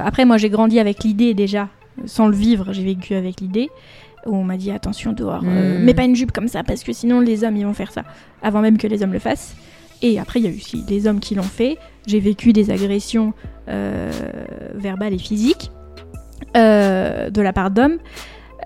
Après, 0.00 0.24
moi, 0.24 0.38
j'ai 0.38 0.48
grandi 0.48 0.80
avec 0.80 1.04
l'idée 1.04 1.34
déjà, 1.34 1.68
sans 2.06 2.26
le 2.26 2.34
vivre, 2.34 2.72
j'ai 2.72 2.82
vécu 2.82 3.14
avec 3.14 3.40
l'idée. 3.42 3.68
Où 4.24 4.34
on 4.36 4.44
m'a 4.44 4.56
dit 4.56 4.70
attention 4.70 5.12
dehors, 5.12 5.42
euh, 5.44 5.80
Mm. 5.80 5.84
mets 5.84 5.94
pas 5.94 6.04
une 6.04 6.14
jupe 6.14 6.30
comme 6.32 6.46
ça 6.46 6.62
parce 6.62 6.84
que 6.84 6.92
sinon 6.92 7.18
les 7.18 7.42
hommes 7.42 7.56
ils 7.56 7.66
vont 7.66 7.74
faire 7.74 7.90
ça 7.90 8.04
avant 8.40 8.60
même 8.60 8.78
que 8.78 8.86
les 8.86 9.02
hommes 9.02 9.12
le 9.12 9.18
fassent. 9.18 9.56
Et 10.00 10.20
après 10.20 10.38
il 10.38 10.44
y 10.44 10.46
a 10.46 10.50
eu 10.50 10.54
aussi 10.54 10.84
les 10.88 11.08
hommes 11.08 11.18
qui 11.18 11.34
l'ont 11.34 11.42
fait. 11.42 11.76
J'ai 12.06 12.20
vécu 12.20 12.52
des 12.52 12.70
agressions 12.70 13.34
euh, 13.68 14.12
verbales 14.76 15.12
et 15.12 15.18
physiques 15.18 15.72
euh, 16.56 17.30
de 17.30 17.42
la 17.42 17.52
part 17.52 17.72
d'hommes, 17.72 17.98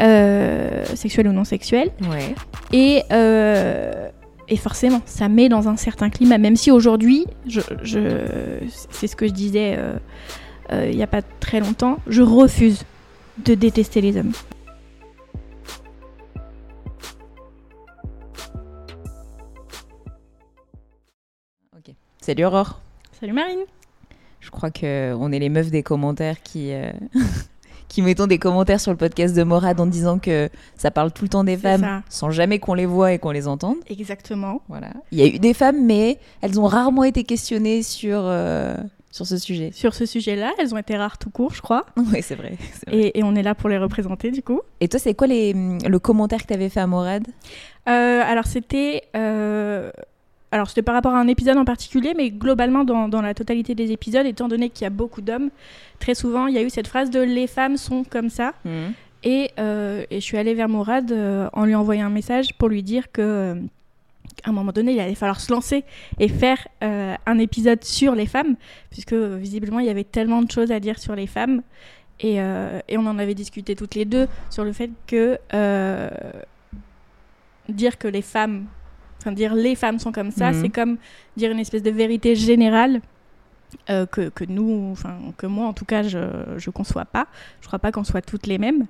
euh, 0.03 0.85
sexuels 0.95 1.27
ou 1.29 1.33
non 1.33 1.45
sexuels. 1.45 1.91
Ouais. 2.03 2.35
Et, 2.75 3.03
euh, 3.13 4.11
et 4.49 4.57
forcément, 4.59 5.01
ça 5.07 5.31
met 5.31 5.49
dans 5.49 5.69
un 5.69 5.77
certain 5.77 6.11
climat, 6.11 6.37
même 6.37 6.57
si 6.57 6.71
aujourd'hui, 6.71 7.25
je, 7.47 7.63
je- 7.83 8.61
c'est 8.91 9.07
ce 9.07 9.17
que 9.17 9.27
je 9.27 9.33
disais 9.33 9.79
euh, 10.71 10.75
euh, 10.75 10.91
il 10.91 10.97
n'y 10.97 11.03
a 11.03 11.07
pas 11.07 11.23
très 11.23 11.61
longtemps, 11.61 11.99
je 12.07 12.23
refuse 12.23 12.85
de 13.45 13.55
détester 13.55 14.01
les 14.01 14.17
hommes. 14.17 14.33
Salut 22.27 22.45
Aurore. 22.45 22.81
Salut 23.21 23.35
Marine 23.35 23.61
Je 24.41 24.51
crois 24.51 24.73
que 24.73 25.15
on 25.15 25.31
est 25.31 25.39
les 25.39 25.49
meufs 25.49 25.71
des 25.71 25.85
commentaires 25.85 26.43
qui 26.43 26.73
euh, 26.73 26.91
qui 27.89 28.03
mettons 28.03 28.27
des 28.27 28.41
commentaires 28.41 28.81
sur 28.81 28.91
le 28.91 28.97
podcast 28.97 29.37
de 29.37 29.45
Morad 29.45 29.81
en 29.81 29.87
disant 29.87 30.19
que 30.19 30.49
ça 30.77 30.91
parle 30.91 31.13
tout 31.13 31.23
le 31.23 31.29
temps 31.29 31.45
des 31.45 31.57
femmes 31.57 31.83
ça. 31.83 32.03
sans 32.09 32.31
jamais 32.31 32.59
qu'on 32.59 32.75
les 32.75 32.85
voit 32.85 33.13
et 33.13 33.21
qu'on 33.21 33.31
les 33.31 33.47
entende. 33.47 33.77
Exactement. 33.89 34.61
Voilà. 34.69 34.89
Il 35.13 35.19
y 35.19 35.23
a 35.23 35.27
eu 35.27 35.39
des 35.39 35.55
femmes, 35.55 35.87
mais 35.87 36.19
elles 36.41 36.59
ont 36.59 36.67
rarement 36.67 37.05
été 37.05 37.23
questionnées 37.23 37.85
sur 37.85 38.19
euh, 38.25 38.77
sur 39.17 39.27
ce 39.27 39.39
sujet. 39.39 39.71
Sur 39.73 39.95
ce 39.95 40.07
sujet-là, 40.07 40.53
elles 40.59 40.75
ont 40.75 40.79
été 40.79 40.97
rares 40.97 41.19
tout 41.19 41.31
court, 41.31 41.53
je 41.55 41.63
crois. 41.63 41.85
Oui, 41.97 42.21
c'est 42.23 42.35
vrai. 42.37 42.53
Et, 42.91 43.19
et 43.19 43.23
on 43.25 43.35
est 43.35 43.43
là 43.43 43.55
pour 43.55 43.69
les 43.69 43.79
représenter 43.79 44.31
du 44.31 44.43
coup. 44.43 44.61
Et 44.81 44.89
toi, 44.89 45.01
c'est 45.01 45.15
quoi 45.15 45.27
les, 45.27 45.53
le 45.55 45.99
commentaire 45.99 46.43
que 46.43 46.47
tu 46.49 46.55
avais 46.55 46.69
fait 46.69 46.81
à 46.81 46.87
Morad? 46.87 47.27
Euh, 47.89 48.23
alors 48.25 48.47
c'était... 48.47 49.03
euh, 49.17 49.91
Alors 50.53 50.69
c'était 50.69 50.83
par 50.83 50.95
rapport 50.95 51.15
à 51.15 51.19
un 51.19 51.29
épisode 51.29 51.57
en 51.59 51.65
particulier, 51.65 52.15
mais 52.17 52.31
globalement 52.31 52.85
dans, 52.85 53.09
dans 53.09 53.21
la 53.23 53.35
totalité 53.35 53.75
des 53.75 53.91
épisodes, 53.93 54.27
étant 54.27 54.49
donné 54.49 54.71
qu'il 54.71 54.85
y 54.85 54.87
a 54.87 54.91
beaucoup 54.91 55.21
d'hommes, 55.21 55.51
très 55.99 56.15
souvent 56.15 56.47
il 56.47 56.55
y 56.55 56.59
a 56.59 56.63
eu 56.63 56.71
cette 56.71 56.87
phrase 56.89 57.11
de 57.11 57.21
les 57.21 57.47
femmes 57.49 57.77
sont 57.77 58.05
comme 58.05 58.31
ça. 58.31 58.53
Et, 59.25 59.51
euh, 59.59 60.05
et 60.11 60.17
je 60.21 60.25
suis 60.25 60.37
allée 60.39 60.55
vers 60.55 60.69
Mourad 60.69 61.11
euh, 61.11 61.49
en 61.53 61.65
lui 61.65 61.75
envoyant 61.75 62.07
un 62.07 62.11
message 62.11 62.55
pour 62.59 62.69
lui 62.69 62.83
dire 62.85 63.11
que 63.11 63.57
à 64.47 64.51
un 64.51 64.53
moment 64.53 64.73
donné, 64.73 64.93
il 64.93 65.01
allait 65.01 65.15
falloir 65.17 65.41
se 65.41 65.53
lancer 65.53 65.85
et 66.21 66.29
faire 66.29 66.67
euh, 66.85 67.15
un 67.27 67.39
épisode 67.39 67.83
sur 67.85 68.15
les 68.15 68.27
femmes, 68.27 68.55
puisque 68.91 69.13
euh, 69.13 69.37
visiblement 69.37 69.81
il 69.81 69.87
y 69.87 69.91
avait 69.91 70.05
tellement 70.05 70.41
de 70.41 70.51
choses 70.51 70.71
à 70.71 70.79
dire 70.81 70.99
sur 70.99 71.15
les 71.17 71.27
femmes. 71.27 71.63
Et, 72.21 72.41
euh, 72.41 72.79
et 72.89 72.97
on 72.97 73.05
en 73.07 73.19
avait 73.19 73.35
discuté 73.35 73.75
toutes 73.75 73.95
les 73.95 74.05
deux 74.07 74.27
sur 74.51 74.65
le 74.65 74.73
fait 74.73 74.91
que 75.07 75.39
euh, 75.53 76.09
dire 77.69 77.99
que 77.99 78.09
les 78.09 78.23
femmes, 78.23 78.67
enfin 79.21 79.33
dire 79.33 79.55
les 79.55 79.75
femmes 79.75 79.99
sont 79.99 80.13
comme 80.13 80.31
ça, 80.31 80.53
Mhm. 80.53 80.63
c'est 80.63 80.69
comme 80.71 80.97
dire 81.37 81.51
une 81.51 81.59
espèce 81.59 81.83
de 81.83 81.91
vérité 81.91 82.35
générale 82.37 83.01
euh, 83.91 84.07
que, 84.07 84.29
que 84.29 84.45
nous, 84.45 84.91
enfin 84.93 85.19
que 85.37 85.47
moi 85.47 85.67
en 85.67 85.73
tout 85.73 85.85
cas, 85.85 86.03
je 86.05 86.19
je 86.57 86.71
conçois 86.71 87.05
pas. 87.05 87.27
Je 87.61 87.67
crois 87.67 87.81
pas 87.81 87.91
qu'on 87.93 88.05
soit 88.05 88.23
toutes 88.23 88.47
les 88.47 88.59
mêmes. 88.59 88.87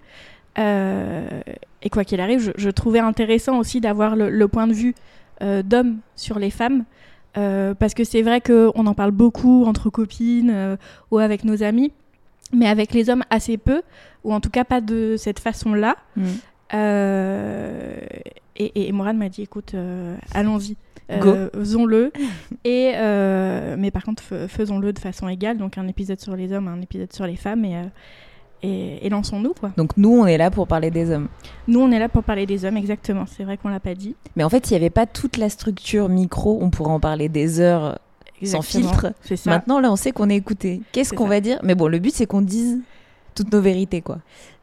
Euh, 0.58 1.40
et 1.82 1.90
quoi 1.90 2.04
qu'il 2.04 2.20
arrive, 2.20 2.40
je, 2.40 2.50
je 2.56 2.70
trouvais 2.70 2.98
intéressant 3.00 3.58
aussi 3.58 3.80
d'avoir 3.80 4.16
le, 4.16 4.30
le 4.30 4.48
point 4.48 4.66
de 4.66 4.72
vue 4.72 4.94
d'hommes 5.40 5.98
sur 6.16 6.38
les 6.38 6.50
femmes. 6.50 6.84
euh, 7.36 7.74
parce 7.74 7.92
que 7.94 8.04
c'est 8.04 8.22
vrai 8.22 8.40
qu'on 8.40 8.86
en 8.86 8.94
parle 8.94 9.10
beaucoup 9.10 9.64
entre 9.66 9.90
copines 9.90 10.50
euh, 10.50 10.76
ou 11.10 11.18
avec 11.18 11.44
nos 11.44 11.62
amis, 11.62 11.92
mais 12.52 12.66
avec 12.66 12.92
les 12.94 13.10
hommes 13.10 13.24
assez 13.28 13.58
peu, 13.58 13.82
ou 14.24 14.32
en 14.32 14.40
tout 14.40 14.48
cas 14.50 14.64
pas 14.64 14.80
de 14.80 15.16
cette 15.18 15.38
façon-là. 15.40 15.96
Euh, 16.74 17.98
et, 18.56 18.88
et 18.88 18.92
Morane 18.92 19.18
m'a 19.18 19.28
dit 19.28 19.42
écoute, 19.42 19.72
euh, 19.74 20.16
allons-y. 20.32 20.76
Euh, 21.10 21.48
faisons-le. 21.54 22.10
et 22.64 22.92
euh, 22.96 23.76
mais 23.78 23.90
par 23.90 24.02
contre, 24.02 24.22
faisons-le 24.48 24.92
de 24.92 24.98
façon 24.98 25.28
égale. 25.28 25.56
Donc 25.58 25.78
un 25.78 25.86
épisode 25.88 26.20
sur 26.20 26.34
les 26.34 26.52
hommes, 26.52 26.68
un 26.68 26.80
épisode 26.80 27.12
sur 27.12 27.26
les 27.26 27.36
femmes, 27.36 27.64
et, 27.64 27.76
euh, 27.76 27.82
et, 28.66 29.06
et 29.06 29.08
lançons-nous 29.08 29.54
quoi. 29.58 29.70
Donc 29.76 29.96
nous, 29.96 30.10
on 30.10 30.26
est 30.26 30.38
là 30.38 30.50
pour 30.50 30.66
parler 30.66 30.90
des 30.90 31.10
hommes. 31.10 31.28
Nous, 31.68 31.80
on 31.80 31.90
est 31.90 31.98
là 31.98 32.08
pour 32.08 32.24
parler 32.24 32.46
des 32.46 32.64
hommes, 32.64 32.76
exactement. 32.76 33.24
C'est 33.26 33.44
vrai 33.44 33.56
qu'on 33.56 33.68
l'a 33.68 33.80
pas 33.80 33.94
dit. 33.94 34.14
Mais 34.36 34.44
en 34.44 34.48
fait, 34.48 34.66
s'il 34.66 34.76
n'y 34.76 34.82
avait 34.82 34.90
pas 34.90 35.06
toute 35.06 35.36
la 35.36 35.48
structure 35.48 36.08
micro, 36.08 36.58
on 36.60 36.70
pourrait 36.70 36.92
en 36.92 37.00
parler 37.00 37.28
des 37.28 37.60
heures 37.60 37.98
sans 38.42 38.62
filtre. 38.62 39.12
C'est 39.22 39.36
ça. 39.36 39.50
Maintenant, 39.50 39.80
là, 39.80 39.90
on 39.90 39.96
sait 39.96 40.12
qu'on 40.12 40.28
est 40.28 40.36
écouté. 40.36 40.82
Qu'est-ce 40.92 41.14
qu'on 41.14 41.26
va 41.26 41.40
dire? 41.40 41.58
Mais 41.62 41.74
bon, 41.74 41.88
le 41.88 41.98
but, 41.98 42.12
c'est 42.12 42.26
qu'on 42.26 42.42
dise 42.42 42.78
toutes 43.34 43.52
nos 43.52 43.60
vérités, 43.60 44.02
quoi. 44.02 44.18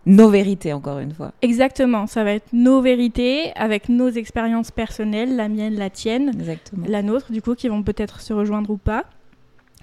Nos 0.06 0.30
vérités, 0.30 0.74
encore 0.74 1.00
une 1.00 1.14
fois. 1.14 1.32
Exactement. 1.42 2.08
Ça 2.08 2.24
va 2.24 2.34
être 2.34 2.52
nos 2.52 2.82
vérités 2.82 3.54
avec 3.56 3.88
nos 3.88 4.10
expériences 4.10 4.72
personnelles, 4.72 5.36
la 5.36 5.48
mienne, 5.48 5.76
la 5.76 5.90
tienne, 5.90 6.32
Exactement. 6.34 6.86
la 6.88 7.02
nôtre, 7.02 7.32
du 7.32 7.42
coup, 7.42 7.56
qui 7.56 7.70
vont 7.70 7.84
peut-être 7.84 8.20
se 8.20 8.34
rejoindre 8.34 8.70
ou 8.72 8.78
pas. 8.78 9.06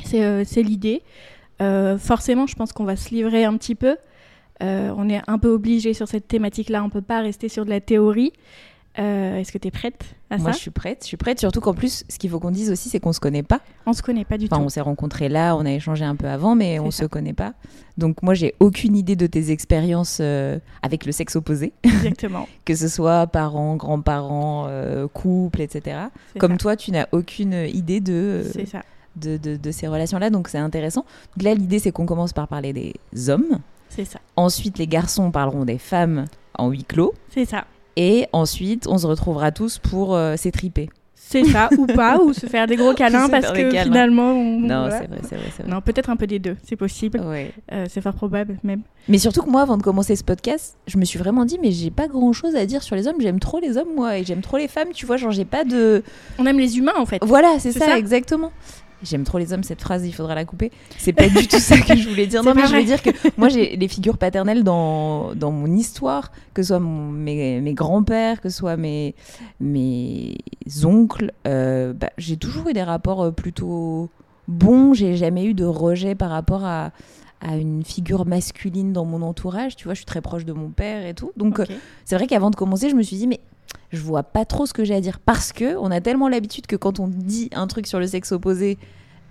C'est 0.04 0.22
euh, 0.22 0.44
l'idée. 0.56 1.02
Euh, 1.62 1.98
forcément, 1.98 2.46
je 2.46 2.54
pense 2.54 2.72
qu'on 2.72 2.84
va 2.84 2.96
se 2.96 3.14
livrer 3.14 3.44
un 3.44 3.56
petit 3.56 3.74
peu. 3.74 3.96
Euh, 4.62 4.92
on 4.96 5.08
est 5.08 5.20
un 5.26 5.38
peu 5.38 5.48
obligé 5.48 5.94
sur 5.94 6.08
cette 6.08 6.28
thématique-là. 6.28 6.82
On 6.84 6.90
peut 6.90 7.00
pas 7.02 7.20
rester 7.20 7.48
sur 7.48 7.64
de 7.64 7.70
la 7.70 7.80
théorie. 7.80 8.32
Euh, 8.98 9.36
Est-ce 9.38 9.52
que 9.52 9.58
tu 9.58 9.68
es 9.68 9.70
prête 9.70 10.02
à 10.30 10.36
Moi, 10.36 10.50
ça 10.50 10.56
je 10.56 10.62
suis 10.62 10.70
prête. 10.72 10.98
Je 11.02 11.06
suis 11.06 11.16
prête. 11.16 11.38
Surtout 11.38 11.60
qu'en 11.60 11.74
plus, 11.74 12.02
ce 12.08 12.18
qu'il 12.18 12.28
faut 12.28 12.40
qu'on 12.40 12.50
dise 12.50 12.70
aussi, 12.72 12.88
c'est 12.88 12.98
qu'on 12.98 13.12
se 13.12 13.20
connaît 13.20 13.44
pas. 13.44 13.60
On 13.86 13.92
se 13.92 14.02
connaît 14.02 14.24
pas 14.24 14.36
du 14.36 14.46
Enfin, 14.46 14.56
tout. 14.58 14.64
on 14.64 14.68
s'est 14.68 14.80
rencontrés 14.80 15.28
là, 15.28 15.54
on 15.56 15.64
a 15.64 15.70
échangé 15.70 16.04
un 16.04 16.16
peu 16.16 16.26
avant, 16.26 16.56
mais 16.56 16.80
on 16.80 16.90
ça. 16.90 17.04
se 17.04 17.06
connaît 17.06 17.32
pas. 17.32 17.54
Donc 17.98 18.20
moi, 18.22 18.34
j'ai 18.34 18.54
aucune 18.58 18.96
idée 18.96 19.14
de 19.14 19.28
tes 19.28 19.52
expériences 19.52 20.18
euh, 20.20 20.58
avec 20.82 21.06
le 21.06 21.12
sexe 21.12 21.36
opposé, 21.36 21.72
Exactement. 21.84 22.48
que 22.64 22.74
ce 22.74 22.88
soit 22.88 23.28
parents, 23.28 23.76
grands-parents, 23.76 24.66
euh, 24.68 25.06
couple, 25.06 25.60
etc. 25.60 25.96
Comme 26.38 26.52
ça. 26.52 26.58
toi, 26.58 26.76
tu 26.76 26.90
n'as 26.90 27.06
aucune 27.12 27.52
idée 27.52 28.00
de, 28.00 28.42
ça. 28.66 28.82
de, 29.14 29.36
de- 29.36 29.56
de 29.56 29.70
ces 29.70 29.86
relations-là, 29.86 30.30
donc 30.30 30.48
c'est 30.48 30.58
intéressant. 30.58 31.04
Donc 31.36 31.44
là, 31.44 31.54
l'idée, 31.54 31.78
c'est 31.78 31.92
qu'on 31.92 32.06
commence 32.06 32.32
par 32.32 32.48
parler 32.48 32.72
des 32.72 33.30
hommes. 33.30 33.60
C'est 33.90 34.04
ça. 34.06 34.18
Ensuite, 34.36 34.78
les 34.78 34.86
garçons 34.86 35.30
parleront 35.30 35.64
des 35.66 35.78
femmes 35.78 36.24
en 36.58 36.70
huis 36.70 36.84
clos. 36.84 37.12
C'est 37.34 37.44
ça. 37.44 37.64
Et 37.96 38.26
ensuite, 38.32 38.86
on 38.88 38.96
se 38.98 39.06
retrouvera 39.06 39.50
tous 39.52 39.78
pour 39.78 40.14
euh, 40.14 40.36
s'étriper. 40.36 40.88
C'est 41.14 41.44
ça 41.44 41.68
ou 41.78 41.86
pas, 41.86 42.18
ou 42.18 42.32
se 42.32 42.46
faire 42.46 42.66
des 42.66 42.74
gros 42.76 42.92
câlins 42.94 43.28
parce 43.28 43.52
que 43.52 43.70
câlins. 43.70 43.84
finalement. 43.84 44.32
on- 44.32 44.58
Non, 44.60 44.80
voilà. 44.88 44.98
c'est 45.00 45.06
vrai, 45.06 45.18
c'est 45.22 45.36
vrai, 45.36 45.44
vrai. 45.60 45.68
Non, 45.68 45.80
peut-être 45.80 46.10
un 46.10 46.16
peu 46.16 46.26
des 46.26 46.38
deux, 46.40 46.56
c'est 46.64 46.74
possible. 46.76 47.20
Ouais. 47.20 47.52
Euh, 47.72 47.86
c'est 47.88 48.00
fort 48.00 48.14
probable 48.14 48.58
même. 48.64 48.82
Mais 49.08 49.18
surtout 49.18 49.42
que 49.42 49.50
moi, 49.50 49.62
avant 49.62 49.76
de 49.76 49.82
commencer 49.82 50.16
ce 50.16 50.24
podcast, 50.24 50.76
je 50.88 50.98
me 50.98 51.04
suis 51.04 51.18
vraiment 51.20 51.44
dit, 51.44 51.58
mais 51.62 51.70
j'ai 51.70 51.90
pas 51.92 52.08
grand 52.08 52.32
chose 52.32 52.56
à 52.56 52.66
dire 52.66 52.82
sur 52.82 52.96
les 52.96 53.06
hommes. 53.06 53.20
J'aime 53.20 53.38
trop 53.38 53.60
les 53.60 53.76
hommes, 53.76 53.94
moi, 53.94 54.18
et 54.18 54.24
j'aime 54.24 54.40
trop 54.40 54.56
les 54.56 54.66
femmes, 54.66 54.88
tu 54.92 55.06
vois. 55.06 55.18
Genre, 55.18 55.30
j'ai 55.30 55.44
pas 55.44 55.62
de. 55.64 56.02
On 56.38 56.46
aime 56.46 56.58
les 56.58 56.78
humains 56.78 56.94
en 56.98 57.06
fait. 57.06 57.18
Voilà, 57.22 57.58
c'est 57.60 57.70
C'est 57.70 57.78
ça, 57.80 57.86
ça 57.86 57.98
exactement. 57.98 58.50
J'aime 59.02 59.24
trop 59.24 59.38
les 59.38 59.52
hommes, 59.52 59.62
cette 59.64 59.80
phrase, 59.80 60.06
il 60.06 60.12
faudra 60.12 60.34
la 60.34 60.44
couper. 60.44 60.70
C'est 60.98 61.12
pas 61.14 61.28
du 61.28 61.48
tout 61.48 61.58
ça 61.58 61.78
que 61.78 61.96
je 61.96 62.08
voulais 62.08 62.26
dire. 62.26 62.42
Non, 62.44 62.52
mais 62.54 62.66
je 62.66 62.74
veux 62.76 62.84
dire 62.84 63.02
que 63.02 63.10
moi, 63.38 63.48
j'ai 63.48 63.76
les 63.76 63.88
figures 63.88 64.18
paternelles 64.18 64.62
dans, 64.62 65.34
dans 65.34 65.50
mon 65.50 65.74
histoire, 65.74 66.30
que 66.52 66.62
ce 66.62 66.68
soit 66.68 66.80
mon- 66.80 67.10
mes, 67.10 67.60
mes 67.62 67.72
grands-pères, 67.74 68.40
que 68.42 68.50
ce 68.50 68.58
soit 68.58 68.76
mes, 68.76 69.14
mes 69.58 70.36
oncles. 70.84 71.32
euh, 71.46 71.92
bah, 71.92 72.10
j'ai 72.18 72.36
toujours 72.36 72.68
eu 72.68 72.72
des 72.72 72.82
rapports 72.82 73.22
euh, 73.22 73.30
plutôt 73.30 74.10
bons. 74.48 74.94
J'ai 74.94 75.16
jamais 75.16 75.44
eu 75.44 75.54
de 75.54 75.64
rejet 75.64 76.14
par 76.14 76.30
rapport 76.30 76.64
à, 76.64 76.90
à 77.40 77.56
une 77.56 77.84
figure 77.84 78.26
masculine 78.26 78.92
dans 78.92 79.04
mon 79.04 79.22
entourage. 79.22 79.76
Tu 79.76 79.84
vois, 79.84 79.94
je 79.94 79.98
suis 80.00 80.06
très 80.06 80.20
proche 80.20 80.44
de 80.44 80.52
mon 80.52 80.68
père 80.68 81.06
et 81.06 81.14
tout. 81.14 81.32
Donc, 81.36 81.60
euh, 81.60 81.64
c'est 82.04 82.16
vrai 82.16 82.26
qu'avant 82.26 82.50
de 82.50 82.56
commencer, 82.56 82.90
je 82.90 82.94
me 82.96 83.02
suis 83.02 83.16
dit, 83.16 83.26
mais 83.26 83.40
je 83.90 84.00
vois 84.00 84.22
pas 84.22 84.44
trop 84.44 84.66
ce 84.66 84.72
que 84.72 84.84
j'ai 84.84 84.94
à 84.94 85.00
dire 85.00 85.18
parce 85.20 85.52
que 85.52 85.76
on 85.76 85.90
a 85.90 86.00
tellement 86.00 86.28
l'habitude 86.28 86.66
que 86.66 86.76
quand 86.76 87.00
on 87.00 87.08
dit 87.08 87.50
un 87.52 87.66
truc 87.66 87.86
sur 87.86 87.98
le 87.98 88.06
sexe 88.06 88.32
opposé, 88.32 88.78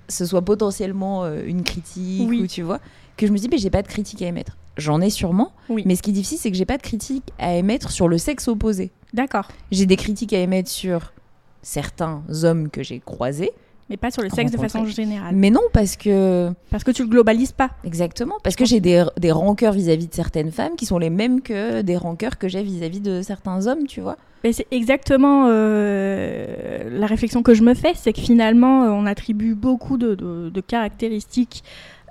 ce 0.07 0.25
soit 0.25 0.41
potentiellement 0.41 1.23
euh, 1.23 1.43
une 1.45 1.63
critique 1.63 2.27
Oui. 2.29 2.41
ou 2.41 2.47
tu 2.47 2.61
vois, 2.61 2.79
que 3.17 3.27
je 3.27 3.31
me 3.31 3.37
dis, 3.37 3.47
mais 3.49 3.57
j'ai 3.57 3.69
pas 3.69 3.81
de 3.81 3.87
critique 3.87 4.21
à 4.21 4.27
émettre. 4.27 4.57
J'en 4.77 5.01
ai 5.01 5.09
sûrement, 5.09 5.51
Oui. 5.69 5.83
mais 5.85 5.95
ce 5.95 6.01
qui 6.01 6.09
est 6.11 6.13
difficile, 6.13 6.37
c'est 6.37 6.51
que 6.51 6.57
j'ai 6.57 6.65
pas 6.65 6.77
de 6.77 6.81
critique 6.81 7.31
à 7.37 7.53
émettre 7.55 7.91
sur 7.91 8.07
le 8.07 8.17
sexe 8.17 8.47
opposé. 8.47 8.91
D'accord. 9.13 9.49
J'ai 9.71 9.85
des 9.85 9.97
critiques 9.97 10.33
à 10.33 10.39
émettre 10.39 10.69
sur 10.69 11.13
certains 11.61 12.23
hommes 12.43 12.69
que 12.69 12.83
j'ai 12.83 12.99
croisés, 12.99 13.51
Mais 13.89 13.97
pas 13.97 14.11
sur 14.11 14.21
le 14.21 14.29
sexe 14.29 14.51
de 14.51 14.57
façon 14.57 14.85
générale. 14.85 15.33
mais 15.35 15.49
non 15.49 15.61
parce 15.73 15.95
que 15.95 16.51
Parce 16.69 16.83
que 16.83 16.91
tu 16.91 17.01
le 17.03 17.09
globalises 17.09 17.51
pas. 17.51 17.71
exactement 17.83 18.35
parce 18.43 18.55
que 18.55 18.63
j'ai 18.65 18.79
des, 18.79 19.03
des 19.17 19.31
rancœurs 19.31 19.73
vis-à-vis 19.73 20.07
de 20.07 20.13
certaines 20.13 20.51
femmes 20.51 20.75
qui 20.77 20.85
sont 20.85 20.99
les 20.99 21.09
mêmes 21.09 21.41
que 21.41 21.81
des 21.81 21.97
rancœurs 21.97 22.37
que 22.37 22.47
j'ai 22.47 22.61
vis-à-vis 22.61 22.99
de 23.01 23.21
certains 23.23 23.65
hommes, 23.67 23.87
tu 23.87 24.01
vois. 24.01 24.17
Mais 24.43 24.53
c'est 24.53 24.67
exactement 24.71 25.47
euh, 25.49 26.99
la 26.99 27.07
réflexion 27.07 27.41
que 27.43 27.53
je 27.53 27.63
me 27.63 27.73
fais, 27.73 27.93
c'est 27.95 28.13
que 28.13 28.21
finalement, 28.21 28.83
euh, 28.83 28.89
on 28.89 29.05
attribue 29.05 29.53
beaucoup 29.55 29.97
de, 29.97 30.15
de- 30.15 30.49
de 30.53 30.61
caractéristiques 30.61 31.63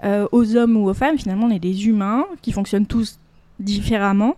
euh, 0.05 0.27
aux 0.33 0.57
hommes 0.57 0.77
ou 0.77 0.89
aux 0.91 0.95
femmes. 0.95 1.17
Finalement, 1.19 1.47
on 1.47 1.51
est 1.51 1.59
des 1.59 1.87
humains 1.87 2.27
qui 2.43 2.53
fonctionnent 2.53 2.87
tous 2.87 3.19
différemment. 3.61 4.35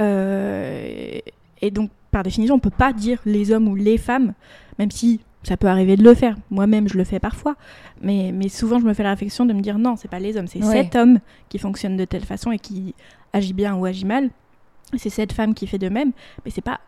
Euh, 0.00 1.18
et 1.60 1.70
donc, 1.70 1.90
par 2.10 2.22
définition, 2.22 2.56
on 2.56 2.58
peut 2.58 2.70
pas 2.70 2.92
dire 2.92 3.18
les 3.24 3.50
hommes 3.52 3.68
ou 3.68 3.74
les 3.76 3.98
femmes, 3.98 4.34
même 4.78 4.90
si 4.90 5.20
ça 5.42 5.56
peut 5.56 5.66
arriver 5.68 5.96
de 5.96 6.02
le 6.04 6.14
faire. 6.14 6.36
Moi-même, 6.50 6.88
je 6.88 6.96
le 6.96 7.04
fais 7.04 7.18
parfois. 7.18 7.56
Mais, 8.00 8.30
mais 8.32 8.48
souvent, 8.48 8.78
je 8.78 8.84
me 8.84 8.94
fais 8.94 9.02
la 9.02 9.10
réflexion 9.10 9.44
de 9.46 9.52
me 9.52 9.60
dire 9.60 9.78
non, 9.78 9.96
c'est 9.96 10.08
pas 10.08 10.18
les 10.20 10.36
hommes, 10.36 10.46
c'est 10.46 10.62
Ouais. 10.64 10.82
cet 10.84 10.96
homme 10.96 11.18
qui 11.48 11.58
fonctionne 11.58 11.96
de 11.96 12.04
telle 12.04 12.24
façon 12.24 12.52
et 12.52 12.58
qui 12.58 12.94
agit 13.32 13.52
bien 13.52 13.74
ou 13.74 13.84
agit 13.84 14.04
mal. 14.04 14.30
C'est 14.96 15.10
cette 15.10 15.32
femme 15.32 15.54
qui 15.54 15.66
fait 15.66 15.78
de 15.78 15.88
même. 15.88 16.12
Mais 16.44 16.50
c'est 16.50 16.60
pas 16.60 16.80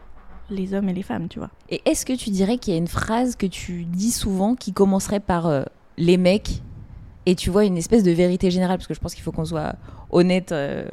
les 0.50 0.74
hommes 0.74 0.88
et 0.88 0.92
les 0.92 1.02
femmes, 1.02 1.28
tu 1.28 1.38
vois. 1.38 1.50
Et 1.70 1.80
est-ce 1.86 2.04
que 2.04 2.12
tu 2.12 2.30
dirais 2.30 2.58
qu'il 2.58 2.74
y 2.74 2.76
a 2.76 2.78
une 2.78 2.86
phrase 2.88 3.34
que 3.34 3.46
tu 3.46 3.84
dis 3.84 4.10
souvent 4.10 4.54
qui 4.54 4.72
commencerait 4.72 5.20
par 5.20 5.46
euh, 5.46 5.62
les 5.96 6.16
mecs 6.18 6.60
et 7.26 7.34
tu 7.34 7.48
vois 7.48 7.64
une 7.64 7.78
espèce 7.78 8.02
de 8.02 8.10
vérité 8.10 8.50
générale? 8.50 8.76
Parce 8.76 8.86
que 8.86 8.92
je 8.94 9.00
pense 9.00 9.14
qu'il 9.14 9.24
faut 9.24 9.32
qu'on 9.32 9.46
soit 9.46 9.74
honnête 10.14 10.52
euh, 10.52 10.84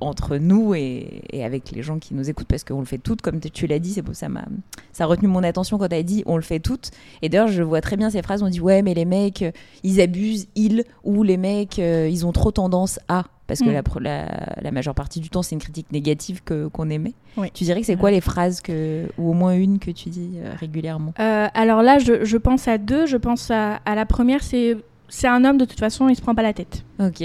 entre 0.00 0.36
nous 0.38 0.74
et, 0.74 1.22
et 1.32 1.44
avec 1.44 1.70
les 1.70 1.82
gens 1.82 1.98
qui 1.98 2.14
nous 2.14 2.28
écoutent 2.28 2.48
parce 2.48 2.64
qu'on 2.64 2.80
le 2.80 2.86
fait 2.86 2.98
toutes 2.98 3.22
comme 3.22 3.38
tu 3.38 3.66
l'as 3.66 3.78
dit 3.78 3.92
c'est 3.92 4.14
ça 4.14 4.28
m'a 4.28 4.44
ça 4.92 5.04
a 5.04 5.06
retenu 5.06 5.28
mon 5.28 5.42
attention 5.44 5.78
quand 5.78 5.88
tu 5.88 5.94
as 5.94 6.02
dit 6.02 6.22
on 6.26 6.36
le 6.36 6.42
fait 6.42 6.58
toutes 6.60 6.90
et 7.22 7.28
d'ailleurs 7.28 7.48
je 7.48 7.62
vois 7.62 7.80
très 7.80 7.96
bien 7.96 8.10
ces 8.10 8.22
phrases 8.22 8.42
on 8.42 8.48
dit 8.48 8.60
ouais 8.60 8.82
mais 8.82 8.94
les 8.94 9.04
mecs 9.04 9.42
euh, 9.42 9.52
ils 9.84 10.00
abusent 10.00 10.48
ils 10.56 10.84
ou 11.04 11.22
les 11.22 11.36
mecs 11.36 11.78
euh, 11.78 12.08
ils 12.10 12.26
ont 12.26 12.32
trop 12.32 12.50
tendance 12.50 12.98
à 13.08 13.24
parce 13.46 13.60
que 13.60 13.68
Mm. 13.68 13.72
la, 13.72 13.82
la, 14.00 14.62
la 14.62 14.70
majeure 14.70 14.94
partie 14.94 15.18
du 15.20 15.28
temps 15.28 15.42
c'est 15.42 15.54
une 15.56 15.60
critique 15.60 15.90
négative 15.92 16.42
que 16.44 16.68
qu'on 16.68 16.88
émet 16.88 17.14
Oui. 17.36 17.50
tu 17.52 17.64
dirais 17.64 17.80
que 17.80 17.86
c'est 17.86 17.96
quoi 17.96 18.10
les 18.12 18.20
phrases 18.20 18.60
que 18.60 19.06
ou 19.18 19.30
au 19.30 19.32
moins 19.34 19.54
une 19.54 19.78
que 19.80 19.90
tu 19.90 20.08
dis 20.08 20.38
régulièrement? 20.60 21.12
Euh, 21.18 21.48
alors 21.54 21.82
là, 21.82 21.98
je, 21.98 22.24
je 22.24 22.36
pense 22.36 22.68
à 22.68 22.78
deux. 22.78 23.06
Je 23.06 23.16
pense 23.16 23.50
à, 23.50 23.80
à 23.84 23.94
la 23.96 24.06
première, 24.06 24.42
c'est 24.44 24.76
c'est 25.10 25.28
un 25.28 25.44
homme 25.44 25.58
de 25.58 25.64
toute 25.66 25.78
façon, 25.78 26.08
il 26.08 26.16
se 26.16 26.22
prend 26.22 26.34
pas 26.34 26.42
la 26.42 26.52
tête. 26.54 26.84
ok 26.98 27.22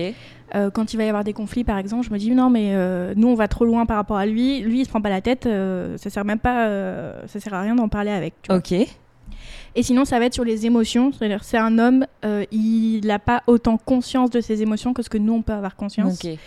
Euh, 0.53 0.69
quand 0.69 0.93
il 0.93 0.97
va 0.97 1.03
y 1.05 1.07
avoir 1.09 1.23
des 1.23 1.33
conflits, 1.33 1.63
par 1.63 1.77
exemple, 1.77 2.05
je 2.05 2.11
me 2.11 2.17
dis 2.17 2.31
non, 2.31 2.49
mais 2.49 2.69
euh, 2.75 3.13
nous 3.17 3.27
on 3.29 3.33
va 3.35 3.47
trop 3.47 3.65
loin 3.65 3.85
par 3.85 3.97
rapport 3.97 4.17
à 4.17 4.25
lui. 4.25 4.59
Lui, 4.61 4.81
il 4.81 4.85
se 4.85 4.89
prend 4.89 5.01
pas 5.01 5.09
la 5.09 5.19
tête. 5.21 5.45
euh, 5.47 5.97
ça 5.97 6.09
sert 6.09 6.23
même 6.23 6.39
pas, 6.39 6.67
euh, 6.67 7.25
ça 7.27 7.39
sert 7.39 7.53
à 7.53 7.61
rien 7.61 7.75
d'en 7.75 7.89
parler 7.89 8.11
avec. 8.11 8.33
tu 8.41 8.49
vois. 8.49 8.57
ok 8.57 8.71
Et 8.73 9.83
sinon, 9.83 10.05
ça 10.05 10.19
va 10.19 10.25
être 10.25 10.33
sur 10.35 10.45
les 10.45 10.65
émotions. 10.65 11.11
C'est-à-dire, 11.11 11.43
c'est 11.43 11.57
un 11.57 11.77
homme, 11.79 12.05
il 12.51 13.01
n'a 13.05 13.19
pas 13.19 13.41
autant 13.47 13.77
conscience 13.77 14.29
de 14.29 14.39
ses 14.39 14.61
émotions 14.61 14.93
que 14.93 15.01
ce 15.01 15.09
que 15.09 15.17
nous 15.17 15.33
on 15.33 15.41
peut 15.41 15.53
avoir 15.53 15.75
conscience. 15.75 16.23
ok 16.23 16.37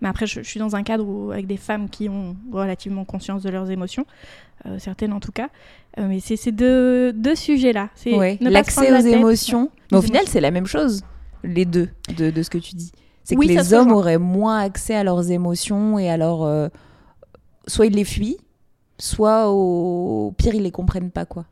Mais 0.00 0.08
après, 0.08 0.26
je, 0.26 0.40
je 0.42 0.48
suis 0.48 0.60
dans 0.60 0.74
un 0.76 0.82
cadre 0.84 1.04
où- 1.06 1.32
avec 1.32 1.46
des 1.46 1.56
femmes 1.58 1.90
qui 1.90 2.08
ont 2.08 2.36
relativement 2.52 3.04
conscience 3.04 3.42
de 3.42 3.50
leurs 3.50 3.70
émotions, 3.70 4.06
certaines 4.78 5.12
en 5.12 5.20
tout 5.20 5.32
cas. 5.32 5.48
Euh, 5.98 6.06
mais 6.08 6.20
c'est 6.20 6.36
ces 6.36 6.52
deux, 6.52 7.12
deux 7.12 7.34
sujets-là. 7.34 7.90
C'est 7.94 8.14
Ouais, 8.14 8.38
l'accès 8.40 8.90
la 8.90 8.98
aux 8.98 9.02
émotions. 9.02 9.70
Mais 9.90 9.98
au 9.98 10.02
final, 10.02 10.22
c'est 10.26 10.40
la 10.40 10.50
même 10.50 10.66
chose, 10.66 11.02
les 11.42 11.64
deux, 11.64 11.88
de, 12.16 12.30
de 12.30 12.42
ce 12.42 12.50
que 12.50 12.58
tu 12.58 12.74
dis. 12.76 12.92
C'est 13.24 13.34
que 13.34 13.40
Oui, 13.40 13.48
ça 13.54 13.62
les 13.62 13.74
hommes 13.74 13.92
auraient 13.92 14.18
moins 14.18 14.58
accès 14.60 14.94
à 14.94 15.04
leurs 15.04 15.30
émotions 15.30 15.98
et 15.98 16.08
alors 16.08 16.46
euh, 16.46 16.68
soit 17.66 17.86
ils 17.86 17.92
les 17.94 18.04
fuient, 18.04 18.38
soit 18.98 19.50
au 19.50 20.32
pire 20.38 20.54
ils 20.54 20.62
les 20.62 20.70
comprennent 20.70 21.10
pas 21.10 21.26
quoi. 21.26 21.44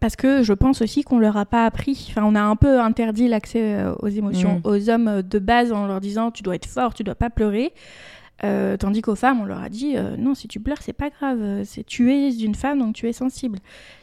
Parce 0.00 0.16
que 0.16 0.42
je 0.42 0.52
pense 0.52 0.82
aussi 0.82 1.02
qu'on 1.04 1.18
leur 1.18 1.36
a 1.36 1.44
pas 1.44 1.64
appris. 1.64 2.06
Enfin, 2.10 2.22
on 2.24 2.34
a 2.34 2.40
un 2.42 2.56
peu 2.56 2.80
interdit 2.80 3.28
l'accès 3.28 3.74
euh, 3.76 3.94
aux 4.00 4.08
émotions 4.08 4.60
Mm. 4.64 4.68
aux 4.68 4.90
hommes 4.90 5.22
de 5.22 5.38
base 5.38 5.72
en 5.72 5.86
leur 5.86 6.00
disant 6.00 6.30
tu 6.30 6.42
dois 6.42 6.56
être 6.56 6.66
fort, 6.66 6.92
tu 6.94 7.04
dois 7.04 7.14
pas 7.14 7.30
pleurer. 7.30 7.72
Euh, 8.44 8.76
tandis 8.76 9.02
qu'aux 9.02 9.14
femmes, 9.14 9.40
on 9.40 9.44
leur 9.44 9.60
a 9.62 9.68
dit 9.68 9.96
euh, 9.96 10.16
non, 10.16 10.34
si 10.34 10.48
tu 10.48 10.58
pleures, 10.58 10.82
c'est 10.82 10.92
pas 10.92 11.10
grave. 11.10 11.62
C'est 11.64 11.84
tu 11.86 12.12
es 12.12 12.30
une 12.30 12.56
femme, 12.56 12.80
donc 12.80 12.94
tu 12.94 13.08
es 13.08 13.12
sensible. 13.12 13.58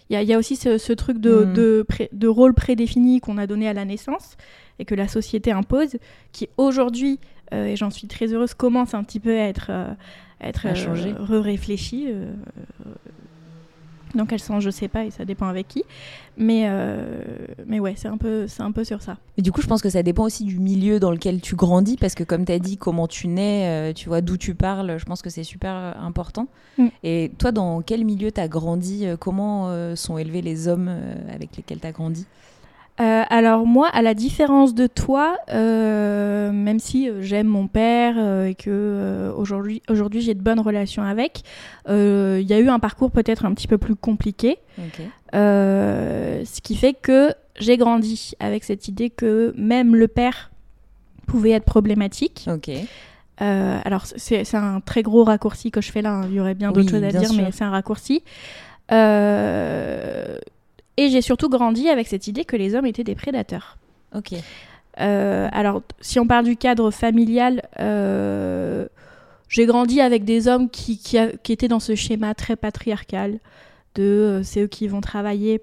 Il 0.09 0.13
y 0.13 0.15
a, 0.15 0.21
il 0.24 0.30
y 0.30 0.33
a 0.33 0.38
aussi 0.38 0.56
ce, 0.56 0.77
ce 0.77 0.94
truc 0.94 1.19
de, 1.19 1.44
Mm. 1.45 1.53
de, 1.53 1.86
pré- 1.88 2.09
de 2.13 2.27
rôle 2.27 2.53
prédéfini 2.53 3.19
qu'on 3.19 3.38
a 3.38 3.47
donné 3.47 3.68
à 3.68 3.74
la 3.74 3.83
naissance 3.86 4.38
et 4.80 4.86
que 4.86 4.95
la 4.95 5.07
société 5.09 5.51
impose, 5.51 5.97
qui 6.31 6.47
aujourd'hui, 6.57 7.19
euh, 7.53 7.65
et 7.65 7.75
j'en 7.75 7.89
suis 7.89 8.07
très 8.07 8.33
heureuse, 8.33 8.53
commence 8.53 8.94
un 8.94 9.03
petit 9.03 9.19
peu 9.19 9.38
à 9.38 9.44
être, 9.50 9.71
être 10.39 10.65
À 10.68 10.74
changer. 10.74 11.12
re-réfléchi. 11.12 12.07
Dans 14.15 14.25
quel 14.25 14.39
sens, 14.39 14.63
je 14.63 14.69
sais 14.69 14.88
pas, 14.88 15.06
et 15.06 15.11
ça 15.11 15.25
dépend 15.25 15.47
avec 15.47 15.67
qui. 15.67 15.83
Mais, 16.38 16.63
euh, 16.65 17.21
mais 17.67 17.79
ouais, 17.79 17.94
c'est 17.95 18.07
un, 18.07 18.17
peu, 18.17 18.47
c'est 18.47 18.63
un 18.63 18.71
peu 18.71 18.83
sur 18.83 19.01
ça. 19.01 19.17
Mais 19.38 19.44
du 19.44 19.51
coup, 19.51 19.61
je 19.61 19.67
pense 19.67 19.81
que 19.81 19.89
ça 19.89 20.03
dépend 20.03 20.23
aussi 20.23 20.45
du 20.45 20.59
milieu 20.59 21.00
dans 21.00 21.11
lequel 21.11 21.41
tu 21.41 21.56
grandis, 21.56 21.97
parce 21.97 22.15
que 22.15 22.23
comme 22.23 22.45
tu 22.45 22.51
as 22.51 22.59
dit, 22.59 22.77
comment 22.77 23.07
tu 23.07 23.27
nais, 23.27 23.67
euh, 23.67 23.94
tu 23.94 24.09
vois, 24.09 24.21
d'où 24.21 24.38
tu 24.38 24.56
parles, 24.56 24.97
je 24.97 25.06
pense 25.06 25.21
que 25.21 25.29
c'est 25.29 25.44
super 25.44 25.73
euh, 25.75 25.91
important. 26.00 26.47
Mm. 26.77 26.88
Et 27.03 27.31
toi, 27.38 27.51
dans 27.51 27.81
quel 27.81 28.06
milieu 28.06 28.31
tu 28.31 28.41
as 28.41 28.47
grandi 28.47 29.06
Comment 29.19 29.95
sont 29.95 30.17
élevés 30.17 30.41
les 30.41 30.67
hommes 30.67 30.89
avec 31.33 31.55
lesquels 31.57 31.79
tu 31.79 31.88
as 31.88 31.91
grandi? 31.91 32.25
Euh, 33.01 33.24
alors 33.30 33.66
moi, 33.66 33.88
à 33.88 34.01
la 34.01 34.13
différence 34.13 34.74
de 34.74 34.86
toi, 34.86 35.38
euh, 35.54 36.51
même 36.51 36.80
si 36.80 37.10
euh, 37.10 37.22
j'aime 37.22 37.48
mon 37.48 37.68
père 37.68 38.16
euh, 38.18 38.48
et 38.48 38.56
que 38.56 39.31
aujourd'hui, 39.38 39.81
aujourd'hui 39.90 40.19
j'ai 40.22 40.34
de 40.34 40.42
bonnes 40.42 40.60
relations 40.60 41.04
avec, 41.04 41.44
il 41.88 42.46
y 42.46 42.54
a 42.54 42.60
eu 42.60 42.68
un 42.68 42.80
parcours 42.80 43.12
peut-être 43.12 43.46
un 43.46 43.54
petit 43.54 43.68
peu 43.68 43.78
plus 43.78 43.96
compliqué, 43.96 44.57
ce 45.34 46.62
qui 46.62 46.75
fait 46.75 46.94
que 46.94 47.34
j'ai 47.57 47.78
grandi 47.78 48.34
avec 48.40 48.63
cette 48.63 48.88
idée 48.88 49.10
que 49.10 49.54
même 49.57 49.96
le 49.96 50.07
père 50.07 50.51
pouvait 51.25 51.51
être 51.51 51.66
problématique. 51.66 52.50
Alors 53.40 54.06
c'est 54.06 54.56
un 54.56 54.81
très 54.81 55.04
gros 55.04 55.24
raccourci 55.24 55.72
que 55.72 55.80
je 55.80 55.92
fais 55.92 56.01
là, 56.01 56.16
hein. 56.16 56.25
il 56.30 56.36
y 56.36 56.40
aurait 56.42 56.54
bien 56.54 56.74
d'autres 56.74 56.88
Oui, 56.94 57.00
choses 57.01 57.04
à 57.04 57.18
dire, 57.18 57.30
sûr. 57.30 57.42
mais 57.42 57.51
c'est 57.54 57.63
un 57.63 57.69
raccourci. 57.72 58.24
Euh, 58.92 60.38
et 61.00 61.10
j'ai 61.10 61.22
surtout 61.22 61.50
grandi 61.50 61.88
avec 61.90 62.07
cette 62.07 62.28
idée 62.28 62.46
que 62.46 62.56
les 62.57 62.75
hommes 62.75 62.86
étaient 62.86 63.04
des 63.04 63.16
prédateurs. 63.16 63.78
Ok. 64.16 64.34
Euh, 65.00 65.48
alors, 65.51 65.81
si 66.01 66.19
on 66.19 66.28
parle 66.28 66.46
du 66.46 66.57
cadre 66.57 66.92
familial, 66.92 67.62
euh, 67.80 68.88
j'ai 69.48 69.66
grandi 69.66 70.01
avec 70.01 70.25
des 70.25 70.48
hommes 70.48 70.69
qui, 70.69 70.98
qui, 70.98 71.18
a- 71.18 71.31
qui 71.44 71.51
étaient 71.54 71.68
dans 71.69 71.80
ce 71.80 71.96
schéma 71.96 72.34
très 72.34 72.56
patriarcal 72.56 73.40
de 73.96 74.04
euh, 74.04 74.44
c'est 74.44 74.62
eux 74.63 74.68
qui 74.68 74.88
vont 74.88 75.01
travailler 75.01 75.62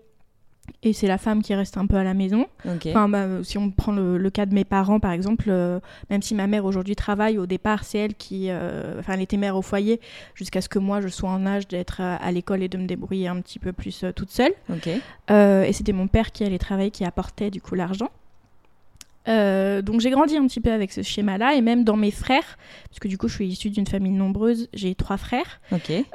et 0.82 0.92
c'est 0.92 1.06
la 1.06 1.18
femme 1.18 1.42
qui 1.42 1.54
reste 1.54 1.76
un 1.78 1.86
peu 1.86 1.96
à 1.96 2.04
la 2.04 2.14
maison. 2.14 2.46
Enfin, 2.90 3.08
bah, 3.08 3.26
si 3.42 3.58
on 3.58 3.70
prend 3.70 3.92
le, 3.92 4.18
le 4.18 4.30
cas 4.30 4.46
de 4.46 4.54
mes 4.54 4.64
parents, 4.64 5.00
par 5.00 5.12
exemple, 5.12 5.46
euh, 5.48 5.80
même 6.10 6.22
si 6.22 6.34
ma 6.34 6.46
mère 6.46 6.64
aujourd'hui 6.64 6.94
travaille, 6.96 7.38
au 7.38 7.46
départ, 7.46 7.84
c'est 7.84 7.98
elle 7.98 8.14
qui. 8.14 8.46
euh, 8.50 8.98
Enfin, 9.00 9.14
elle 9.14 9.20
était 9.22 9.36
mère 9.36 9.56
au 9.56 9.62
foyer 9.62 10.00
jusqu'à 10.34 10.60
ce 10.60 10.68
que 10.68 10.78
moi, 10.78 11.00
je 11.00 11.08
sois 11.08 11.30
en 11.30 11.44
âge 11.46 11.66
d'être 11.68 12.00
à, 12.00 12.16
à 12.16 12.30
l'école 12.32 12.62
et 12.62 12.68
de 12.68 12.78
me 12.78 12.86
débrouiller 12.86 13.28
un 13.28 13.40
petit 13.40 13.58
peu 13.58 13.72
plus 13.72 14.04
euh, 14.04 14.12
toute 14.12 14.30
seule. 14.30 14.52
Euh, 15.30 15.62
et 15.64 15.72
c'était 15.72 15.92
mon 15.92 16.06
père 16.08 16.30
qui 16.32 16.44
allait 16.44 16.58
travailler, 16.58 16.90
qui 16.90 17.04
apportait 17.04 17.50
du 17.50 17.60
coup 17.60 17.74
l'argent. 17.74 18.10
Euh, 19.28 19.82
donc 19.82 20.00
j'ai 20.00 20.10
grandi 20.10 20.36
un 20.36 20.46
petit 20.46 20.60
peu 20.60 20.70
avec 20.70 20.92
ce 20.92 21.02
schéma-là, 21.02 21.54
et 21.56 21.60
même 21.60 21.82
dans 21.82 21.96
mes 21.96 22.12
frères, 22.12 22.56
parce 22.88 23.00
que 23.00 23.08
du 23.08 23.18
coup 23.18 23.26
je 23.26 23.34
suis 23.34 23.48
issue 23.48 23.70
d'une 23.70 23.86
famille 23.86 24.12
nombreuse, 24.12 24.68
j'ai 24.72 24.94
trois 24.94 25.16
frères, 25.16 25.60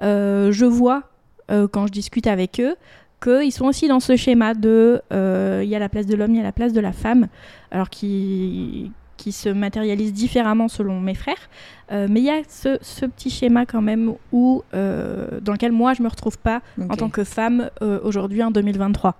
euh, 0.01 0.51
je 0.53 0.63
vois 0.63 1.03
euh, 1.49 1.67
quand 1.67 1.87
je 1.87 1.91
discute 1.91 2.25
avec 2.27 2.61
eux 2.61 2.75
qu'ils 3.21 3.51
sont 3.51 3.65
aussi 3.65 3.87
dans 3.87 3.99
ce 3.99 4.15
schéma 4.15 4.53
de 4.53 5.01
euh, 5.13 5.61
il 5.63 5.69
y 5.69 5.75
a 5.75 5.79
la 5.79 5.89
place 5.89 6.05
de 6.05 6.15
l'homme, 6.15 6.31
il 6.33 6.37
y 6.37 6.41
a 6.41 6.43
la 6.43 6.51
place 6.51 6.73
de 6.73 6.79
la 6.79 6.91
femme, 6.91 7.27
alors 7.71 7.89
qui 7.89 8.91
qui 9.17 9.31
se 9.31 9.49
matérialise 9.49 10.13
différemment 10.13 10.67
selon 10.67 10.99
mes 10.99 11.13
frères, 11.13 11.49
Euh, 11.91 12.07
mais 12.09 12.21
il 12.21 12.25
y 12.25 12.29
a 12.29 12.41
ce, 12.47 12.79
ce 12.81 13.05
petit 13.05 13.29
schéma 13.29 13.65
quand 13.65 13.81
même 13.81 14.13
où 14.31 14.63
euh, 14.73 15.41
dans 15.41 15.51
lequel 15.51 15.73
moi 15.73 15.93
je 15.93 16.01
me 16.01 16.07
retrouve 16.07 16.37
pas 16.39 16.61
en 16.89 16.95
tant 16.95 17.09
que 17.09 17.25
femme 17.25 17.69
aujourd'hui 18.03 18.41
en 18.41 18.49
2023. 18.49 19.13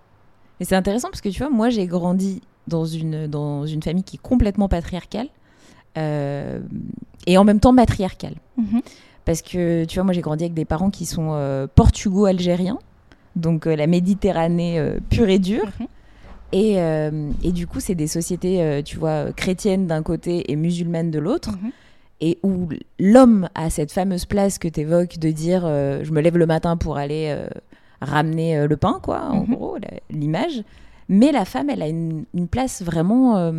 Et 0.61 0.65
c'est 0.65 0.75
intéressant 0.75 1.09
parce 1.09 1.21
que 1.21 1.29
tu 1.29 1.39
vois, 1.39 1.49
moi 1.49 1.69
j'ai 1.69 1.85
grandi 1.85 2.41
dans 2.67 2.85
une, 2.85 3.27
dans 3.27 3.65
une 3.65 3.83
famille 3.83 4.03
qui 4.03 4.15
est 4.15 4.21
complètement 4.21 4.69
patriarcale 4.69 5.27
et 5.97 7.37
en 7.37 7.43
même 7.43 7.59
temps 7.59 7.73
matriarcale. 7.73 8.35
Mhm. 8.57 8.81
Parce 9.25 9.41
que 9.41 9.83
tu 9.85 9.95
vois, 9.95 10.05
moi 10.05 10.13
j'ai 10.13 10.21
grandi 10.21 10.45
avec 10.45 10.53
des 10.53 10.65
parents 10.65 10.89
qui 10.91 11.05
sont 11.05 11.67
portugo-algériens, 11.75 12.79
donc 13.35 13.67
euh, 13.67 13.75
la 13.75 13.87
Méditerranée 13.87 14.79
euh, 14.79 14.99
pure 15.09 15.29
et 15.29 15.39
dure. 15.39 15.65
Mhm. 15.79 15.87
Et, 16.53 16.81
euh, 16.81 17.31
et 17.43 17.51
du 17.53 17.65
coup, 17.65 17.79
c'est 17.79 17.95
des 17.95 18.07
sociétés, 18.07 18.81
tu 18.83 18.97
vois, 18.97 19.31
chrétiennes 19.33 19.87
d'un 19.87 20.03
côté 20.03 20.51
et 20.51 20.55
musulmanes 20.57 21.09
de 21.11 21.19
l'autre. 21.19 21.51
Mhm. 21.51 21.71
et 22.23 22.37
où 22.43 22.69
l'homme 22.99 23.49
a 23.55 23.71
cette 23.71 23.91
fameuse 23.91 24.25
place 24.25 24.59
que 24.59 24.67
tu 24.67 24.81
évoques 24.81 25.17
de 25.17 25.31
dire 25.31 25.63
euh, 25.65 26.03
je 26.03 26.11
me 26.11 26.21
lève 26.21 26.37
le 26.37 26.45
matin 26.45 26.77
pour 26.77 26.97
aller 26.97 27.33
euh, 27.35 27.47
ramener 27.99 28.57
euh, 28.57 28.67
le 28.67 28.77
pain, 28.77 28.99
quoi, 29.01 29.23
en 29.31 29.41
Mhm. 29.47 29.55
gros, 29.55 29.77
l'image. 30.11 30.61
Mais 31.09 31.31
la 31.31 31.45
femme, 31.45 31.69
elle 31.71 31.81
a 31.81 31.87
une, 31.87 32.25
une 32.35 32.47
place 32.47 32.83
vraiment 32.83 33.51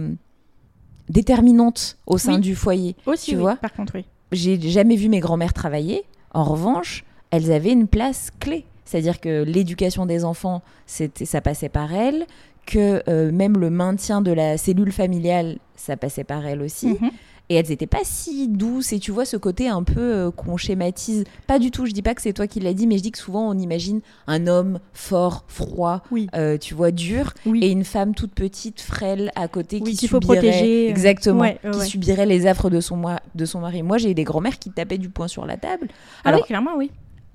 déterminante 1.09 1.99
au 2.07 2.19
sein 2.19 2.35
Oui. 2.37 2.41
du 2.41 2.55
foyer. 2.55 2.97
Aussi, 3.07 3.31
Tu 3.33 3.37
oui, 3.37 3.43
vois 3.43 3.57
par 3.57 3.73
contre, 3.73 3.95
oui. 3.97 4.05
J'ai 4.33 4.59
jamais 4.61 4.97
vu 4.97 5.09
mes 5.09 5.21
grands-mères 5.21 5.53
travailler. 5.53 6.05
En 6.33 6.45
revanche, 6.45 7.05
elles 7.31 7.53
avaient 7.53 7.73
une 7.73 7.87
place 7.89 8.31
clé. 8.41 8.65
C'est-à-dire 8.85 9.21
que 9.21 9.43
l'éducation 9.45 10.07
des 10.07 10.25
enfants, 10.25 10.63
c'était, 10.87 11.25
ça 11.25 11.41
passait 11.41 11.69
par 11.69 11.93
elles, 11.95 12.27
que 12.67 13.03
euh, 13.09 13.33
même 13.33 13.57
le 13.59 13.71
maintien 13.71 14.21
de 14.23 14.33
la 14.33 14.57
cellule 14.59 14.93
familiale, 14.93 15.59
ça 15.77 15.97
passait 15.97 16.25
par 16.25 16.47
elles 16.47 16.63
aussi. 16.63 16.89
Mhm. 16.89 17.11
Et 17.49 17.57
elles 17.57 17.69
n'étaient 17.69 17.89
pas 17.89 17.99
si 18.05 18.47
douces. 18.49 18.93
Et 18.93 18.99
tu 19.01 19.11
vois 19.11 19.25
ce 19.25 19.37
côté 19.37 19.69
un 19.69 19.83
peu 19.83 20.01
euh, 20.01 20.31
qu'on 20.31 20.57
schématise. 20.57 21.25
Pas 21.49 21.59
du 21.59 21.71
tout, 21.73 21.87
je 21.87 21.93
dis 21.93 22.01
pas 22.01 22.15
que 22.15 22.23
c'est 22.23 22.33
toi 22.33 22.47
qui 22.47 22.61
l'as 22.61 22.73
dit, 22.73 22.87
mais 22.87 22.97
je 22.99 23.03
dis 23.03 23.11
que 23.11 23.19
souvent 23.19 23.51
on 23.51 23.59
imagine 23.59 24.01
un 24.29 24.47
homme 24.47 24.79
fort, 24.95 25.45
froid, 25.49 26.03
Oui. 26.13 26.29
euh, 26.35 26.57
tu 26.57 26.73
vois, 26.75 26.93
dur, 26.93 27.35
Oui. 27.45 27.59
et 27.63 27.69
une 27.71 27.85
femme 27.85 28.15
toute 28.15 28.33
petite, 28.33 28.81
frêle, 28.81 29.33
à 29.35 29.49
côté, 29.49 29.81
Oui, 29.83 29.95
qui 29.95 30.07
faut 30.07 30.19
subirait- 30.21 30.39
protéger, 30.41 30.89
Exactement. 30.89 31.41
ouais, 31.41 31.59
ouais, 31.65 31.71
qui 31.73 31.81
subirait 31.91 32.27
les 32.27 32.47
affres 32.47 32.71
de 32.71 32.81
son, 32.81 32.97
moi- 32.97 33.21
de 33.35 33.45
son 33.45 33.61
mari. 33.61 33.83
Moi, 33.83 33.99
j'ai 33.99 34.13
eu 34.13 34.15
des 34.15 34.25
grands-mères 34.25 34.59
qui 34.59 34.71
tapaient 34.71 34.97
du 34.99 35.11
poing 35.11 35.29
sur 35.29 35.45
la 35.45 35.57
table. 35.57 35.89
Ah 36.25 36.29
Alors, 36.29 36.41
oui, 36.43 36.47
clairement, 36.47 36.77
oui. 36.79 36.91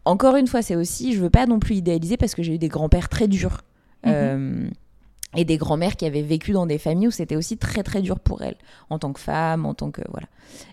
Encore 0.08 0.36
une 0.36 0.48
fois, 0.48 0.62
c'est 0.62 0.76
aussi, 0.76 1.14
je 1.14 1.22
veux 1.22 1.30
pas 1.30 1.46
non 1.46 1.60
plus 1.60 1.76
idéaliser 1.76 2.18
parce 2.18 2.36
que 2.36 2.44
j'ai 2.44 2.56
eu 2.56 2.58
des 2.58 2.70
grands-pères 2.70 3.10
très 3.10 3.28
durs. 3.28 3.62
Euh, 4.06 4.70
et 5.36 5.44
des 5.44 5.58
grands-mères 5.58 5.98
qui 5.98 6.06
avaient 6.06 6.22
vécu 6.22 6.52
dans 6.52 6.66
des 6.66 6.78
familles 6.78 7.10
où 7.10 7.12
c'était 7.12 7.36
aussi 7.36 7.58
très 7.58 7.84
très 7.84 8.02
dur 8.02 8.20
pour 8.20 8.42
elles, 8.42 8.56
en 8.90 9.00
tant 9.00 9.12
que 9.12 9.20
femme, 9.20 9.66
en 9.66 9.74
tant 9.74 9.92
que... 9.92 10.02
Voilà. 10.10 10.28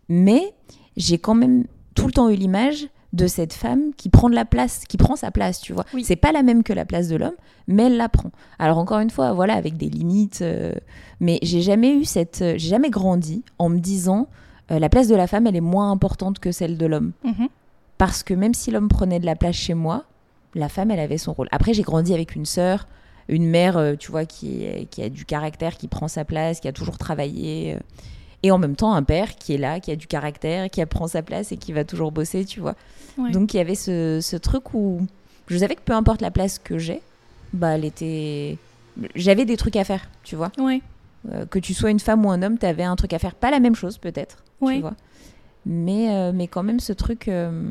Mais 0.09 0.55
j'ai 0.97 1.19
quand 1.19 1.35
même 1.35 1.65
tout 1.95 2.07
le 2.07 2.13
temps 2.13 2.29
eu 2.29 2.37
l'image 2.37 2.89
de 3.13 3.27
cette 3.27 3.53
femme 3.53 3.93
qui 3.97 4.09
prend 4.09 4.29
de 4.29 4.35
la 4.35 4.45
place, 4.45 4.85
qui 4.89 4.97
prend 4.97 5.17
sa 5.17 5.31
place, 5.31 5.61
tu 5.61 5.73
vois. 5.73 5.85
Oui. 5.95 6.05
C'est 6.05 6.17
pas 6.17 6.33
la 6.33 6.43
même 6.43 6.63
que 6.63 6.73
la 6.73 6.85
place 6.85 7.09
de 7.09 7.17
l'homme, 7.17 7.35
mais 7.69 7.85
elle 7.85 7.97
la 7.97 8.09
prend. 8.09 8.31
Alors 8.59 8.79
encore 8.79 8.99
une 8.99 9.11
fois, 9.11 9.33
voilà, 9.33 9.55
avec 9.55 9.77
des 9.77 9.89
limites. 9.89 10.43
euh, 10.43 10.73
mais 11.21 11.39
j'ai 11.43 11.63
jamais 11.63 11.95
eu 11.95 12.05
cette, 12.05 12.43
euh, 12.43 12.55
j'ai 12.57 12.69
jamais 12.69 12.91
grandi 12.91 13.43
en 13.59 13.69
me 13.69 13.79
disant 13.79 14.29
euh, 14.71 14.79
la 14.79 14.89
place 14.89 15.09
de 15.09 15.15
la 15.15 15.27
femme, 15.27 15.47
elle 15.47 15.57
est 15.57 15.61
moins 15.61 15.91
importante 15.91 16.39
que 16.39 16.53
celle 16.53 16.77
de 16.77 16.87
l'homme. 16.87 17.13
Mhm. 17.25 17.49
Parce 17.99 18.23
que 18.23 18.35
même 18.35 18.55
si 18.55 18.71
l'homme 18.71 18.89
prenait 18.89 19.21
de 19.21 19.27
la 19.27 19.37
place 19.37 19.55
chez 19.57 19.75
moi, 19.75 20.05
la 20.55 20.69
femme, 20.69 20.91
elle 20.91 21.01
avait 21.01 21.19
son 21.19 21.33
rôle. 21.33 21.49
Après, 21.53 21.75
j'ai 21.75 21.83
grandi 21.83 22.13
avec 22.15 22.35
une 22.35 22.45
sœur, 22.47 22.87
une 23.29 23.47
mère, 23.47 23.77
euh, 23.77 23.95
tu 23.97 24.11
vois, 24.11 24.25
qui, 24.25 24.67
qui 24.91 25.03
a 25.03 25.09
du 25.09 25.25
caractère, 25.25 25.77
qui 25.77 25.89
prend 25.89 26.09
sa 26.09 26.25
place, 26.25 26.61
qui 26.61 26.69
a 26.69 26.73
toujours 26.73 26.99
travaillé. 26.99 27.75
euh, 27.75 27.79
et 28.43 28.51
en 28.51 28.59
même 28.59 28.77
temps, 28.77 28.93
un 28.95 29.03
père 29.03 29.37
qui 29.37 29.55
est 29.55 29.59
là, 29.59 29.81
qui 29.81 29.91
a 29.91 29.97
du 29.97 30.07
caractère, 30.07 30.69
qui 30.69 30.85
prend 30.85 31.07
sa 31.09 31.23
place 31.23 31.51
et 31.51 31.57
qui 31.57 31.73
va 31.73 31.85
toujours 31.85 32.13
bosser, 32.13 32.45
tu 32.45 32.61
vois. 32.61 32.75
Ouais. 33.17 33.31
Donc, 33.31 33.55
il 33.55 33.57
y 33.57 33.61
avait 33.61 33.75
ce, 33.75 34.19
ce 34.21 34.37
truc 34.37 34.75
où 34.75 35.01
je 35.47 35.57
savais 35.57 35.77
que 35.77 35.81
peu 35.81 35.95
importe 35.95 36.21
la 36.21 36.31
place 36.31 36.59
que 36.59 36.77
j'ai, 36.77 37.01
bah, 37.55 37.77
elle 37.77 37.85
était. 37.87 38.59
J'avais 39.15 39.45
des 39.47 39.57
trucs 39.57 39.77
à 39.77 39.85
faire, 39.85 40.03
tu 40.25 40.37
vois. 40.37 40.53
Ouais. 40.59 40.83
Euh, 41.33 41.47
que 41.47 41.59
tu 41.59 41.73
sois 41.73 41.91
une 41.91 42.01
femme 42.01 42.27
ou 42.27 42.31
un 42.31 42.43
homme, 42.43 42.59
tu 42.59 42.67
avais 42.67 42.83
un 42.83 42.97
truc 42.97 43.15
à 43.15 43.19
faire. 43.19 43.35
Pas 43.35 43.51
la 43.51 43.61
même 43.61 43.75
chose, 43.75 43.97
peut-être, 43.97 44.45
Ouais. 44.61 44.75
tu 44.75 44.81
vois. 44.83 44.95
Mais, 45.67 46.11
euh, 46.11 46.33
mais 46.35 46.47
quand 46.49 46.63
même, 46.63 46.81
ce 46.81 46.93
truc. 46.93 47.29
euh, 47.29 47.71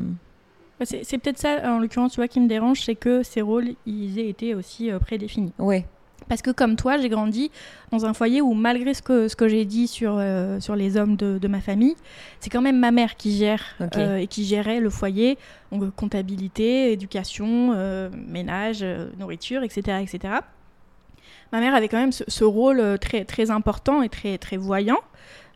C'est 0.82 1.04
c'est 1.04 1.18
peut-être 1.18 1.38
ça, 1.38 1.60
en 1.72 1.78
l'occurrence, 1.78 2.12
tu 2.12 2.16
vois, 2.16 2.28
qui 2.28 2.40
me 2.40 2.48
dérange, 2.48 2.80
c'est 2.82 2.96
que 2.96 3.22
ces 3.22 3.40
rôles, 3.42 3.68
ils 3.86 4.18
aient 4.18 4.28
été 4.28 4.54
aussi 4.54 4.90
euh, 4.90 4.98
prédéfinis. 4.98 5.52
Ouais. 5.58 5.86
Parce 6.28 6.40
que 6.40 6.50
comme 6.50 6.76
toi, 6.76 6.96
j'ai 6.96 7.10
grandi 7.10 7.50
dans 7.92 8.06
un 8.06 8.14
foyer 8.14 8.40
où, 8.40 8.54
malgré 8.54 8.94
ce 8.94 9.02
que, 9.02 9.28
ce 9.28 9.36
que 9.36 9.46
j'ai 9.46 9.66
dit 9.66 9.86
sur, 9.86 10.16
euh, 10.16 10.58
sur 10.58 10.74
les 10.74 10.96
hommes 10.96 11.16
de, 11.16 11.36
de 11.38 11.48
ma 11.48 11.60
famille, 11.60 11.96
c'est 12.40 12.48
quand 12.48 12.62
même 12.62 12.78
ma 12.78 12.92
mère 12.92 13.16
qui 13.16 13.36
gère 13.36 13.62
euh, 13.96 14.16
et 14.16 14.26
qui 14.26 14.44
gérait 14.44 14.80
le 14.80 14.88
foyer, 14.88 15.36
donc 15.70 15.94
comptabilité, 15.94 16.92
éducation, 16.92 17.72
euh, 17.74 18.08
ménage, 18.26 18.82
nourriture, 19.18 19.62
etc., 19.64 19.98
etc. 20.00 20.34
Ma 21.52 21.60
mère 21.60 21.74
avait 21.74 21.88
quand 21.88 21.98
même 21.98 22.12
ce, 22.12 22.24
ce 22.26 22.42
rôle 22.42 22.98
très, 22.98 23.26
très 23.26 23.50
important 23.50 24.02
et 24.02 24.08
très, 24.08 24.38
très 24.38 24.56
voyant. 24.56 25.00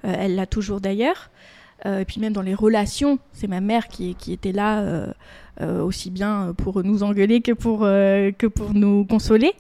Elle 0.03 0.35
l'a 0.37 0.47
toujours 0.47 0.81
d'ailleurs. 0.81 1.31
Euh, 1.89 2.01
et 2.01 2.05
puis 2.05 2.21
même 2.21 2.33
dans 2.33 2.43
les 2.43 2.55
relations, 2.55 3.19
c'est 3.33 3.49
ma 3.49 3.61
mère 3.61 3.89
qui, 3.89 4.15
qui 4.15 4.33
était 4.33 4.53
là 4.53 4.81
euh, 4.81 5.07
euh, 5.61 5.83
aussi 5.83 6.11
bien 6.11 6.55
pour 6.57 6.85
nous 6.85 7.03
engueuler 7.03 7.41
que 7.41 7.53
pour, 7.53 7.81
que 7.81 8.47
pour 8.47 8.75
nous 8.75 9.05
consoler. 9.05 9.53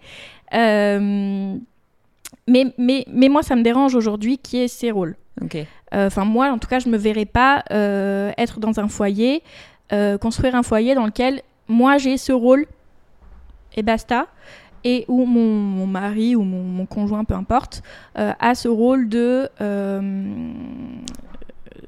Mais, 2.50 2.64
mais, 2.78 3.04
mais 3.12 3.28
moi, 3.28 3.42
ça 3.42 3.56
me 3.56 3.62
dérange 3.62 3.94
aujourd'hui 3.94 4.38
qui 4.38 4.58
est 4.58 4.68
ces 4.68 4.90
rôles. 4.90 5.16
Enfin, 5.92 6.24
moi, 6.24 6.50
en 6.50 6.58
tout 6.58 6.68
cas, 6.68 6.78
je 6.78 6.88
me 6.88 6.96
verrais 6.96 7.26
pas 7.26 7.62
euh, 7.70 8.32
être 8.36 8.58
dans 8.58 8.80
un 8.80 8.88
foyer, 8.88 9.42
euh, 9.92 10.18
construire 10.18 10.54
un 10.54 10.62
foyer 10.62 10.94
dans 10.94 11.06
lequel 11.06 11.42
moi 11.68 11.98
j'ai 11.98 12.16
ce 12.16 12.32
rôle 12.32 12.66
et 13.76 13.82
basta, 13.82 14.26
et 14.84 15.04
où 15.08 15.26
mon, 15.26 15.54
mon 15.54 15.86
mari 15.86 16.34
ou 16.36 16.42
mon, 16.42 16.62
mon 16.62 16.86
conjoint, 16.86 17.24
peu 17.24 17.34
importe, 17.34 17.82
a 18.14 18.54
ce 18.54 18.68
rôle 18.68 19.08
de 19.08 19.48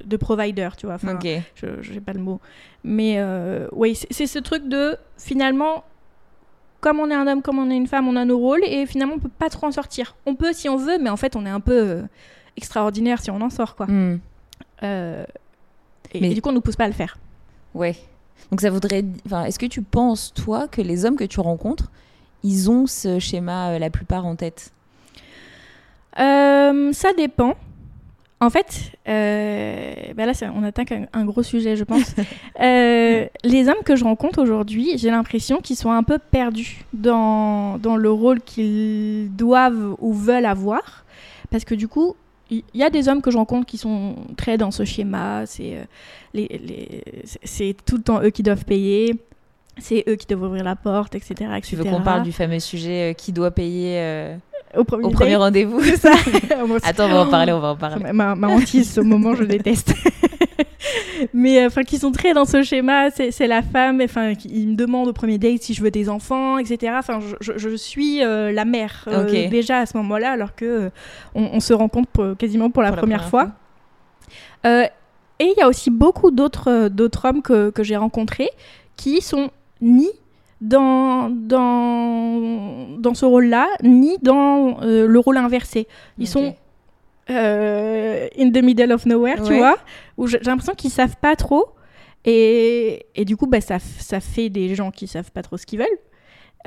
de 0.05 0.17
provider, 0.17 0.69
tu 0.77 0.85
vois. 0.85 0.95
Enfin, 0.95 1.17
je 1.55 1.91
n'ai 1.93 1.99
pas 2.01 2.13
le 2.13 2.19
mot. 2.19 2.39
Mais 2.83 3.15
euh, 3.17 3.67
oui, 3.73 3.95
c'est 4.09 4.27
ce 4.27 4.39
truc 4.39 4.67
de 4.67 4.97
finalement, 5.17 5.83
comme 6.79 6.99
on 6.99 7.09
est 7.11 7.15
un 7.15 7.27
homme, 7.27 7.41
comme 7.41 7.59
on 7.59 7.69
est 7.69 7.75
une 7.77 7.87
femme, 7.87 8.07
on 8.07 8.15
a 8.15 8.25
nos 8.25 8.37
rôles 8.39 8.63
et 8.63 8.85
finalement 8.85 9.13
on 9.15 9.19
peut 9.19 9.29
pas 9.29 9.49
trop 9.49 9.67
en 9.67 9.71
sortir. 9.71 10.15
On 10.25 10.35
peut 10.35 10.53
si 10.53 10.67
on 10.69 10.77
veut, 10.77 10.97
mais 10.99 11.09
en 11.09 11.17
fait 11.17 11.35
on 11.35 11.45
est 11.45 11.49
un 11.49 11.59
peu 11.59 11.73
euh, 11.79 12.01
extraordinaire 12.57 13.21
si 13.21 13.29
on 13.31 13.39
en 13.41 13.49
sort 13.51 13.75
quoi. 13.75 13.85
Hmm. 13.87 14.19
Euh, 14.83 15.23
et, 16.13 16.21
Mais- 16.21 16.31
et 16.31 16.33
du 16.33 16.41
coup 16.41 16.49
on 16.49 16.53
nous 16.53 16.61
pousse 16.61 16.75
pas 16.75 16.85
à 16.85 16.87
le 16.87 16.93
faire. 16.93 17.17
Ouais. 17.75 17.95
Donc 18.49 18.61
ça 18.61 18.69
voudrait. 18.71 19.05
Enfin, 19.27 19.45
est-ce 19.45 19.59
que 19.59 19.67
tu 19.67 19.81
penses 19.83 20.33
toi 20.33 20.67
que 20.67 20.81
les 20.81 21.05
hommes 21.05 21.15
que 21.15 21.23
tu 21.23 21.39
rencontres, 21.39 21.91
ils 22.43 22.69
ont 22.71 22.87
ce 22.87 23.19
schéma 23.19 23.77
la 23.77 23.89
plupart 23.91 24.25
en 24.25 24.35
tête? 24.35 24.71
Ça 26.17 27.13
dépend. 27.15 27.55
En 28.41 28.49
fait, 28.49 28.91
euh, 29.07 29.93
bah 30.15 30.25
là, 30.25 30.33
on 30.55 30.63
attaque 30.63 30.91
un, 30.91 31.05
un 31.13 31.25
gros 31.25 31.43
sujet, 31.43 31.75
je 31.75 31.83
pense. 31.83 32.15
Euh, 32.61 33.25
les 33.43 33.69
hommes 33.69 33.83
que 33.85 33.95
je 33.95 34.03
rencontre 34.03 34.39
aujourd'hui, 34.41 34.97
j'ai 34.97 35.09
l'impression 35.09 35.59
qu'ils 35.61 35.75
sont 35.77 35.89
un 35.91 36.03
peu 36.03 36.19
perdus 36.19 36.83
dans, 36.93 37.77
dans 37.79 37.95
le 37.95 38.11
rôle 38.11 38.39
qu'ils 38.41 39.29
doivent 39.35 39.95
ou 39.99 40.13
veulent 40.13 40.45
avoir. 40.45 41.05
Parce 41.49 41.63
que 41.65 41.73
du 41.73 41.87
coup, 41.87 42.15
il 42.51 42.63
y, 42.73 42.79
y 42.79 42.83
a 42.83 42.89
des 42.91 43.07
hommes 43.07 43.21
que 43.21 43.31
je 43.31 43.37
rencontre 43.37 43.65
qui 43.65 43.77
sont 43.77 44.15
très 44.37 44.57
dans 44.57 44.69
ce 44.71 44.85
schéma. 44.85 45.45
C'est 45.47 45.75
euh, 45.77 45.83
les, 46.33 46.47
les- 46.47 47.73
tout 47.85 47.97
le 47.97 48.03
temps 48.03 48.21
eux 48.21 48.29
qui 48.29 48.43
doivent 48.43 48.65
payer. 48.65 49.15
C'est 49.77 50.03
eux 50.07 50.15
qui 50.15 50.27
doivent 50.27 50.43
ouvrir 50.43 50.63
la 50.63 50.75
porte, 50.75 51.15
etc. 51.15 51.33
etc. 51.57 51.61
Tu 51.63 51.75
veux 51.75 51.83
qu'on 51.83 52.01
parle 52.01 52.23
du 52.23 52.31
fameux 52.31 52.59
sujet 52.59 53.11
euh, 53.11 53.13
qui 53.13 53.31
doit 53.31 53.51
payer 53.51 53.99
euh, 53.99 54.35
au 54.75 54.83
premier, 54.83 55.35
au 55.35 55.39
rendez-vous? 55.39 55.81
Ça. 55.95 56.13
Attends, 56.83 57.05
on 57.05 57.13
va 57.13 57.21
en 57.21 57.29
parler, 57.29 57.51
on 57.51 57.59
va 57.59 57.69
en 57.69 57.75
parler. 57.75 58.11
Ma, 58.13 58.35
ma, 58.35 58.47
hantise, 58.47 58.91
ce 58.91 59.01
moment, 59.01 59.35
je 59.35 59.43
déteste. 59.43 59.93
Mais 61.33 61.65
enfin, 61.65 61.83
qui 61.83 61.97
sont 61.97 62.11
très 62.11 62.33
dans 62.33 62.45
ce 62.45 62.63
schéma, 62.63 63.09
c'est 63.11 63.47
la 63.47 63.61
femme, 63.61 64.01
enfin, 64.03 64.33
ils 64.45 64.69
me 64.69 64.75
demandent 64.75 65.07
au 65.07 65.13
premier 65.13 65.37
date 65.37 65.61
si 65.61 65.73
je 65.73 65.83
veux 65.83 65.91
des 65.91 66.09
enfants, 66.09 66.57
etc. 66.57 66.93
Enfin, 66.97 67.19
je, 67.39 67.75
suis 67.75 68.23
euh, 68.23 68.51
la 68.51 68.65
mère 68.65 69.05
euh, 69.07 69.49
déjà 69.49 69.79
à 69.79 69.85
ce 69.85 69.95
moment-là, 69.97 70.31
alors 70.31 70.55
que 70.55 70.65
euh, 70.65 70.89
on, 71.35 71.43
on 71.53 71.59
se 71.59 71.73
rencontre 71.73 72.09
pour- 72.09 72.37
quasiment 72.37 72.69
pour 72.69 72.81
la, 72.81 72.89
Pour 72.89 72.95
la 72.97 73.01
première, 73.01 73.29
fois. 73.29 73.51
Euh, 74.65 74.85
et 75.39 75.45
il 75.45 75.55
y 75.57 75.61
a 75.61 75.67
aussi 75.67 75.89
beaucoup 75.89 76.31
d'autres 76.31 76.69
euh, 76.69 76.89
d'autres 76.89 77.25
hommes 77.25 77.41
que, 77.41 77.69
que 77.71 77.83
j'ai 77.83 77.97
rencontrés 77.97 78.49
qui 78.95 79.21
sont 79.21 79.49
ni 79.81 80.07
dans, 80.61 81.29
dans, 81.29 82.87
dans 82.99 83.13
ce 83.13 83.25
rôle-là, 83.25 83.67
ni 83.83 84.17
dans 84.21 84.79
euh, 84.81 85.07
le 85.07 85.19
rôle 85.19 85.37
inversé. 85.37 85.87
Ils 86.17 86.27
sont 86.27 86.55
euh, 87.29 88.27
in 88.37 88.51
the 88.51 88.61
middle 88.63 88.91
of 88.91 89.05
nowhere, 89.05 89.37
tu 89.45 89.53
vois, 89.57 89.77
où 90.17 90.27
j'ai 90.27 90.39
l'impression 90.39 90.73
qu'ils 90.75 90.91
savent 90.91 91.15
pas 91.21 91.35
trop. 91.35 91.65
Et, 92.25 93.05
et 93.15 93.25
du 93.25 93.35
coup, 93.37 93.47
bah, 93.47 93.61
ça, 93.61 93.79
ça 93.79 94.19
fait 94.19 94.49
des 94.49 94.75
gens 94.75 94.91
qui 94.91 95.07
savent 95.07 95.31
pas 95.31 95.41
trop 95.41 95.57
ce 95.57 95.65
qu'ils 95.65 95.79
veulent. 95.79 95.87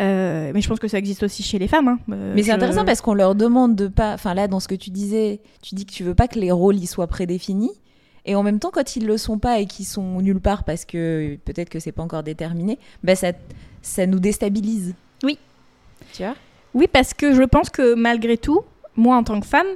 Euh, 0.00 0.50
mais 0.52 0.60
je 0.60 0.68
pense 0.68 0.80
que 0.80 0.88
ça 0.88 0.98
existe 0.98 1.22
aussi 1.22 1.44
chez 1.44 1.60
les 1.60 1.68
femmes. 1.68 1.86
hein. 1.86 1.98
Euh, 2.10 2.32
Mais 2.34 2.42
c'est 2.42 2.50
je- 2.50 2.56
intéressant 2.56 2.84
parce 2.84 3.00
qu'on 3.00 3.14
leur 3.14 3.36
demande 3.36 3.76
de 3.76 3.86
pas. 3.86 4.14
Enfin, 4.14 4.34
là, 4.34 4.48
dans 4.48 4.58
ce 4.58 4.66
que 4.66 4.74
tu 4.74 4.90
disais, 4.90 5.40
tu 5.62 5.76
dis 5.76 5.86
que 5.86 5.92
tu 5.92 6.02
veux 6.02 6.16
pas 6.16 6.26
que 6.26 6.40
les 6.40 6.50
rôles 6.50 6.76
y 6.76 6.86
soient 6.86 7.06
prédéfinis. 7.06 7.70
Et 8.26 8.34
en 8.34 8.42
même 8.42 8.58
temps, 8.58 8.70
quand 8.72 8.96
ils 8.96 9.06
le 9.06 9.16
sont 9.18 9.38
pas 9.38 9.58
et 9.58 9.66
qu'ils 9.66 9.84
sont 9.84 10.20
nulle 10.20 10.40
part 10.40 10.64
parce 10.64 10.84
que 10.84 11.36
peut-être 11.44 11.68
que 11.68 11.78
c'est 11.78 11.92
pas 11.92 12.02
encore 12.02 12.22
déterminé, 12.22 12.78
bah 13.02 13.14
ça, 13.14 13.32
ça 13.82 14.06
nous 14.06 14.18
déstabilise. 14.18 14.94
Oui. 15.22 15.38
Tu 16.12 16.22
vois? 16.22 16.34
Oui, 16.72 16.88
parce 16.90 17.14
que 17.14 17.34
je 17.34 17.42
pense 17.42 17.70
que 17.70 17.94
malgré 17.94 18.36
tout, 18.38 18.62
moi 18.96 19.16
en 19.16 19.24
tant 19.24 19.40
que 19.40 19.46
femme, 19.46 19.66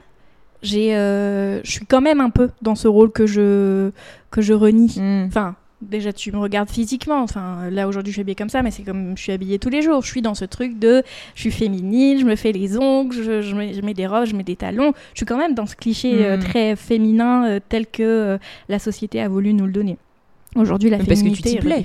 j'ai, 0.62 0.96
euh, 0.96 1.62
je 1.62 1.70
suis 1.70 1.86
quand 1.86 2.00
même 2.00 2.20
un 2.20 2.30
peu 2.30 2.50
dans 2.62 2.74
ce 2.74 2.88
rôle 2.88 3.12
que 3.12 3.26
je, 3.26 3.90
que 4.30 4.40
je 4.40 4.54
renie. 4.54 4.94
Hmm. 4.96 5.26
Enfin, 5.26 5.54
déjà 5.80 6.12
tu 6.12 6.32
me 6.32 6.38
regardes 6.38 6.70
physiquement. 6.70 7.22
Enfin, 7.22 7.70
là 7.70 7.86
aujourd'hui 7.88 8.10
je 8.12 8.16
suis 8.16 8.20
habillée 8.22 8.34
comme 8.34 8.48
ça, 8.48 8.62
mais 8.62 8.70
c'est 8.70 8.82
comme 8.82 9.16
je 9.16 9.22
suis 9.22 9.32
habillée 9.32 9.58
tous 9.58 9.68
les 9.70 9.82
jours. 9.82 10.02
Je 10.02 10.08
suis 10.08 10.22
dans 10.22 10.34
ce 10.34 10.44
truc 10.44 10.78
de, 10.78 11.02
je 11.34 11.40
suis 11.42 11.50
féminine, 11.52 12.18
je 12.18 12.24
me 12.24 12.36
fais 12.36 12.52
les 12.52 12.76
ongles, 12.78 13.14
je, 13.14 13.42
je 13.42 13.54
mets, 13.54 13.74
je 13.74 13.80
mets 13.82 13.94
des 13.94 14.06
robes, 14.06 14.26
je 14.26 14.34
mets 14.34 14.42
des 14.42 14.56
talons. 14.56 14.92
Je 15.14 15.18
suis 15.20 15.26
quand 15.26 15.38
même 15.38 15.54
dans 15.54 15.66
ce 15.66 15.76
cliché 15.76 16.24
euh, 16.26 16.36
Mm. 16.36 16.40
très 16.40 16.76
féminin 16.76 17.46
euh, 17.48 17.60
tel 17.68 17.86
que 17.86 18.02
euh, 18.02 18.38
la 18.68 18.78
société 18.78 19.20
a 19.20 19.28
voulu 19.28 19.52
nous 19.54 19.66
le 19.66 19.72
donner. 19.72 19.98
Aujourd'hui, 20.56 20.88
la 20.88 20.96
Mais 20.96 21.04
parce 21.04 21.20
que 21.22 21.28
tu 21.28 21.36
féminité 21.42 21.58
plais. 21.60 21.84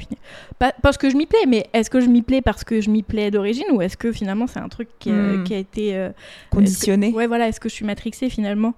Pas- 0.58 0.74
parce 0.82 0.98
que 0.98 1.10
je 1.10 1.18
m'y 1.18 1.26
plais, 1.26 1.46
mais 1.48 1.68
est-ce 1.74 1.90
que 1.90 2.00
je 2.00 2.08
m'y 2.08 2.22
plais 2.22 2.42
parce 2.42 2.64
que 2.64 2.80
je 2.82 2.90
m'y 2.90 3.04
plais 3.04 3.30
d'origine 3.30 3.66
ou 3.74 3.82
est-ce 3.82 3.98
que 3.98 4.12
finalement 4.14 4.48
c'est 4.48 4.60
un 4.60 4.70
truc 4.70 4.88
qui, 5.00 5.10
a- 5.10 5.14
Mm. 5.14 5.44
qui 5.44 5.54
a 5.54 5.58
été 5.58 6.10
Conditionné. 6.50 7.12
Ouais, 7.12 7.28
voilà, 7.28 7.48
est-ce 7.50 7.60
que 7.60 7.68
je 7.70 7.74
suis 7.74 7.86
matrixée 7.86 8.30
finalement? 8.30 8.74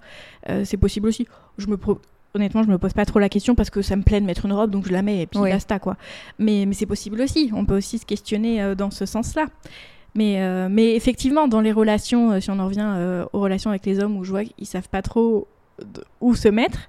C'est 0.64 0.76
possible 0.76 1.08
aussi. 1.08 1.26
Je 1.58 1.66
me 1.68 1.76
pro- 1.76 2.00
Honnêtement, 2.36 2.62
je 2.62 2.68
me 2.68 2.78
pose 2.78 2.92
pas 2.92 3.04
trop 3.04 3.18
la 3.18 3.28
question 3.28 3.54
parce 3.54 3.70
que 3.70 3.82
ça 3.82 3.96
me 3.96 4.02
plaît 4.02 4.20
de 4.20 4.26
mettre 4.26 4.44
une 4.46 4.52
robe, 4.52 4.70
donc 4.70 4.86
je 4.86 4.92
la 4.92 5.02
mets 5.02 5.22
et 5.22 5.26
puis 5.26 5.40
Ouais. 5.40 5.50
basta 5.50 5.78
quoi. 5.78 5.96
Mais, 6.38 6.64
mais 6.66 6.74
c'est 6.74 6.86
possible 6.86 7.20
aussi. 7.20 7.50
On 7.54 7.64
peut 7.64 7.76
aussi 7.76 7.98
se 7.98 8.06
questionner 8.06 8.62
euh, 8.62 8.74
dans 8.74 8.90
ce 8.90 9.04
sens-là. 9.06 9.46
Mais, 10.14 10.40
euh, 10.40 10.68
mais 10.70 10.94
effectivement, 10.94 11.48
dans 11.48 11.60
les 11.60 11.72
relations, 11.72 12.32
euh, 12.32 12.40
si 12.40 12.50
on 12.50 12.58
en 12.58 12.66
revient 12.66 12.80
euh, 12.96 13.24
aux 13.32 13.40
relations 13.40 13.70
avec 13.70 13.84
les 13.84 14.00
hommes 14.00 14.16
où 14.16 14.24
je 14.24 14.30
vois 14.30 14.44
qu'ils 14.44 14.66
savent 14.66 14.88
pas 14.88 15.02
trop 15.02 15.46
où 16.22 16.34
se 16.34 16.48
mettre, 16.48 16.88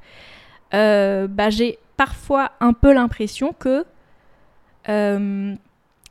euh, 0.74 1.28
bah, 1.28 1.50
j'ai 1.50 1.78
parfois 1.98 2.52
un 2.62 2.72
peu 2.74 2.94
l'impression 2.94 3.54
que 3.58 3.84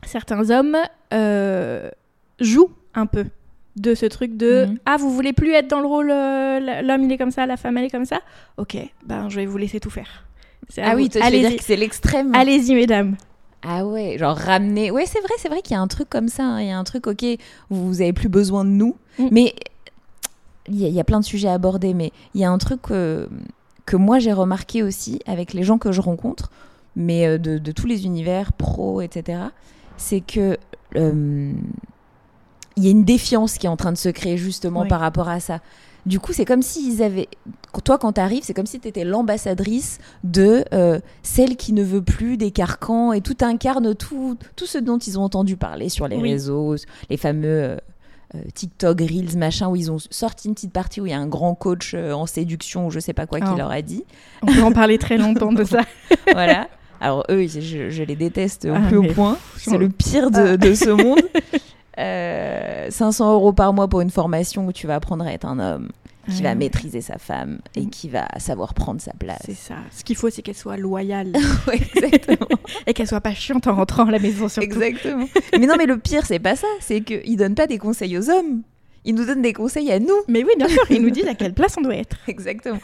certains 0.03 0.49
hommes 0.51 0.77
jouent 2.39 2.71
un 2.93 3.05
peu 3.07 3.25
de 3.77 3.95
ce 3.95 4.05
truc 4.05 4.35
de 4.37 4.65
Mhm. 4.65 4.77
ah 4.85 4.97
vous 4.97 5.11
voulez 5.13 5.33
plus 5.33 5.51
être 5.53 5.67
dans 5.69 5.79
le 5.79 5.87
rôle 5.87 6.09
euh, 6.11 6.81
l'homme 6.81 7.03
il 7.03 7.11
est 7.11 7.17
comme 7.17 7.31
ça 7.31 7.45
la 7.45 7.57
femme 7.57 7.77
elle 7.77 7.85
est 7.85 7.89
comme 7.89 8.05
ça? 8.05 8.19
Ok 8.57 8.77
ben 9.05 9.29
je 9.29 9.35
vais 9.37 9.45
vous 9.45 9.57
laisser 9.57 9.79
tout 9.79 9.89
faire 9.89 10.25
Ah 10.77 10.91
vous. 10.95 11.03
oui, 11.03 11.09
toi, 11.09 11.21
tu 11.21 11.25
veux 11.27 11.31
dire 11.31 11.45
allez-y 11.45 11.57
que 11.57 11.63
c'est 11.63 11.75
l'extrême. 11.75 12.33
allez-y 12.35 12.73
mesdames 12.75 13.15
Ah 13.63 13.85
ouais, 13.85 14.17
genre 14.17 14.35
ramener. 14.37 14.91
Ouais, 14.91 15.05
c'est 15.05 15.19
vrai, 15.21 15.33
c'est 15.37 15.49
vrai 15.49 15.61
qu'il 15.61 15.73
y 15.73 15.77
a 15.77 15.81
un 15.81 15.87
truc 15.87 16.09
comme 16.09 16.27
ça. 16.27 16.43
hein. 16.43 16.61
Il 16.61 16.67
y 16.67 16.71
a 16.71 16.77
un 16.77 16.83
truc, 16.83 17.07
ok, 17.07 17.25
vous, 17.69 18.01
avez 18.01 18.13
plus 18.13 18.29
besoin 18.29 18.63
de 18.65 18.69
nous. 18.69 18.95
Mm. 19.19 19.27
Mais 19.31 19.53
il 20.67 20.75
y, 20.79 20.85
a- 20.85 20.89
il 20.89 20.93
y 20.93 20.99
a 20.99 21.03
plein 21.03 21.19
de 21.19 21.25
sujets 21.25 21.47
à 21.47 21.53
aborder, 21.53 21.93
mais 21.93 22.11
il 22.35 22.41
y 22.41 22.45
a 22.45 22.51
un 22.51 22.57
truc 22.57 22.81
euh, 22.91 23.27
que 23.85 23.95
moi 23.97 24.19
j'ai 24.19 24.33
remarqué 24.33 24.83
aussi 24.83 25.19
avec 25.25 25.53
les 25.53 25.63
gens 25.63 25.77
que 25.77 25.91
je 25.91 26.01
rencontre, 26.01 26.51
mais 26.95 27.25
euh, 27.27 27.37
de, 27.37 27.57
de 27.57 27.71
tous 27.71 27.87
les 27.87 28.05
univers, 28.05 28.51
pro, 28.53 29.01
etc. 29.01 29.39
C'est 29.97 30.21
que 30.21 30.57
euh, 30.95 31.51
il 32.77 32.83
y 32.85 32.87
a 32.87 32.91
une 32.91 33.03
défiance 33.03 33.57
qui 33.57 33.65
est 33.65 33.69
en 33.69 33.75
train 33.77 33.91
de 33.91 33.97
se 33.97 34.09
créer 34.09 34.37
justement 34.37 34.81
Oui. 34.83 34.87
par 34.87 34.99
rapport 35.01 35.27
à 35.29 35.39
ça. 35.41 35.59
Du 36.05 36.21
coup, 36.21 36.31
c'est 36.31 36.45
comme 36.45 36.61
s'ils 36.61 37.03
avaient. 37.03 37.27
Toi, 37.83 37.97
quand 37.97 38.13
tu 38.13 38.21
arrives, 38.21 38.43
c'est 38.43 38.53
comme 38.53 38.65
si 38.65 38.79
tu 38.79 38.87
étais 38.87 39.03
l'ambassadrice 39.03 39.97
de 40.23 40.63
euh, 40.73 40.99
celle 41.21 41.57
qui 41.57 41.73
ne 41.73 41.83
veut 41.83 42.01
plus 42.01 42.37
des 42.37 42.51
carcans 42.51 43.11
et 43.11 43.19
tout 43.19 43.35
incarne 43.41 43.93
tout, 43.93 44.37
tout 44.55 44.65
ce 44.65 44.77
dont 44.77 44.97
ils 44.99 45.19
ont 45.19 45.23
entendu 45.23 45.57
parler 45.57 45.89
sur 45.89 46.07
les 46.07 46.15
Oui. 46.15 46.31
réseaux, 46.31 46.75
les 47.09 47.17
fameux 47.17 47.47
euh, 47.63 47.77
euh, 48.35 48.39
TikTok, 48.53 49.01
Reels, 49.01 49.37
machin, 49.37 49.67
où 49.67 49.75
ils 49.75 49.91
ont 49.91 49.97
sorti 49.99 50.47
une 50.47 50.53
petite 50.53 50.71
partie 50.71 51.01
où 51.01 51.05
il 51.05 51.09
y 51.09 51.13
a 51.13 51.19
un 51.19 51.27
grand 51.27 51.55
coach 51.55 51.93
en 51.93 52.25
séduction 52.25 52.87
ou 52.87 52.91
je 52.91 52.99
sais 52.99 53.13
pas 53.13 53.25
quoi 53.25 53.41
qui 53.41 53.47
Oh. 53.53 53.57
leur 53.57 53.71
a 53.71 53.81
dit. 53.81 54.05
On 54.43 54.47
peut 54.47 54.63
en 54.63 54.71
parler 54.71 54.97
très 54.97 55.17
longtemps 55.17 55.51
de 55.51 55.63
ça. 55.65 55.81
voilà. 56.31 56.69
Alors 57.01 57.25
eux, 57.29 57.45
je, 57.47 57.89
je 57.89 58.03
les 58.03 58.15
déteste 58.15 58.65
au 58.65 58.73
Ah, 58.73 58.79
plus 58.87 58.97
haut 58.97 59.13
point. 59.13 59.37
C'est 59.57 59.77
le 59.77 59.89
pire 59.89 60.31
de, 60.31 60.39
Ah. 60.53 60.57
de 60.57 60.73
ce 60.73 60.89
monde. 60.89 61.19
Euh, 61.99 62.87
500 62.89 63.33
euros 63.33 63.53
par 63.53 63.73
mois 63.73 63.87
pour 63.87 64.01
une 64.01 64.09
formation 64.11 64.67
où 64.67 64.71
tu 64.71 64.87
vas 64.87 64.95
apprendre 64.95 65.25
à 65.25 65.33
être 65.33 65.45
un 65.45 65.59
homme 65.59 65.89
qui 66.29 66.43
va 66.43 66.55
maîtriser 66.55 66.99
sa 66.99 67.17
femme 67.17 67.59
et 67.73 67.85
qui 67.85 68.09
va 68.09 68.27
savoir 68.37 68.73
prendre 68.73 68.99
sa 68.99 69.13
place. 69.13 69.39
C'est 69.45 69.55
ça. 69.55 69.75
Ce 69.95 70.03
qu'il 70.03 70.17
faut, 70.17 70.29
c'est 70.29 70.41
qu'elle 70.41 70.57
soit 70.57 70.75
loyale 70.75 71.31
Ouais, 71.67 71.79
exactement. 71.95 72.49
et 72.85 72.93
qu'elle 72.93 73.07
soit 73.07 73.21
pas 73.21 73.33
chiante 73.33 73.65
en 73.67 73.75
rentrant 73.75 74.07
à 74.07 74.11
la 74.11 74.19
maison 74.19 74.49
surtout. 74.49 74.67
exactement. 74.67 75.25
Mais 75.57 75.65
non, 75.67 75.75
mais 75.77 75.85
le 75.85 75.97
pire, 75.97 76.25
c'est 76.25 76.39
pas 76.39 76.57
ça. 76.57 76.67
C'est 76.81 76.99
qu'ils 76.99 77.37
donnent 77.37 77.55
pas 77.55 77.65
des 77.65 77.77
conseils 77.77 78.17
aux 78.17 78.29
hommes. 78.29 78.61
Ils 79.05 79.15
nous 79.15 79.25
donnent 79.25 79.41
des 79.41 79.53
conseils 79.53 79.89
à 79.89 79.99
nous. 79.99 80.17
Mais 80.27 80.43
oui, 80.43 80.51
bien 80.57 80.67
sûr, 80.67 80.83
ils 80.89 81.01
nous 81.01 81.11
disent 81.11 81.27
à 81.29 81.33
quelle 81.35 81.53
place 81.53 81.75
on 81.77 81.81
doit 81.81 81.95
être. 81.95 82.17
Exactement. 82.27 82.79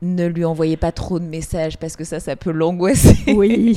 ne 0.00 0.26
lui 0.26 0.44
envoyez 0.44 0.76
pas 0.76 0.92
trop 0.92 1.18
de 1.18 1.24
messages 1.24 1.78
parce 1.78 1.96
que 1.96 2.04
ça, 2.04 2.20
ça 2.20 2.36
peut 2.36 2.52
l'angoisser. 2.52 3.16
Oui. 3.34 3.76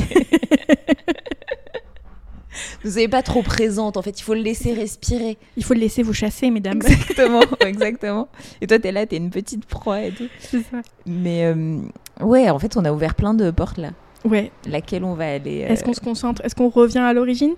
Ne 2.83 2.89
soyez 2.89 3.07
pas 3.07 3.21
trop 3.21 3.41
présente. 3.43 3.97
En 3.97 4.01
fait, 4.01 4.19
il 4.19 4.23
faut 4.23 4.33
le 4.33 4.41
laisser 4.41 4.73
respirer. 4.73 5.37
Il 5.57 5.63
faut 5.63 5.73
le 5.73 5.79
laisser 5.79 6.03
vous 6.03 6.13
chasser, 6.13 6.51
mesdames. 6.51 6.77
Exactement, 6.77 7.41
exactement. 7.61 8.27
Et 8.61 8.67
toi, 8.67 8.79
t'es 8.79 8.91
là, 8.91 9.05
t'es 9.05 9.17
une 9.17 9.29
petite 9.29 9.65
proie 9.65 10.01
et 10.03 10.11
tout. 10.11 10.27
C'est 10.39 10.61
ça. 10.63 10.81
Mais 11.05 11.45
euh, 11.45 11.77
ouais, 12.21 12.49
en 12.49 12.59
fait, 12.59 12.75
on 12.77 12.85
a 12.85 12.91
ouvert 12.91 13.15
plein 13.15 13.33
de 13.33 13.51
portes 13.51 13.77
là. 13.77 13.89
Ouais. 14.25 14.51
Laquelle 14.67 15.03
on 15.03 15.13
va 15.15 15.31
aller 15.33 15.63
euh, 15.63 15.67
Est-ce 15.69 15.83
qu'on 15.83 15.93
se 15.93 16.01
concentre? 16.01 16.41
Est-ce 16.45 16.53
qu'on 16.55 16.69
revient 16.69 16.99
à 16.99 17.13
l'origine? 17.13 17.53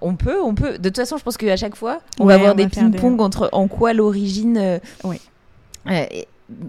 On 0.00 0.14
peut, 0.16 0.40
on 0.42 0.54
peut. 0.54 0.78
De 0.78 0.88
toute 0.88 0.96
façon, 0.96 1.16
je 1.16 1.22
pense 1.22 1.36
qu'à 1.36 1.56
chaque 1.56 1.76
fois, 1.76 2.00
on 2.18 2.24
Ouais, 2.26 2.34
va 2.34 2.40
avoir 2.40 2.52
on 2.54 2.56
des 2.56 2.66
ping-pong 2.68 3.20
entre 3.20 3.48
en 3.52 3.68
quoi 3.68 3.92
l'origine. 3.92 4.56
euh, 4.58 4.78
Ouais. 5.04 5.20
euh, 5.88 6.04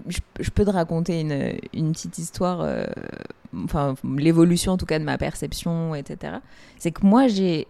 je, 0.08 0.18
je 0.40 0.50
peux 0.50 0.64
te 0.64 0.70
raconter 0.70 1.20
une, 1.20 1.54
une 1.72 1.92
petite 1.92 2.18
histoire, 2.18 2.60
euh, 2.62 2.84
enfin 3.64 3.94
l'évolution 4.16 4.72
en 4.72 4.76
tout 4.76 4.86
cas 4.86 4.98
de 4.98 5.04
ma 5.04 5.18
perception, 5.18 5.94
etc. 5.94 6.34
C'est 6.78 6.90
que 6.92 7.04
moi, 7.06 7.28
j'ai- 7.28 7.66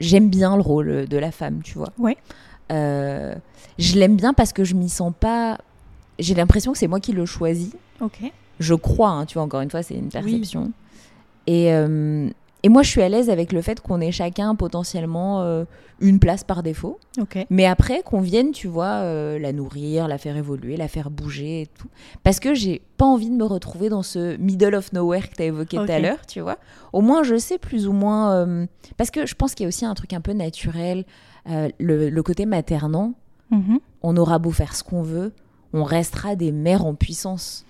j'aime 0.00 0.28
bien 0.28 0.56
le 0.56 0.62
rôle 0.62 1.06
de 1.08 1.18
la 1.18 1.30
femme, 1.32 1.62
tu 1.62 1.74
vois. 1.78 1.92
Ouais. 1.98 2.16
Euh, 2.72 3.34
je 3.78 3.98
l'aime 3.98 4.16
bien 4.16 4.32
parce 4.34 4.52
que 4.52 4.64
je 4.64 4.74
m'y 4.74 4.88
sens 4.88 5.12
pas. 5.18 5.58
J'ai 6.18 6.34
l'impression 6.34 6.72
que 6.72 6.78
c'est 6.78 6.86
moi 6.88 7.00
qui 7.00 7.12
le 7.12 7.26
choisis. 7.26 7.72
Ok. 8.00 8.20
Je 8.60 8.74
crois, 8.74 9.08
hein, 9.10 9.26
tu 9.26 9.34
vois, 9.34 9.42
encore 9.44 9.60
une 9.62 9.70
fois, 9.70 9.82
c'est 9.82 9.94
une 9.94 10.10
perception. 10.10 10.70
Et, 11.46 11.72
euh, 11.72 12.28
et 12.62 12.68
moi, 12.68 12.82
je 12.82 12.90
suis 12.90 13.02
à 13.02 13.08
l'aise 13.08 13.30
avec 13.30 13.52
le 13.52 13.62
fait 13.62 13.80
qu'on 13.80 14.00
ait 14.00 14.12
chacun 14.12 14.54
potentiellement 14.54 15.42
euh, 15.42 15.64
une 16.00 16.18
place 16.18 16.44
par 16.44 16.62
défaut. 16.62 16.98
Mais 17.50 17.66
après, 17.66 18.02
qu'on 18.02 18.20
vienne, 18.20 18.52
tu 18.52 18.68
vois, 18.68 19.00
euh, 19.02 19.38
la 19.38 19.52
nourrir, 19.52 20.08
la 20.08 20.18
faire 20.18 20.36
évoluer, 20.36 20.76
la 20.76 20.88
faire 20.88 21.10
bouger 21.10 21.62
et 21.62 21.66
tout. 21.66 21.88
Parce 22.22 22.40
que 22.40 22.54
j'ai 22.54 22.82
pas 22.96 23.04
envie 23.06 23.30
de 23.30 23.34
me 23.34 23.44
retrouver 23.44 23.88
dans 23.88 24.02
ce 24.02 24.36
middle 24.36 24.74
of 24.74 24.92
nowhere 24.92 25.28
que 25.30 25.36
tu 25.36 25.42
as 25.42 25.46
évoqué 25.46 25.76
tout 25.76 25.82
à 25.92 25.98
l'heure, 26.00 26.26
tu 26.26 26.40
vois. 26.40 26.58
Au 26.92 27.00
moins, 27.00 27.22
je 27.22 27.36
sais 27.38 27.58
plus 27.58 27.86
ou 27.86 27.92
moins. 27.92 28.32
euh, 28.32 28.66
parce 28.96 29.10
que 29.10 29.26
je 29.26 29.34
pense 29.34 29.54
qu'il 29.54 29.64
y 29.64 29.66
a 29.66 29.68
aussi 29.68 29.84
un 29.84 29.94
truc 29.94 30.12
un 30.12 30.20
peu 30.20 30.32
naturel, 30.32 31.04
le, 31.46 32.10
le 32.10 32.22
côté 32.22 32.46
maternant. 32.46 33.14
Mhm. 33.50 33.80
On 34.02 34.16
aura 34.16 34.38
beau 34.38 34.50
faire 34.50 34.76
ce 34.76 34.82
qu'on 34.84 35.02
veut, 35.02 35.32
on 35.72 35.82
restera 35.84 36.36
des 36.36 36.52
mères 36.52 36.84
en 36.86 36.94
puissance. 36.94 37.64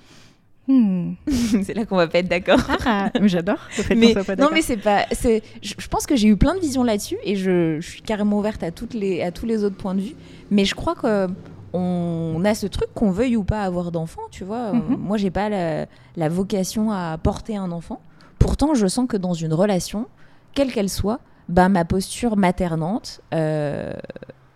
Hmm. 0.68 1.14
c'est 1.64 1.74
là 1.74 1.84
qu'on 1.84 1.96
va 1.96 2.06
pas 2.06 2.18
être 2.18 2.28
d'accord. 2.28 2.60
Ah, 2.86 3.10
mais 3.20 3.28
j'adore. 3.28 3.58
mais 3.96 4.12
soit 4.12 4.24
pas 4.24 4.36
non 4.36 4.48
mais 4.52 4.62
c'est 4.62 4.76
pas 4.76 5.06
c'est 5.10 5.42
je, 5.62 5.74
je 5.76 5.88
pense 5.88 6.06
que 6.06 6.14
j'ai 6.14 6.28
eu 6.28 6.36
plein 6.36 6.54
de 6.54 6.60
visions 6.60 6.84
là-dessus 6.84 7.16
et 7.24 7.34
je, 7.34 7.80
je 7.80 7.88
suis 7.88 8.02
carrément 8.02 8.38
ouverte 8.38 8.62
à 8.62 8.70
toutes 8.70 8.94
les 8.94 9.22
à 9.22 9.32
tous 9.32 9.46
les 9.46 9.64
autres 9.64 9.76
points 9.76 9.94
de 9.94 10.00
vue 10.00 10.14
mais 10.50 10.64
je 10.64 10.74
crois 10.76 10.94
que 10.94 11.26
on 11.72 12.42
a 12.44 12.54
ce 12.54 12.66
truc 12.66 12.88
qu'on 12.94 13.10
veuille 13.10 13.36
ou 13.36 13.44
pas 13.44 13.62
avoir 13.62 13.90
d'enfant 13.90 14.22
tu 14.30 14.44
vois 14.44 14.72
Mhm. 14.72 14.96
moi 14.98 15.16
j'ai 15.16 15.30
pas 15.30 15.48
la, 15.48 15.86
la 16.16 16.28
vocation 16.28 16.92
à 16.92 17.16
porter 17.18 17.56
un 17.56 17.72
enfant 17.72 18.00
pourtant 18.38 18.74
je 18.74 18.86
sens 18.86 19.06
que 19.08 19.16
dans 19.16 19.34
une 19.34 19.54
relation 19.54 20.06
quelle 20.54 20.72
qu'elle 20.72 20.88
soit 20.90 21.20
bah 21.48 21.68
ma 21.68 21.84
posture 21.84 22.36
maternante 22.36 23.20
euh, 23.34 23.92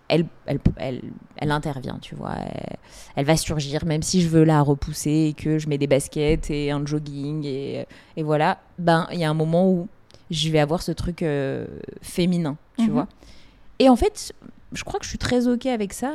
elle, 0.08 0.26
elle, 0.46 0.58
elle, 0.76 1.00
elle 1.36 1.50
intervient, 1.50 1.98
tu 2.00 2.14
vois. 2.14 2.34
Elle, 2.36 2.76
elle 3.16 3.24
va 3.24 3.36
surgir, 3.36 3.84
même 3.84 4.02
si 4.02 4.20
je 4.22 4.28
veux 4.28 4.44
la 4.44 4.60
repousser 4.62 5.28
et 5.30 5.32
que 5.34 5.58
je 5.58 5.68
mets 5.68 5.78
des 5.78 5.86
baskets 5.86 6.50
et 6.50 6.70
un 6.70 6.84
jogging 6.84 7.44
et, 7.46 7.86
et 8.16 8.22
voilà. 8.22 8.58
Ben, 8.78 9.06
il 9.12 9.18
y 9.18 9.24
a 9.24 9.30
un 9.30 9.34
moment 9.34 9.70
où 9.70 9.88
je 10.30 10.50
vais 10.50 10.58
avoir 10.60 10.82
ce 10.82 10.92
truc 10.92 11.22
euh, 11.22 11.66
féminin, 12.02 12.56
tu 12.78 12.84
Mhm. 12.86 12.90
vois. 12.92 13.08
Et 13.78 13.88
en 13.88 13.96
fait, 13.96 14.32
je 14.72 14.84
crois 14.84 14.98
que 15.00 15.04
je 15.04 15.10
suis 15.10 15.18
très 15.18 15.48
ok 15.48 15.66
avec 15.66 15.92
ça, 15.92 16.14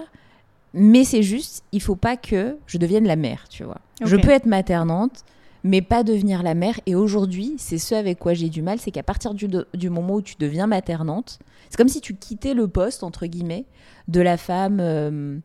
mais 0.73 1.03
c'est 1.03 1.23
juste, 1.23 1.63
il 1.71 1.81
faut 1.81 1.95
pas 1.95 2.15
que 2.17 2.57
je 2.67 2.77
devienne 2.77 3.05
la 3.07 3.15
mère, 3.15 3.47
tu 3.49 3.63
vois. 3.63 3.77
Je 4.03 4.15
peux 4.15 4.29
être 4.29 4.45
maternante, 4.45 5.23
mais 5.63 5.81
pas 5.81 6.03
devenir 6.03 6.41
la 6.43 6.53
mère. 6.55 6.79
Et 6.85 6.95
aujourd'hui, 6.95 7.55
c'est 7.57 7.77
ce 7.77 7.95
avec 7.95 8.19
quoi 8.19 8.33
j'ai 8.33 8.49
du 8.49 8.61
mal, 8.61 8.79
c'est 8.79 8.91
qu'à 8.91 9.03
partir 9.03 9.33
du, 9.33 9.47
de- 9.47 9.67
du 9.73 9.89
moment 9.89 10.15
où 10.15 10.21
tu 10.21 10.35
deviens 10.39 10.67
maternante, 10.67 11.39
c'est 11.69 11.77
comme 11.77 11.87
si 11.89 12.01
tu 12.01 12.15
quittais 12.15 12.53
le 12.53 12.67
poste, 12.67 13.03
entre 13.03 13.25
guillemets, 13.25 13.65
de 14.07 14.21
la 14.21 14.37
femme, 14.37 14.79
euh, 14.79 15.37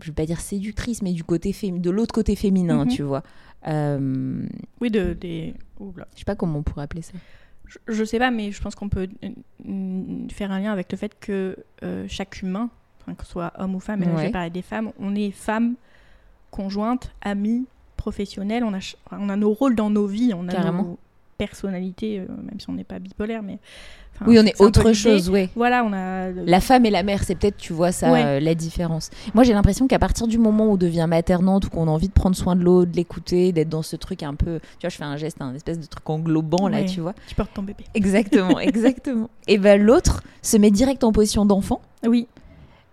je 0.00 0.06
vais 0.06 0.14
pas 0.14 0.26
dire 0.26 0.40
séductrice, 0.40 1.02
mais 1.02 1.12
du 1.12 1.22
côté 1.24 1.54
de 1.62 1.90
l'autre 1.90 2.14
côté 2.14 2.34
féminin, 2.36 2.84
Mhm. 2.84 2.90
tu 2.90 3.02
vois. 3.02 3.22
Euh, 3.66 4.46
Oui, 4.80 4.90
de, 4.90 5.12
des... 5.14 5.54
Je 5.80 6.18
sais 6.18 6.24
pas 6.24 6.34
comment 6.36 6.58
on 6.58 6.62
pourrait 6.62 6.82
appeler 6.84 7.02
ça. 7.02 7.12
Je, 7.66 7.78
je 7.88 8.04
sais 8.04 8.18
pas, 8.18 8.30
mais 8.30 8.52
je 8.52 8.60
pense 8.60 8.74
qu'on 8.74 8.88
peut 8.88 9.08
euh, 9.24 10.26
faire 10.30 10.50
un 10.52 10.60
lien 10.60 10.72
avec 10.72 10.90
le 10.92 10.98
fait 10.98 11.18
que 11.18 11.56
euh, 11.82 12.04
chaque 12.08 12.42
humain, 12.42 12.68
que 13.06 13.24
ce 13.24 13.30
soit 13.32 13.52
homme 13.58 13.74
ou 13.74 13.80
femme, 13.80 14.00
mais 14.00 14.06
là, 14.06 14.14
Ouais. 14.14 14.26
j'ai 14.26 14.32
parlé 14.32 14.50
des 14.50 14.62
femmes, 14.62 14.92
on 14.98 15.14
est 15.14 15.30
femme, 15.30 15.74
conjointe, 16.50 17.10
amie, 17.22 17.66
professionnelle, 18.04 18.64
on 18.64 18.74
a, 18.74 18.80
on 19.12 19.28
a 19.30 19.36
nos 19.36 19.52
rôles 19.54 19.74
dans 19.74 19.88
nos 19.88 20.06
vies, 20.06 20.32
on 20.36 20.46
a 20.48 20.52
Carrément. 20.52 20.82
nos 20.82 20.98
personnalités, 21.38 22.20
euh, 22.20 22.26
même 22.28 22.60
si 22.60 22.68
on 22.68 22.74
n'est 22.74 22.84
pas 22.84 22.98
bipolaire, 22.98 23.42
mais... 23.42 23.58
enfin, 24.14 24.26
oui, 24.28 24.38
on 24.38 24.44
est 24.44 24.60
autre 24.60 24.92
chose, 24.92 25.30
ouais. 25.30 25.48
Voilà, 25.56 25.82
on 25.82 25.92
a... 25.92 26.30
le- 26.30 26.44
La 26.44 26.60
femme 26.60 26.84
et 26.86 26.90
la 26.90 27.02
mère, 27.02 27.24
c'est 27.24 27.34
peut-être, 27.34 27.56
tu 27.56 27.72
vois, 27.72 27.92
ça, 27.92 28.12
Ouais. 28.12 28.22
euh, 28.24 28.40
la 28.40 28.54
différence. 28.54 29.08
Moi, 29.34 29.42
j'ai 29.42 29.52
l'impression 29.54 29.88
qu'à 29.88 29.98
partir 29.98 30.26
du 30.28 30.36
moment 30.38 30.66
où 30.66 30.72
on 30.72 30.76
devient 30.76 31.06
maternante 31.08 31.64
ou 31.66 31.70
qu'on 31.70 31.88
a 31.88 31.90
envie 31.90 32.08
de 32.08 32.12
prendre 32.12 32.36
soin 32.36 32.54
de 32.56 32.62
l'autre, 32.62 32.90
de 32.92 32.96
l'écouter, 32.96 33.52
d'être 33.52 33.68
dans 33.70 33.82
ce 33.82 33.96
truc 33.96 34.22
un 34.22 34.34
peu. 34.34 34.60
Tu 34.78 34.82
vois, 34.82 34.90
je 34.90 34.96
fais 34.96 35.04
un 35.04 35.16
geste, 35.16 35.38
un 35.40 35.54
espèce 35.54 35.80
de 35.80 35.86
truc 35.86 36.08
englobant, 36.10 36.68
là, 36.68 36.78
Ouais. 36.80 36.84
tu 36.84 37.00
vois. 37.00 37.14
Tu 37.26 37.34
portes 37.34 37.54
ton 37.54 37.62
bébé. 37.62 37.84
Exactement, 37.94 38.60
exactement. 38.60 39.30
Et 39.48 39.56
ben 39.58 39.80
l'autre 39.82 40.22
se 40.42 40.56
met 40.58 40.70
direct 40.70 41.02
en 41.04 41.10
position 41.12 41.44
d'enfant. 41.46 41.80
Oui, 42.06 42.28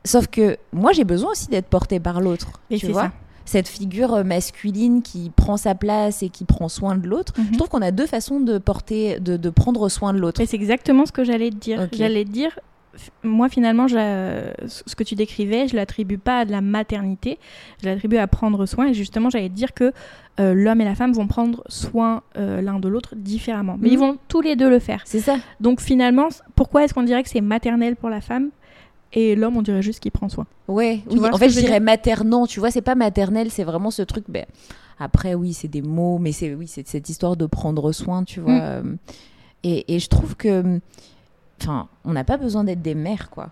Sauf 0.04 0.26
que 0.26 0.58
moi, 0.74 0.94
j'ai 0.94 1.04
besoin 1.04 1.30
aussi 1.34 1.48
d'être 1.48 1.68
portée 1.68 2.00
par 2.00 2.22
l'autre. 2.22 2.60
et 2.72 2.78
Tu 2.80 2.88
vois 2.88 3.04
ça. 3.04 3.12
Cette 3.46 3.68
figure 3.68 4.24
masculine 4.24 5.02
qui 5.02 5.32
prend 5.36 5.58
sa 5.58 5.76
place 5.76 6.24
et 6.24 6.30
qui 6.30 6.46
prend 6.46 6.70
soin 6.70 6.96
de 6.96 7.08
l'autre. 7.08 7.34
Mhm. 7.38 7.46
Je 7.52 7.58
trouve 7.58 7.70
qu'on 7.70 7.82
a 7.82 7.92
deux 7.92 8.06
façons 8.08 8.40
de 8.40 8.58
porter, 8.58 9.20
de, 9.20 9.38
de 9.38 9.50
prendre 9.50 9.90
soin 9.90 10.14
de 10.14 10.20
l'autre. 10.20 10.42
C'est 10.46 10.56
exactement 10.56 11.06
ce 11.06 11.12
que 11.12 11.24
j'allais 11.24 11.50
te 11.50 11.56
dire. 11.56 11.88
J'allais 11.92 12.24
te 12.26 12.30
dire, 12.30 12.58
moi 13.24 13.48
finalement, 13.50 13.88
je 13.88 14.52
ce 14.68 14.96
que 14.96 15.04
tu 15.04 15.16
décrivais, 15.16 15.68
je 15.68 15.76
l'attribue 15.76 16.18
pas 16.18 16.40
à 16.40 16.46
de 16.46 16.52
la 16.52 16.62
maternité, 16.62 17.40
je 17.82 17.88
l'attribue 17.88 18.18
à 18.18 18.28
prendre 18.28 18.66
soin. 18.66 18.88
Et 18.88 18.94
justement, 18.94 19.30
j'allais 19.30 19.50
te 19.50 19.54
dire 19.56 19.74
que 19.74 19.92
euh, 20.40 20.54
l'homme 20.54 20.82
et 20.82 20.86
la 20.86 20.96
femme 20.96 21.12
vont 21.14 21.28
prendre 21.28 21.64
soin 21.68 22.22
euh, 22.38 22.62
l'un 22.62 22.80
de 22.80 22.88
l'autre 22.88 23.16
différemment. 23.16 23.76
Mais 23.80 23.88
Mhm. 23.88 23.94
ils 23.94 24.00
vont 24.00 24.18
tous 24.28 24.42
les 24.42 24.56
deux 24.56 24.70
le 24.70 24.80
faire. 24.80 25.02
C'est 25.06 25.20
ça. 25.20 25.36
Donc 25.60 25.82
finalement, 25.82 26.28
pourquoi 26.56 26.84
est-ce 26.84 26.94
qu'on 26.94 27.04
dirait 27.04 27.24
que 27.24 27.30
c'est 27.30 27.42
maternel 27.42 27.96
pour 27.96 28.10
la 28.10 28.22
femme? 28.22 28.50
Et 29.14 29.36
l'homme, 29.36 29.58
on 29.58 29.62
dirait 29.62 29.82
juste 29.82 30.00
qu'il 30.00 30.12
prend 30.12 30.30
soin 30.30 30.46
Ouais, 30.68 31.02
oui. 31.10 31.20
En 31.32 31.38
fait, 31.38 31.50
je 31.50 31.60
dirais 31.60 31.80
maternant. 31.80 32.48
Tu 32.48 32.60
vois, 32.60 32.72
c'est 32.72 32.82
pas 32.82 32.96
maternel, 32.96 33.52
c'est 33.52 33.64
vraiment 33.64 33.92
ce 33.92 34.02
truc. 34.02 34.26
Ben, 34.30 34.46
après, 35.00 35.34
oui, 35.34 35.54
c'est 35.54 35.68
des 35.68 35.82
mots, 35.82 36.18
mais 36.20 36.32
c'est 36.32 36.54
oui, 36.56 36.68
c'est 36.68 36.88
cette 36.88 37.10
histoire 37.10 37.36
de 37.36 37.46
prendre 37.46 37.92
soin, 37.92 38.24
tu 38.24 38.40
vois. 38.40 38.54
Mm. 38.54 38.62
euh, 38.62 38.84
Et, 39.64 39.96
et 39.96 40.00
je 40.00 40.08
trouve 40.08 40.36
que, 40.36 40.80
enfin, 41.62 41.88
on 42.06 42.14
n'a 42.14 42.24
pas 42.24 42.38
besoin 42.38 42.64
d'être 42.64 42.82
des 42.82 42.96
mères, 42.96 43.30
quoi. 43.30 43.50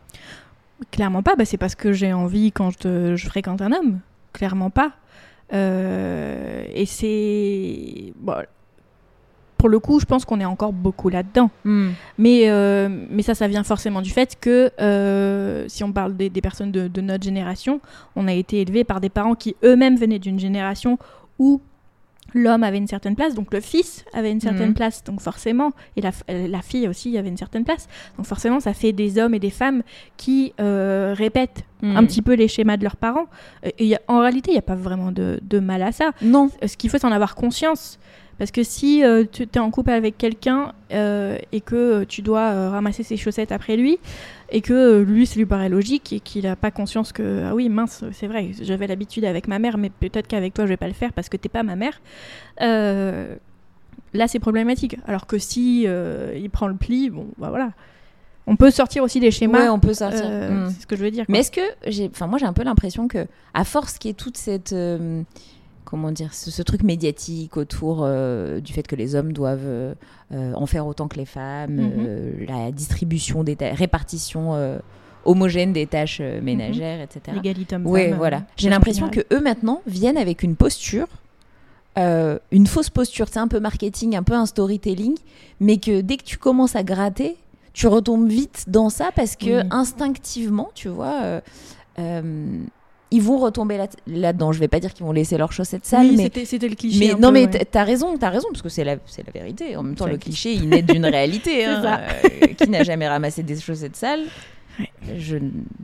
Clairement 0.91 1.23
pas, 1.23 1.35
bah, 1.35 1.43
c'est 1.45 1.57
parce 1.57 1.75
que 1.75 1.91
j'ai 1.91 2.13
envie 2.13 2.51
quand 2.51 2.69
je, 2.71 2.77
te- 2.77 3.15
je 3.15 3.27
fréquente 3.27 3.61
un 3.61 3.71
homme. 3.73 3.99
Clairement 4.33 4.69
pas. 4.69 4.93
Euh, 5.53 6.63
et 6.73 6.85
c'est. 6.85 8.13
Bon, 8.17 8.35
pour 9.59 9.69
le 9.69 9.77
coup, 9.79 9.99
je 9.99 10.05
pense 10.05 10.25
qu'on 10.25 10.39
est 10.39 10.45
encore 10.45 10.73
beaucoup 10.73 11.09
là-dedans. 11.09 11.51
Hmm. 11.65 11.89
Mais, 12.17 12.49
euh, 12.49 12.89
mais 13.11 13.21
ça, 13.21 13.35
ça 13.35 13.47
vient 13.47 13.63
forcément 13.63 14.01
du 14.01 14.09
fait 14.09 14.35
que, 14.39 14.71
euh, 14.81 15.65
si 15.67 15.83
on 15.83 15.91
parle 15.91 16.15
des, 16.17 16.29
des 16.31 16.41
personnes 16.41 16.71
de, 16.71 16.87
de 16.87 17.01
notre 17.01 17.23
génération, 17.23 17.79
on 18.15 18.27
a 18.27 18.33
été 18.33 18.61
élevés 18.61 18.83
par 18.85 18.99
des 19.01 19.09
parents 19.09 19.35
qui 19.35 19.55
eux-mêmes 19.63 19.97
venaient 19.97 20.17
d'une 20.19 20.39
génération 20.39 20.97
où 21.37 21.61
l'homme 22.35 22.63
avait 22.63 22.77
une 22.77 22.85
certaine 22.87 23.15
place, 23.15 23.33
donc 23.33 23.51
le 23.51 23.59
fils 23.59 24.05
avait 24.13 24.31
une 24.31 24.39
certaine 24.39 24.67
Mhm. 24.69 24.73
place, 24.75 25.03
donc 25.03 25.19
forcément, 25.19 25.71
et 25.97 26.01
la, 26.01 26.11
euh, 26.29 26.47
la 26.47 26.61
fille 26.61 26.87
aussi 26.87 27.17
avait 27.17 27.27
une 27.29 27.37
certaine 27.37 27.63
place. 27.65 27.87
Donc 28.17 28.27
forcément, 28.27 28.59
ça 28.59 28.73
fait 28.73 28.91
des 28.93 29.17
hommes 29.17 29.33
et 29.33 29.39
des 29.39 29.49
femmes 29.49 29.81
qui 30.15 30.53
euh, 30.59 31.13
répètent 31.17 31.63
Hmm. 31.81 31.95
un 31.97 32.03
petit 32.05 32.21
peu 32.21 32.33
les 32.33 32.47
schémas 32.49 32.75
de 32.77 32.83
leurs 32.83 32.97
parents. 32.97 33.27
Et 33.63 33.73
il 33.79 33.87
y 33.87 33.95
a- 33.95 34.01
en 34.09 34.19
réalité, 34.19 34.51
il 34.51 34.53
n'y 34.55 34.59
a 34.59 34.61
pas 34.61 34.75
vraiment 34.75 35.11
de, 35.11 35.39
de 35.41 35.59
mal 35.59 35.81
à 35.81 35.91
ça. 35.93 36.11
Non. 36.21 36.49
Ce 36.65 36.75
qu'il 36.77 36.89
faut, 36.89 36.97
c'est 36.97 37.07
en 37.07 37.11
avoir 37.11 37.35
conscience. 37.35 37.97
Parce 38.39 38.49
que 38.51 38.63
si 38.63 39.03
euh, 39.03 39.25
tu 39.31 39.43
es 39.43 39.59
en 39.59 39.69
couple 39.69 39.91
avec 39.91 40.17
quelqu'un 40.17 40.73
euh, 40.91 41.37
et 41.51 41.61
que 41.61 41.75
euh, 41.75 42.05
tu 42.07 42.21
dois 42.23 42.69
ramasser 42.71 43.03
ses 43.03 43.17
chaussettes 43.17 43.51
après 43.51 43.77
lui, 43.77 43.99
et 44.51 44.61
que 44.61 45.01
lui, 45.01 45.27
ça 45.27 45.35
lui 45.35 45.45
paraît 45.45 45.69
logique 45.69 46.11
et 46.13 46.19
qu'il 46.21 46.45
n'a 46.45 46.55
pas 46.55 46.71
conscience 46.71 47.11
que, 47.11 47.43
ah 47.45 47.53
oui, 47.53 47.69
mince, 47.69 48.03
c'est 48.13 48.25
vrai, 48.25 48.49
j'avais 48.61 48.87
l'habitude 48.87 49.25
avec 49.25 49.47
ma 49.47 49.59
mère, 49.59 49.77
mais 49.77 49.91
peut-être 49.91 50.27
qu'avec 50.27 50.55
toi, 50.55 50.65
je 50.65 50.69
vais 50.69 50.77
pas 50.77 50.87
le 50.87 50.93
faire 50.93 51.13
parce 51.13 51.29
que 51.29 51.37
t'es 51.37 51.49
pas 51.49 51.61
ma 51.61 51.75
mère, 51.75 52.01
là, 52.59 54.27
c'est 54.27 54.39
problématique. 54.39 54.97
Alors 55.05 55.27
que 55.27 55.37
si 55.37 55.83
il 55.83 56.49
prend 56.49 56.67
le 56.67 56.75
pli, 56.75 57.09
bon, 57.11 57.27
bah 57.37 57.49
voilà. 57.49 57.71
On 58.47 58.55
peut 58.55 58.71
sortir 58.71 59.03
aussi 59.03 59.19
des 59.19 59.29
schémas. 59.29 59.61
Ouais, 59.61 59.69
on 59.69 59.79
peut 59.79 59.93
sortir. 59.93 60.23
euh, 60.25 60.65
Hmm. 60.65 60.69
C'est 60.71 60.81
ce 60.81 60.87
que 60.87 60.95
je 60.95 61.03
veux 61.03 61.11
dire. 61.11 61.27
quoi. 61.27 61.33
Mais 61.33 61.39
est-ce 61.41 61.51
que 61.51 61.61
j'ai, 61.85 62.09
enfin 62.11 62.25
moi 62.25 62.39
j'ai 62.39 62.47
un 62.47 62.53
peu 62.53 62.63
l'impression 62.63 63.07
que 63.07 63.27
à 63.53 63.63
force 63.63 63.99
qu'il 63.99 64.09
y 64.09 64.11
ait 64.11 64.15
toute 64.15 64.37
cette, 64.37 64.73
euh, 64.73 65.21
comment 65.89 66.11
dire, 66.11 66.33
ce, 66.33 66.51
ce 66.51 66.61
truc 66.61 66.83
médiatique 66.83 67.57
autour 67.57 68.01
euh, 68.03 68.59
du 68.59 68.73
fait 68.73 68.83
que 68.83 68.95
les 68.95 69.15
hommes 69.15 69.33
doivent 69.33 69.65
euh, 69.65 69.93
en 70.31 70.65
faire 70.65 70.85
autant 70.85 71.07
que 71.07 71.17
les 71.17 71.25
femmes, 71.25 71.75
Mhm. 71.75 71.91
euh, 71.97 72.45
la 72.47 72.71
distribution 72.71 73.43
des 73.43 73.55
répartition 73.59 74.79
homogène 75.25 75.73
des 75.73 75.85
tâches 75.87 76.21
ménagères, 76.21 77.01
etc. 77.01 77.35
L'égalité 77.35 77.75
Oui, 77.75 78.01
homme-femme, 78.03 78.17
voilà. 78.17 78.37
euh, 78.37 78.41
J'ai 78.57 78.69
l'impression 78.69 79.09
que 79.09 79.21
eux 79.33 79.41
maintenant 79.41 79.81
viennent 79.87 80.17
avec 80.17 80.43
une 80.43 80.55
posture, 80.55 81.07
une 81.97 82.67
fausse 82.67 82.89
posture, 82.89 83.27
c'est 83.29 83.39
un 83.39 83.49
peu 83.49 83.59
marketing, 83.59 84.15
un 84.15 84.23
peu 84.23 84.33
un 84.33 84.45
storytelling, 84.45 85.17
mais 85.59 85.77
que 85.77 85.99
dès 86.01 86.15
que 86.15 86.23
tu 86.23 86.37
commences 86.37 86.75
à 86.77 86.83
gratter, 86.83 87.35
tu 87.73 87.87
retombes 87.87 88.29
vite 88.29 88.65
dans 88.67 88.89
ça 88.89 89.09
parce 89.15 89.35
que 89.35 89.61
Oui. 89.61 89.67
instinctivement, 89.71 90.69
tu 90.75 90.87
vois, 90.87 91.41
euh, 91.97 92.61
ils 93.11 93.21
vont 93.21 93.37
retomber 93.37 93.77
là- 93.77 93.87
là-dedans. 94.07 94.51
Je 94.51 94.59
vais 94.59 94.67
pas 94.67 94.79
dire 94.79 94.93
qu'ils 94.93 95.05
vont 95.05 95.11
laisser 95.11 95.37
leurs 95.37 95.51
chaussettes 95.51 95.85
sales, 95.85 96.07
Oui, 96.07 96.15
mais 96.17 96.31
c'était- 96.47 96.67
le 96.67 96.75
cliché. 96.75 96.99
mais 96.99 97.19
non, 97.19 97.29
peu, 97.29 97.33
mais 97.33 97.45
ouais. 97.47 97.65
t'as 97.65 97.83
raison, 97.83 98.17
t'as 98.17 98.29
raison, 98.29 98.47
parce 98.51 98.61
que 98.61 98.69
c'est 98.69 98.83
la, 98.83 98.97
vérité. 99.33 99.75
En 99.75 99.83
même 99.83 99.95
temps, 99.95 100.05
le 100.07 100.17
cliché, 100.17 100.53
il 100.53 100.69
naît 100.69 100.81
d'une 100.81 101.05
réalité. 101.05 101.65
Hein, 101.65 101.99
euh, 102.43 102.47
qui 102.47 102.69
n'a 102.69 102.83
jamais 102.83 103.07
ramassé 103.07 103.43
des 103.43 103.59
chaussettes 103.59 103.95
sales 103.95 104.25
Ouais. 104.79 104.89
Je, 105.17 105.37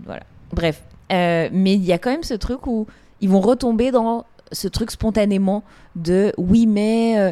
voilà. 0.05 0.23
Bref, 0.53 0.81
Euh, 1.11 1.49
mais 1.51 1.73
il 1.75 1.83
y 1.83 1.91
a 1.93 1.97
quand 1.99 2.09
même 2.11 2.23
ce 2.23 2.33
truc 2.33 2.65
où 2.65 2.87
ils 3.21 3.29
vont 3.29 3.41
retomber 3.41 3.91
dans 3.91 4.25
ce 4.51 4.67
truc 4.67 4.89
spontanément 4.91 5.63
de 5.95 6.31
oui, 6.37 6.65
mais 6.67 7.31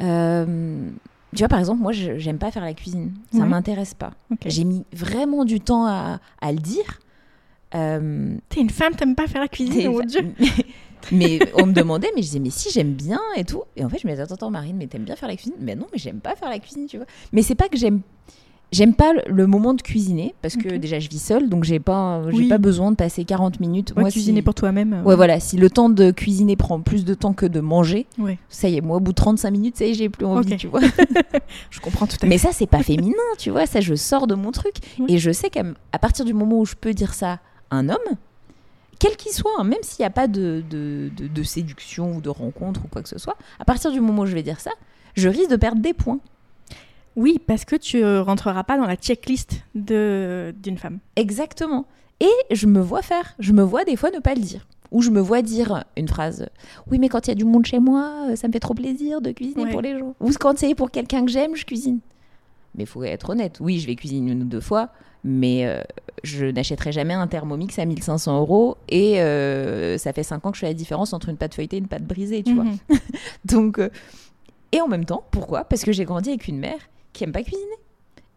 euh, 0.00 0.88
tu 1.34 1.38
vois, 1.38 1.48
par 1.48 1.58
exemple, 1.58 1.80
moi, 1.82 1.92
je- 1.92 2.18
j'aime 2.18 2.38
pas 2.38 2.50
faire 2.50 2.64
la 2.64 2.74
cuisine. 2.74 3.12
Ça 3.32 3.44
m'intéresse 3.44 3.94
pas. 3.94 4.12
J'ai 4.46 4.64
mis 4.64 4.84
vraiment 4.92 5.44
du 5.44 5.60
temps 5.60 5.86
à, 5.86 6.20
à 6.40 6.52
le 6.52 6.58
dire. 6.58 7.00
Euh, 7.74 8.36
T'es 8.48 8.60
une 8.60 8.70
femme, 8.70 8.94
t'aimes 8.94 9.14
pas 9.14 9.26
faire 9.26 9.40
la 9.40 9.48
cuisine, 9.48 9.88
oh 9.88 9.98
mon 9.98 10.04
dieu. 10.04 10.20
mais 11.12 11.38
on 11.60 11.66
me 11.66 11.72
demandait, 11.72 12.08
mais 12.14 12.22
je 12.22 12.26
disais, 12.28 12.38
mais 12.38 12.50
si 12.50 12.70
j'aime 12.70 12.92
bien 12.92 13.20
et 13.36 13.44
tout. 13.44 13.62
Et 13.76 13.84
en 13.84 13.88
fait, 13.88 13.98
je 14.00 14.06
me 14.06 14.12
disais, 14.12 14.22
attends, 14.22 14.34
attends, 14.36 14.50
Marine, 14.50 14.76
mais 14.76 14.86
t'aimes 14.86 15.04
bien 15.04 15.16
faire 15.16 15.28
la 15.28 15.36
cuisine? 15.36 15.54
Mais 15.60 15.74
non, 15.74 15.86
mais 15.92 15.98
j'aime 15.98 16.20
pas 16.20 16.36
faire 16.36 16.48
la 16.50 16.58
cuisine, 16.58 16.86
tu 16.86 16.96
vois. 16.98 17.06
Mais 17.32 17.42
c'est 17.42 17.54
pas 17.54 17.68
que 17.68 17.76
j'aime. 17.76 18.00
J'aime 18.72 18.94
pas 18.94 19.12
le- 19.28 19.46
moment 19.46 19.72
de 19.74 19.82
cuisiner 19.82 20.34
parce 20.42 20.56
que 20.56 20.68
déjà 20.78 20.98
je 20.98 21.08
vis 21.08 21.20
seule 21.20 21.48
donc 21.48 21.62
j'ai 21.62 21.78
pas 21.78 22.22
j'ai 22.32 22.38
Oui. 22.38 22.48
pas 22.48 22.58
besoin 22.58 22.90
de 22.90 22.96
passer 22.96 23.24
40 23.24 23.60
minutes 23.60 23.92
Ouais, 23.96 24.10
cuisiner 24.10 24.38
si... 24.38 24.42
pour 24.42 24.54
toi-même. 24.54 24.94
euh, 24.94 25.02
Ouais 25.04 25.14
voilà, 25.14 25.38
si 25.38 25.56
le 25.58 25.70
temps 25.70 25.88
de 25.90 26.10
cuisiner 26.10 26.56
prend 26.56 26.80
plus 26.80 27.04
de 27.04 27.14
temps 27.14 27.34
que 27.34 27.46
de 27.46 27.60
manger, 27.60 28.06
ouais. 28.18 28.36
ça 28.48 28.68
y 28.68 28.76
est, 28.76 28.80
moi 28.80 28.96
au 28.96 29.00
bout 29.00 29.12
de 29.12 29.16
35 29.16 29.50
minutes, 29.52 29.76
ça 29.76 29.84
y 29.84 29.90
est, 29.90 29.94
j'ai 29.94 30.08
plus 30.08 30.26
envie, 30.26 30.56
tu 30.56 30.66
vois. 30.66 30.80
Je 31.70 31.78
comprends 31.78 32.06
tout 32.06 32.16
à 32.16 32.20
fait. 32.20 32.26
Mais 32.26 32.38
ça 32.38 32.48
c'est 32.52 32.66
pas 32.66 32.82
féminin, 32.82 33.14
tu 33.38 33.50
vois, 33.50 33.66
ça 33.66 33.80
je 33.80 33.94
sors 33.94 34.26
de 34.26 34.34
mon 34.34 34.50
truc 34.50 34.74
Oui. 34.98 35.06
et 35.08 35.18
je 35.18 35.30
sais 35.30 35.50
qu'à 35.50 35.62
partir 36.00 36.24
du 36.24 36.32
moment 36.34 36.58
où 36.58 36.64
je 36.64 36.74
peux 36.74 36.94
dire 36.94 37.14
ça 37.14 37.38
un 37.74 37.88
homme, 37.88 38.16
quel 38.98 39.16
qu'il 39.16 39.32
soit, 39.32 39.50
hein, 39.58 39.64
même 39.64 39.82
s'il 39.82 40.02
n'y 40.02 40.06
a 40.06 40.10
pas 40.10 40.28
de, 40.28 40.62
de, 40.70 41.10
de- 41.16 41.26
de 41.28 41.42
séduction 41.42 42.16
ou 42.16 42.20
de 42.20 42.28
rencontre 42.30 42.82
ou 42.84 42.88
quoi 42.88 43.02
que 43.02 43.08
ce 43.08 43.18
soit, 43.18 43.36
à 43.58 43.64
partir 43.64 43.90
du 43.92 44.00
moment 44.00 44.22
où 44.22 44.26
je 44.26 44.34
vais 44.34 44.42
dire 44.42 44.60
ça, 44.60 44.70
je 45.14 45.28
risque 45.28 45.50
de 45.50 45.56
perdre 45.56 45.80
des 45.82 45.92
points. 45.94 46.20
Oui, 47.16 47.40
parce 47.46 47.64
que 47.64 47.76
tu 47.76 48.02
euh, 48.02 48.22
rentreras 48.22 48.64
pas 48.64 48.76
dans 48.76 48.86
la 48.86 48.96
checklist 48.96 49.62
de 49.74 50.52
d'une 50.62 50.78
femme. 50.78 50.98
Exactement. 51.16 51.86
Et 52.20 52.30
je 52.54 52.66
me 52.66 52.80
vois 52.80 53.02
faire. 53.02 53.34
Je 53.38 53.52
me 53.52 53.62
vois 53.62 53.84
des 53.84 53.96
fois 53.96 54.10
ne 54.10 54.18
pas 54.18 54.34
le 54.34 54.40
dire. 54.40 54.66
Ou 54.90 55.00
je 55.02 55.10
me 55.10 55.20
vois 55.20 55.42
dire 55.42 55.84
une 55.96 56.08
phrase 56.08 56.48
Oui, 56.90 56.98
mais 56.98 57.08
quand 57.08 57.26
il 57.26 57.30
y 57.30 57.32
a 57.32 57.34
du 57.36 57.44
monde 57.44 57.66
chez 57.66 57.78
moi, 57.78 58.28
euh, 58.30 58.36
ça 58.36 58.48
me 58.48 58.52
fait 58.52 58.60
trop 58.60 58.74
plaisir 58.74 59.20
de 59.20 59.30
cuisiner 59.32 59.64
Ouais. 59.64 59.70
pour 59.70 59.80
les 59.80 59.98
gens. 59.98 60.14
Ou 60.20 60.30
quand 60.38 60.58
c'est 60.58 60.74
pour 60.74 60.90
quelqu'un 60.90 61.24
que 61.24 61.30
j'aime, 61.30 61.54
je 61.56 61.64
cuisine. 61.64 62.00
Mais 62.76 62.84
il 62.84 62.86
faut 62.88 63.02
être 63.04 63.30
honnête. 63.30 63.58
Oui, 63.60 63.78
je 63.78 63.86
vais 63.86 63.94
cuisiner 63.96 64.32
une 64.32 64.42
ou 64.42 64.46
deux 64.46 64.60
fois, 64.60 64.90
mais 65.24 65.66
euh, 65.66 65.82
je 66.22 66.46
n'achèterai 66.46 66.92
jamais 66.92 67.14
un 67.14 67.26
Thermomix 67.26 67.78
à 67.78 67.84
1500 67.86 68.38
euros. 68.38 68.76
Et 68.88 69.20
euh, 69.20 69.96
ça 69.98 70.12
fait 70.12 70.22
5 70.22 70.44
ans 70.44 70.50
que 70.50 70.56
je 70.56 70.60
fais 70.60 70.68
la 70.68 70.74
différence 70.74 71.12
entre 71.12 71.30
une 71.30 71.36
pâte 71.36 71.54
feuilletée 71.54 71.76
et 71.76 71.80
une 71.80 71.88
pâte 71.88 72.04
brisée, 72.04 72.42
tu 72.42 72.54
vois. 72.54 72.64
Mhm. 72.64 72.78
Donc, 73.46 73.78
euh, 73.78 73.88
et 74.70 74.80
en 74.80 74.88
même 74.88 75.06
temps, 75.06 75.24
pourquoi? 75.30 75.64
Parce 75.64 75.82
que 75.82 75.92
j'ai 75.92 76.04
grandi 76.04 76.28
avec 76.28 76.46
une 76.46 76.58
mère 76.58 76.78
qui 77.12 77.24
aime 77.24 77.32
pas 77.32 77.42
cuisiner. 77.42 77.64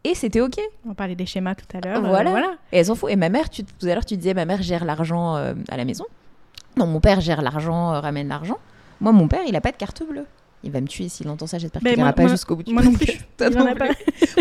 Et 0.04 0.15
c'était 0.15 0.39
OK. 0.39 0.58
On 0.88 0.93
parlait 0.93 1.15
des 1.15 1.26
schémas 1.26 1.56
tout 1.56 1.65
à 1.78 1.82
l'heure. 1.82 2.02
Voilà. 2.02 2.30
voilà. 2.30 2.54
Et 2.71 2.78
elle 2.78 2.86
s'en 2.86 2.95
fout. 2.95 3.12
Et 3.12 3.17
ma 3.17 3.30
mère, 3.30 3.50
tu, 3.50 3.65
tout 3.65 3.86
à 3.86 3.93
l'heure, 3.93 4.06
tu 4.06 4.15
disais, 4.15 4.34
ma 4.34 4.45
mère 4.45 4.62
gère 4.62 4.86
l'argent 4.86 5.36
à 5.36 5.78
la 5.78 5.86
maison. 5.86 6.06
Non, 6.78 6.86
mon 6.86 7.02
père 7.02 7.19
gère 7.19 7.41
l'argent, 7.41 8.00
ramène 8.00 8.30
l'argent. 8.30 8.60
Moi, 9.02 9.12
mon 9.12 9.28
père, 9.28 9.41
il 9.47 9.56
a 9.56 9.62
pas 9.62 9.71
de 9.71 9.78
carte 9.78 10.04
bleue. 10.08 10.26
Il 10.63 10.71
va 10.71 10.81
me 10.81 10.87
tuer 10.87 11.07
s'il 11.07 11.29
entend 11.29 11.45
ça. 11.47 11.59
J'espère 11.59 11.81
qu'il 11.81 11.95
n'ira 11.95 12.13
pas 12.13 12.27
jusqu'au 12.27 12.55
bout 12.55 12.63
du 12.63 12.73
Moi 12.73 12.81
non 12.83 12.91
plus. 12.93 13.19
Il 13.39 13.45
non 13.49 13.75
pas. 13.75 13.89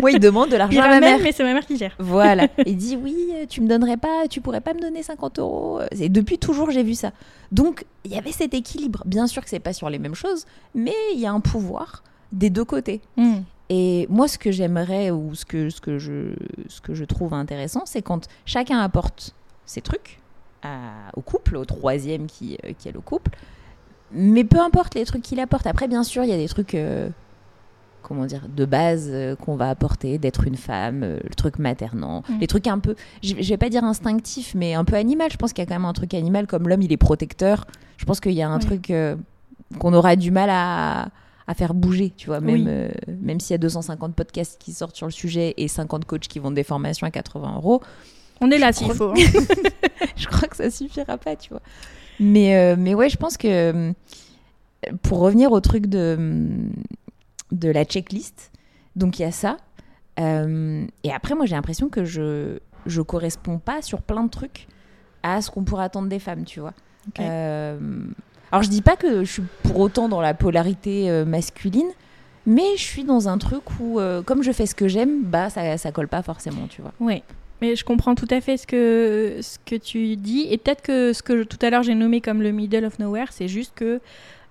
Moi, 0.00 0.10
il 0.12 0.18
demande 0.18 0.50
de 0.50 0.56
l'argent 0.56 0.80
à 0.80 0.88
ma 0.88 1.00
mère. 1.00 1.18
mais 1.22 1.30
c'est 1.32 1.44
ma 1.44 1.52
mère 1.52 1.66
qui 1.66 1.76
gère. 1.76 1.94
Voilà. 1.98 2.48
Il 2.66 2.76
dit 2.76 2.96
oui, 2.96 3.14
euh, 3.34 3.44
tu 3.48 3.60
me 3.60 3.68
donnerais 3.68 3.96
pas, 3.98 4.26
tu 4.28 4.40
pourrais 4.40 4.60
pas 4.62 4.72
me 4.74 4.80
donner 4.80 5.02
50 5.02 5.38
euros. 5.38 5.80
Et 5.92 6.08
depuis 6.08 6.38
toujours, 6.38 6.70
j'ai 6.70 6.82
vu 6.82 6.94
ça. 6.94 7.12
Donc, 7.52 7.84
il 8.04 8.12
y 8.12 8.16
avait 8.16 8.32
cet 8.32 8.54
équilibre. 8.54 9.02
Bien 9.06 9.26
sûr 9.26 9.42
que 9.44 9.50
c'est 9.50 9.58
pas 9.60 9.72
sur 9.74 9.90
les 9.90 9.98
mêmes 9.98 10.14
choses, 10.14 10.46
mais 10.74 10.94
il 11.14 11.20
y 11.20 11.26
a 11.26 11.32
un 11.32 11.40
pouvoir 11.40 12.02
des 12.32 12.48
deux 12.50 12.64
côtés. 12.64 13.02
Mhm. 13.18 13.44
Et 13.68 14.06
moi, 14.08 14.26
ce 14.26 14.38
que 14.38 14.50
j'aimerais 14.50 15.10
ou 15.10 15.34
ce 15.34 15.44
que, 15.44 15.70
ce, 15.70 15.80
que 15.80 15.98
je, 15.98 16.34
ce 16.68 16.80
que 16.80 16.94
je 16.94 17.04
trouve 17.04 17.34
intéressant, 17.34 17.82
c'est 17.84 18.02
quand 18.02 18.26
chacun 18.46 18.80
apporte 18.80 19.34
ses 19.66 19.80
trucs 19.82 20.20
à- 20.62 21.10
au 21.14 21.20
couple, 21.20 21.56
au 21.56 21.64
troisième 21.64 22.26
qui, 22.26 22.56
euh, 22.64 22.72
qui 22.78 22.88
est 22.88 22.92
le 22.92 23.00
couple. 23.00 23.32
Mais 24.12 24.44
peu 24.44 24.60
importe 24.60 24.94
les 24.94 25.04
trucs 25.04 25.22
qu'il 25.22 25.40
apporte. 25.40 25.66
Après, 25.66 25.88
bien 25.88 26.02
sûr, 26.04 26.22
il 26.24 26.30
y 26.30 26.32
a 26.32 26.36
des 26.36 26.48
trucs, 26.48 26.74
euh, 26.74 27.08
comment 28.02 28.24
dire, 28.24 28.42
de 28.48 28.64
base 28.64 29.08
euh, 29.10 29.34
qu'on 29.36 29.56
va 29.56 29.68
apporter, 29.68 30.18
d'être 30.18 30.46
une 30.46 30.56
femme, 30.56 31.02
euh, 31.02 31.18
le 31.22 31.34
truc 31.34 31.58
maternant, 31.58 32.22
Mm. 32.28 32.38
les 32.40 32.46
trucs 32.46 32.66
un 32.68 32.78
peu, 32.78 32.94
je, 33.22 33.34
je 33.40 33.48
vais 33.48 33.56
pas 33.56 33.68
dire 33.68 33.82
instinctif, 33.84 34.54
mais 34.54 34.74
un 34.74 34.84
peu 34.84 34.94
animal. 34.96 35.30
Je 35.32 35.36
pense 35.36 35.52
qu'il 35.52 35.62
y 35.62 35.66
a 35.66 35.68
quand 35.68 35.74
même 35.74 35.84
un 35.84 35.92
truc 35.92 36.14
animal, 36.14 36.46
comme 36.46 36.68
l'homme, 36.68 36.82
il 36.82 36.92
est 36.92 36.96
protecteur. 36.96 37.66
Je 37.96 38.04
pense 38.04 38.20
qu'il 38.20 38.32
y 38.32 38.42
a 38.42 38.48
un 38.48 38.58
Oui. 38.58 38.64
truc 38.64 38.92
qu'on 39.80 39.92
aura 39.94 40.14
du 40.14 40.30
mal 40.30 40.48
à, 40.50 41.08
à 41.48 41.54
faire 41.54 41.74
bouger, 41.74 42.12
tu 42.16 42.28
vois, 42.28 42.40
même, 42.40 42.66
Oui. 43.08 43.14
même 43.20 43.40
s'il 43.40 43.52
y 43.52 43.54
a 43.54 43.58
250 43.58 44.14
podcasts 44.14 44.60
qui 44.60 44.72
sortent 44.72 44.94
sur 44.96 45.06
le 45.06 45.12
sujet 45.12 45.54
et 45.56 45.66
50 45.66 46.04
coachs 46.04 46.28
qui 46.28 46.38
vendent 46.38 46.54
des 46.54 46.62
formations 46.64 47.06
à 47.06 47.10
80 47.10 47.56
euros, 47.56 47.82
On 48.40 48.50
est 48.52 48.58
là 48.58 48.72
s'il 48.72 48.92
faut. 48.92 49.10
hein. 49.10 49.14
je 50.16 50.26
crois 50.26 50.46
que 50.46 50.56
ça 50.56 50.70
suffira 50.70 51.16
pas, 51.18 51.34
tu 51.36 51.50
vois. 51.50 51.62
Mais, 52.20 52.56
euh, 52.56 52.76
mais 52.78 52.94
ouais, 52.94 53.08
je 53.08 53.16
pense 53.16 53.36
que 53.36 53.48
euh, 53.48 53.92
pour 55.02 55.18
revenir 55.18 55.52
au 55.52 55.60
truc 55.60 55.86
de, 55.86 56.48
de 57.52 57.68
la 57.70 57.84
checklist, 57.84 58.52
donc 58.94 59.18
il 59.18 59.22
y 59.22 59.24
a 59.24 59.32
ça. 59.32 59.56
Euh, 60.18 60.86
et 61.04 61.12
après, 61.12 61.34
moi, 61.34 61.46
j'ai 61.46 61.54
l'impression 61.54 61.88
que 61.88 62.04
je 62.04 62.58
je 62.86 63.02
corresponds 63.02 63.58
pas 63.58 63.82
sur 63.82 64.00
plein 64.00 64.22
de 64.22 64.30
trucs 64.30 64.68
à 65.24 65.42
ce 65.42 65.50
qu'on 65.50 65.64
pourrait 65.64 65.84
attendre 65.84 66.08
des 66.08 66.20
femmes, 66.20 66.44
tu 66.44 66.60
vois. 66.60 66.72
Euh, 67.18 67.78
alors, 68.52 68.62
je 68.62 68.68
dis 68.70 68.80
pas 68.80 68.94
que 68.94 69.24
je 69.24 69.32
suis 69.32 69.42
pour 69.64 69.80
autant 69.80 70.08
dans 70.08 70.20
la 70.20 70.34
polarité 70.34 71.24
masculine, 71.26 71.90
mais 72.46 72.76
je 72.76 72.82
suis 72.82 73.02
dans 73.04 73.28
un 73.28 73.38
truc 73.38 73.62
où, 73.80 73.98
euh, 73.98 74.22
comme 74.22 74.42
je 74.42 74.52
fais 74.52 74.66
ce 74.66 74.74
que 74.74 74.86
j'aime, 74.86 75.24
bah 75.24 75.50
ça, 75.50 75.76
ça 75.78 75.90
colle 75.90 76.06
pas 76.06 76.22
forcément, 76.22 76.68
tu 76.68 76.80
vois. 76.80 76.92
Oui, 77.00 77.22
mais 77.60 77.76
je 77.76 77.84
comprends 77.84 78.14
tout 78.14 78.28
à 78.30 78.40
fait 78.40 78.56
ce 78.56 78.66
que, 78.66 79.38
ce 79.42 79.58
que 79.64 79.76
tu 79.76 80.16
dis. 80.16 80.46
Et 80.50 80.58
peut-être 80.58 80.82
que 80.82 81.12
ce 81.12 81.22
que 81.22 81.38
je- 81.38 81.42
tout 81.44 81.58
à 81.62 81.70
l'heure 81.70 81.82
j'ai 81.82 81.94
nommé 81.94 82.20
comme 82.20 82.42
le 82.42 82.52
middle 82.52 82.84
of 82.84 82.98
nowhere, 82.98 83.28
c'est 83.30 83.48
juste 83.48 83.72
que 83.74 84.00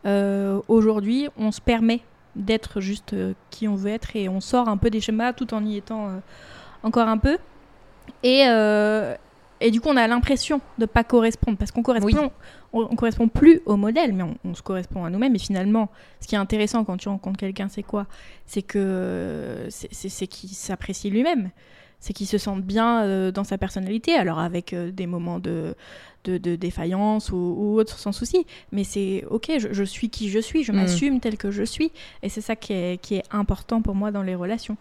euh, 0.06 0.60
aujourd'hui, 0.68 1.28
on 1.38 1.52
se 1.52 1.62
permet 1.62 2.02
d'être 2.36 2.82
juste 2.82 3.14
euh, 3.14 3.34
qui 3.50 3.68
on 3.68 3.76
veut 3.76 3.92
être 3.92 4.16
et 4.16 4.28
on 4.30 4.42
sort 4.42 4.68
un 4.68 4.78
peu 4.78 4.90
des 4.90 5.02
schémas 5.02 5.34
tout 5.34 5.54
en 5.54 5.66
y 5.66 5.78
étant 5.78 6.10
euh, 6.10 6.18
encore 6.84 7.08
un 7.08 7.18
peu. 7.18 7.38
Et, 8.24 8.42
et 9.62 9.72
du 9.72 9.82
coup, 9.82 9.90
on 9.90 9.98
a 9.98 10.06
l'impression 10.08 10.62
de 10.78 10.86
pas 10.86 11.04
correspondre 11.04 11.58
parce 11.58 11.72
qu'on 11.72 11.82
correspond, 11.82 12.30
on, 12.72 12.82
on 12.92 12.96
correspond 12.96 13.28
plus 13.28 13.62
au 13.66 13.78
modèle, 13.78 14.14
mais 14.14 14.22
on, 14.24 14.36
on 14.46 14.54
se 14.54 14.62
correspond 14.62 15.06
à 15.06 15.10
nous-mêmes. 15.10 15.34
Et 15.36 15.40
finalement, 15.40 15.90
ce 16.22 16.28
qui 16.28 16.36
est 16.36 16.38
intéressant 16.38 16.84
quand 16.84 16.98
tu 16.98 17.10
rencontres 17.10 17.40
quelqu'un, 17.40 17.68
c'est 17.68 17.82
quoi? 17.84 18.06
C'est 18.46 18.62
que 18.62 19.68
c'est 19.70 20.28
qu'il 20.28 20.50
s'apprécie 20.50 21.10
lui-même, 21.10 21.50
c'est 22.06 22.14
qu'il 22.14 22.28
se 22.28 22.38
sente 22.38 22.62
bien 22.62 23.02
euh, 23.04 23.32
dans 23.32 23.44
sa 23.44 23.58
personnalité. 23.58 24.14
Alors 24.14 24.38
avec 24.38 24.74
euh, 24.74 24.92
des 24.92 25.08
moments 25.08 25.40
de, 25.40 25.74
de, 26.26 26.38
de 26.38 26.56
défaillance 26.56 27.32
ou, 27.32 27.36
ou 27.58 27.80
autre, 27.80 27.98
sans 27.98 28.12
souci. 28.12 28.46
Mais 28.72 28.84
c'est 28.84 29.26
ok, 29.30 29.54
je, 29.58 29.70
je 29.74 29.84
suis 29.84 30.10
qui 30.12 30.30
je 30.30 30.38
suis, 30.40 30.64
je 30.64 30.72
Mm. 30.72 30.76
m'assume 30.76 31.20
tel 31.20 31.36
que 31.36 31.50
je 31.50 31.64
suis, 31.64 31.92
et 32.22 32.30
c'est 32.30 32.42
ça 32.42 32.56
qui 32.56 32.74
est, 32.74 33.02
qui 33.02 33.16
est 33.16 33.24
important 33.32 33.82
pour 33.82 33.96
moi 33.96 34.12
dans 34.12 34.22
les 34.22 34.36
relations. 34.36 34.78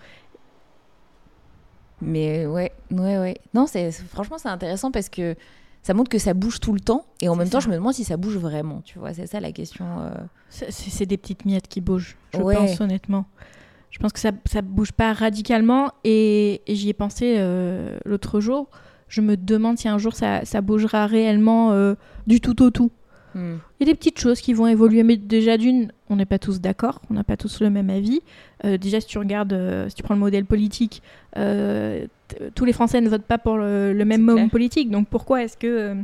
Mais 2.03 2.45
ouais, 2.45 2.73
ouais, 2.91 3.19
ouais. 3.19 3.37
Non, 3.55 3.67
c'est 3.67 3.91
franchement 3.91 4.37
c'est 4.37 4.49
intéressant 4.49 4.91
parce 4.91 5.09
que 5.09 5.35
ça 5.83 5.95
montre 5.95 6.11
que 6.11 6.19
ça 6.19 6.35
bouge 6.35 6.61
tout 6.61 6.73
le 6.75 6.81
temps 6.81 7.07
et 7.23 7.29
en 7.29 7.37
même 7.37 7.49
temps 7.49 7.61
je 7.61 7.69
me 7.69 7.75
demande 7.75 7.95
si 7.95 8.05
ça 8.05 8.17
bouge 8.19 8.37
vraiment. 8.37 8.83
Tu 8.85 8.99
vois, 8.99 9.15
c'est 9.15 9.27
ça 9.27 9.41
la 9.41 9.53
question. 9.53 9.87
euh. 10.01 10.11
C'est 10.51 10.71
c'est 10.71 11.07
des 11.07 11.17
petites 11.17 11.47
miettes 11.47 11.69
qui 11.69 11.81
bougent, 11.81 12.17
je 12.35 12.39
Ouais. 12.41 12.55
pense 12.57 12.81
honnêtement. 12.81 13.25
Je 13.95 14.01
pense 14.01 14.13
que 14.13 14.19
ça 14.19 14.33
ça 14.45 14.61
bouge 14.61 14.91
pas 14.91 15.13
radicalement 15.13 15.93
et, 16.03 16.63
et 16.67 16.75
j'y 16.75 16.89
ai 16.89 16.93
pensé 16.93 17.37
euh, 17.39 17.97
l'autre 18.05 18.41
jour. 18.41 18.69
Je 19.07 19.21
me 19.21 19.37
demande 19.37 19.79
si 19.79 19.89
un 19.89 19.99
jour 19.99 20.17
ça, 20.17 20.45
ça 20.45 20.61
bougera 20.61 21.07
réellement 21.07 21.71
euh, 21.71 21.95
du 22.27 22.41
tout 22.41 22.61
au 22.61 22.71
tout. 22.71 22.91
Hmm. 23.37 23.59
Il 23.79 23.87
y 23.87 23.89
a 23.89 23.93
des 23.93 23.97
petites 23.97 24.19
choses 24.19 24.41
qui 24.41 24.53
vont 24.53 24.67
évoluer, 24.67 25.05
mais 25.05 25.17
déjà 25.17 25.57
d'une, 25.57 25.93
on 26.11 26.17
n'est 26.17 26.27
pas 26.27 26.41
tous 26.41 26.61
d'accord, 26.61 27.03
on 27.09 27.15
n'a 27.15 27.23
pas 27.23 27.37
tous 27.37 27.61
le 27.61 27.71
même 27.71 27.89
avis. 27.89 28.21
Euh, 28.65 28.79
déjà, 28.79 29.01
si 29.01 29.07
tu 29.07 29.19
regardes, 29.19 29.57
si 29.89 29.95
tu 29.95 30.03
prends 30.03 30.15
le 30.15 30.21
modèle 30.21 30.45
politique, 30.45 31.01
tous 31.37 32.65
les 32.65 32.73
Français 32.73 33.01
ne 33.01 33.09
votent 33.09 33.23
pas 33.23 33.39
pour 33.39 33.59
le, 33.59 33.93
le 33.93 34.05
même 34.05 34.29
homme 34.29 34.51
politique. 34.51 34.91
Donc 34.91 35.07
pourquoi 35.09 35.45
est-ce 35.45 35.57
que 35.57 35.95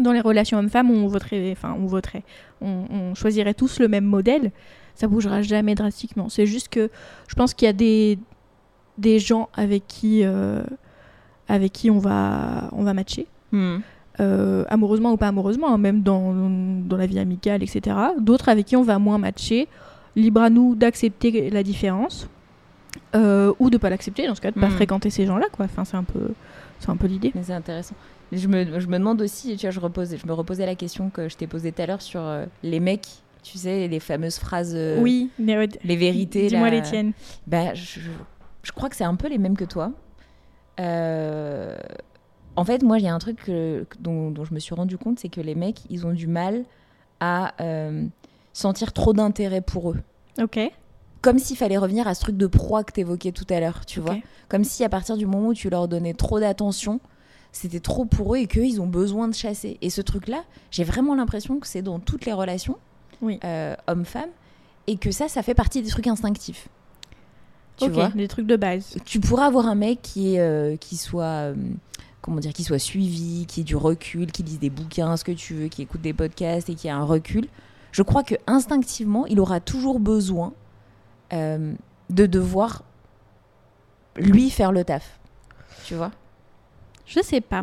dans 0.00 0.12
les 0.12 0.20
relations 0.20 0.58
hommes-femmes, 0.58 0.90
on 0.90 1.06
voterait, 1.06 1.52
enfin, 1.52 1.76
on 1.78 1.86
voterait, 1.86 2.24
on, 2.60 2.84
on 2.90 3.14
choisirait 3.14 3.54
tous 3.54 3.78
le 3.78 3.86
même 3.86 4.04
modèle? 4.04 4.50
Ça 4.98 5.06
bougera 5.06 5.42
jamais 5.42 5.74
drastiquement. 5.74 6.28
C'est 6.28 6.46
juste 6.46 6.68
que 6.68 6.90
je 7.28 7.34
pense 7.34 7.54
qu'il 7.54 7.66
y 7.66 7.68
a 7.68 7.72
des 7.72 8.18
des 8.98 9.18
gens 9.20 9.48
avec 9.54 9.86
qui 9.86 10.22
euh, 10.24 10.62
avec 11.48 11.72
qui 11.72 11.90
on 11.90 11.98
va 11.98 12.68
on 12.72 12.82
va 12.82 12.94
matcher 12.94 13.26
Hmm. 13.52 13.78
euh, 14.20 14.64
amoureusement 14.68 15.12
ou 15.12 15.16
pas 15.16 15.28
amoureusement, 15.28 15.68
hein, 15.72 15.78
même 15.78 16.02
dans, 16.02 16.34
dans 16.84 16.96
la 16.98 17.06
vie 17.06 17.18
amicale, 17.18 17.62
etc. 17.62 17.96
D'autres 18.18 18.48
avec 18.50 18.66
qui 18.66 18.76
on 18.76 18.82
va 18.82 18.98
moins 18.98 19.16
matcher. 19.18 19.68
Libre 20.16 20.42
à 20.42 20.50
nous 20.50 20.74
d'accepter 20.74 21.48
la 21.48 21.62
différence 21.62 22.28
euh, 23.14 23.52
ou 23.58 23.70
de 23.70 23.78
pas 23.78 23.88
l'accepter, 23.88 24.26
dans 24.26 24.34
ce 24.34 24.40
cas, 24.40 24.50
de 24.50 24.58
pas 24.60 24.66
Mm. 24.68 24.72
fréquenter 24.72 25.10
ces 25.10 25.24
gens-là. 25.26 25.46
Quoi. 25.52 25.64
Enfin, 25.66 25.84
c'est 25.84 25.96
un 25.96 26.02
peu, 26.02 26.32
c'est 26.80 26.90
un 26.90 26.96
peu 26.96 27.06
l'idée. 27.06 27.30
Mais 27.34 27.42
c'est 27.44 27.52
intéressant. 27.54 27.94
Je 28.32 28.46
me, 28.48 28.80
je 28.80 28.86
me 28.88 28.98
demande 28.98 29.22
aussi, 29.22 29.56
tu 29.56 29.64
vois, 29.66 29.70
je, 29.70 29.80
reposais, 29.80 30.18
je 30.18 30.26
me 30.26 30.32
reposais 30.34 30.66
la 30.66 30.74
question 30.74 31.08
que 31.08 31.28
je 31.28 31.36
t'ai 31.36 31.46
posée 31.46 31.72
tout 31.72 31.80
à 31.80 31.86
l'heure 31.86 32.02
sur 32.02 32.20
les 32.62 32.80
mecs, 32.80 33.06
tu 33.42 33.58
sais, 33.58 33.88
les 33.88 34.00
fameuses 34.00 34.38
phrases, 34.38 34.74
euh, 34.74 35.00
oui, 35.00 35.30
mais 35.38 35.68
les 35.84 35.96
vérités. 35.96 36.46
dis-moi 36.48 36.70
les 36.70 36.82
tiennes. 36.82 37.12
Bah, 37.46 37.74
je, 37.74 38.00
je 38.62 38.72
crois 38.72 38.88
que 38.88 38.96
c'est 38.96 39.04
un 39.04 39.14
peu 39.14 39.28
les 39.28 39.38
mêmes 39.38 39.56
que 39.56 39.64
toi. 39.64 39.92
Euh, 40.80 41.76
en 42.56 42.64
fait, 42.64 42.82
moi, 42.82 42.98
il 42.98 43.04
y 43.04 43.08
a 43.08 43.14
un 43.14 43.18
truc 43.18 43.44
que- 43.44 43.86
dont, 44.00 44.30
dont 44.30 44.44
je 44.44 44.54
me 44.54 44.58
suis 44.58 44.74
rendu 44.74 44.98
compte, 44.98 45.18
c'est 45.18 45.28
que 45.28 45.40
les 45.40 45.54
mecs, 45.54 45.80
ils 45.90 46.06
ont 46.06 46.12
du 46.12 46.26
mal 46.26 46.64
à 47.20 47.54
euh, 47.62 48.06
sentir 48.52 48.92
trop 48.92 49.12
d'intérêt 49.12 49.60
pour 49.60 49.90
eux. 49.90 49.98
Ok. 50.40 50.58
Comme 51.20 51.38
s'il 51.38 51.56
fallait 51.56 51.78
revenir 51.78 52.06
à 52.06 52.14
ce 52.14 52.20
truc 52.20 52.36
de 52.36 52.46
proie 52.46 52.84
que 52.84 52.92
tu 52.92 53.00
évoquais 53.00 53.32
tout 53.32 53.46
à 53.50 53.58
l'heure, 53.58 53.84
tu 53.86 53.98
vois. 54.00 54.16
Comme 54.48 54.62
si 54.64 54.84
à 54.84 54.88
partir 54.88 55.16
du 55.16 55.26
moment 55.26 55.48
où 55.48 55.54
tu 55.54 55.68
leur 55.68 55.88
donnais 55.88 56.14
trop 56.14 56.38
d'attention, 56.38 57.00
c'était 57.50 57.80
trop 57.80 58.04
pour 58.04 58.34
eux 58.34 58.38
et 58.38 58.46
qu'eux, 58.46 58.64
ils 58.64 58.80
ont 58.80 58.86
besoin 58.86 59.26
de 59.26 59.34
chasser. 59.34 59.78
Et 59.82 59.90
ce 59.90 60.00
truc-là, 60.00 60.44
j'ai 60.70 60.84
vraiment 60.84 61.16
l'impression 61.16 61.58
que 61.58 61.66
c'est 61.66 61.82
dans 61.82 61.98
toutes 61.98 62.24
les 62.24 62.32
relations, 62.32 62.76
Oui. 63.22 63.40
euh, 63.44 63.74
homme-femme, 63.86 64.30
et 64.86 64.96
que 64.96 65.10
ça, 65.10 65.28
ça 65.28 65.42
fait 65.42 65.54
partie 65.54 65.82
des 65.82 65.88
trucs 65.88 66.06
instinctifs. 66.06 66.68
Tu 67.76 67.84
ok, 67.86 67.90
vois 67.90 68.08
des 68.08 68.28
trucs 68.28 68.46
de 68.46 68.56
base. 68.56 68.96
tu 69.04 69.20
pourras 69.20 69.46
avoir 69.46 69.66
un 69.66 69.74
mec 69.74 70.02
qui 70.02 70.34
est 70.34 70.40
euh, 70.40 70.76
qui 70.76 70.96
soit 70.96 71.24
euh, 71.24 71.54
comment 72.20 72.40
dire 72.40 72.52
qui 72.52 72.64
soit 72.64 72.80
suivi 72.80 73.46
qui 73.46 73.60
ait 73.60 73.64
du 73.64 73.76
recul 73.76 74.32
qui 74.32 74.42
lise 74.42 74.58
des 74.58 74.70
bouquins 74.70 75.16
ce 75.16 75.22
que 75.22 75.30
tu 75.30 75.54
veux 75.54 75.68
qui 75.68 75.82
écoute 75.82 76.00
des 76.00 76.12
podcasts 76.12 76.68
et 76.68 76.74
qui 76.74 76.88
a 76.88 76.96
un 76.96 77.04
recul 77.04 77.46
je 77.92 78.02
crois 78.02 78.24
que 78.24 78.34
instinctivement 78.48 79.26
il 79.26 79.38
aura 79.38 79.60
toujours 79.60 80.00
besoin 80.00 80.54
de 81.30 81.76
devoir 82.10 82.82
lui 84.16 84.50
faire 84.50 84.72
le 84.72 84.82
taf 84.82 85.20
tu 85.84 85.94
vois? 85.94 86.10
Je 87.06 87.22
sais 87.22 87.40
pas. 87.40 87.62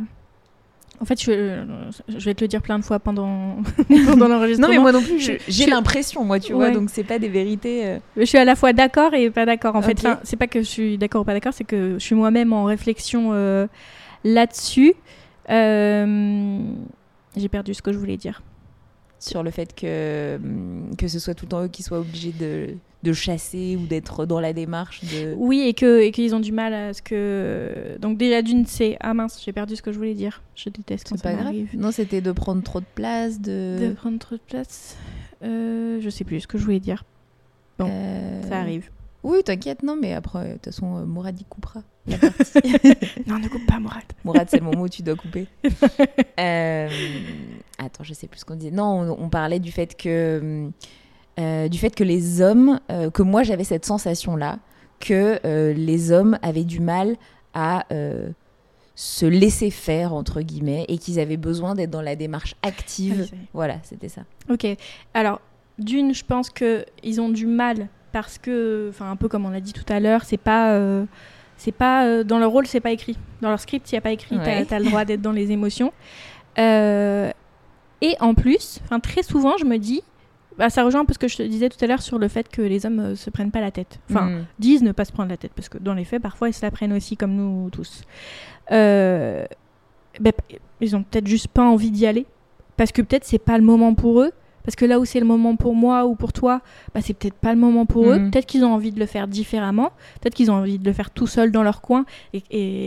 En 1.02 1.06
fait, 1.06 1.22
je, 1.22 1.64
je 2.08 2.26
vais 2.26 2.34
te 2.34 2.44
le 2.44 2.48
dire 2.48 2.62
plein 2.62 2.80
de 2.80 2.84
fois 2.84 3.00
pendant, 3.00 3.58
pendant 4.08 4.28
l'enregistrement. 4.28 4.92
non 4.92 5.02
plus 5.02 5.20
je- 5.20 5.34
j'ai 5.48 5.66
je- 5.66 5.70
l'impression 5.70 6.24
moi 6.24 6.40
tu 6.40 6.54
vois 6.54 6.70
donc 6.72 6.90
c'est 6.90 7.04
pas 7.04 7.20
des 7.20 7.28
vérités 7.30 7.86
euh. 7.86 8.00
Je 8.18 8.24
suis 8.24 8.38
à 8.38 8.46
la 8.46 8.56
fois 8.56 8.72
d'accord 8.74 9.14
et 9.14 9.30
pas 9.30 9.46
d'accord. 9.46 9.76
En 9.76 9.82
fait. 9.82 9.98
Enfin, 10.00 10.20
c'est 10.24 10.38
pas 10.38 10.48
que 10.48 10.60
je 10.60 10.68
suis 10.68 10.98
d'accord 10.98 11.22
ou 11.22 11.26
pas 11.26 11.34
d'accord, 11.34 11.54
c'est 11.54 11.64
que 11.66 11.94
je 11.96 12.04
suis 12.04 12.16
moi-même 12.16 12.54
en 12.54 12.64
réflexion 12.64 13.32
euh, 13.34 13.68
là-dessus. 14.24 14.94
Euh, 15.50 16.60
J'ai 17.36 17.50
perdu 17.50 17.74
ce 17.74 17.82
que 17.82 17.92
je 17.94 17.98
voulais 17.98 18.18
dire. 18.18 18.42
Sur 19.28 19.44
le 19.44 19.52
fait 19.52 19.74
que 19.76 20.36
hum, 20.38 20.96
que 20.98 21.08
ce 21.08 21.20
soit 21.20 21.34
tout 21.34 21.46
le 21.46 21.50
temps 21.50 21.64
eux 21.64 21.68
qui 21.68 21.84
soient 21.84 22.00
obligés 22.00 22.32
de 22.32 22.70
de 23.04 23.14
chasser 23.14 23.78
ou 23.80 23.86
d'être 23.86 24.26
dans 24.26 24.40
la 24.40 24.52
démarche 24.52 25.02
de 25.04 25.36
Oui, 25.38 25.62
et 25.76 26.12
qu'ils 26.12 26.34
ont 26.34 26.40
du 26.40 26.52
mal 26.52 26.74
à 26.74 26.92
ce 26.92 27.04
que. 27.04 27.98
Donc 28.00 28.18
déjà 28.18 28.42
d'une, 28.42 28.66
c'est 28.66 28.98
ah 29.00 29.14
mince, 29.14 29.40
j'ai 29.46 29.54
perdu 29.54 29.76
ce 29.76 29.84
que 29.84 29.92
je 29.92 29.98
voulais 29.98 30.16
dire. 30.16 30.42
Je 30.56 30.70
déteste 30.70 31.08
quand 31.10 31.18
ça 31.18 31.30
pas 31.30 31.36
grave 31.36 31.54
non 31.76 31.92
c'était 31.92 32.22
de 32.22 32.32
prendre 32.32 32.64
trop 32.64 32.80
de 32.80 32.86
place 32.96 33.40
De 33.40 33.78
de 33.80 33.94
prendre 33.94 34.18
trop 34.18 34.36
de 34.36 34.42
place. 34.48 34.98
Euh, 35.44 36.00
je 36.02 36.10
sais 36.10 36.24
plus 36.24 36.40
ce 36.42 36.48
que 36.48 36.58
je 36.58 36.64
voulais 36.64 36.80
dire. 36.80 37.04
bon, 37.78 37.88
Euh, 37.92 38.42
Ça 38.50 38.58
arrive. 38.60 38.90
Oui, 39.24 39.44
t'inquiète, 39.44 39.84
non, 39.84 39.98
mais 40.00 40.14
après, 40.14 40.48
de 40.50 40.54
toute 40.54 40.66
façon, 40.66 40.98
euh, 40.98 41.06
Mourad, 41.06 41.40
il 41.40 41.46
coupera. 41.46 41.82
La 42.08 42.18
partie. 42.20 42.74
Non, 43.28 43.39
ne 43.39 43.48
coupe 43.48 43.65
pas, 43.65 43.80
Mourad. 43.80 44.04
Mourad, 44.24 44.48
c'est 44.50 44.60
le 44.60 44.65
moment 44.65 44.82
où 44.84 44.89
tu 44.89 45.02
dois 45.02 45.15
couper. 45.15 45.48
Euh, 46.38 46.89
Attends, 47.78 48.04
je 48.04 48.13
sais 48.13 48.28
plus 48.28 48.39
ce 48.41 48.46
qu'on 48.46 48.56
disait. 48.56 48.72
Non, 48.72 48.84
on, 48.84 49.26
on 49.26 49.30
parlait 49.30 49.60
du 49.60 49.72
fait 49.72 49.96
que, 49.96 50.70
euh, 51.39 51.68
du 51.70 51.78
fait 51.78 51.96
que 51.96 52.04
les 52.04 52.41
hommes, 52.41 52.80
euh, 52.91 53.10
que 53.10 53.22
moi 53.24 53.44
j'avais 53.44 53.63
cette 53.63 53.86
sensation-là, 53.86 54.60
que 55.00 55.39
les 55.74 56.12
hommes 56.12 56.38
avaient 56.41 56.65
du 56.65 56.82
mal 56.82 57.15
à 57.54 57.86
se 58.96 59.26
laisser 59.26 59.72
faire, 59.72 60.13
entre 60.13 60.41
guillemets, 60.41 60.86
et 60.89 60.98
qu'ils 60.98 61.20
avaient 61.20 61.38
besoin 61.38 61.74
d'être 61.74 61.89
dans 61.89 62.02
la 62.02 62.15
démarche 62.15 62.56
active. 62.63 63.30
Ah, 63.32 63.36
voilà, 63.54 63.76
c'était 63.84 64.10
ça. 64.10 64.22
Ok. 64.50 64.65
Alors, 65.13 65.39
d'une, 65.80 66.13
je 66.13 66.24
pense 66.26 66.50
que 66.50 66.86
ils 67.04 67.22
ont 67.22 67.30
du 67.30 67.46
mal 67.46 67.88
parce 68.12 68.38
que, 68.38 68.88
enfin, 68.89 69.10
un 69.10 69.15
peu 69.15 69.28
comme 69.28 69.46
on 69.46 69.50
l'a 69.50 69.62
dit 69.62 69.74
tout 69.74 69.91
à 69.91 70.00
l'heure, 70.00 70.24
c'est 70.26 70.38
pas, 70.38 70.78
c'est 71.58 71.72
pas 71.72 72.06
euh, 72.06 72.24
dans 72.24 72.39
leur 72.39 72.52
rôle, 72.52 72.68
c'est 72.68 72.80
pas 72.80 72.91
écrit. 72.91 73.18
Dans 73.41 73.50
leur 73.50 73.60
script, 73.60 73.91
il 73.91 73.96
n'y 73.96 74.00
a 74.00 74.02
pas 74.02 74.12
écrit. 74.12 74.38
Ouais. 74.38 74.65
T'as 74.65 74.76
as 74.76 74.80
le 74.80 74.86
droit 74.86 75.06
d'être 75.06 75.22
dans 75.22 75.32
les 75.32 75.52
émotions. 75.52 75.91
Euh, 76.58 77.32
et 78.02 78.15
en 78.22 78.34
plus, 78.34 78.80
très 79.04 79.24
souvent, 79.24 79.58
je 79.58 79.65
me 79.65 79.76
dis, 79.78 80.02
bah, 80.58 80.70
ça 80.70 80.86
rejoint 80.86 81.02
un 81.02 81.06
peu 81.06 81.13
ce 81.13 81.20
que 81.20 81.28
je 81.28 81.36
te 81.36 81.44
disais 81.44 81.68
tout 81.68 81.78
à 81.84 81.88
l'heure 81.88 82.02
sur 82.02 82.18
le 82.18 82.30
fait 82.30 82.48
que 82.48 82.62
les 82.62 82.86
hommes 82.86 83.00
euh, 83.02 83.15
se 83.18 83.30
prennent 83.30 83.52
pas 83.52 83.60
la 83.60 83.72
tête. 83.72 84.00
Enfin, 84.10 84.28
Mm. 84.30 84.46
disent 84.60 84.82
ne 84.82 84.94
pas 84.94 85.04
se 85.04 85.12
prendre 85.12 85.30
la 85.30 85.36
tête, 85.36 85.52
parce 85.54 85.68
que 85.68 85.78
dans 85.78 85.94
les 85.94 86.06
faits, 86.06 86.22
parfois, 86.22 86.48
ils 86.48 86.54
se 86.54 86.62
la 86.65 86.72
prennent 86.72 86.94
aussi 86.94 87.18
comme 87.18 87.34
nous 87.36 87.70
tous. 87.72 88.04
Euh, 88.72 89.46
p- 90.24 90.32
ils 90.80 90.96
ont 90.96 91.04
peut-être 91.04 91.28
juste 91.28 91.50
pas 91.50 91.63
envie 91.63 91.91
d'y 91.91 92.06
aller, 92.08 92.26
parce 92.78 92.91
que 92.94 93.02
peut-être 93.02 93.26
c'est 93.26 93.38
pas 93.39 93.58
le 93.58 93.63
moment 93.65 93.94
pour 93.96 94.22
eux, 94.22 94.32
parce 94.65 94.75
que 94.75 94.86
là 94.86 94.99
où 94.99 95.06
c'est 95.06 95.19
le 95.19 95.25
moment 95.25 95.56
pour 95.56 95.75
moi 95.75 96.06
ou 96.06 96.15
pour 96.15 96.34
toi, 96.34 96.62
bah, 96.93 97.01
c'est 97.01 97.13
peut-être 97.13 97.36
pas 97.36 97.54
le 97.54 97.60
moment 97.60 97.86
pour 97.86 98.10
eux. 98.10 98.17
Mhm. 98.17 98.32
Peut-être 98.32 98.45
qu'ils 98.45 98.65
ont 98.65 98.73
envie 98.73 98.91
de 98.91 98.99
le 98.99 99.06
faire 99.06 99.28
différemment, 99.28 99.91
peut-être 100.21 100.34
qu'ils 100.34 100.51
ont 100.51 100.56
envie 100.56 100.80
de 100.80 100.86
le 100.86 100.93
faire 100.93 101.12
tout 101.12 101.28
seul 101.28 101.51
dans 101.51 101.63
leur 101.63 101.82
coin 101.82 102.06
et, 102.34 102.43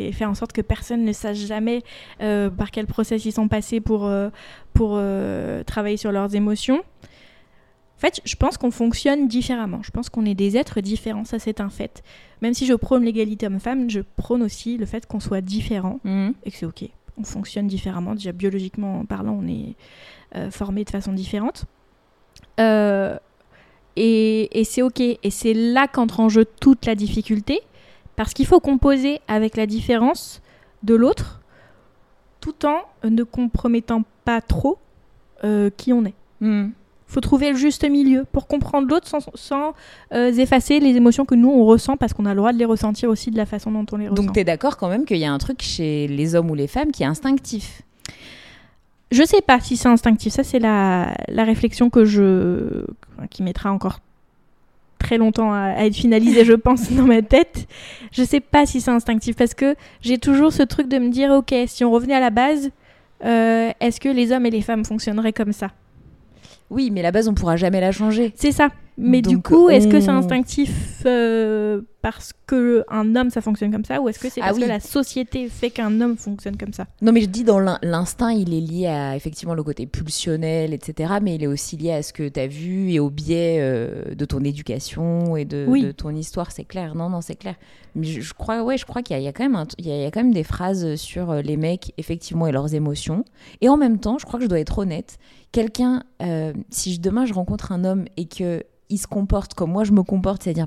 et 0.09 0.13
faire 0.13 0.29
en 0.29 0.35
sorte 0.35 0.53
que 0.53 0.61
personne 0.61 1.05
ne 1.05 1.13
sache 1.13 1.39
jamais 1.39 1.83
euh, 2.21 2.51
par 2.51 2.71
quel 2.71 2.87
process 2.87 3.25
ils 3.25 3.33
sont 3.33 3.49
passés 3.49 3.81
pour, 3.81 4.07
euh, 4.07 4.29
pour 4.75 4.93
euh, 4.95 5.63
travailler 5.65 5.97
sur 5.97 6.13
leurs 6.13 6.35
émotions. 6.35 6.79
En 7.97 8.01
fait, 8.01 8.21
je 8.25 8.37
pense 8.37 8.57
qu'on 8.59 8.71
fonctionne 8.71 9.27
différemment. 9.27 9.81
Je 9.83 9.91
pense 9.91 10.09
qu'on 10.09 10.25
est 10.25 10.37
des 10.37 10.57
êtres 10.57 10.81
différents, 10.81 11.25
ça 11.25 11.41
c'est 11.41 11.61
un 11.61 11.69
fait. 11.69 12.03
Même 12.43 12.55
si 12.55 12.65
je 12.65 12.75
prône 12.75 13.05
l'égalité 13.05 13.47
homme-femme, 13.47 13.91
je 13.91 14.01
prône 14.17 14.43
aussi 14.43 14.77
le 14.77 14.87
fait 14.87 15.05
qu'on 15.07 15.19
soit 15.19 15.41
différent 15.41 15.99
Mm. 16.05 16.31
et 16.45 16.51
que 16.51 16.57
c'est 16.57 16.67
ok. 16.67 16.91
On 17.19 17.25
fonctionne 17.25 17.67
différemment. 17.67 18.15
Déjà 18.15 18.33
biologiquement 18.33 19.05
parlant, 19.05 19.39
on 19.43 19.49
est 19.49 19.75
euh, 20.37 20.51
formé 20.51 20.85
de 20.85 20.91
façon 20.91 21.13
différente. 21.13 21.65
Euh, 22.61 23.17
et 23.97 24.63
c'est 24.65 24.83
ok. 24.83 25.01
Et 25.01 25.31
c'est 25.31 25.55
là 25.55 25.89
qu'entre 25.89 26.21
en 26.21 26.29
jeu 26.29 26.45
toute 26.45 26.87
la 26.87 26.95
difficulté, 26.95 27.61
parce 28.15 28.35
qu'il 28.35 28.47
faut 28.47 28.61
composer 28.61 29.21
avec 29.29 29.57
la 29.57 29.67
différence 29.67 30.43
de 30.83 30.95
l'autre, 30.95 31.41
tout 32.41 32.67
en 32.67 32.81
ne 33.05 33.23
compromettant 33.23 34.03
pas 34.25 34.41
trop 34.41 34.79
euh, 35.45 35.71
qui 35.77 35.93
on 35.93 36.05
est. 36.05 36.15
Mm. 36.41 36.71
Faut 37.09 37.21
trouver 37.21 37.51
le 37.51 37.57
juste 37.57 37.89
milieu 37.89 38.25
pour 38.31 38.47
comprendre 38.47 38.87
l'autre 38.89 39.09
sans, 39.09 39.19
sans, 39.35 39.75
euh, 40.13 40.33
effacer 40.33 40.79
les 40.79 40.95
émotions 40.95 41.25
que 41.25 41.35
nous 41.35 41.51
on 41.51 41.65
ressent 41.65 41.97
parce 41.97 42.13
qu'on 42.13 42.27
a 42.27 42.31
le 42.31 42.37
droit 42.37 42.53
de 42.53 42.59
les 42.59 42.65
ressentir 42.65 43.09
aussi 43.09 43.31
de 43.31 43.37
la 43.37 43.47
façon 43.47 43.73
dont 43.73 43.87
on 43.93 43.97
les 43.97 44.09
ressent. 44.09 44.23
Donc 44.23 44.35
tu 44.35 44.41
es 44.41 44.45
d'accord 44.45 44.77
quand 44.77 44.89
même 44.89 45.05
qu'il 45.05 45.17
y 45.17 45.25
a 45.25 45.33
un 45.33 45.39
truc 45.39 45.63
chez 45.63 46.07
les 46.07 46.35
hommes 46.35 46.51
ou 46.51 46.55
les 46.55 46.67
femmes 46.67 46.93
qui 46.93 47.03
est 47.03 47.07
instinctif? 47.07 47.83
Je 49.11 49.23
sais 49.23 49.41
pas 49.41 49.59
si 49.61 49.77
c'est 49.77 49.89
instinctif. 49.89 50.35
Ça 50.35 50.45
c'est 50.45 50.59
la, 50.59 51.15
la 51.29 51.45
réflexion 51.45 51.89
que 51.89 52.05
je 52.05 52.85
qui 53.31 53.43
mettra 53.43 53.73
encore 53.73 54.01
très 54.99 55.17
longtemps 55.17 55.53
à, 55.53 55.61
à 55.61 55.85
être 55.87 55.95
finalisée, 55.95 56.45
je 56.45 56.53
pense, 56.53 56.93
dans 56.93 57.05
ma 57.05 57.23
tête. 57.23 57.67
Je 58.13 58.23
sais 58.23 58.41
pas 58.41 58.67
si 58.67 58.81
c'est 58.81 58.91
instinctif 58.91 59.37
parce 59.37 59.55
que 59.55 59.75
j'ai 60.03 60.19
toujours 60.19 60.53
ce 60.53 60.63
truc 60.63 60.89
de 60.89 60.99
me 60.99 61.09
dire 61.09 61.31
ok, 61.31 61.55
si 61.67 61.85
on 61.85 61.91
revenait 61.91 62.15
à 62.15 62.21
la 62.21 62.31
base, 62.31 62.71
euh, 63.25 63.71
est-ce 63.81 64.01
que 64.01 64.09
les 64.09 64.33
hommes 64.33 64.47
et 64.47 64.51
les 64.51 64.63
femmes 64.63 64.85
fonctionneraient 64.85 65.33
comme 65.33 65.53
ça? 65.53 65.71
Oui, 66.71 66.91
mais 66.91 67.03
la 67.03 67.11
base, 67.11 67.29
on 67.29 67.35
pourra 67.35 67.57
jamais 67.57 67.81
la 67.81 67.93
changer. 67.93 68.33
C'est 68.37 68.53
ça. 68.53 68.69
Mais 69.01 69.23
du 69.23 69.41
coup, 69.41 69.69
est-ce 69.71 69.87
que 69.89 70.01
c'est 70.01 70.09
instinctif 70.11 71.03
euh, 71.07 71.83
parce 72.03 72.33
que 72.47 72.85
un 72.89 73.15
homme 73.17 73.31
ça 73.31 73.41
fonctionne 73.41 73.71
comme 73.71 73.85
ça 73.85 74.01
ou 74.01 74.09
est-ce 74.09 74.19
que 74.19 74.29
c'est 74.29 74.41
Ah 74.41 74.47
parce 74.47 74.57
oui. 74.57 74.65
que 74.65 74.69
la 74.69 74.81
société 74.81 75.49
fait 75.49 75.71
qu'un 75.71 76.01
homme 76.01 76.17
fonctionne 76.17 76.57
comme 76.57 76.73
ça? 76.73 76.87
Non, 77.01 77.13
mais 77.13 77.21
je 77.21 77.27
dis 77.27 77.45
dans 77.45 77.61
l'in- 77.61 77.79
l'instinct, 77.83 78.31
il 78.31 78.53
est 78.53 78.61
lié 78.61 78.87
à 78.89 79.15
effectivement 79.15 79.55
le 79.55 79.63
côté 79.63 79.87
pulsionnel, 79.87 80.73
etc. 80.75 81.15
Mais 81.23 81.37
il 81.37 81.43
est 81.45 81.47
aussi 81.49 81.77
lié 81.77 81.93
à 81.93 82.03
ce 82.03 82.13
que 82.13 82.29
tu 82.29 82.41
as 82.41 82.47
vu 82.49 82.91
et 82.91 82.99
au 83.01 83.11
biais 83.11 83.59
euh, 83.61 84.15
de 84.15 84.25
ton 84.25 84.41
éducation 84.43 85.37
et 85.37 85.45
de, 85.45 85.65
Oui. 85.69 85.83
de 85.83 85.93
ton 85.93 86.11
histoire, 86.11 86.51
c'est 86.51 86.65
clair. 86.65 86.95
Non, 86.95 87.09
non, 87.09 87.21
c'est 87.21 87.37
clair. 87.37 87.55
Mais 87.95 88.07
je, 88.07 88.21
je 88.21 88.35
crois, 88.35 88.63
ouais, 88.63 88.79
je 88.79 88.85
crois 88.85 89.03
qu'il 89.03 89.15
y, 89.15 89.17
a- 89.19 89.21
il 89.23 89.25
y 89.25 89.29
a 89.29 89.33
quand 89.33 89.45
même 89.45 89.57
un 89.57 89.67
t- 89.67 89.75
il 89.79 89.87
y 89.87 89.91
a, 89.93 89.97
il 89.97 90.03
y 90.03 90.07
a 90.07 90.11
quand 90.11 90.23
même 90.23 90.35
des 90.35 90.45
phrases 90.45 90.97
sur 90.97 91.31
euh, 91.31 91.41
les 91.43 91.57
mecs, 91.57 91.93
effectivement, 91.99 92.47
et 92.47 92.53
leurs 92.53 92.75
émotions. 92.75 93.25
Et 93.61 93.69
en 93.69 93.77
même 93.77 93.99
temps, 94.01 94.19
je 94.19 94.27
crois 94.27 94.39
que 94.39 94.45
je 94.45 94.49
dois 94.49 94.61
être 94.61 94.79
honnête. 94.79 95.19
Quelqu'un, 95.53 96.03
euh, 96.23 96.53
si 96.71 96.95
je- 96.95 97.01
demain 97.01 97.27
je 97.27 97.33
rencontre 97.35 97.71
un 97.73 97.85
homme 97.85 98.05
et 98.17 98.27
que 98.27 98.63
il 98.91 98.99
se 98.99 99.07
comporte 99.07 99.55
comme 99.55 99.71
moi 99.73 99.85
je 99.85 99.93
me 99.93 100.03
comporte, 100.03 100.43
c'est-à-dire 100.45 100.67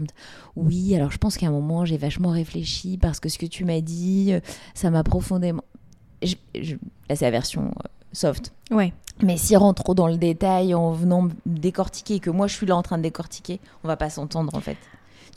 oui, 0.55 0.95
alors 0.95 1.11
je 1.11 1.17
pense 1.17 1.37
qu'à 1.37 1.47
un 1.47 1.51
moment 1.51 1.85
j'ai 1.85 1.97
vachement 1.97 2.29
réfléchi 2.29 2.97
parce 2.97 3.19
que 3.19 3.29
ce 3.29 3.37
que 3.37 3.45
tu 3.45 3.65
m'as 3.65 3.81
dit, 3.81 4.29
euh, 4.33 4.39
ça 4.73 4.89
m'a 4.89 5.03
profondément. 5.03 5.63
Je- 6.23 6.35
je- 6.59 6.75
Là, 7.09 7.15
c'est 7.15 7.25
la 7.25 7.31
version 7.31 7.63
euh, 7.65 7.87
soft. 8.13 8.53
Ouais. 8.69 8.93
Mais 9.23 9.37
s'il 9.37 9.57
rentre 9.57 9.83
trop 9.83 9.93
dans 9.93 10.07
le 10.07 10.17
détail 10.17 10.73
en 10.73 10.91
venant 10.91 11.23
me 11.23 11.31
décortiquer 11.45 12.15
et 12.15 12.19
que 12.19 12.29
moi 12.29 12.47
je 12.47 12.55
suis 12.55 12.65
là 12.65 12.75
en 12.75 12.81
train 12.83 12.97
de 12.97 13.03
décortiquer, 13.03 13.59
on 13.83 13.87
va 13.87 13.97
pas 13.97 14.09
s'entendre 14.09 14.55
en 14.55 14.61
fait. 14.61 14.77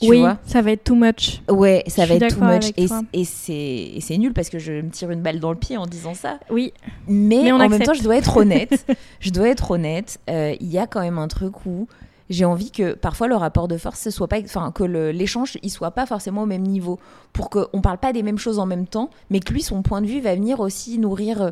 Tu 0.01 0.09
oui, 0.09 0.19
vois 0.19 0.37
ça 0.45 0.61
va 0.61 0.71
être 0.71 0.83
too 0.83 0.95
much. 0.95 1.41
Ouais, 1.49 1.83
ça 1.87 2.03
Je 2.05 2.09
va 2.09 2.15
être 2.25 2.35
too 2.35 2.43
much. 2.43 2.71
Et, 3.13 3.21
et 3.21 4.01
c'est 4.01 4.17
nul 4.17 4.33
parce 4.33 4.49
que 4.49 4.59
je 4.59 4.73
me 4.73 4.89
tire 4.89 5.09
une 5.11 5.21
balle 5.21 5.39
dans 5.39 5.51
le 5.51 5.57
pied 5.57 5.77
en 5.77 5.85
disant 5.85 6.13
ça. 6.13 6.37
Oui, 6.51 6.73
Mais, 7.07 7.39
Mais 7.43 7.51
on 7.53 7.55
en 7.61 7.69
même 7.69 7.81
temps, 7.81 7.93
je 7.93 8.03
dois 8.03 8.17
être 8.17 8.35
honnête. 8.37 8.85
je 9.21 9.29
dois 9.29 9.47
être 9.49 9.71
honnête. 9.71 10.19
Euh, 10.29 10.53
Il 10.59 10.67
y 10.67 10.77
a 10.77 10.85
quand 10.87 10.99
même 11.01 11.17
un 11.17 11.27
truc 11.29 11.65
où 11.65 11.87
j'ai 12.29 12.45
envie 12.45 12.71
que 12.71 12.93
parfois 12.93 13.27
le 13.27 13.35
rapport 13.35 13.67
de 13.67 13.77
force, 13.77 13.99
ce 13.99 14.09
soit 14.09 14.27
pas, 14.27 14.39
enfin 14.43 14.71
que 14.71 14.83
l'échange, 14.83 15.57
il 15.61 15.69
soit 15.69 15.91
pas 15.91 16.05
forcément 16.05 16.43
au 16.43 16.47
même 16.47 16.63
niveau, 16.63 16.99
pour 17.33 17.49
qu'on 17.49 17.81
parle 17.81 17.97
pas 17.99 18.13
des 18.13 18.23
mêmes 18.23 18.37
choses 18.39 18.59
en 18.59 18.65
même 18.65 18.87
temps, 18.87 19.09
mais 19.29 19.39
que 19.39 19.53
lui, 19.53 19.61
son 19.61 19.81
point 19.83 20.01
de 20.01 20.07
vue 20.07 20.21
va 20.21 20.33
venir 20.35 20.59
aussi 20.59 20.97
nourrir. 20.97 21.51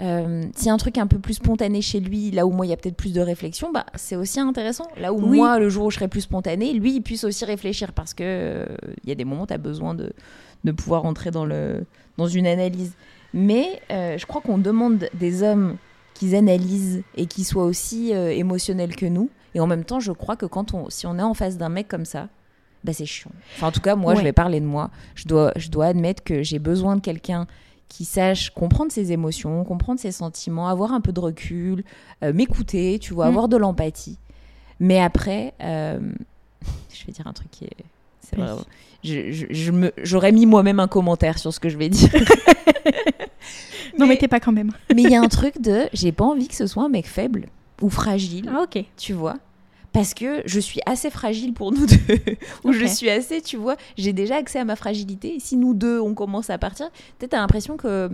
euh, 0.00 0.44
S'il 0.54 0.66
y 0.66 0.70
a 0.70 0.72
un 0.72 0.76
truc 0.78 0.98
un 0.98 1.06
peu 1.06 1.18
plus 1.18 1.34
spontané 1.34 1.80
chez 1.82 2.00
lui, 2.00 2.30
là 2.30 2.46
où 2.46 2.50
moi 2.50 2.66
il 2.66 2.70
y 2.70 2.72
a 2.72 2.76
peut-être 2.76 2.96
plus 2.96 3.12
de 3.12 3.20
réflexion, 3.20 3.70
bah 3.72 3.86
c'est 3.94 4.16
aussi 4.16 4.40
intéressant. 4.40 4.86
Là 4.98 5.12
où 5.12 5.20
Oui. 5.20 5.38
moi, 5.38 5.58
le 5.58 5.68
jour 5.68 5.86
où 5.86 5.90
je 5.90 5.96
serai 5.96 6.08
plus 6.08 6.22
spontané, 6.22 6.72
lui, 6.72 6.96
il 6.96 7.02
puisse 7.02 7.24
aussi 7.24 7.44
réfléchir 7.44 7.92
parce 7.92 8.14
que 8.14 8.22
euh, 8.24 8.66
il 9.04 9.08
y 9.08 9.12
a 9.12 9.14
des 9.14 9.24
moments 9.24 9.42
où 9.42 9.46
tu 9.46 9.54
as 9.54 9.58
besoin 9.58 9.94
de, 9.94 10.12
de 10.64 10.72
pouvoir 10.72 11.04
entrer 11.04 11.30
dans, 11.30 11.44
le, 11.46 11.84
dans 12.18 12.26
une 12.26 12.46
analyse. 12.46 12.92
Mais 13.34 13.80
euh, 13.90 14.16
je 14.16 14.24
crois 14.26 14.40
qu'on 14.40 14.58
demande 14.58 15.08
des 15.14 15.42
hommes 15.42 15.76
qu'ils 16.14 16.34
analysent 16.34 17.02
et 17.16 17.26
qui 17.26 17.44
soient 17.44 17.64
aussi 17.64 18.14
euh, 18.14 18.30
émotionnels 18.32 18.96
que 18.96 19.04
nous. 19.06 19.28
Et 19.56 19.60
en 19.60 19.66
même 19.66 19.84
temps, 19.84 20.00
je 20.00 20.12
crois 20.12 20.36
que 20.36 20.44
quand 20.44 20.74
on, 20.74 20.90
si 20.90 21.06
on 21.06 21.18
est 21.18 21.22
en 21.22 21.32
face 21.32 21.56
d'un 21.56 21.70
mec 21.70 21.88
comme 21.88 22.04
ça, 22.04 22.28
bah 22.84 22.92
c'est 22.92 23.06
chiant. 23.06 23.30
Enfin, 23.56 23.68
en 23.68 23.72
tout 23.72 23.80
cas, 23.80 23.96
moi, 23.96 24.14
je 24.14 24.20
vais 24.20 24.32
parler 24.34 24.60
de 24.60 24.66
moi. 24.66 24.90
Je 25.14 25.26
dois, 25.26 25.50
je 25.56 25.70
dois 25.70 25.86
admettre 25.86 26.22
que 26.22 26.42
j'ai 26.42 26.58
besoin 26.58 26.94
de 26.96 27.00
quelqu'un 27.00 27.46
qui 27.88 28.04
sache 28.04 28.50
comprendre 28.50 28.92
ses 28.92 29.12
émotions, 29.12 29.64
comprendre 29.64 29.98
ses 29.98 30.12
sentiments, 30.12 30.68
avoir 30.68 30.92
un 30.92 31.00
peu 31.00 31.10
de 31.12 31.20
recul, 31.20 31.84
euh, 32.22 32.32
m'écouter, 32.34 32.98
tu 33.00 33.14
vois, 33.14 33.24
Mm. 33.26 33.28
avoir 33.28 33.48
de 33.48 33.56
l'empathie. 33.56 34.18
Mais 34.78 35.00
après, 35.00 35.54
euh, 35.62 36.00
je 36.92 37.06
vais 37.06 37.12
dire 37.12 37.26
un 37.26 37.32
truc 37.32 37.50
qui 37.50 37.64
est... 37.64 37.76
c'est 38.20 38.36
vrai, 38.36 38.48
je- 39.02 39.32
je- 39.32 39.46
je 39.48 39.70
me- 39.72 39.92
J'aurais 40.02 40.32
mis 40.32 40.44
moi-même 40.44 40.80
un 40.80 40.88
commentaire 40.88 41.38
sur 41.38 41.54
ce 41.54 41.60
que 41.60 41.70
je 41.70 41.78
vais 41.78 41.88
dire. 41.88 42.10
non 43.98 44.06
mais 44.06 44.16
t'es 44.18 44.28
pas 44.28 44.40
quand 44.40 44.52
même. 44.52 44.72
Mais 44.94 45.02
il 45.02 45.10
y 45.10 45.14
a 45.16 45.20
un 45.22 45.28
truc 45.28 45.60
de, 45.62 45.88
j'ai 45.92 46.12
pas 46.12 46.24
envie 46.24 46.48
que 46.48 46.54
ce 46.54 46.66
soit 46.66 46.84
un 46.84 46.88
mec 46.90 47.06
faible 47.06 47.46
ou 47.82 47.90
fragile, 47.90 48.50
Ah 48.54 48.62
ok. 48.62 48.84
tu 48.96 49.12
vois. 49.12 49.36
Parce 49.92 50.12
que 50.12 50.42
je 50.44 50.60
suis 50.60 50.80
assez 50.84 51.08
fragile 51.10 51.54
pour 51.54 51.72
nous 51.72 51.86
deux. 51.86 51.96
ou 52.64 52.72
je 52.72 52.84
suis 52.84 53.08
assez, 53.08 53.40
tu 53.40 53.56
vois, 53.56 53.76
j'ai 53.96 54.12
déjà 54.12 54.36
accès 54.36 54.58
à 54.58 54.64
ma 54.64 54.76
fragilité. 54.76 55.36
Et 55.36 55.40
si 55.40 55.56
nous 55.56 55.72
deux, 55.74 55.98
on 56.00 56.12
commence 56.14 56.50
à 56.50 56.58
partir, 56.58 56.90
peut-être 57.18 57.30
t'as 57.30 57.38
l'impression 57.38 57.76
que, 57.78 58.10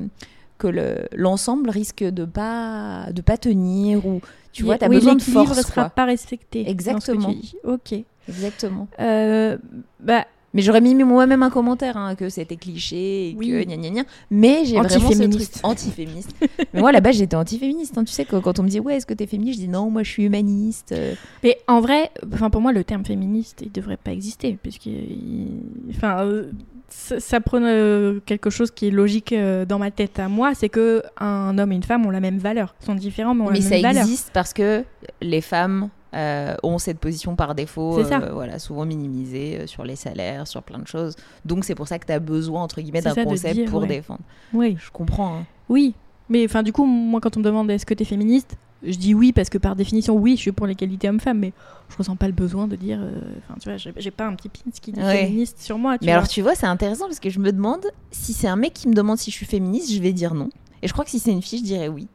que 0.59 0.69
le- 0.69 1.09
l'ensemble 1.15 1.71
risque 1.71 2.05
de 2.05 2.25
pas, 2.25 3.07
de 3.13 3.21
pas 3.21 3.37
tenir 3.37 4.07
ou, 4.07 4.21
tu 4.53 4.63
vois, 4.63 4.79
t'as 4.79 4.89
oui, 4.89 4.95
besoin 4.97 5.17
de 5.17 5.23
force. 5.23 5.61
sera 5.63 5.73
Quoi. 5.83 5.91
pas 5.91 6.05
respecté. 6.05 6.69
Exactement. 6.71 7.21
Dans 7.29 7.31
ce 7.31 7.35
que 7.35 7.41
tu 7.41 7.47
dis. 7.47 7.57
Ok. 7.65 7.95
Exactement. 8.29 8.87
Euh, 9.01 9.59
bah 9.99 10.25
Mais 10.55 10.61
j'aurais 10.63 10.81
mis 10.83 10.95
moi-même 10.95 11.43
un 11.43 11.51
commentaire 11.51 11.97
hein, 11.97 12.15
que 12.15 12.29
c'était 12.29 12.57
cliché 12.57 13.31
et 13.31 13.35
Oui. 13.39 13.49
que 13.51 13.63
gna 13.65 13.77
gna 13.77 13.89
gna. 13.91 14.03
Mais 14.31 14.65
j'ai 14.65 14.77
vraiment 14.79 15.11
ce 15.11 15.23
truc 15.25 15.49
Antiféministe. 15.63 16.35
Mais 16.75 16.81
moi 16.81 16.93
là-bas 16.93 17.13
j'étais 17.13 17.37
antiféministe. 17.37 17.97
hein. 17.97 18.05
Tu 18.05 18.13
sais 18.13 18.25
que 18.25 18.37
quand 18.37 18.59
on 18.59 18.63
me 18.63 18.69
dit 18.69 18.79
ouais 18.81 18.97
est-ce 18.97 19.07
que 19.07 19.15
t'es 19.15 19.27
féministe, 19.27 19.61
je 19.61 19.65
dis 19.67 19.71
non 19.71 19.89
moi 19.91 20.03
je 20.03 20.11
suis 20.11 20.25
humaniste. 20.25 20.95
Mais 21.43 21.59
en 21.69 21.81
vrai, 21.81 22.11
pour 22.51 22.61
moi 22.61 22.73
le 22.73 22.85
terme 22.85 23.05
féministe 23.05 23.63
il 23.65 23.73
devrait 23.73 23.97
pas 23.97 24.13
exister 24.13 24.59
puisque 24.63 24.87
il- 24.87 25.49
enfin 25.91 26.25
euh, 26.27 26.51
ça, 26.89 27.19
ça 27.21 27.41
prend 27.41 27.63
euh, 27.63 28.21
quelque 28.27 28.51
chose 28.51 28.71
qui 28.71 28.89
est 28.89 28.91
logique 28.91 29.33
euh, 29.33 29.65
dans 29.65 29.79
ma 29.79 29.91
tête 29.91 30.19
à 30.19 30.29
moi, 30.29 30.53
c'est 30.55 30.69
que 30.69 31.03
un 31.19 31.57
homme 31.59 31.73
et 31.73 31.77
une 31.77 31.83
femme 31.83 32.05
ont 32.05 32.11
la 32.11 32.21
même 32.21 32.37
valeur, 32.39 32.75
sont 32.81 32.95
différents 32.95 33.35
mais 33.35 33.43
ont 33.45 33.51
Mais 33.51 33.61
la 33.61 33.63
ça 33.63 33.71
même 33.71 33.83
valeur. 33.83 34.03
existe 34.03 34.31
parce 34.35 34.53
que 34.53 34.85
les 35.23 35.41
femmes 35.41 35.89
euh, 36.15 36.55
ont 36.63 36.79
cette 36.79 36.99
position 36.99 37.37
par 37.37 37.55
défaut, 37.55 37.99
euh, 37.99 38.31
voilà, 38.33 38.59
souvent 38.59 38.85
minimisée 38.85 39.61
euh, 39.61 39.67
sur 39.67 39.85
les 39.85 39.97
salaires, 39.97 40.47
sur 40.47 40.63
plein 40.63 40.79
de 40.79 40.87
choses. 40.87 41.17
Donc 41.45 41.65
c'est 41.65 41.75
pour 41.75 41.89
ça 41.89 41.99
que 41.99 42.07
tu 42.07 42.13
as 42.13 42.19
besoin 42.21 42.63
entre 42.63 42.81
guillemets 42.81 43.01
d'un 43.03 43.15
concept 43.25 43.55
dire, 43.55 43.71
pour 43.71 43.81
ouais. 43.83 43.89
défendre. 43.89 44.21
Oui, 44.53 44.77
Je 44.79 44.91
comprends. 44.91 45.37
hein. 45.39 45.47
oui. 45.69 45.95
Mais 46.29 46.45
enfin 46.45 46.63
du 46.63 46.73
coup 46.73 46.87
moi 46.87 47.21
quand 47.21 47.37
on 47.37 47.41
me 47.41 47.45
demande 47.45 47.71
est-ce 47.71 47.85
que 47.85 47.95
tu 47.95 48.03
es 48.03 48.07
féministe, 48.07 48.57
je 48.83 48.97
dis 48.97 49.13
oui 49.15 49.33
parce 49.33 49.51
que 49.51 49.59
par 49.59 49.77
définition 49.77 50.15
oui, 50.15 50.37
je 50.37 50.41
suis 50.43 50.53
pour 50.53 50.67
l'égalité 50.67 51.09
homme-femme 51.09 51.39
mais 51.41 51.53
je 51.91 51.97
ressens 51.97 52.17
pas 52.17 52.27
le 52.27 52.33
besoin 52.33 52.67
de 52.69 52.77
dire 52.77 52.99
euh, 53.03 53.21
enfin 53.39 53.59
tu 53.61 53.69
vois, 53.69 53.77
j'ai 53.97 54.11
pas 54.11 54.27
un 54.27 54.35
petit 54.35 54.49
pin 54.49 54.71
qui 54.81 54.93
dit 54.93 55.01
Ouais. 55.01 55.27
féministe 55.27 55.61
sur 55.61 55.77
moi, 55.79 55.99
tu 55.99 56.07
Mais 56.07 56.13
vois. 56.13 56.19
alors 56.19 56.29
tu 56.29 56.41
vois, 56.41 56.55
c'est 56.55 56.67
intéressant 56.67 57.07
parce 57.07 57.21
que 57.21 57.29
je 57.29 57.39
me 57.39 57.53
demande 57.53 57.85
si 58.13 58.33
c'est 58.33 58.49
un 58.49 58.57
mec 58.57 58.73
qui 58.73 58.89
me 58.89 58.95
demande 58.95 59.19
si 59.19 59.31
je 59.31 59.37
suis 59.37 59.47
féministe, 59.47 59.93
je 59.93 60.01
vais 60.01 60.13
dire 60.13 60.33
non. 60.35 60.49
Et 60.81 60.89
je 60.89 60.93
crois 60.93 61.05
que 61.05 61.11
si 61.11 61.19
c'est 61.19 61.33
une 61.33 61.43
fille, 61.43 61.59
je 61.59 61.65
dirais 61.65 61.89
oui. 61.89 62.07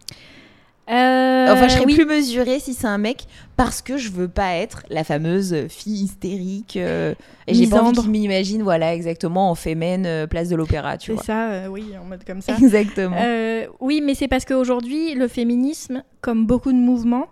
Euh, 0.90 1.48
Enfin, 1.52 1.68
je 1.68 1.74
serais 1.76 1.86
oui. 1.86 1.96
plus 1.96 2.06
mesurée 2.06 2.60
si 2.60 2.74
c'est 2.74 2.88
un 2.88 2.98
mec 2.98 3.26
parce 3.58 3.82
que 3.82 3.98
je 3.98 4.10
veux 4.12 4.28
pas 4.28 4.56
être 4.56 4.84
la 4.90 5.04
fameuse 5.04 5.68
fille 5.70 6.04
hystérique. 6.04 6.78
euh, 6.78 7.14
et 7.48 7.54
j'ai 7.54 7.68
pas 7.68 7.82
envie 7.82 8.08
m'imagine, 8.10 8.64
voilà, 8.64 8.94
exactement, 8.94 9.50
en 9.50 9.56
fémène, 9.56 10.06
euh, 10.06 10.28
place 10.28 10.50
de 10.50 10.56
l'opéra, 10.56 10.98
tu 10.98 11.08
C'est 11.08 11.14
vois. 11.14 11.24
ça, 11.24 11.50
euh, 11.52 11.68
oui, 11.68 11.86
en 12.02 12.06
mode 12.06 12.24
comme 12.26 12.42
ça. 12.42 12.54
Exactement. 12.58 13.18
Oui, 13.80 14.02
mais 14.04 14.14
c'est 14.16 14.28
parce 14.28 14.46
qu'aujourd'hui, 14.46 15.14
le 15.14 15.28
féminisme, 15.28 16.04
comme 16.22 16.46
beaucoup 16.46 16.72
de 16.72 16.78
mouvements, 16.78 17.28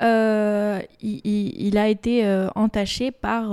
il, 0.00 0.82
il- 1.02 1.66
il 1.66 1.78
a 1.78 1.88
été 1.88 2.24
entaché 2.54 3.10
par 3.10 3.50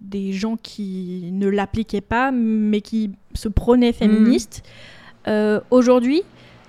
des 0.00 0.32
gens 0.32 0.56
qui 0.56 1.30
ne 1.32 1.48
l'appliquaient 1.48 2.00
pas, 2.00 2.30
mais 2.32 2.80
qui 2.80 3.10
se 3.34 3.48
prônaient 3.48 3.92
féministes. 3.92 4.62
Euh, 5.28 5.60
aujourd'hui, 5.70 6.22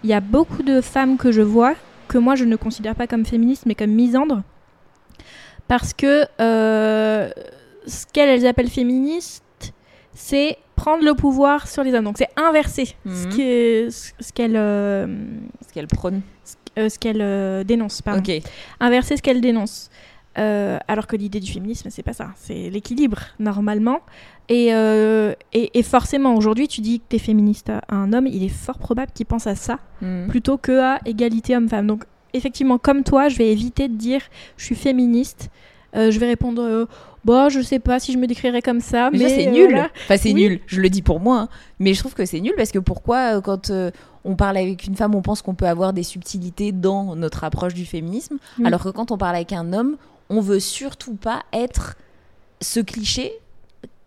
il 0.03 0.09
y 0.09 0.13
a 0.13 0.19
beaucoup 0.19 0.63
de 0.63 0.81
femmes 0.81 1.17
que 1.17 1.31
je 1.31 1.41
vois 1.41 1.75
que 2.07 2.17
moi 2.17 2.35
je 2.35 2.45
ne 2.45 2.55
considère 2.55 2.95
pas 2.95 3.07
comme 3.07 3.25
féministes, 3.25 3.65
mais 3.65 3.75
comme 3.75 3.91
misandres, 3.91 4.41
parce 5.67 5.93
que 5.93 6.25
euh, 6.39 7.29
ce 7.85 8.05
qu'elles 8.11 8.29
elles 8.29 8.47
appellent 8.47 8.69
féministes, 8.69 9.43
c'est 10.13 10.57
prendre 10.75 11.03
le 11.03 11.13
pouvoir 11.13 11.67
sur 11.67 11.83
les 11.83 11.93
hommes. 11.93 12.05
Donc 12.05 12.17
c'est 12.17 12.29
inverser 12.37 12.95
ce 13.05 13.25
Mhm. 13.27 13.31
ce 13.91 14.11
ce 14.19 14.33
qu'elles 14.33 14.55
euh, 14.55 15.07
Ce 15.67 15.73
qu'elle 15.73 15.87
euh, 16.77 16.89
ce 16.89 16.99
qu'elles 16.99 17.21
euh, 17.21 17.63
dénoncent. 17.63 18.01
Pardon. 18.01 18.21
Ok. 18.21 18.41
Inverser 18.79 19.17
ce 19.17 19.21
qu'elles 19.21 19.41
dénoncent. 19.41 19.89
Euh, 20.37 20.77
alors 20.87 21.07
que 21.07 21.15
l'idée 21.15 21.39
du 21.39 21.51
féminisme, 21.51 21.89
c'est 21.89 22.03
pas 22.03 22.13
ça. 22.13 22.29
C'est 22.35 22.69
l'équilibre, 22.69 23.19
normalement. 23.39 23.99
Et, 24.49 24.73
euh, 24.73 25.33
et, 25.51 25.77
et 25.79 25.83
forcément, 25.83 26.35
aujourd'hui, 26.35 26.67
tu 26.67 26.81
dis 26.81 26.99
que 26.99 27.05
t'es 27.09 27.17
féministe 27.19 27.69
à 27.69 27.81
un 27.89 28.13
homme, 28.13 28.27
il 28.27 28.43
est 28.43 28.47
fort 28.49 28.77
probable 28.77 29.11
qu'il 29.13 29.25
pense 29.25 29.47
à 29.47 29.55
ça 29.55 29.79
Mhm. 30.01 30.27
plutôt 30.27 30.57
que 30.57 30.79
à 30.79 30.99
égalité 31.05 31.55
homme-femme. 31.57 31.87
Donc, 31.87 32.03
effectivement, 32.33 32.77
comme 32.77 33.03
toi, 33.03 33.29
je 33.29 33.37
vais 33.37 33.51
éviter 33.51 33.87
de 33.87 33.95
dire 33.95 34.21
je 34.57 34.65
suis 34.65 34.75
féministe 34.75 35.49
euh, 35.95 36.11
je 36.11 36.19
vais 36.19 36.27
répondre 36.27 36.87
Bon, 37.25 37.49
je 37.49 37.61
sais 37.61 37.79
pas 37.79 37.97
si 37.99 38.11
je 38.13 38.17
me 38.17 38.27
décrirais 38.27 38.61
comme 38.61 38.81
ça. 38.81 39.09
Mais, 39.11 39.27
c'est 39.29 39.47
nul. 39.49 39.69
voilà. 39.71 39.89
Enfin, 40.05 40.17
c'est 40.17 40.33
Oui. 40.33 40.47
nul. 40.49 40.59
Je 40.67 40.79
le 40.81 40.89
dis 40.89 41.01
pour 41.01 41.19
moi. 41.19 41.39
hein. 41.39 41.49
Mais 41.79 41.93
je 41.93 41.99
trouve 41.99 42.13
que 42.13 42.25
c'est 42.25 42.39
nul 42.41 42.53
parce 42.55 42.71
que 42.71 42.79
pourquoi, 42.79 43.41
quand 43.41 43.71
on 44.23 44.35
parle 44.35 44.57
avec 44.57 44.85
une 44.85 44.95
femme, 44.95 45.15
on 45.15 45.21
pense 45.21 45.41
qu'on 45.41 45.55
peut 45.55 45.65
avoir 45.67 45.93
des 45.93 46.03
subtilités 46.03 46.71
dans 46.73 47.15
notre 47.15 47.43
approche 47.45 47.73
du 47.73 47.85
féminisme, 47.85 48.37
alors 48.63 48.83
que 48.83 48.89
quand 48.89 49.11
on 49.11 49.17
parle 49.17 49.35
avec 49.35 49.51
un 49.53 49.73
homme, 49.73 49.95
on 50.29 50.41
veut 50.41 50.59
surtout 50.59 51.15
pas 51.15 51.43
être 51.53 51.95
ce 52.61 52.79
cliché 52.79 53.31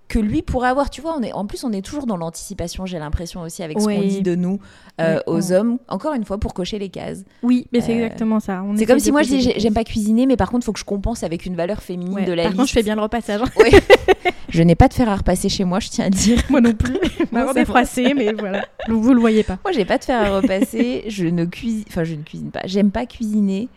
que 0.09 0.19
lui 0.19 0.43
pourrait 0.43 0.69
avoir. 0.71 0.91
Tu 0.91 1.01
vois, 1.01 1.15
on 1.17 1.23
est, 1.23 1.33
en 1.33 1.47
plus, 1.47 1.63
on 1.63 1.71
est 1.73 1.83
toujours 1.83 2.05
dans 2.05 2.17
l'anticipation, 2.17 2.85
j'ai 2.85 2.99
l'impression 2.99 3.43
aussi, 3.43 3.63
avec 3.63 3.79
ce 3.81 3.85
qu'on 3.87 3.91
Ouais. 3.93 4.07
dit 4.09 4.23
de 4.23 4.35
nous 4.35 4.59
euh, 5.01 5.17
Ouais, 5.19 5.23
aux 5.29 5.53
on- 5.53 5.55
hommes, 5.55 5.79
encore 5.87 6.15
une 6.15 6.25
fois, 6.25 6.39
pour 6.39 6.53
cocher 6.53 6.81
les 6.81 6.89
cases. 6.89 7.23
Oui, 7.45 7.69
mais 7.73 7.81
c'est 7.81 7.93
Euh, 7.93 8.05
exactement 8.07 8.41
ça. 8.41 8.61
C'est 8.77 8.87
comme 8.87 8.99
si 8.99 9.13
moi 9.13 9.23
je 9.23 9.29
dis 9.29 9.53
j'aime 9.57 9.73
pas 9.73 9.85
cuisiner, 9.85 10.27
mais 10.27 10.37
par 10.37 10.51
contre, 10.51 10.65
il 10.65 10.67
faut 10.67 10.73
que 10.73 10.81
je 10.81 10.85
compense 10.85 11.23
avec 11.23 11.47
une 11.47 11.55
valeur 11.55 11.81
féminine 11.81 12.13
Ouais, 12.17 12.25
de 12.25 12.33
la 12.33 12.43
Par 12.43 12.51
liste. 12.53 12.57
contre, 12.59 12.69
je 12.71 12.75
fais 12.75 12.83
bien 12.83 12.97
le 12.97 13.03
repassage. 13.03 13.41
Je 14.53 14.65
n'ai 14.65 14.75
pas 14.75 14.89
de 14.89 14.95
fer 14.95 15.09
à 15.09 15.15
repasser 15.15 15.49
chez 15.49 15.63
moi, 15.63 15.79
je 15.79 15.91
tiens 15.91 16.07
à 16.07 16.11
dire. 16.11 16.43
Moi 16.51 16.61
non 16.61 16.73
plus. 16.73 16.99
Ma 17.31 17.45
robe 17.47 17.57
est 17.57 17.65
froissée, 17.65 18.15
mais 18.15 18.33
voilà. 18.33 18.67
Vous, 18.89 19.01
vous 19.01 19.15
le 19.15 19.21
voyez 19.21 19.45
pas. 19.45 19.59
Moi, 19.65 19.71
j'ai 19.71 19.85
pas 19.85 19.97
de 19.97 20.03
fer 20.03 20.21
à 20.21 20.41
repasser. 20.41 21.05
je 21.07 21.27
ne 21.27 21.45
cuisine, 21.45 21.85
enfin, 21.87 22.03
je 22.03 22.17
ne 22.17 22.23
cuisine 22.25 22.51
pas. 22.51 22.63
J'aime 22.65 22.91
pas 22.91 23.07
cuisiner. 23.07 23.69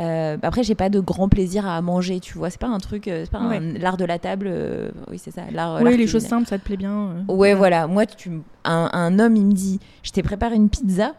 Euh, 0.00 0.36
après, 0.42 0.64
j'ai 0.64 0.74
pas 0.74 0.88
de 0.88 0.98
grand 0.98 1.28
plaisir 1.28 1.66
à 1.68 1.80
manger, 1.80 2.18
tu 2.18 2.36
vois. 2.36 2.50
C'est 2.50 2.60
pas 2.60 2.66
un 2.66 2.78
truc, 2.78 3.06
euh, 3.06 3.22
c'est 3.24 3.30
pas 3.30 3.38
un- 3.38 3.48
Ouais. 3.48 3.60
l'art 3.78 3.96
de 3.96 4.04
la 4.04 4.18
table. 4.18 4.46
euh, 4.48 4.90
oui, 5.10 5.18
c'est 5.22 5.30
ça. 5.30 5.42
L'art. 5.52 5.80
oui, 5.82 5.96
les 5.96 6.06
choses 6.08 6.24
simples, 6.26 6.48
ça 6.48 6.58
te 6.58 6.64
plaît 6.64 6.76
bien. 6.76 7.10
euh. 7.28 7.32
Ouais, 7.32 7.54
voilà. 7.54 7.86
Moi, 7.86 8.04
tu, 8.06 8.30
un, 8.64 8.90
un 8.92 9.18
homme, 9.20 9.36
il 9.36 9.46
me 9.46 9.52
dit, 9.52 9.78
je 10.02 10.10
t'ai 10.10 10.22
préparé 10.24 10.56
une 10.56 10.68
pizza. 10.68 11.14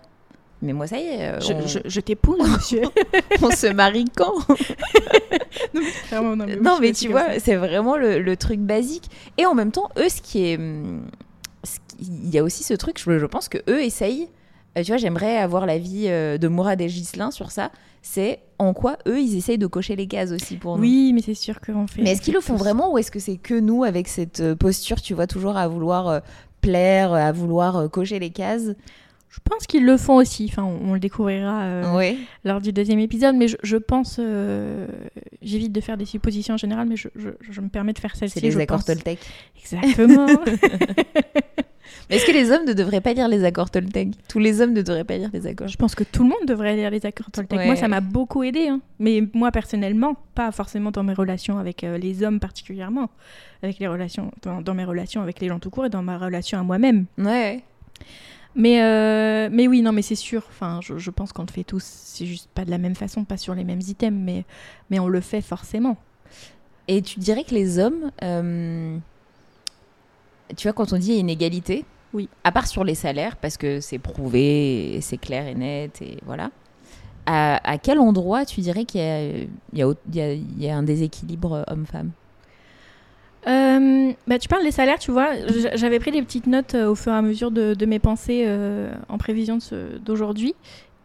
Mais 0.62 0.74
moi, 0.74 0.88
ça 0.88 0.98
y 0.98 1.04
est, 1.04 1.22
euh, 1.22 1.40
Je, 1.42 1.54
on, 1.54 1.68
je, 1.68 1.80
je 1.86 2.00
t'épouse, 2.02 2.40
monsieur. 2.50 2.82
on 3.42 3.52
se 3.52 3.68
marie 3.68 4.06
quand? 4.16 4.34
Non, 6.12 6.36
mais, 6.36 6.56
Non, 6.58 6.80
tu 6.94 7.10
vois, 7.10 7.40
c'est 7.40 7.56
vraiment 7.56 7.98
le, 7.98 8.20
le 8.20 8.38
truc 8.38 8.60
basique. 8.60 9.10
Et 9.38 9.46
en 9.46 9.54
même 9.54 9.72
temps, 9.72 9.90
eux, 9.98 10.10
ce 10.10 10.22
qui 10.22 10.46
est. 10.46 10.58
ce 11.64 11.76
qui- 11.98 12.06
Il 12.24 12.30
y 12.30 12.38
a 12.40 12.44
aussi 12.44 12.64
ce 12.64 12.74
truc, 12.74 13.00
je, 13.00 13.20
je 13.20 13.26
pense 13.26 13.48
que 13.50 13.58
eux 13.70 13.82
essayent. 13.82 14.28
euh, 14.78 14.82
tu 14.84 14.92
vois, 14.92 14.98
j'aimerais 14.98 15.38
avoir 15.38 15.66
l'avis 15.66 16.06
euh, 16.08 16.38
de 16.38 16.48
Mourad 16.50 16.80
et 16.82 16.88
Ghislain 16.88 17.32
sur 17.32 17.52
ça. 17.52 17.72
C'est 18.08 18.40
en 18.60 18.74
quoi 18.74 19.00
eux, 19.08 19.20
ils 19.20 19.36
essayent 19.36 19.58
de 19.58 19.66
cocher 19.66 19.96
les 19.96 20.06
cases 20.06 20.32
aussi 20.32 20.58
pour 20.58 20.76
nous. 20.76 20.82
Oui, 20.84 21.12
mais 21.12 21.22
c'est 21.24 21.34
sûr 21.34 21.60
qu'on 21.60 21.88
fait. 21.88 22.04
Mais 22.04 22.12
est-ce 22.12 22.22
qu'ils 22.22 22.36
le 22.36 22.40
font 22.40 22.56
vraiment 22.56 22.94
ou 22.94 23.00
est-ce 23.00 23.10
que 23.10 23.18
c'est 23.18 23.36
que 23.38 23.60
nous 23.60 23.84
avec 23.84 24.08
cette 24.08 24.42
euh, 24.42 24.56
posture, 24.56 25.02
tu 25.02 25.16
vois, 25.16 25.26
toujours 25.26 25.58
à 25.58 25.68
vouloir 25.68 26.08
euh, 26.08 26.20
plaire, 26.62 27.14
à 27.14 27.32
vouloir 27.32 27.76
euh, 27.78 27.88
cocher 27.88 28.20
les 28.20 28.30
cases? 28.30 28.68
Je 29.30 29.40
pense 29.44 29.66
qu'ils 29.66 29.84
le 29.86 29.98
font 29.98 30.18
aussi. 30.18 30.48
Enfin, 30.52 30.64
on, 30.64 30.92
on 30.92 30.94
le 30.94 31.00
découvrira 31.00 31.64
euh, 31.64 31.98
Ouais. 31.98 32.16
lors 32.44 32.62
du 32.62 32.72
deuxième 32.72 33.00
épisode, 33.00 33.36
mais 33.36 33.48
je, 33.48 33.58
je 33.64 33.76
pense. 33.78 34.20
J'évite 35.42 35.72
de 35.72 35.82
faire 35.82 35.98
des 35.98 36.06
suppositions 36.06 36.54
en 36.54 36.58
général, 36.58 36.88
mais 36.88 36.96
je, 36.98 37.08
je, 37.16 37.30
je 37.42 37.60
me 37.60 37.70
permets 37.70 37.94
de 37.94 38.00
faire 38.00 38.16
celle-ci. 38.16 38.36
C'est 38.40 38.46
les 38.46 38.56
accords 38.58 38.78
pense. 38.78 38.86
Toltec. 38.86 39.20
Exactement. 39.60 40.28
Mais 42.10 42.18
est-ce 42.18 42.26
que 42.26 42.32
les 42.32 42.52
hommes 42.52 42.66
ne 42.66 42.74
devraient 42.74 43.02
pas 43.02 43.14
lire 43.14 43.28
les 43.28 43.44
accords 43.44 43.70
Toltec 43.72 44.10
Tous 44.28 44.40
les 44.40 44.62
hommes 44.62 44.74
ne 44.74 44.82
devraient 44.82 45.04
pas 45.04 45.18
lire 45.18 45.30
les 45.34 45.48
accords 45.48 45.68
je 45.68 45.78
pense 45.78 45.96
que 45.96 46.04
tout 46.04 46.24
le 46.24 46.30
monde 46.30 46.48
devrait 46.48 46.76
lire 46.76 46.92
les 46.92 47.06
accords 47.06 47.32
Toltec. 47.32 47.58
Ouais. 47.58 47.66
Moi, 47.66 47.76
ça 47.76 47.88
m'a 47.88 48.02
beaucoup 48.02 48.44
aidé. 48.44 48.68
hein. 48.68 48.80
Mais 49.00 49.24
moi, 49.34 49.52
personnellement, 49.52 50.16
pas 50.36 50.52
forcément 50.52 50.92
dans 50.92 51.04
mes 51.04 51.14
relations 51.14 51.58
avec 51.58 51.84
euh, 51.84 51.98
les 51.98 52.22
hommes 52.24 52.40
particulièrement, 52.40 53.10
avec 53.64 53.80
les 53.80 53.88
relations, 53.88 54.32
dans, 54.44 54.62
dans 54.62 54.74
mes 54.76 54.86
relations 54.86 55.22
avec 55.22 55.40
les 55.40 55.48
gens 55.48 55.60
tout 55.60 55.70
court 55.72 55.86
et 55.88 55.90
dans 55.90 56.04
ma 56.04 56.18
relation 56.18 56.60
à 56.60 56.64
moi-même. 56.64 57.06
Ouais. 57.18 57.64
Mais, 58.58 58.82
euh, 58.84 59.50
mais 59.52 59.68
oui, 59.68 59.82
non, 59.82 59.92
mais 59.92 60.02
c'est 60.02 60.16
sûr. 60.16 60.44
Enfin, 60.50 60.80
je, 60.82 60.98
je 60.98 61.12
pense 61.12 61.34
qu'on 61.34 61.42
le 61.44 61.52
fait 61.52 61.64
tous. 61.66 61.84
C'est 61.84 62.26
juste 62.26 62.50
pas 62.54 62.64
de 62.64 62.72
la 62.72 62.78
même 62.78 62.96
façon, 62.96 63.26
pas 63.26 63.38
sur 63.38 63.54
les 63.56 63.64
mêmes 63.66 63.82
items, 63.82 64.18
mais, 64.24 64.46
mais 64.90 65.00
on 65.00 65.08
le 65.10 65.20
fait 65.22 65.42
forcément. 65.42 65.98
Et 66.88 67.02
tu 67.02 67.20
dirais 67.20 67.44
que 67.44 67.54
les 67.54 67.80
hommes, 67.80 68.12
euh, 68.24 68.98
tu 70.56 70.68
vois, 70.68 70.74
quand 70.74 70.94
on 70.94 70.98
dit 70.98 71.14
inégalité, 71.14 71.84
Oui. 72.16 72.30
à 72.46 72.52
part 72.52 72.66
sur 72.66 72.84
les 72.84 72.96
salaires, 72.96 73.36
parce 73.36 73.58
que 73.58 73.82
c'est 73.82 74.00
prouvé, 74.00 75.00
c'est 75.02 75.18
clair 75.18 75.48
et 75.48 75.54
net, 75.54 76.02
et 76.02 76.18
voilà, 76.26 76.50
à, 77.26 77.78
quel 77.82 78.00
endroit 78.00 78.46
tu 78.46 78.62
dirais 78.62 78.86
qu'il 78.86 79.02
y 79.74 79.82
a, 79.82 80.78
un 80.78 80.84
déséquilibre 80.84 81.66
homme-femme? 81.68 82.12
Euh, 83.48 84.12
bah, 84.28 84.40
tu 84.40 84.48
parles 84.48 84.64
des 84.64 84.72
salaires, 84.72 84.98
tu 84.98 85.12
vois. 85.12 85.30
J'avais 85.76 86.00
pris 86.00 86.12
des 86.12 86.24
petites 86.24 86.48
notes 86.48 86.74
euh, 86.74 86.90
au 86.90 86.96
fur 86.96 87.12
et 87.12 87.16
à 87.16 87.22
mesure 87.22 87.52
de, 87.52 87.86
mes 87.86 88.00
pensées 88.00 88.44
euh, 88.48 88.92
en 89.08 89.20
prévision 89.20 89.60
d'aujourd'hui. 90.04 90.56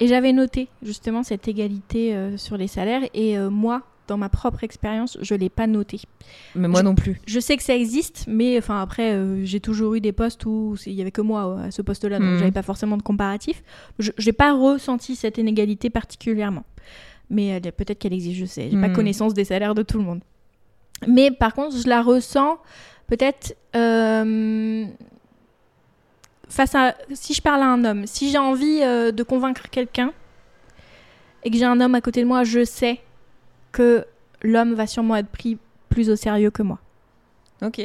Et 0.00 0.06
j'avais 0.06 0.32
noté 0.32 0.68
justement 0.82 1.22
cette 1.22 1.46
égalité 1.46 2.16
euh, 2.16 2.38
sur 2.38 2.56
les 2.56 2.68
salaires. 2.68 3.02
Et 3.12 3.36
euh, 3.36 3.50
moi, 3.50 3.82
dans 4.10 4.18
ma 4.18 4.28
propre 4.28 4.64
expérience, 4.64 5.16
je 5.22 5.34
ne 5.34 5.38
l'ai 5.38 5.48
pas 5.48 5.66
noté. 5.68 6.00
Mais 6.54 6.66
moi 6.68 6.80
Je- 6.80 6.84
non 6.84 6.94
plus. 6.96 7.20
Je 7.26 7.38
sais 7.40 7.56
que 7.56 7.62
ça 7.62 7.74
existe, 7.76 8.24
mais 8.28 8.58
enfin 8.58 8.82
après, 8.82 9.12
euh, 9.12 9.44
j'ai 9.44 9.60
toujours 9.60 9.94
eu 9.94 10.00
des 10.00 10.12
postes 10.12 10.44
où 10.46 10.76
il 10.84 10.92
y 10.94 11.00
avait 11.00 11.12
que 11.12 11.20
moi 11.20 11.46
euh, 11.46 11.68
à 11.68 11.70
ce 11.70 11.80
poste-là, 11.80 12.18
donc 12.18 12.28
Mhm. 12.32 12.38
j'avais 12.38 12.50
pas 12.50 12.62
forcément 12.62 12.96
de 12.96 13.02
comparatif. 13.02 13.62
Je 14.00 14.10
n'ai 14.26 14.32
pas 14.32 14.52
ressenti 14.52 15.14
cette 15.16 15.38
inégalité 15.38 15.90
particulièrement, 15.90 16.64
mais 17.30 17.46
elle- 17.46 17.72
peut-être 17.72 17.98
qu'elle 18.00 18.12
existe, 18.12 18.38
je 18.40 18.46
sais. 18.46 18.68
J'ai 18.70 18.80
pas 18.80 18.88
Mhm. 18.88 18.94
connaissance 18.96 19.32
des 19.32 19.44
salaires 19.44 19.74
de 19.76 19.82
tout 19.82 19.98
le 19.98 20.04
monde. 20.04 20.20
Mais 21.06 21.30
par 21.30 21.54
contre, 21.54 21.76
je 21.76 21.88
la 21.88 22.02
ressens 22.02 22.58
peut-être 23.06 23.56
euh, 23.76 24.84
face 26.48 26.74
à 26.74 26.94
si 27.12 27.32
je 27.32 27.40
parle 27.42 27.62
à 27.62 27.66
un 27.66 27.84
homme, 27.84 28.06
si 28.06 28.30
j'ai 28.30 28.38
envie 28.38 28.80
euh, 28.82 29.12
de 29.12 29.22
convaincre 29.22 29.70
quelqu'un 29.70 30.12
et 31.44 31.50
que 31.50 31.56
j'ai 31.56 31.64
un 31.64 31.80
homme 31.80 31.94
à 31.94 32.00
côté 32.00 32.20
de 32.22 32.26
moi, 32.26 32.42
je 32.44 32.64
sais 32.64 33.00
que 33.72 34.04
l'homme 34.42 34.74
va 34.74 34.86
sûrement 34.86 35.16
être 35.16 35.28
pris 35.28 35.58
plus 35.88 36.10
au 36.10 36.16
sérieux 36.16 36.50
que 36.50 36.62
moi. 36.62 36.78
Ok. 37.62 37.80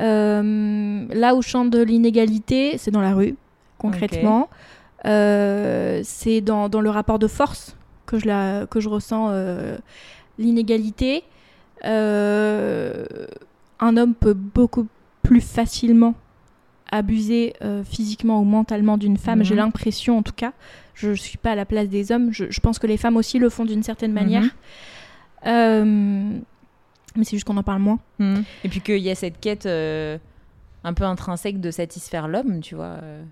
Euh, 0.00 1.06
là 1.12 1.34
où 1.34 1.42
je 1.42 1.48
chante 1.48 1.70
de 1.70 1.82
l'inégalité, 1.82 2.78
c'est 2.78 2.90
dans 2.90 3.00
la 3.00 3.14
rue, 3.14 3.36
concrètement. 3.78 4.48
Euh, 5.04 6.00
c'est 6.04 6.40
dans, 6.40 6.68
dans 6.68 6.80
le 6.80 6.90
rapport 6.90 7.18
de 7.18 7.28
force 7.28 7.76
que 8.06 8.18
je, 8.18 8.26
la, 8.26 8.66
que 8.66 8.80
je 8.80 8.88
ressens 8.88 9.28
euh, 9.30 9.76
l'inégalité. 10.38 11.22
Un 11.84 13.96
homme 13.96 14.14
peut 14.14 14.34
beaucoup 14.34 14.86
plus 15.22 15.40
facilement 15.40 16.14
abuser 16.90 17.52
physiquement 17.84 18.40
ou 18.40 18.44
mentalement 18.44 18.96
d'une 18.96 19.18
femme, 19.18 19.40
Mhm. 19.40 19.44
j'ai 19.44 19.54
l'impression 19.54 20.18
en 20.18 20.22
tout 20.22 20.32
cas. 20.34 20.52
Je 20.94 21.10
ne 21.10 21.14
suis 21.14 21.38
pas 21.38 21.52
à 21.52 21.54
la 21.54 21.64
place 21.64 21.88
des 21.88 22.10
hommes. 22.10 22.32
Je, 22.32 22.46
je 22.50 22.60
pense 22.60 22.78
que 22.78 22.86
les 22.86 22.96
femmes 22.96 23.16
aussi 23.16 23.38
le 23.38 23.50
font 23.50 23.64
d'une 23.64 23.82
certaine 23.84 24.12
manière. 24.12 24.42
Mhm. 24.42 24.50
Euh, 25.46 25.84
mais 27.16 27.24
c'est 27.24 27.36
juste 27.36 27.44
qu'on 27.44 27.56
en 27.56 27.62
parle 27.62 27.80
moins. 27.82 27.98
Mhm. 28.18 28.44
Et 28.64 28.68
puis 28.68 28.80
qu'il 28.80 28.98
y 28.98 29.10
a 29.10 29.14
cette 29.14 29.40
quête 29.40 29.66
euh, 29.66 30.18
un 30.84 30.94
peu 30.94 31.04
intrinsèque 31.04 31.60
de 31.60 31.70
satisfaire 31.70 32.28
l'homme, 32.28 32.60
tu 32.60 32.74
vois. 32.74 32.98
euh. 33.02 33.22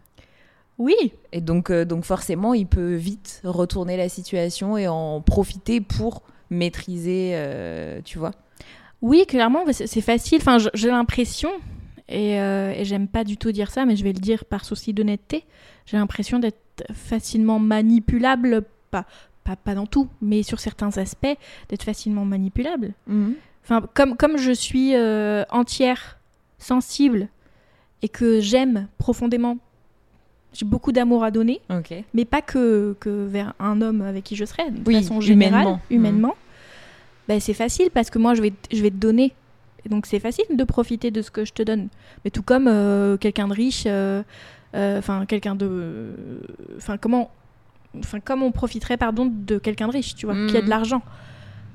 Oui, 0.79 0.95
Et 1.33 1.41
donc, 1.41 1.71
euh, 1.71 1.87
donc 1.87 2.05
forcément, 2.05 2.53
il 2.53 2.67
peut 2.67 2.95
vite 2.95 3.41
retourner 3.45 3.97
la 3.97 4.11
situation 4.11 4.77
et 4.77 4.89
en 4.89 5.23
profiter 5.23 5.81
pour 5.81 6.23
maîtriser, 6.51 7.31
euh, 7.35 8.01
tu 8.05 8.19
vois. 8.19 8.33
Oui, 9.01 9.25
clairement, 9.27 9.65
c'est 9.73 10.01
facile. 10.03 10.39
Enfin, 10.41 10.59
j'ai 10.75 10.89
l'impression, 10.89 11.51
et, 12.09 12.39
euh, 12.41 12.73
et 12.77 12.85
j'aime 12.85 13.09
pas 13.09 13.25
du 13.25 13.39
tout 13.39 13.53
dire 13.53 13.71
ça, 13.71 13.87
mais 13.87 13.97
je 13.97 14.05
vais 14.05 14.13
le 14.13 14.21
dire 14.21 14.45
par 14.45 14.67
souci 14.67 14.93
d'honnêteté, 14.93 15.45
j'ai 15.87 15.97
l'impression 15.97 16.39
d'être 16.39 16.85
facilement 16.93 17.59
manipulable, 17.59 18.63
pas, 18.91 19.07
pas, 19.47 19.57
pas 19.57 19.75
dans 19.75 19.87
tout, 19.87 20.09
mais 20.21 20.43
sur 20.43 20.59
certains 20.61 20.97
aspects, 20.99 21.37
d'être 21.69 21.83
facilement 21.85 22.25
manipulable. 22.25 22.93
Enfin, 23.65 23.83
comme, 23.95 24.17
comme 24.17 24.37
je 24.39 24.53
suis 24.53 24.95
euh, 24.95 25.45
entière, 25.51 26.19
sensible, 26.59 27.29
et 28.03 28.09
que 28.09 28.41
j'aime 28.41 28.89
profondément, 28.99 29.59
j'ai 30.53 30.67
beaucoup 30.67 30.93
d'amour 30.93 31.23
à 31.25 31.31
donner, 31.31 31.61
mais 32.15 32.25
pas 32.25 32.43
que, 32.43 32.97
que 33.01 33.27
vers 33.27 33.55
un 33.59 33.81
homme 33.83 34.03
avec 34.03 34.25
qui 34.25 34.37
je 34.37 34.45
serais, 34.45 34.71
de 34.71 34.81
Oui, 34.87 34.95
façon 34.97 35.21
générale, 35.21 35.63
humainement. 35.63 35.81
humainement, 35.91 36.35
ben, 37.29 37.41
c'est 37.41 37.55
facile 37.55 37.91
parce 37.93 38.11
que 38.11 38.19
moi, 38.19 38.35
je 38.35 38.43
vais, 38.43 38.53
je 38.73 38.81
vais 38.83 38.91
te 38.91 38.97
donner. 38.97 39.33
Et 39.85 39.89
donc, 39.89 40.07
c'est 40.07 40.19
facile 40.21 40.45
de 40.51 40.65
profiter 40.65 41.11
de 41.11 41.23
ce 41.23 41.31
que 41.31 41.45
je 41.45 41.53
te 41.53 41.63
donne. 41.63 41.89
Mais 42.25 42.31
tout 42.31 42.43
comme 42.43 42.67
euh, 42.69 43.17
quelqu'un 43.17 43.49
de 43.49 43.53
riche, 43.55 43.85
euh, 43.87 44.23
enfin, 44.75 45.27
quelqu'un 45.27 45.55
de. 45.55 46.13
Enfin, 46.77 46.97
comment. 46.99 47.31
Enfin, 47.99 48.21
comme 48.21 48.43
on 48.43 48.53
profiterait, 48.53 48.97
pardon, 48.97 49.27
de 49.33 49.59
quelqu'un 49.59 49.87
de 49.89 49.93
riche, 49.93 50.15
tu 50.15 50.27
vois, 50.27 50.35
qui 50.49 50.57
a 50.57 50.61
de 50.61 50.65
Mhm. 50.67 50.71
l'argent. 50.71 51.03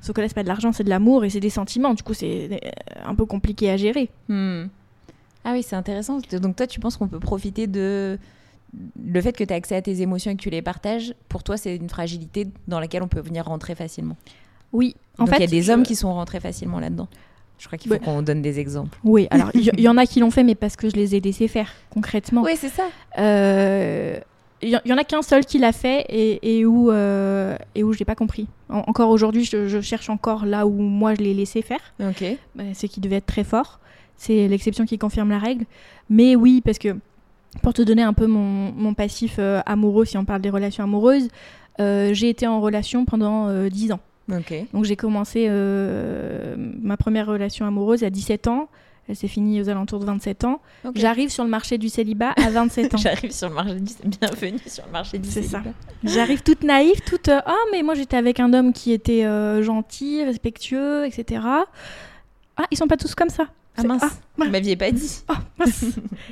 Sauf 0.01 0.15
que 0.15 0.21
là, 0.21 0.27
c'est 0.27 0.33
pas 0.33 0.43
de 0.43 0.47
l'argent, 0.47 0.71
c'est 0.71 0.83
de 0.83 0.89
l'amour 0.89 1.23
et 1.25 1.29
c'est 1.29 1.39
des 1.39 1.49
sentiments. 1.51 1.93
Du 1.93 2.01
coup, 2.03 2.13
c'est 2.13 2.49
euh, 2.51 2.69
un 3.05 3.13
peu 3.15 3.25
compliqué 3.25 3.69
à 3.69 3.77
gérer. 3.77 4.09
Hmm. 4.29 4.63
Ah 5.43 5.51
oui, 5.53 5.63
c'est 5.63 5.75
intéressant. 5.75 6.19
Donc 6.41 6.55
toi, 6.55 6.67
tu 6.67 6.79
penses 6.79 6.97
qu'on 6.97 7.07
peut 7.07 7.19
profiter 7.19 7.67
de 7.67 8.17
le 9.03 9.21
fait 9.21 9.33
que 9.33 9.43
tu 9.43 9.51
as 9.53 9.55
accès 9.57 9.75
à 9.75 9.81
tes 9.81 10.01
émotions 10.01 10.31
et 10.31 10.35
que 10.35 10.41
tu 10.41 10.49
les 10.49 10.61
partages. 10.61 11.13
Pour 11.29 11.43
toi, 11.43 11.57
c'est 11.57 11.75
une 11.75 11.89
fragilité 11.89 12.47
dans 12.67 12.79
laquelle 12.79 13.03
on 13.03 13.07
peut 13.07 13.19
venir 13.19 13.45
rentrer 13.45 13.75
facilement. 13.75 14.15
Oui, 14.71 14.95
en 15.17 15.25
Donc 15.25 15.29
fait. 15.35 15.37
il 15.37 15.41
y 15.41 15.43
a 15.43 15.47
des 15.47 15.61
je- 15.63 15.71
hommes 15.71 15.83
qui 15.83 15.95
sont 15.95 16.13
rentrés 16.13 16.39
facilement 16.39 16.79
là-dedans. 16.79 17.07
Je 17.59 17.67
crois 17.67 17.77
qu'il 17.77 17.89
faut 17.89 17.97
Ouais. 17.97 18.03
qu'on 18.03 18.21
donne 18.23 18.41
des 18.41 18.59
exemples. 18.59 18.97
Oui, 19.03 19.27
alors 19.29 19.51
il 19.53 19.61
y, 19.61 19.69
il 19.73 19.81
y 19.81 19.87
en 19.89 19.97
a 19.97 20.05
qui 20.07 20.19
l'ont 20.19 20.31
fait, 20.31 20.43
mais 20.43 20.55
parce 20.55 20.75
que 20.77 20.89
je 20.89 20.95
les 20.95 21.15
ai 21.15 21.19
laissés 21.19 21.47
faire, 21.47 21.69
concrètement. 21.91 22.41
Oui, 22.43 22.53
c'est 22.55 22.69
ça. 22.69 22.87
Euh, 23.19 24.19
il 24.61 24.69
y, 24.85 24.93
en 24.93 24.97
a 24.97 25.03
qu'un 25.03 25.21
seul 25.21 25.45
qui 25.45 25.57
l'a 25.57 25.71
fait 25.71 26.05
et, 26.09 26.59
et 26.59 26.65
où 26.65 26.91
euh, 26.91 27.57
et 27.75 27.83
où 27.83 27.93
j'ai 27.93 28.05
pas 28.05 28.15
compris. 28.15 28.47
encore 28.69 29.09
aujourd'hui, 29.09 29.43
je, 29.43 29.81
cherche 29.81 30.09
encore 30.09 30.45
là 30.45 30.67
où 30.67 30.71
moi 30.71 31.15
je 31.15 31.21
l'ai 31.21 31.33
laissé 31.33 31.61
faire. 31.61 31.79
Ok. 31.99 32.23
Bah, 32.55 32.63
c'est 32.73 32.87
qui 32.87 32.99
devait 32.99 33.17
être 33.17 33.25
très 33.25 33.43
fort. 33.43 33.79
C'est 34.17 34.47
l'exception 34.47 34.85
qui 34.85 34.97
confirme 34.97 35.29
la 35.29 35.39
règle. 35.39 35.65
Mais 36.09 36.35
oui, 36.35 36.61
parce 36.63 36.77
que 36.77 36.95
pour 37.63 37.73
te 37.73 37.81
donner 37.81 38.03
un 38.03 38.13
peu 38.13 38.27
mon, 38.27 38.71
mon 38.71 38.93
passif 38.93 39.37
euh, 39.39 39.61
amoureux, 39.65 40.05
si 40.05 40.17
on 40.17 40.25
parle 40.25 40.41
des 40.41 40.51
relations 40.51 40.83
amoureuses, 40.83 41.27
euh, 41.79 42.13
j'ai 42.13 42.29
été 42.29 42.45
en 42.45 42.61
relation 42.61 43.05
pendant 43.05 43.67
10 43.67 43.93
ans. 43.93 43.99
Donc 44.27 44.85
j'ai 44.85 44.95
commencé 44.95 45.49
ma 45.49 46.97
première 46.97 47.27
relation 47.27 47.65
amoureuse 47.65 48.03
à 48.03 48.09
17 48.09 48.47
ans. 48.47 48.69
Elle 49.09 49.15
s'est 49.15 49.27
finie 49.27 49.61
aux 49.61 49.69
alentours 49.69 49.99
de 49.99 50.05
27 50.05 50.43
ans. 50.45 50.61
J'arrive 50.95 51.29
sur 51.29 51.43
le 51.43 51.49
marché 51.49 51.77
du 51.77 51.89
célibat 51.89 52.31
à 52.31 52.49
27 52.49 52.95
ans. 52.95 52.97
J'arrive 52.97 53.31
sur 53.31 53.49
le 53.49 53.55
marché 53.55 53.75
du 53.79 54.17
bienvenue 54.17 54.59
sur 54.65 54.85
le 54.85 54.91
marché 54.91 55.19
du 55.19 55.29
célibat. 55.29 55.63
J'arrive 56.03 56.41
toute 56.43 56.63
naïve, 56.63 57.01
toute 57.01 57.27
euh, 57.29 57.41
oh 57.47 57.69
mais 57.71 57.83
moi 57.83 57.95
j'étais 57.95 58.17
avec 58.17 58.39
un 58.39 58.53
homme 58.53 58.73
qui 58.73 58.91
était 58.91 59.25
euh, 59.25 59.61
gentil, 59.63 60.23
respectueux, 60.23 61.05
etc. 61.05 61.41
Ah 62.57 62.65
ils 62.69 62.77
sont 62.77 62.87
pas 62.87 62.97
tous 62.97 63.15
comme 63.15 63.29
ça. 63.29 63.47
Ah 63.77 63.83
mince, 63.83 64.03
ah, 64.03 64.09
vous 64.37 64.49
m'aviez 64.49 64.75
pas 64.75 64.91
dit. 64.91 65.23
Oh, 65.29 65.63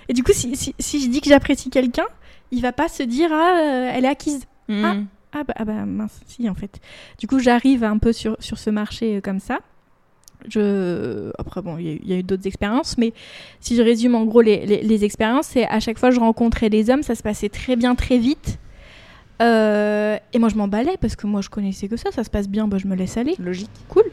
Et 0.10 0.14
du 0.14 0.24
coup 0.24 0.34
si, 0.34 0.56
si, 0.56 0.76
si, 0.78 1.02
je 1.02 1.10
dis 1.10 1.22
que 1.22 1.30
j'apprécie 1.30 1.70
quelqu'un, 1.70 2.06
il 2.52 2.62
va 2.62 2.74
pas 2.74 2.90
se 2.90 3.04
dire 3.04 3.30
ah 3.32 3.60
euh, 3.60 3.92
elle 3.94 4.06
est 4.06 4.10
acquise. 4.10 4.46
Hmm. 4.68 4.84
Ah, 4.86 4.96
ah, 5.32 5.44
bah, 5.44 5.54
ah, 5.58 5.66
bah, 5.66 5.86
mince 5.86 6.20
si 6.28 6.50
en 6.50 6.56
fait. 6.56 6.80
Du 7.18 7.28
coup 7.28 7.40
j'arrive 7.40 7.84
un 7.84 7.98
peu 7.98 8.14
sur, 8.14 8.36
sur 8.40 8.58
ce 8.58 8.70
marché 8.70 9.22
comme 9.22 9.40
ça. 9.40 9.60
Je... 10.48 11.32
Après, 11.38 11.62
bon, 11.62 11.78
il 11.78 12.08
y, 12.08 12.14
a 12.14 12.18
eu 12.18 12.24
d'autres 12.24 12.48
expériences, 12.48 12.98
mais 12.98 13.14
si 13.60 13.76
je 13.76 13.82
résume 13.82 14.16
en 14.16 14.26
gros 14.26 14.42
les, 14.42 14.66
les, 14.66 15.04
expériences, 15.04 15.48
c'est 15.48 15.68
à 15.68 15.80
chaque 15.80 16.00
fois 16.00 16.10
que 16.10 16.16
je 16.16 16.20
rencontrais 16.20 16.70
des 16.70 16.90
hommes, 16.90 17.04
ça 17.04 17.16
se 17.16 17.24
passait 17.24 17.50
très 17.50 17.76
bien, 17.76 17.96
très 17.96 18.18
vite. 18.18 18.58
Euh, 19.42 20.18
et 20.34 20.40
moi, 20.40 20.50
je 20.50 20.56
m'emballais 20.56 20.98
parce 21.00 21.16
que 21.16 21.28
moi, 21.28 21.42
je 21.42 21.50
connaissais 21.50 21.88
que 21.88 21.98
ça, 21.98 22.12
ça 22.12 22.24
se 22.24 22.30
passe 22.30 22.48
bien, 22.48 22.68
bah, 22.68 22.78
je 22.78 22.88
me 22.88 22.96
laisse 22.96 23.18
aller. 23.18 23.36
Logique. 23.40 23.70
Cool. 23.90 24.06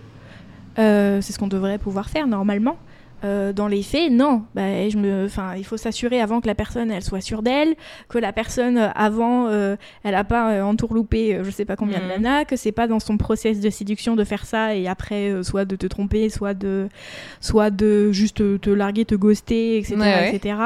Euh, 0.78 1.20
c'est 1.20 1.32
ce 1.32 1.38
qu'on 1.38 1.48
devrait 1.48 1.78
pouvoir 1.78 2.08
faire 2.08 2.26
normalement. 2.26 2.76
Euh, 3.24 3.52
dans 3.52 3.66
les 3.66 3.82
faits, 3.82 4.12
non. 4.12 4.42
Bah, 4.54 4.88
je 4.88 4.96
me, 4.98 5.24
enfin, 5.24 5.54
il 5.56 5.64
faut 5.64 5.78
s'assurer 5.78 6.20
avant 6.20 6.40
que 6.40 6.46
la 6.46 6.54
personne 6.54 6.90
elle 6.90 7.02
soit 7.02 7.22
sûre 7.22 7.42
d'elle, 7.42 7.74
que 8.08 8.18
la 8.18 8.32
personne 8.32 8.76
euh, 8.76 8.90
avant 8.94 9.48
euh, 9.48 9.76
elle 10.04 10.14
a 10.14 10.24
pas 10.24 10.62
entourloupé 10.64 11.40
je 11.42 11.50
sais 11.50 11.64
pas 11.64 11.76
combien 11.76 11.98
de 11.98 12.04
mhm. 12.04 12.22
nanas, 12.22 12.44
que 12.44 12.56
c'est 12.56 12.72
pas 12.72 12.86
dans 12.86 13.00
son 13.00 13.16
process 13.16 13.60
de 13.60 13.70
séduction 13.70 14.16
de 14.16 14.24
faire 14.24 14.44
ça 14.44 14.74
et 14.74 14.86
après 14.86 15.42
soit 15.42 15.64
de 15.64 15.76
te 15.76 15.86
tromper, 15.86 16.28
soit 16.28 16.52
de, 16.52 16.88
soit 17.40 17.70
de 17.70 18.12
juste 18.12 18.60
te, 18.60 18.70
larguer, 18.70 19.06
te 19.06 19.14
ghoster, 19.14 19.78
etc., 19.78 19.94
etc. 20.28 20.56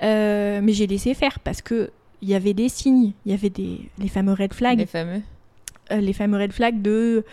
mais 0.00 0.72
j'ai 0.72 0.86
laissé 0.86 1.12
faire 1.12 1.40
parce 1.40 1.60
que 1.60 1.90
il 2.22 2.28
y 2.28 2.34
avait 2.34 2.54
des 2.54 2.68
signes, 2.68 3.12
il 3.26 3.32
y 3.32 3.34
avait 3.34 3.50
des 3.50 3.80
les 3.98 4.08
fameux 4.08 4.32
red 4.32 4.54
flags. 4.54 4.78
Les 4.78 4.86
fameux. 4.86 5.20
les 5.90 6.12
fameux 6.14 6.38
red 6.38 6.52
flags 6.52 6.80
de 6.80 7.24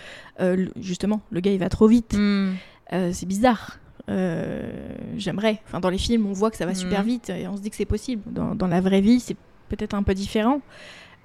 justement 0.82 1.22
le 1.32 1.40
gars 1.40 1.52
il 1.52 1.60
va 1.60 1.70
trop 1.70 1.88
vite. 1.88 2.14
Hmm. 2.18 2.52
c'est 2.92 3.26
bizarre. 3.26 3.80
Euh, 4.10 4.70
j'aimerais. 5.18 5.62
Enfin, 5.68 5.80
dans 5.80 5.90
les 5.90 5.98
films, 5.98 6.26
on 6.26 6.34
voit 6.34 6.52
que 6.52 6.58
ça 6.58 6.66
va 6.66 6.74
super 6.74 7.02
mhm. 7.02 7.08
vite 7.08 7.30
et 7.30 7.48
on 7.48 7.56
se 7.56 7.62
dit 7.62 7.70
que 7.70 7.76
c'est 7.76 7.86
possible. 7.86 8.24
Dans, 8.26 8.56
dans, 8.56 8.68
la 8.68 8.82
vraie 8.82 9.02
vie, 9.02 9.20
c'est 9.20 9.38
peut-être 9.70 9.94
un 9.94 10.04
peu 10.04 10.14
différent. 10.14 10.62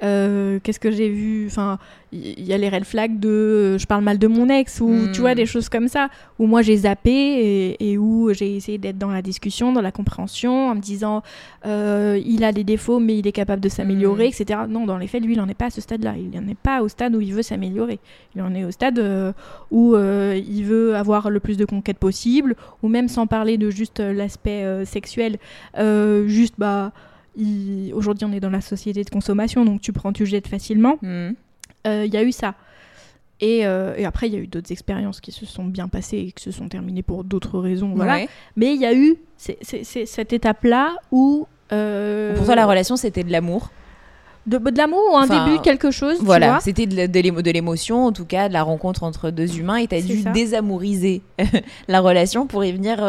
Euh, 0.04 0.58
qu'est-ce 0.62 0.80
que 0.80 0.90
j'ai 0.90 1.08
vu? 1.08 1.46
Enfin, 1.46 1.78
il 2.12 2.44
y, 2.44 2.52
a 2.52 2.58
les 2.58 2.68
red 2.68 2.84
flags 2.84 3.18
de 3.18 3.28
euh, 3.28 3.78
je 3.78 3.86
parle 3.86 4.04
mal 4.04 4.18
de 4.18 4.26
mon 4.26 4.48
ex 4.48 4.80
ou 4.80 5.08
tu 5.12 5.20
vois 5.20 5.32
hmm. 5.32 5.36
des 5.36 5.46
choses 5.46 5.68
comme 5.68 5.88
ça 5.88 6.10
où 6.38 6.46
moi 6.46 6.62
j'ai 6.62 6.76
zappé 6.76 7.76
et, 7.80 7.98
où 7.98 8.32
j'ai 8.32 8.54
essayé 8.54 8.78
d'être 8.78 8.98
dans 8.98 9.10
la 9.10 9.22
discussion, 9.22 9.72
dans 9.72 9.80
la 9.80 9.92
compréhension, 9.92 10.68
en 10.68 10.74
me 10.74 10.80
disant 10.80 11.22
euh, 11.64 12.20
il 12.24 12.44
a 12.44 12.52
des 12.52 12.64
défauts 12.64 13.00
mais 13.00 13.16
il 13.16 13.26
est 13.26 13.32
capable 13.32 13.62
de 13.62 13.68
s'améliorer, 13.68 14.26
hmm. 14.26 14.32
etc. 14.40 14.60
Non, 14.68 14.84
dans 14.84 14.98
les 14.98 15.06
faits, 15.06 15.24
lui, 15.24 15.34
il 15.34 15.38
n'en 15.38 15.48
est 15.48 15.54
pas 15.54 15.66
à 15.66 15.70
ce 15.70 15.80
stade-là. 15.80 16.14
Il 16.18 16.38
n'en 16.38 16.46
est 16.48 16.58
pas 16.58 16.82
au 16.82 16.88
stade 16.88 17.16
où 17.16 17.20
il 17.20 17.32
veut 17.32 17.42
s'améliorer. 17.42 17.98
Il 18.34 18.42
en 18.42 18.54
est 18.54 18.64
au 18.64 18.70
stade 18.70 19.02
où 19.70 19.96
il 19.96 20.64
veut 20.64 20.96
avoir 20.96 21.30
le 21.30 21.40
plus 21.40 21.56
de 21.56 21.64
conquêtes 21.64 21.98
possible 21.98 22.56
ou 22.82 22.88
même 22.88 23.08
sans 23.08 23.26
parler 23.26 23.56
de 23.56 23.70
juste 23.70 24.00
l'aspect 24.00 24.84
sexuel, 24.84 25.38
juste 26.26 26.54
bah 26.58 26.92
Aujourd'hui, 27.92 28.26
on 28.26 28.32
est 28.32 28.40
dans 28.40 28.50
la 28.50 28.60
société 28.60 29.02
de 29.02 29.10
consommation, 29.10 29.64
donc 29.64 29.80
tu 29.80 29.92
prends, 29.92 30.12
tu 30.12 30.26
jettes 30.26 30.48
facilement. 30.48 30.98
Il 31.02 31.08
hmm. 31.08 31.34
euh, 31.86 32.06
y 32.06 32.16
a 32.16 32.22
eu 32.22 32.32
ça. 32.32 32.54
Euh, 33.42 33.94
et, 33.96 34.06
après, 34.06 34.28
il 34.28 34.34
y 34.34 34.36
a 34.36 34.40
eu 34.40 34.46
d'autres 34.46 34.72
expériences 34.72 35.20
qui 35.20 35.32
se 35.32 35.44
sont 35.44 35.64
bien 35.64 35.88
passées 35.88 36.18
et 36.18 36.32
qui 36.32 36.42
se 36.42 36.50
sont 36.50 36.68
terminées 36.68 37.02
pour 37.02 37.24
d'autres 37.24 37.58
raisons. 37.58 37.92
Voilà. 37.94 38.26
Mais 38.56 38.74
il 38.74 38.80
y 38.80 38.86
a 38.86 38.94
eu 38.94 39.16
cette 39.36 40.32
étape-là 40.32 40.96
où. 41.10 41.46
Euh, 41.72 42.36
pour 42.36 42.46
toi, 42.46 42.54
la 42.54 42.66
relation, 42.66 42.96
c'était 42.96 43.24
de 43.24 43.32
l'amour? 43.32 43.70
De, 44.46 44.58
de 44.58 44.76
l'amour 44.76 45.00
ou 45.10 45.16
un 45.16 45.26
début, 45.26 45.58
quelque 45.62 45.90
chose 45.90 46.18
Voilà, 46.20 46.60
c'était 46.60 46.86
de, 46.86 47.06
de 47.06 47.50
l'émotion, 47.50 48.04
en 48.04 48.12
tout 48.12 48.26
cas, 48.26 48.48
de 48.48 48.52
la 48.52 48.62
rencontre 48.62 49.02
entre 49.02 49.30
deux 49.30 49.58
humains, 49.58 49.76
et 49.76 49.88
tu 49.88 49.94
as 49.94 50.02
dû 50.02 50.22
désamouriser 50.34 51.22
la 51.88 52.00
relation 52.00 52.46
pour 52.46 52.62
y 52.62 52.72
venir 52.72 53.02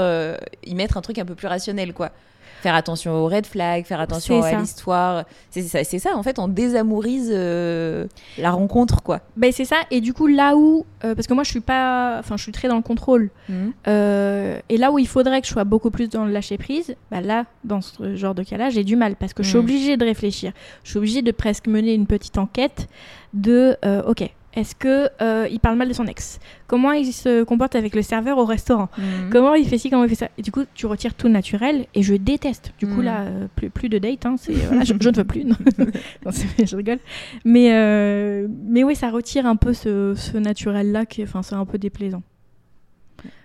y 0.65 0.75
mettre 0.75 0.95
un 0.97 1.01
truc 1.01 1.19
un 1.19 1.25
peu 1.25 1.35
plus 1.35 1.47
rationnel, 1.47 1.93
quoi 1.93 2.11
faire 2.65 2.73
attention 2.73 3.13
aux 3.13 3.27
red 3.27 3.45
flags, 3.45 3.85
faire 3.85 3.99
attention 3.99 4.41
à 4.41 4.59
l'histoire. 4.59 5.25
C'est 5.51 5.61
ça, 5.61 5.83
ça, 5.83 6.17
en 6.17 6.23
fait, 6.23 6.39
on 6.39 6.47
désamourise 6.47 7.29
euh, 7.31 8.07
la 8.39 8.49
rencontre, 8.49 9.03
quoi. 9.03 9.21
Ben, 9.37 9.51
c'est 9.51 9.65
ça, 9.65 9.75
et 9.91 10.01
du 10.01 10.13
coup, 10.13 10.25
là 10.25 10.55
où, 10.57 10.83
euh, 11.03 11.13
parce 11.13 11.27
que 11.27 11.35
moi, 11.35 11.43
je 11.43 11.51
suis 11.51 11.59
pas, 11.59 12.17
enfin, 12.17 12.37
je 12.37 12.41
suis 12.41 12.51
très 12.51 12.67
dans 12.67 12.77
le 12.77 12.81
contrôle, 12.81 13.29
mhm. 13.49 13.71
euh, 13.87 14.59
et 14.67 14.77
là 14.77 14.91
où 14.91 14.97
il 14.97 15.07
faudrait 15.07 15.41
que 15.41 15.47
je 15.47 15.51
sois 15.51 15.63
beaucoup 15.63 15.91
plus 15.91 16.09
dans 16.09 16.25
le 16.25 16.31
lâcher 16.31 16.57
prise, 16.57 16.95
bah 17.11 17.21
là, 17.21 17.45
dans 17.63 17.81
ce 17.81 18.15
genre 18.15 18.33
de 18.33 18.41
cas-là, 18.41 18.71
j'ai 18.71 18.83
du 18.83 18.95
mal, 18.95 19.15
parce 19.15 19.33
que 19.33 19.43
je 19.43 19.49
suis 19.49 19.59
mhm. 19.59 19.63
obligée 19.63 19.97
de 19.97 20.03
réfléchir, 20.03 20.51
je 20.83 20.89
suis 20.89 20.97
obligée 20.97 21.21
de 21.21 21.31
presque 21.31 21.67
mener 21.67 21.93
une 21.93 22.07
petite 22.07 22.39
enquête 22.39 22.87
de, 23.35 23.77
ok, 24.07 24.27
est-ce 24.55 24.73
que 24.73 25.09
euh, 25.21 25.47
il 25.51 25.59
parle 25.59 25.77
mal 25.77 25.89
de 25.89 25.93
son 25.93 26.05
ex? 26.07 26.39
Comment 26.67 26.93
il 26.93 27.11
se 27.11 27.43
comporte 27.43 27.75
avec 27.75 27.93
le 27.93 28.01
serveur 28.01 28.37
au 28.37 28.45
restaurant? 28.45 28.89
Mhm. 28.97 29.29
Comment 29.29 29.53
il 29.53 29.67
fait 29.67 29.77
ci 29.77 29.89
Comment 29.89 30.03
il 30.03 30.09
fait 30.09 30.15
ça? 30.15 30.29
Et 30.37 30.41
du 30.41 30.51
coup, 30.51 30.63
tu 30.73 30.85
retires 30.85 31.13
tout 31.13 31.27
naturel 31.27 31.87
et 31.93 32.01
je 32.01 32.15
déteste. 32.15 32.73
Du 32.79 32.87
coup, 32.87 32.99
mhm. 32.99 33.03
là, 33.03 33.21
euh, 33.23 33.47
plus, 33.53 33.69
plus 33.69 33.89
de 33.89 33.97
date. 33.97 34.25
Hein, 34.25 34.35
je, 34.47 34.93
ne 34.93 35.15
veux 35.15 35.23
plus. 35.25 35.43
Non. 35.45 35.55
je 36.31 36.75
rigole. 36.75 36.99
Mais, 37.43 37.73
euh, 37.73 38.47
mais 38.65 38.83
oui, 38.83 38.95
ça 38.95 39.09
retire 39.09 39.45
un 39.45 39.57
peu 39.57 39.73
ce, 39.73 40.37
naturel-là. 40.37 41.03
Enfin, 41.21 41.43
c'est 41.43 41.55
un 41.55 41.65
peu 41.65 41.77
déplaisant. 41.77 42.23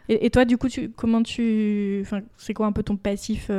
Et, 0.09 0.31
toi, 0.31 0.45
du 0.45 0.59
coup, 0.59 0.69
tu, 0.69 0.91
comment 0.91 1.23
tu. 1.23 2.05
C'est 2.37 2.55
quoi 2.55 2.67
un 2.67 2.73
peu 2.73 2.83
ton 2.83 2.97
passif 2.97 3.51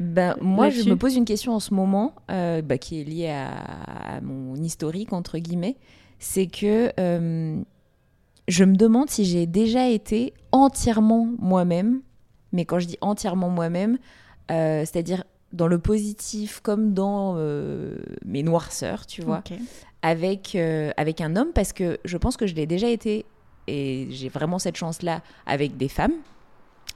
ben, 0.00 0.36
moi, 0.40 0.70
je 0.70 0.88
me 0.88 0.94
pose 0.94 1.16
une 1.16 1.24
question 1.24 1.54
en 1.54 1.60
ce 1.60 1.74
moment 1.74 2.14
bah, 2.28 2.78
qui 2.78 3.00
est 3.00 3.04
liée 3.04 3.30
à, 3.30 4.20
mon 4.22 4.56
historique, 4.56 5.12
entre 5.12 5.38
guillemets 5.38 5.76
c'est 6.18 6.46
que 6.46 6.92
euh, 6.98 7.60
je 8.48 8.64
me 8.64 8.74
demande 8.74 9.10
si 9.10 9.24
j'ai 9.24 9.46
déjà 9.46 9.88
été 9.88 10.34
entièrement 10.52 11.28
moi-même, 11.38 12.00
mais 12.52 12.64
quand 12.64 12.78
je 12.78 12.86
dis 12.86 12.98
entièrement 13.00 13.50
moi-même, 13.50 13.98
euh, 14.50 14.80
c'est-à-dire 14.80 15.24
dans 15.52 15.68
le 15.68 15.78
positif 15.78 16.60
comme 16.60 16.92
dans 16.92 17.34
euh, 17.36 17.96
mes 18.24 18.42
noirceurs, 18.42 19.06
tu 19.06 19.22
vois, 19.22 19.42
avec, 20.02 20.56
avec 20.96 21.20
un 21.20 21.36
homme, 21.36 21.52
parce 21.54 21.72
que 21.72 21.98
je 22.04 22.16
pense 22.16 22.36
que 22.36 22.46
je 22.46 22.54
l'ai 22.54 22.66
déjà 22.66 22.88
été, 22.88 23.24
et 23.66 24.08
j'ai 24.10 24.28
vraiment 24.28 24.58
cette 24.58 24.76
chance-là, 24.76 25.22
avec 25.46 25.76
des 25.76 25.88
femmes. 25.88 26.14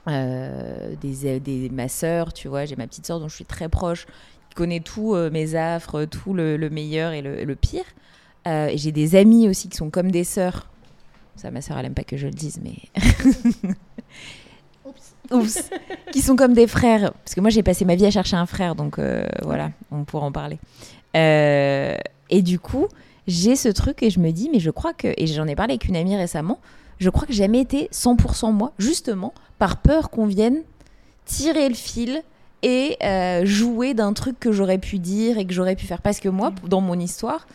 des, 0.07 1.39
des, 1.39 1.69
ma 1.69 1.87
sœur, 1.87 2.33
tu 2.33 2.47
vois, 2.47 2.65
j'ai 2.65 2.75
ma 2.75 2.87
petite 2.87 3.05
sœur 3.05 3.19
dont 3.19 3.27
je 3.27 3.35
suis 3.35 3.45
très 3.45 3.69
proche, 3.69 4.05
qui 4.49 4.55
connaît 4.55 4.79
tous 4.81 5.15
mes 5.31 5.55
affres, 5.55 6.05
tout 6.05 6.33
le, 6.33 6.57
meilleur 6.69 7.13
et 7.13 7.21
le 7.21 7.55
pire. 7.55 7.85
Euh, 8.47 8.71
j'ai 8.75 8.91
des 8.91 9.15
amis 9.15 9.47
aussi 9.47 9.69
qui 9.69 9.77
sont 9.77 9.89
comme 9.89 10.11
des 10.11 10.23
sœurs. 10.23 10.67
Ça, 11.35 11.49
ma 11.51 11.61
sœur, 11.61 11.77
elle 11.77 11.85
aime 11.85 11.93
pas 11.93 12.03
que 12.03 12.17
je 12.17 12.27
le 12.27 12.33
dise, 12.33 12.59
mais. 12.63 12.75
Oups. 14.85 15.15
Oups. 15.31 15.69
qui 16.11 16.21
sont 16.21 16.35
comme 16.35 16.53
des 16.53 16.67
frères. 16.67 17.13
Parce 17.13 17.35
que 17.35 17.41
moi, 17.41 17.49
j'ai 17.49 17.63
passé 17.63 17.85
ma 17.85 17.95
vie 17.95 18.05
à 18.05 18.11
chercher 18.11 18.35
un 18.35 18.45
frère, 18.45 18.75
donc 18.75 18.99
euh, 18.99 19.25
voilà, 19.43 19.71
on 19.91 20.03
pourra 20.03 20.25
en 20.25 20.31
parler. 20.31 20.59
Euh, 21.15 21.95
et 22.29 22.41
du 22.41 22.59
coup, 22.59 22.87
j'ai 23.27 23.55
ce 23.55 23.69
truc 23.69 24.03
et 24.03 24.09
je 24.09 24.19
me 24.19 24.31
dis, 24.31 24.49
mais 24.51 24.59
je 24.59 24.69
crois 24.69 24.93
que. 24.93 25.13
Et 25.17 25.27
j'en 25.27 25.47
ai 25.47 25.55
parlé 25.55 25.73
avec 25.73 25.87
une 25.87 25.95
amie 25.95 26.15
récemment, 26.15 26.59
je 26.99 27.09
crois 27.09 27.25
que 27.25 27.33
j'ai 27.33 27.43
jamais 27.43 27.61
été 27.61 27.89
100% 27.91 28.51
moi, 28.51 28.73
justement, 28.77 29.33
par 29.57 29.77
peur 29.77 30.09
qu'on 30.09 30.25
vienne 30.25 30.61
tirer 31.25 31.69
le 31.69 31.75
fil 31.75 32.21
et 32.61 32.97
jouer 33.43 33.93
d'un 33.93 34.13
truc 34.13 34.39
que 34.39 34.51
j'aurais 34.51 34.77
pu 34.77 34.99
dire 34.99 35.37
et 35.37 35.45
que 35.45 35.53
j'aurais 35.53 35.75
pu 35.75 35.85
faire. 35.85 36.01
Parce 36.01 36.19
que 36.19 36.29
moi, 36.29 36.53
dans 36.67 36.81
mon 36.81 36.99
histoire, 36.99 37.47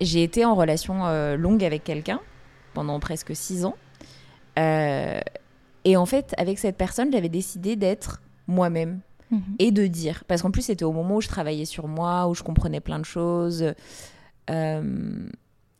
j'ai 0.00 0.22
été 0.22 0.44
en 0.44 0.54
relation 0.54 1.06
euh, 1.06 1.36
longue 1.36 1.64
avec 1.64 1.84
quelqu'un 1.84 2.20
pendant 2.74 3.00
presque 3.00 3.34
six 3.34 3.64
ans. 3.64 3.76
Euh, 4.58 5.20
et 5.84 5.96
en 5.96 6.06
fait, 6.06 6.34
avec 6.38 6.58
cette 6.58 6.76
personne, 6.76 7.12
j'avais 7.12 7.28
décidé 7.28 7.76
d'être 7.76 8.20
moi-même 8.46 9.00
mhm. 9.30 9.40
et 9.58 9.70
de 9.70 9.86
dire. 9.86 10.24
Parce 10.26 10.42
qu'en 10.42 10.50
plus, 10.50 10.62
c'était 10.62 10.84
au 10.84 10.92
moment 10.92 11.16
où 11.16 11.20
je 11.20 11.28
travaillais 11.28 11.64
sur 11.64 11.88
moi, 11.88 12.28
où 12.28 12.34
je 12.34 12.42
comprenais 12.42 12.80
plein 12.80 12.98
de 12.98 13.04
choses. 13.04 13.72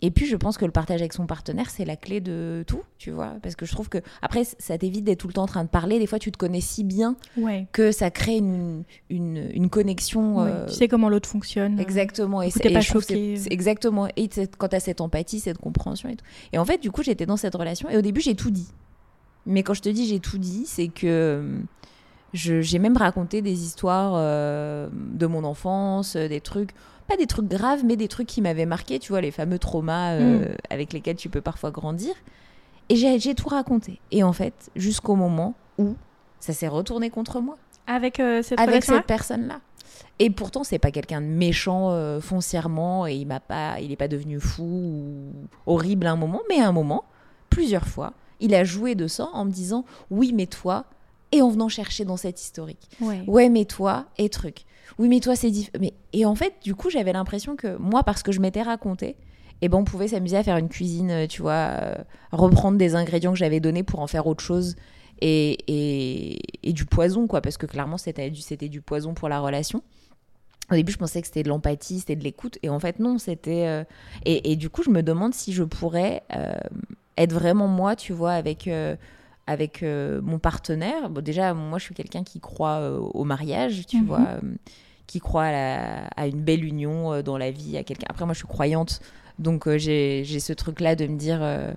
Et 0.03 0.11
puis, 0.11 0.27
je 0.27 0.37
pense 0.37 0.59
que 0.59 0.65
le 0.67 0.71
partage 0.73 1.01
avec 1.01 1.15
son 1.15 1.27
partenaire, 1.27 1.71
c'est 1.71 1.87
la 1.87 1.97
clé 1.97 2.21
de 2.21 2.65
tout, 2.67 2.83
tu 2.99 3.11
vois. 3.11 3.35
Parce 3.43 3.57
que 3.57 3.65
je 3.65 3.73
trouve 3.73 3.89
que, 3.89 3.99
après, 4.21 4.43
ça 4.45 4.77
t'évite 4.77 5.05
d'être 5.05 5.21
tout 5.21 5.27
le 5.27 5.33
temps 5.33 5.45
en 5.45 5.47
train 5.47 5.65
de 5.65 5.71
parler. 5.71 5.99
Des 5.99 6.07
fois, 6.07 6.19
tu 6.19 6.31
te 6.31 6.37
connais 6.37 6.61
si 6.61 6.85
bien 6.85 7.17
Ouais. 7.39 7.67
que 7.73 7.93
ça 7.93 8.11
crée 8.11 8.37
une, 8.37 8.85
une, 9.09 9.49
une 9.55 9.71
connexion. 9.71 10.37
Ouais. 10.43 10.51
euh, 10.51 10.67
Tu 10.67 10.75
sais 10.75 10.89
comment 10.89 11.09
l'autre 11.09 11.29
fonctionne. 11.29 11.81
Exactement. 11.81 12.43
Et 12.43 12.51
t'es 12.53 12.71
pas 12.71 12.83
choquée. 12.83 13.37
c'est 13.39 13.51
Exactement. 13.51 14.07
Et 14.17 14.29
quand 14.59 14.69
tu 14.69 14.77
as 14.77 14.81
cette 14.81 15.01
empathie, 15.01 15.41
cette 15.41 15.59
compréhension 15.59 16.11
et 16.11 16.17
tout. 16.17 16.25
Et 16.53 16.59
en 16.59 16.65
fait, 16.67 16.77
du 16.83 16.91
coup, 16.91 17.03
j'étais 17.03 17.25
dans 17.25 17.39
cette 17.39 17.55
relation. 17.55 17.89
Et 17.89 17.97
au 17.97 18.03
début, 18.03 18.21
j'ai 18.21 18.35
tout 18.35 18.51
dit. 18.51 18.69
Mais 19.47 19.63
quand 19.63 19.75
je 19.75 19.81
te 19.83 19.89
dis 19.89 20.07
j'ai 20.07 20.21
tout 20.21 20.39
dit, 20.39 20.65
c'est 20.67 20.89
que 20.89 21.07
euh, 21.07 21.61
j'ai 22.33 22.79
même 22.79 22.97
raconté 22.97 23.41
des 23.43 23.63
histoires 23.65 24.13
euh, 24.17 24.89
de 24.93 25.27
mon 25.27 25.45
enfance, 25.45 26.17
euh, 26.17 26.29
des 26.29 26.41
trucs, 26.41 26.71
pas 27.07 27.17
des 27.17 27.27
trucs 27.27 27.49
graves, 27.49 27.85
mais 27.85 27.97
des 27.97 28.09
trucs 28.09 28.27
qui 28.27 28.41
m'avaient 28.41 28.67
marqué, 28.67 28.99
tu 28.99 29.13
vois, 29.13 29.21
les 29.21 29.31
fameux 29.31 29.59
traumas 29.59 30.15
euh, 30.15 30.55
avec 30.71 30.93
lesquels 30.93 31.17
tu 31.17 31.29
peux 31.29 31.41
parfois 31.41 31.71
grandir. 31.71 32.15
Et 32.89 32.97
j'ai 32.97 33.35
tout 33.35 33.49
raconté. 33.49 34.01
Et 34.13 34.23
en 34.23 34.33
fait, 34.33 34.71
jusqu'au 34.77 35.17
moment 35.17 35.55
où 35.79 35.97
ça 36.41 36.53
s'est 36.53 36.69
retourné 36.69 37.11
contre 37.11 37.41
moi 37.41 37.57
Avec 37.87 38.21
euh, 38.21 38.43
cette 38.43 38.61
avec 38.61 38.75
relation 38.75 38.97
cette 38.97 39.07
personne-là. 39.07 39.61
Et 40.19 40.31
pourtant, 40.31 40.65
c'est 40.65 40.79
pas 40.79 40.91
quelqu'un 40.91 41.21
de 41.21 41.27
méchant 41.27 41.91
euh, 41.91 42.21
foncièrement 42.21 43.07
et 43.07 43.15
il 43.15 43.27
m'a 43.27 43.41
pas, 43.41 43.81
il 43.81 43.93
est 43.93 43.97
pas 43.97 44.09
devenu 44.09 44.41
fou 44.41 44.63
ou 44.65 45.33
horrible 45.67 46.07
à 46.07 46.13
un 46.13 46.17
moment, 46.17 46.43
mais 46.49 46.61
à 46.61 46.69
un 46.69 46.73
moment, 46.73 47.05
plusieurs 47.51 47.87
fois, 47.87 48.13
il 48.41 48.55
a 48.55 48.65
joué 48.65 48.95
de 48.95 49.09
ça 49.09 49.29
en 49.33 49.45
me 49.45 49.51
disant 49.51 49.85
oui, 50.11 50.33
mais 50.35 50.47
toi, 50.47 50.85
et 51.33 51.43
en 51.43 51.49
venant 51.49 51.69
chercher 51.69 52.05
dans 52.05 52.17
cette 52.17 52.41
historique. 52.41 52.89
Ouais. 53.01 53.23
Ouais, 53.27 53.49
mais 53.49 53.65
toi, 53.65 54.07
et 54.19 54.29
truc. 54.29 54.65
Oui, 54.99 55.09
mais 55.09 55.21
toi, 55.21 55.37
c'est 55.37 55.51
différent. 55.51 55.79
Mais... 55.81 55.93
Et 56.13 56.25
en 56.25 56.35
fait, 56.35 56.55
du 56.63 56.75
coup, 56.75 56.91
j'avais 56.91 57.13
l'impression 57.13 57.57
que 57.57 57.77
moi, 57.77 58.03
parce 58.03 58.23
que 58.23 58.33
je 58.33 58.41
m'étais 58.41 58.63
raconté, 58.63 59.17
et 59.63 59.69
ben, 59.69 59.79
on 59.79 59.85
pouvait 59.85 60.09
s'amuser 60.09 60.37
à 60.37 60.43
faire 60.43 60.57
une 60.57 60.69
cuisine, 60.69 61.11
euh, 61.11 61.27
tu 61.27 61.43
vois, 61.43 61.53
euh, 61.83 61.95
reprendre 62.33 62.79
des 62.79 62.95
ingrédients 62.95 63.33
que 63.33 63.39
j'avais 63.39 63.61
donnés 63.61 63.83
pour 63.83 64.01
en 64.01 64.07
faire 64.07 64.27
autre 64.27 64.43
chose. 64.45 64.77
Et, 65.23 65.57
et, 65.69 66.39
et 66.69 66.73
du 66.75 66.85
poison, 66.85 67.27
quoi, 67.27 67.41
parce 67.41 67.57
que 67.57 67.65
clairement, 67.67 67.97
c'était 67.97 68.31
du, 68.31 68.41
c'était 68.43 68.69
du 68.69 68.83
poison 68.83 69.15
pour 69.15 69.29
la 69.31 69.41
relation. 69.41 69.83
Au 70.71 70.75
début, 70.75 70.93
je 70.93 70.99
pensais 70.99 71.21
que 71.21 71.27
c'était 71.27 71.43
de 71.43 71.49
l'empathie, 71.49 72.01
c'était 72.01 72.17
de 72.17 72.25
l'écoute. 72.25 72.59
Et 72.63 72.69
en 72.69 72.81
fait, 72.81 72.99
non, 72.99 73.19
c'était. 73.19 73.67
euh, 73.67 73.85
Et, 74.27 74.53
et 74.53 74.57
du 74.57 74.69
coup, 74.69 74.83
je 74.83 74.91
me 74.91 75.03
demande 75.03 75.33
si 75.33 75.53
je 75.55 75.63
pourrais 75.63 76.23
euh, 76.35 76.53
être 77.17 77.33
vraiment 77.33 77.69
moi, 77.69 77.97
tu 77.97 78.13
vois, 78.13 78.33
avec, 78.33 78.67
euh, 78.69 78.97
avec 79.47 79.83
mon 79.83 80.39
partenaire. 80.39 81.09
Bon, 81.09 81.23
déjà, 81.23 81.55
moi, 81.55 81.79
je 81.79 81.85
suis 81.85 81.95
quelqu'un 81.95 82.25
qui 82.25 82.41
croit 82.41 82.91
au 83.01 83.25
mariage, 83.25 83.87
tu 83.87 84.01
Mhm. 84.01 84.07
vois, 84.07 84.29
qui 85.07 85.21
croit 85.21 85.45
à, 85.45 85.53
la- 85.53 86.07
à 86.17 86.27
une 86.27 86.41
belle 86.41 86.65
union 86.65 87.13
euh, 87.13 87.23
dans 87.23 87.39
la 87.39 87.51
vie, 87.51 87.77
à 87.77 87.85
quelqu'un. 87.85 88.07
Après, 88.11 88.25
moi, 88.25 88.35
je 88.35 88.39
suis 88.39 88.49
croyante, 88.49 89.01
donc 89.39 89.67
euh, 89.69 89.79
j'ai 89.79 90.25
ce 90.41 90.53
truc-là 90.53 90.97
de 90.97 91.07
me 91.07 91.17
dire 91.17 91.39
euh, 91.43 91.73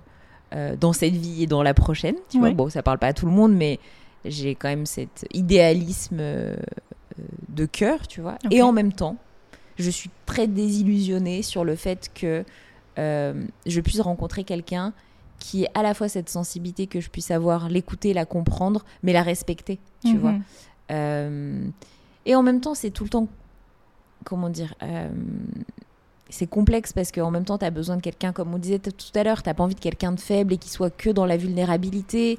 dans 0.80 0.92
cette 0.92 1.14
vie 1.14 1.42
et 1.44 1.46
dans 1.46 1.62
la 1.62 1.74
prochaine, 1.74 2.16
tu 2.28 2.38
vois. 2.38 2.50
Bon, 2.50 2.68
ça 2.70 2.82
parle 2.82 2.98
pas 2.98 3.08
à 3.08 3.12
tout 3.12 3.26
le 3.26 3.32
monde, 3.32 3.54
mais 3.54 3.78
j'ai 4.24 4.54
quand 4.54 4.68
même 4.68 4.86
cet 4.86 5.26
idéalisme 5.32 6.20
de 7.48 7.66
cœur, 7.66 8.06
tu 8.08 8.20
vois. 8.20 8.38
Et 8.50 8.62
en 8.62 8.72
même 8.72 8.92
temps, 8.92 9.16
je 9.78 9.90
suis 9.90 10.10
très 10.26 10.46
désillusionnée 10.46 11.42
sur 11.42 11.64
le 11.64 11.76
fait 11.76 12.10
que 12.14 12.44
euh, 12.98 13.44
je 13.66 13.80
puisse 13.80 14.00
rencontrer 14.00 14.44
quelqu'un 14.44 14.92
qui 15.38 15.64
ait 15.64 15.68
à 15.74 15.82
la 15.82 15.94
fois 15.94 16.08
cette 16.08 16.28
sensibilité 16.28 16.86
que 16.86 17.00
je 17.00 17.08
puisse 17.08 17.30
avoir, 17.30 17.68
l'écouter, 17.68 18.12
la 18.12 18.26
comprendre, 18.26 18.84
mais 19.02 19.12
la 19.12 19.22
respecter, 19.22 19.78
tu 20.04 20.14
Mhm. 20.14 20.18
vois. 20.20 20.34
Euh, 20.90 21.66
et 22.26 22.34
en 22.34 22.42
même 22.42 22.60
temps, 22.60 22.74
c'est 22.74 22.90
tout 22.90 23.04
le 23.04 23.10
temps, 23.10 23.28
comment 24.24 24.48
dire, 24.50 24.74
euh, 24.82 25.08
c'est 26.32 26.46
complexe 26.46 26.92
parce 26.92 27.10
qu'en 27.10 27.30
même 27.32 27.44
temps, 27.44 27.58
tu 27.58 27.64
as 27.64 27.70
besoin 27.70 27.96
de 27.96 28.02
quelqu'un, 28.02 28.32
comme 28.32 28.54
on 28.54 28.58
disait 28.58 28.78
tout 28.78 28.92
à 29.16 29.24
l'heure, 29.24 29.42
tu 29.42 29.52
pas 29.52 29.62
envie 29.64 29.74
de 29.74 29.80
quelqu'un 29.80 30.12
de 30.12 30.20
faible 30.20 30.52
et 30.52 30.58
qui 30.58 30.68
soit 30.70 30.90
que 30.90 31.10
dans 31.10 31.26
la 31.26 31.36
vulnérabilité. 31.36 32.38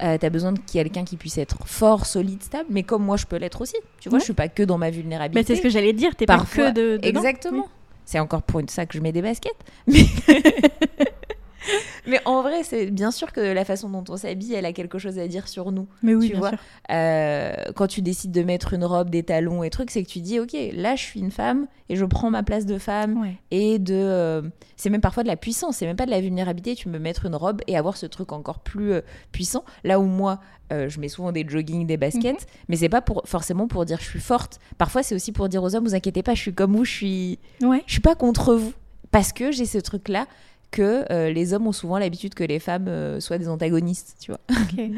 Ouais. 0.00 0.18
tu 0.18 0.26
as 0.26 0.30
besoin 0.30 0.50
de 0.52 0.58
quelqu'un 0.58 1.04
qui 1.04 1.16
puisse 1.16 1.38
être 1.38 1.58
fort, 1.66 2.06
solide, 2.06 2.42
stable, 2.42 2.66
mais 2.70 2.82
comme 2.82 3.04
moi, 3.04 3.16
je 3.16 3.26
peux 3.26 3.36
l'être 3.36 3.60
aussi. 3.60 3.76
Tu 4.00 4.08
vois, 4.08 4.16
Ouais. 4.16 4.20
je 4.20 4.24
suis 4.24 4.32
pas 4.34 4.48
que 4.48 4.64
dans 4.64 4.78
ma 4.78 4.90
vulnérabilité. 4.90 5.46
c'est 5.46 5.56
ce 5.58 5.62
que 5.62 5.68
j'allais 5.70 5.92
dire, 5.92 6.16
t'es 6.16 6.26
pas 6.26 6.38
que 6.40 6.72
de, 6.72 6.96
dedans. 6.96 7.08
Exactement. 7.20 7.62
Oui. 7.64 7.70
C'est 8.04 8.18
encore 8.18 8.42
pour 8.42 8.58
une- 8.58 8.68
ça 8.68 8.84
que 8.86 8.94
je 8.98 9.00
mets 9.02 9.12
des 9.12 9.22
baskets. 9.22 9.52
Mais, 9.86 10.04
mais 12.06 12.20
en 12.24 12.42
vrai, 12.42 12.62
c'est 12.62 12.90
bien 12.90 13.10
sûr 13.10 13.32
que 13.32 13.40
la 13.40 13.64
façon 13.64 13.88
dont 13.90 14.04
on 14.08 14.16
s'habille, 14.16 14.54
elle 14.54 14.64
a 14.66 14.72
quelque 14.72 14.98
chose 14.98 15.18
à 15.18 15.28
dire 15.28 15.48
sur 15.48 15.72
nous. 15.72 15.86
Mais 16.02 16.14
oui, 16.14 16.26
Tu 16.26 16.32
bien 16.32 16.40
vois. 16.40 16.48
sûr. 16.50 16.58
Euh, 16.90 17.52
quand 17.76 17.86
tu 17.86 18.02
décides 18.02 18.32
de 18.32 18.42
mettre 18.42 18.72
une 18.74 18.84
robe, 18.84 19.10
des 19.10 19.22
talons 19.22 19.62
et 19.62 19.70
trucs, 19.70 19.90
c'est 19.90 20.02
que 20.02 20.08
tu 20.08 20.20
dis, 20.20 20.40
ok, 20.40 20.56
là, 20.74 20.96
je 20.96 21.02
suis 21.02 21.20
une 21.20 21.30
femme 21.30 21.66
et 21.88 21.96
je 21.96 22.04
prends 22.04 22.30
ma 22.30 22.42
place 22.42 22.66
de 22.66 22.78
femme 22.78 23.20
Ouais. 23.20 23.36
et 23.50 23.78
de. 23.78 23.94
euh, 23.94 24.42
c'est 24.76 24.90
même 24.90 25.00
parfois 25.00 25.22
de 25.22 25.28
la 25.28 25.36
puissance, 25.36 25.76
c'est 25.78 25.86
même 25.86 25.96
pas 25.96 26.06
de 26.06 26.10
la 26.10 26.20
vulnérabilité. 26.20 26.74
Tu 26.74 26.88
peux 26.88 26.98
mettre 26.98 27.26
une 27.26 27.34
robe 27.36 27.60
et 27.66 27.76
avoir 27.76 27.96
ce 27.96 28.06
truc 28.06 28.32
encore 28.32 28.60
plus 28.60 28.92
euh, 28.92 29.00
puissant. 29.32 29.64
Là 29.84 30.00
où 30.00 30.04
moi, 30.04 30.40
je 30.72 31.00
mets 31.00 31.08
souvent 31.08 31.32
des 31.32 31.44
joggings, 31.48 31.84
des 31.84 31.96
baskets, 31.96 32.46
mais 32.68 32.76
c'est 32.76 32.88
pas 32.88 33.00
pour, 33.02 33.22
forcément 33.24 33.66
pour 33.66 33.84
dire 33.84 33.98
je 34.00 34.04
suis 34.08 34.20
forte. 34.20 34.60
Parfois, 34.78 35.02
c'est 35.02 35.16
aussi 35.16 35.32
pour 35.32 35.48
dire 35.48 35.64
aux 35.64 35.74
hommes, 35.74 35.82
vous 35.84 35.96
inquiétez 35.96 36.22
pas, 36.22 36.34
je 36.34 36.40
suis 36.42 36.54
comme 36.54 36.76
vous, 36.76 36.84
je 36.84 36.92
suis, 36.92 37.38
Ouais. 37.60 37.82
je 37.86 37.92
suis 37.94 38.00
pas 38.00 38.14
contre 38.14 38.54
vous. 38.54 38.72
Parce 39.10 39.32
que 39.32 39.50
j'ai 39.50 39.66
ce 39.66 39.78
truc-là 39.78 40.26
que 40.70 41.04
euh, 41.10 41.30
les 41.30 41.52
hommes 41.54 41.66
ont 41.66 41.72
souvent 41.72 41.98
l'habitude 41.98 42.34
que 42.34 42.44
les 42.44 42.58
femmes 42.58 42.88
euh, 42.88 43.20
soient 43.20 43.38
des 43.38 43.48
antagonistes, 43.48 44.16
tu 44.20 44.32
vois. 44.32 44.40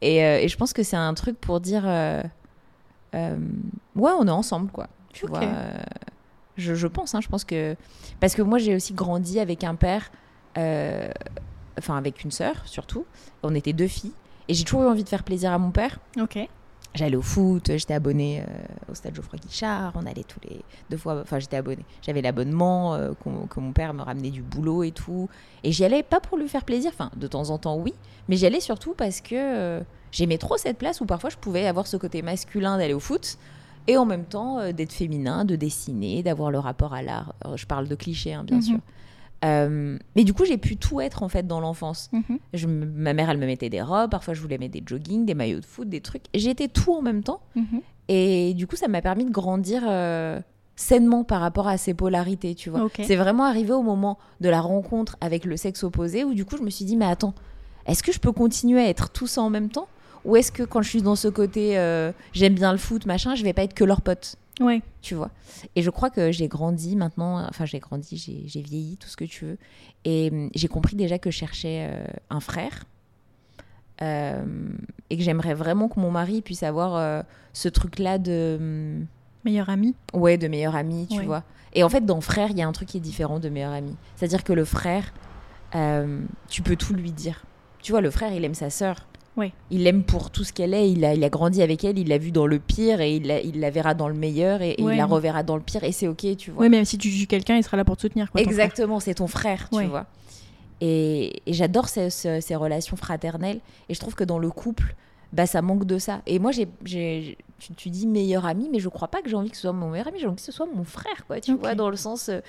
Et, 0.00 0.24
euh, 0.24 0.38
et 0.38 0.46
je 0.46 0.56
pense 0.56 0.72
que 0.72 0.84
c'est 0.84 0.96
un 0.96 1.12
truc 1.14 1.36
pour 1.40 1.58
dire 1.58 1.82
ouais, 1.82 2.22
on 3.96 4.28
est 4.28 4.30
ensemble, 4.30 4.70
quoi. 4.70 4.86
Tu 5.12 5.26
vois. 5.26 5.40
je, 6.56 6.76
je 6.76 6.86
pense, 6.86 7.16
hein, 7.16 7.20
je 7.20 7.26
pense 7.26 7.44
que. 7.44 7.74
Parce 8.20 8.36
que 8.36 8.42
moi, 8.42 8.58
j'ai 8.58 8.76
aussi 8.76 8.92
grandi 8.92 9.40
avec 9.40 9.64
un 9.64 9.74
père, 9.74 10.12
enfin, 10.54 11.96
avec 11.96 12.22
une 12.22 12.30
sœur 12.30 12.62
surtout. 12.64 13.06
On 13.42 13.56
était 13.56 13.72
deux 13.72 13.88
filles. 13.88 14.12
Et 14.46 14.54
j'ai 14.54 14.62
toujours 14.62 14.84
eu 14.84 14.86
envie 14.86 15.02
de 15.02 15.08
faire 15.08 15.24
plaisir 15.24 15.50
à 15.50 15.58
mon 15.58 15.72
père. 15.72 15.98
Ok. 16.16 16.38
J'allais 16.94 17.16
au 17.16 17.22
foot, 17.22 17.70
j'étais 17.76 17.94
abonnée 17.94 18.40
euh, 18.40 18.90
au 18.90 18.94
stade 18.94 19.14
Geoffroy 19.14 19.38
Guichard, 19.38 19.92
on 19.94 20.04
allait 20.06 20.24
tous 20.24 20.40
les 20.48 20.62
deux 20.90 20.96
fois, 20.96 21.20
enfin 21.22 21.38
j'étais 21.38 21.56
abonnée. 21.56 21.84
J'avais 22.02 22.22
l'abonnement 22.22 22.94
euh, 22.94 23.12
que 23.48 23.60
mon 23.60 23.72
père 23.72 23.94
me 23.94 24.02
ramenait 24.02 24.30
du 24.30 24.42
boulot 24.42 24.82
et 24.82 24.90
tout. 24.90 25.28
Et 25.62 25.70
j'y 25.70 25.84
allais 25.84 26.02
pas 26.02 26.18
pour 26.18 26.38
lui 26.38 26.48
faire 26.48 26.64
plaisir, 26.64 26.90
enfin 26.92 27.10
de 27.16 27.26
temps 27.28 27.50
en 27.50 27.58
temps 27.58 27.76
oui, 27.76 27.94
mais 28.28 28.36
j'y 28.36 28.46
allais 28.46 28.60
surtout 28.60 28.94
parce 28.94 29.20
que 29.20 29.34
euh, 29.36 29.80
j'aimais 30.10 30.38
trop 30.38 30.56
cette 30.56 30.78
place 30.78 31.00
où 31.00 31.06
parfois 31.06 31.30
je 31.30 31.36
pouvais 31.36 31.66
avoir 31.66 31.86
ce 31.86 31.96
côté 31.96 32.22
masculin 32.22 32.78
d'aller 32.78 32.94
au 32.94 33.00
foot 33.00 33.36
et 33.86 33.96
en 33.96 34.04
même 34.04 34.24
temps 34.24 34.72
d'être 34.72 34.92
féminin, 34.92 35.44
de 35.44 35.56
dessiner, 35.56 36.22
d'avoir 36.22 36.50
le 36.50 36.58
rapport 36.58 36.94
à 36.94 37.02
l'art. 37.02 37.34
Je 37.54 37.64
parle 37.64 37.86
de 37.88 37.94
clichés 37.94 38.34
hein, 38.34 38.44
bien 38.44 38.56
Mhm. 38.56 38.62
sûr. 38.62 38.78
Euh, 39.44 39.96
mais 40.16 40.24
du 40.24 40.34
coup 40.34 40.44
j'ai 40.44 40.58
pu 40.58 40.76
tout 40.76 41.00
être 41.00 41.22
en 41.22 41.28
fait 41.28 41.46
dans 41.46 41.60
l'enfance. 41.60 42.10
Mhm. 42.12 42.38
Je 42.54 42.66
ma 42.66 43.12
mère, 43.14 43.30
elle 43.30 43.38
me 43.38 43.46
mettait 43.46 43.70
des 43.70 43.82
robes, 43.82 44.10
parfois 44.10 44.34
je 44.34 44.40
voulais 44.40 44.58
mettre 44.58 44.72
des 44.72 44.82
joggings, 44.84 45.24
des 45.26 45.34
maillots 45.34 45.60
de 45.60 45.64
foot, 45.64 45.88
des 45.88 46.00
trucs. 46.00 46.24
J'étais 46.34 46.68
tout 46.68 46.92
en 46.92 47.02
même 47.02 47.22
temps. 47.22 47.40
Mhm. 47.54 47.80
Et 48.08 48.54
du 48.54 48.66
coup, 48.66 48.76
ça 48.76 48.88
m'a 48.88 49.02
permis 49.02 49.26
de 49.26 49.30
grandir 49.30 49.82
euh, 49.86 50.40
sainement 50.76 51.24
par 51.24 51.40
rapport 51.40 51.68
à 51.68 51.76
ces 51.76 51.92
polarités, 51.92 52.54
tu 52.54 52.70
vois. 52.70 52.88
C'est 53.02 53.16
vraiment 53.16 53.44
arrivé 53.44 53.72
au 53.72 53.82
moment 53.82 54.18
de 54.40 54.48
la 54.48 54.60
rencontre 54.60 55.16
avec 55.20 55.44
le 55.44 55.56
sexe 55.56 55.84
opposé 55.84 56.24
où 56.24 56.34
du 56.34 56.44
coup, 56.44 56.56
je 56.56 56.62
me 56.62 56.70
suis 56.70 56.84
dit, 56.84 56.96
mais 56.96 57.04
attends, 57.04 57.34
est-ce 57.86 58.02
que 58.02 58.12
je 58.12 58.18
peux 58.18 58.32
continuer 58.32 58.80
à 58.80 58.88
être 58.88 59.10
tout 59.10 59.26
ça 59.26 59.42
en 59.42 59.50
même 59.50 59.68
temps? 59.68 59.88
Ou 60.24 60.36
est-ce 60.36 60.50
que 60.50 60.62
quand 60.62 60.82
je 60.82 60.88
suis 60.88 61.02
dans 61.02 61.16
ce 61.16 61.28
côté, 61.28 61.78
euh, 61.78 62.12
j'aime 62.32 62.54
bien 62.54 62.72
le 62.72 62.78
foot, 62.78 63.06
machin, 63.06 63.34
je 63.34 63.44
vais 63.44 63.52
pas 63.52 63.62
être 63.62 63.74
que 63.74 63.84
leur 63.84 64.00
pote 64.02 64.36
Ouais. 64.60 64.82
tu 65.02 65.14
vois. 65.14 65.30
Et 65.76 65.82
je 65.82 65.90
crois 65.90 66.10
que 66.10 66.32
j'ai 66.32 66.48
grandi 66.48 66.96
maintenant, 66.96 67.46
enfin 67.48 67.64
j'ai 67.64 67.78
grandi, 67.78 68.16
j'ai 68.46 68.60
vieilli, 68.62 68.96
tout 68.96 69.08
ce 69.08 69.16
que 69.16 69.24
tu 69.24 69.44
veux. 69.44 69.58
Et 70.04 70.30
hum, 70.32 70.50
j'ai 70.54 70.68
compris 70.68 70.96
déjà 70.96 71.18
que 71.18 71.30
je 71.30 71.36
cherchais 71.36 71.88
euh, 71.90 72.04
un 72.30 72.40
frère. 72.40 72.84
Euh, 74.00 74.44
et 75.10 75.16
que 75.16 75.22
j'aimerais 75.24 75.54
vraiment 75.54 75.88
que 75.88 75.98
mon 75.98 76.10
mari 76.10 76.40
puisse 76.40 76.62
avoir 76.62 76.94
euh, 76.96 77.22
ce 77.52 77.68
truc-là 77.68 78.18
de... 78.18 78.56
hum, 78.60 79.06
Meilleur 79.44 79.68
ami. 79.70 79.94
Ouais, 80.12 80.36
de 80.36 80.46
meilleur 80.48 80.74
ami, 80.76 81.06
tu 81.10 81.18
Ouais. 81.18 81.24
vois. 81.24 81.44
Et 81.74 81.82
en 81.84 81.88
fait, 81.88 82.04
dans 82.04 82.20
frère, 82.20 82.50
il 82.50 82.58
y 82.58 82.62
a 82.62 82.66
un 82.68 82.72
truc 82.72 82.88
qui 82.88 82.96
est 82.96 83.00
différent 83.00 83.38
de 83.38 83.48
meilleur 83.48 83.72
ami. 83.72 83.96
C'est-à-dire 84.16 84.42
que 84.44 84.52
le 84.52 84.64
frère, 84.64 85.12
tu 86.48 86.62
peux 86.62 86.76
tout 86.76 86.92
lui 86.94 87.12
dire. 87.12 87.44
Tu 87.80 87.92
vois, 87.92 88.00
le 88.00 88.10
frère, 88.10 88.32
il 88.32 88.44
aime 88.44 88.54
sa 88.54 88.70
sœur. 88.70 89.06
Il 89.70 89.84
l'aime 89.84 90.02
pour 90.02 90.30
tout 90.30 90.44
ce 90.44 90.52
qu'elle 90.52 90.74
est. 90.74 90.90
Il 90.90 91.04
a, 91.04 91.14
il 91.14 91.22
a 91.24 91.28
grandi 91.28 91.62
avec 91.62 91.84
elle. 91.84 91.98
Il 91.98 92.08
l'a 92.08 92.18
vu 92.18 92.30
dans 92.32 92.46
le 92.46 92.58
pire 92.58 93.00
et 93.00 93.16
il 93.16 93.26
la, 93.26 93.40
il 93.40 93.60
la 93.60 93.70
verra 93.70 93.94
dans 93.94 94.08
le 94.08 94.14
meilleur 94.14 94.62
et, 94.62 94.74
et 94.78 94.82
Ouais. 94.82 94.94
il 94.94 94.98
la 94.98 95.06
reverra 95.06 95.42
dans 95.42 95.56
le 95.56 95.62
pire. 95.62 95.84
Et 95.84 95.92
c'est 95.92 96.08
ok, 96.08 96.36
tu 96.36 96.50
vois. 96.50 96.62
Ouais, 96.62 96.68
même 96.68 96.84
si 96.84 96.98
tu 96.98 97.08
juges 97.10 97.26
quelqu'un, 97.28 97.56
il 97.56 97.62
sera 97.64 97.76
là 97.76 97.84
pour 97.84 97.96
te 97.96 98.02
soutenir. 98.02 98.30
Quoi. 98.30 98.40
Exactement, 98.40 99.00
c'est 99.00 99.14
ton 99.14 99.26
frère, 99.26 99.68
tu 99.70 99.78
Ouais. 99.78 99.86
vois. 99.86 100.06
Et, 100.80 101.42
et 101.46 101.52
j'adore 101.52 101.88
ces, 101.88 102.10
ce- 102.10 102.40
ces 102.40 102.54
relations 102.54 102.96
fraternelles. 102.96 103.60
Et 103.88 103.94
je 103.94 104.00
trouve 104.00 104.14
que 104.14 104.24
dans 104.24 104.38
le 104.38 104.50
couple, 104.50 104.94
bah, 105.32 105.46
ça 105.46 105.60
manque 105.62 105.84
de 105.84 105.98
ça. 105.98 106.22
Et 106.26 106.38
moi, 106.38 106.52
j'ai, 106.52 106.68
j'ai- 106.84 107.36
tu, 107.58 107.72
tu 107.74 107.90
dis 107.90 108.06
meilleur 108.06 108.46
ami, 108.46 108.68
mais 108.72 108.78
je 108.78 108.88
crois 108.88 109.08
pas 109.08 109.20
que 109.20 109.28
j'ai 109.28 109.34
envie 109.36 109.50
que 109.50 109.56
ce 109.56 109.62
soit 109.62 109.72
mon 109.72 109.90
meilleur 109.90 110.06
ami. 110.08 110.18
J'ai 110.20 110.26
envie 110.26 110.36
que 110.36 110.42
ce 110.42 110.52
soit 110.52 110.68
mon 110.72 110.84
frère, 110.84 111.26
quoi. 111.26 111.40
Tu 111.40 111.54
vois, 111.54 111.74
dans 111.74 111.90
le 111.90 111.96
sens 111.96 112.28
euh, 112.28 112.40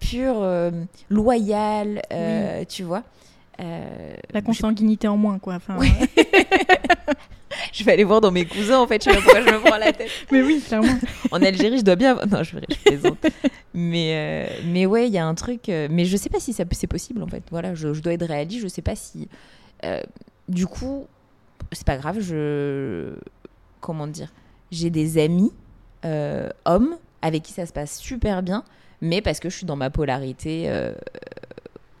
pur, 0.00 0.34
euh, 0.38 0.70
loyal, 1.10 2.02
euh, 2.12 2.64
tu 2.66 2.82
vois. 2.82 3.02
Euh, 3.60 4.14
La 4.32 4.42
consanguinité 4.42 5.08
en 5.08 5.16
moins, 5.16 5.38
quoi. 5.38 5.54
Enfin, 5.54 5.76
Oui. 5.78 5.90
je 7.72 7.84
vais 7.84 7.92
aller 7.92 8.04
voir 8.04 8.20
dans 8.20 8.30
mes 8.30 8.44
cousins, 8.44 8.78
en 8.78 8.86
fait. 8.86 9.02
Je 9.04 9.10
sais 9.10 9.16
pas 9.16 9.22
pourquoi 9.22 9.40
je 9.42 9.50
me 9.50 9.58
prends 9.60 9.78
la 9.78 9.92
tête. 9.92 10.10
Mais 10.30 10.42
oui, 10.42 10.62
clairement. 10.66 10.98
En 11.30 11.42
Algérie, 11.42 11.78
je 11.78 11.84
dois 11.84 11.96
bien. 11.96 12.14
Non, 12.30 12.42
je, 12.42 12.56
je 12.68 12.76
plaisante. 12.84 13.18
mais, 13.74 14.48
euh, 14.50 14.60
mais 14.66 14.86
ouais, 14.86 15.06
il 15.06 15.12
y 15.12 15.18
a 15.18 15.26
un 15.26 15.34
truc. 15.34 15.68
euh, 15.68 15.88
mais 15.90 16.04
je 16.04 16.16
sais 16.16 16.28
pas 16.30 16.40
si 16.40 16.52
ça 16.52 16.64
c'est 16.72 16.86
possible 16.86 17.22
en 17.22 17.26
fait. 17.26 17.42
Voilà, 17.50 17.74
je, 17.74 17.92
je 17.94 18.00
dois 18.02 18.12
être 18.14 18.26
réaliste. 18.26 18.62
Je 18.62 18.68
sais 18.68 18.82
pas 18.82 18.96
si. 18.96 19.28
euh, 19.84 20.00
du 20.48 20.66
coup, 20.66 21.06
c'est 21.72 21.86
pas 21.86 21.96
grave. 21.96 22.20
Je. 22.20 23.14
Comment 23.80 24.06
dire 24.06 24.32
J'ai 24.70 24.90
des 24.90 25.18
amis 25.18 25.52
hommes 26.64 26.96
avec 27.22 27.42
qui 27.42 27.52
ça 27.52 27.66
se 27.66 27.72
passe 27.72 27.98
super 27.98 28.42
bien, 28.42 28.62
mais 29.00 29.20
parce 29.20 29.40
que 29.40 29.48
je 29.50 29.56
suis 29.56 29.66
dans 29.66 29.76
ma 29.76 29.90
polarité. 29.90 30.68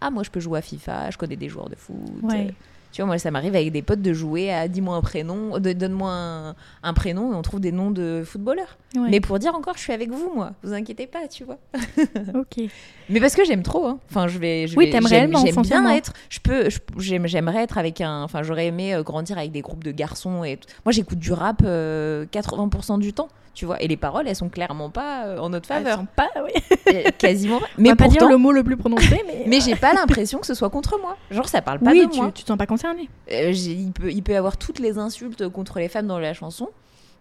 Euh, 0.02 0.06
ah, 0.06 0.10
moi 0.10 0.22
je 0.22 0.30
peux 0.30 0.40
jouer 0.40 0.58
à 0.58 0.62
FIFA, 0.62 1.10
je 1.10 1.18
connais 1.18 1.36
des 1.36 1.48
joueurs 1.48 1.68
de 1.68 1.74
foot. 1.76 1.96
Ouais. 2.22 2.46
euh, 2.48 2.50
tu 2.92 3.02
vois, 3.02 3.06
moi, 3.08 3.18
ça 3.18 3.30
m'arrive 3.30 3.54
avec 3.54 3.72
des 3.72 3.82
potes 3.82 4.00
de 4.00 4.14
jouer 4.14 4.50
à 4.50 4.68
dis-moi 4.68 4.96
un 4.96 5.02
prénom, 5.02 5.58
de- 5.58 5.74
donne-moi 5.74 6.10
un, 6.10 6.54
un 6.82 6.94
prénom 6.94 7.32
et 7.32 7.36
on 7.36 7.42
trouve 7.42 7.60
des 7.60 7.72
noms 7.72 7.90
de 7.90 8.22
footballeurs. 8.24 8.78
Ouais. 8.94 9.08
Mais 9.10 9.20
pour 9.20 9.38
dire 9.38 9.54
encore, 9.54 9.74
je 9.76 9.80
suis 9.82 9.92
avec 9.92 10.10
vous, 10.10 10.32
moi. 10.34 10.52
Vous 10.62 10.72
inquiétez 10.72 11.06
pas, 11.06 11.28
tu 11.28 11.44
vois. 11.44 11.58
Ok. 12.34 12.64
Mais 13.08 13.20
parce 13.20 13.34
que 13.34 13.44
j'aime 13.44 13.62
trop. 13.62 13.86
Hein. 13.86 13.98
Enfin, 14.10 14.28
je 14.28 14.38
vais. 14.38 14.66
Je 14.66 14.76
Oui, 14.76 14.90
t'aimes 14.90 15.06
réellement, 15.06 15.44
J'aime 15.44 15.62
bien 15.62 15.88
être. 15.94 16.12
Je 16.28 16.40
peux. 16.40 16.68
J'aimerais 16.98 17.62
être 17.62 17.78
avec 17.78 18.00
un. 18.00 18.22
Enfin, 18.22 18.42
j'aurais 18.42 18.66
aimé 18.66 18.94
euh, 18.94 19.02
grandir 19.02 19.38
avec 19.38 19.52
des 19.52 19.60
groupes 19.60 19.84
de 19.84 19.92
garçons 19.92 20.44
et. 20.44 20.56
tout. 20.56 20.68
Moi, 20.84 20.92
j'écoute 20.92 21.18
du 21.18 21.32
rap 21.32 21.62
euh, 21.64 22.26
80% 22.32 22.98
du 22.98 23.12
temps. 23.12 23.28
Tu 23.54 23.64
vois. 23.64 23.80
Et 23.82 23.88
les 23.88 23.96
paroles, 23.96 24.28
elles 24.28 24.36
sont 24.36 24.50
clairement 24.50 24.90
pas 24.90 25.24
euh, 25.24 25.38
en 25.38 25.48
notre 25.48 25.70
Elles 25.70 25.84
faveur. 25.84 25.98
sont 26.00 26.06
pas, 26.14 26.28
oui. 26.44 26.50
Euh, 26.94 27.10
Quasiment. 27.18 27.58
pas. 27.60 27.66
On 27.78 27.82
Mais 27.82 27.88
va 27.88 27.96
pas 27.96 28.06
dire 28.08 28.28
le 28.28 28.36
mot 28.36 28.52
le 28.52 28.62
plus 28.62 28.76
prononcé, 28.76 29.22
mais. 29.26 29.44
Mais 29.46 29.60
j'ai 29.60 29.74
pas 29.74 29.94
l'impression 29.94 30.38
que 30.38 30.46
ce 30.46 30.54
soit 30.54 30.68
contre 30.70 31.00
moi. 31.00 31.16
Genre, 31.30 31.48
ça 31.48 31.62
parle 31.62 31.80
pas 31.80 31.90
oui, 31.90 32.06
de 32.06 32.10
tu, 32.12 32.20
moi. 32.20 32.30
tu 32.32 32.42
te 32.42 32.48
sens 32.48 32.58
pas 32.58 32.66
concerné. 32.66 33.08
Euh, 33.32 33.50
il, 33.50 33.90
peut, 33.92 34.12
il 34.12 34.22
peut 34.22 34.32
y 34.32 34.36
avoir 34.36 34.56
toutes 34.56 34.78
les 34.78 34.98
insultes 34.98 35.48
contre 35.48 35.78
les 35.78 35.88
femmes 35.88 36.06
dans 36.06 36.18
la 36.18 36.34
chanson. 36.34 36.68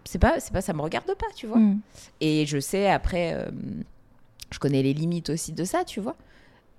C'est 0.03 0.19
pas, 0.19 0.39
c'est 0.39 0.53
pas, 0.53 0.61
ça 0.61 0.73
me 0.73 0.81
regarde 0.81 1.07
pas, 1.07 1.25
tu 1.35 1.47
vois. 1.47 1.57
Mm. 1.57 1.79
Et 2.21 2.45
je 2.45 2.59
sais, 2.59 2.91
après, 2.91 3.33
euh, 3.33 3.45
je 4.51 4.59
connais 4.59 4.83
les 4.83 4.93
limites 4.93 5.29
aussi 5.29 5.51
de 5.51 5.63
ça, 5.63 5.83
tu 5.83 5.99
vois. 5.99 6.15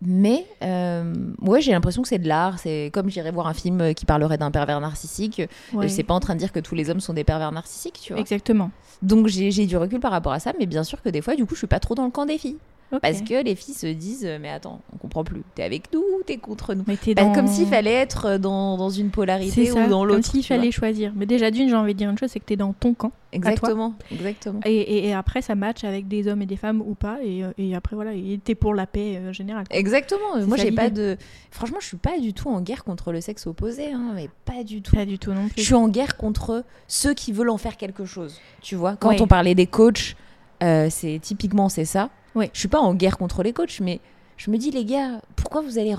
Mais, 0.03 0.47
euh, 0.63 1.15
ouais, 1.41 1.63
j'ai 1.63 1.73
l'impression 1.73 2.03
que 2.03 2.09
c'est 2.09 2.19
de 2.19 2.29
l'art. 2.29 2.59
C'est 2.59 2.91
comme 2.93 3.09
j'irais 3.09 3.31
voir 3.31 3.47
un 3.47 3.55
film 3.55 3.95
qui 3.95 4.05
parlerait 4.05 4.37
d'un 4.37 4.51
pervers 4.51 4.81
narcissique. 4.81 5.43
Ouais. 5.73 5.89
C'est 5.89 6.03
pas 6.03 6.15
en 6.15 6.21
train 6.21 6.35
de 6.35 6.39
dire 6.39 6.53
que 6.53 6.61
tous 6.61 6.75
les 6.75 6.91
hommes 6.91 7.01
sont 7.01 7.15
des 7.15 7.25
pervers 7.25 7.51
narcissiques, 7.51 8.01
tu 8.03 8.13
vois. 8.13 8.21
Exactement. 8.21 8.71
Donc 9.03 9.27
j'ai 9.27 9.51
j'ai 9.51 9.67
du 9.67 9.77
recul 9.77 10.01
par 10.01 10.11
rapport 10.11 10.33
à 10.33 10.41
ça, 10.41 10.53
mais 10.59 10.67
bien 10.67 10.85
sûr 10.85 11.01
que 11.01 11.09
des 11.09 11.23
fois, 11.23 11.35
du 11.35 11.47
coup, 11.47 11.55
je 11.55 11.61
suis 11.61 11.67
pas 11.67 11.81
trop 11.81 11.95
dans 11.95 12.05
le 12.05 12.11
camp 12.11 12.27
des 12.27 12.39
filles. 12.39 12.59
Parce 13.03 13.23
que 13.23 13.43
les 13.43 13.55
filles 13.57 13.75
se 13.75 13.87
disent, 13.87 14.29
mais 14.41 14.49
attends, 14.49 14.81
on 14.93 14.97
comprend 14.97 15.25
plus. 15.25 15.43
T'es 15.55 15.63
avec 15.65 15.93
nous 15.93 16.01
ou 16.01 16.23
t'es 16.25 16.37
contre 16.39 16.75
nous 16.75 16.85
Mais 16.87 16.97
t'es 16.97 17.15
Bah, 17.15 17.25
dans... 17.25 17.33
Comme 17.33 17.47
s'il 17.49 17.67
fallait 17.67 17.93
être 17.93 18.39
dans, 18.39 18.77
dans 18.77 18.91
une 18.91 19.11
polarité 19.11 19.67
ça, 19.67 19.73
ou 19.87 19.89
dans 19.89 20.01
comme 20.01 20.09
l'autre. 20.09 20.25
s'il 20.31 20.43
tu 20.43 20.49
vois. 20.49 20.57
fallait 20.57 20.71
choisir. 20.71 21.13
Mais 21.17 21.27
déjà 21.27 21.51
d'une, 21.51 21.69
j'ai 21.69 21.75
envie 21.75 21.95
de 21.95 21.99
dire 21.99 22.09
une 22.11 22.17
chose, 22.19 22.31
c'est 22.31 22.39
que 22.41 22.45
t'es 22.45 22.57
dans 22.57 22.73
ton 22.73 22.95
camp. 22.95 23.13
Exactement, 23.33 23.95
exactement. 24.11 24.61
Et, 24.65 24.75
et- 24.77 25.09
et 25.09 25.13
après, 25.15 25.43
ça 25.43 25.55
match 25.55 25.85
avec 25.85 26.09
des 26.09 26.27
hommes 26.29 26.41
et 26.43 26.47
des 26.47 26.57
femmes 26.57 26.81
ou 26.81 26.95
pas. 26.95 27.19
Et, 27.23 27.45
euh, 27.45 27.51
et 27.59 27.75
après, 27.75 27.95
voilà, 27.97 28.13
t'es 28.45 28.55
pour 28.55 28.73
la 28.73 28.87
paix 28.87 29.17
euh, 29.19 29.33
générale. 29.33 29.65
Exactement. 29.71 30.39
Moi, 30.47 30.57
j'ai 30.57 30.73
pas 30.73 30.89
de. 30.89 31.17
Franchement, 31.51 31.79
je 31.81 31.87
suis 31.87 31.97
pas 31.99 32.19
du 32.19 32.33
tout 32.33 32.49
en 32.49 32.61
guerre 32.63 32.85
contre 32.85 33.13
le 33.13 33.21
sexe 33.21 33.47
opposé, 33.47 33.93
hein, 33.93 34.13
mais 34.15 34.31
pas 34.45 34.63
du 34.65 34.81
tout. 34.81 34.95
Pas 34.97 35.05
du 35.07 35.19
tout 35.19 35.33
non 35.33 35.49
Je 35.49 35.55
plus. 35.55 35.65
suis 35.65 35.75
en 35.75 35.89
guerre 35.89 36.17
contre 36.17 36.65
ceux 36.89 37.13
qui 37.15 37.33
veulent 37.33 37.51
en 37.51 37.59
faire 37.59 37.77
quelque 37.77 38.05
chose. 38.07 38.41
Tu 38.63 38.75
vois, 38.77 38.97
quand 38.97 39.09
Ouais. 39.11 39.21
on 39.21 39.27
parlait 39.27 39.55
des 39.55 39.67
coachs, 39.67 40.17
euh, 40.63 40.87
c'est 40.89 41.19
typiquement 41.21 41.69
c'est 41.69 41.85
ça. 41.85 42.09
Ouais. 42.37 42.51
Je 42.53 42.59
suis 42.61 42.69
pas 42.69 42.79
en 42.79 42.95
guerre 42.95 43.19
contre 43.19 43.43
les 43.43 43.53
coachs, 43.53 43.81
mais 43.81 44.01
je 44.37 44.51
me 44.51 44.59
dis 44.59 44.71
les 44.71 44.85
gars, 44.85 45.21
pourquoi 45.35 45.63
vous 45.63 45.79
allez 45.79 45.95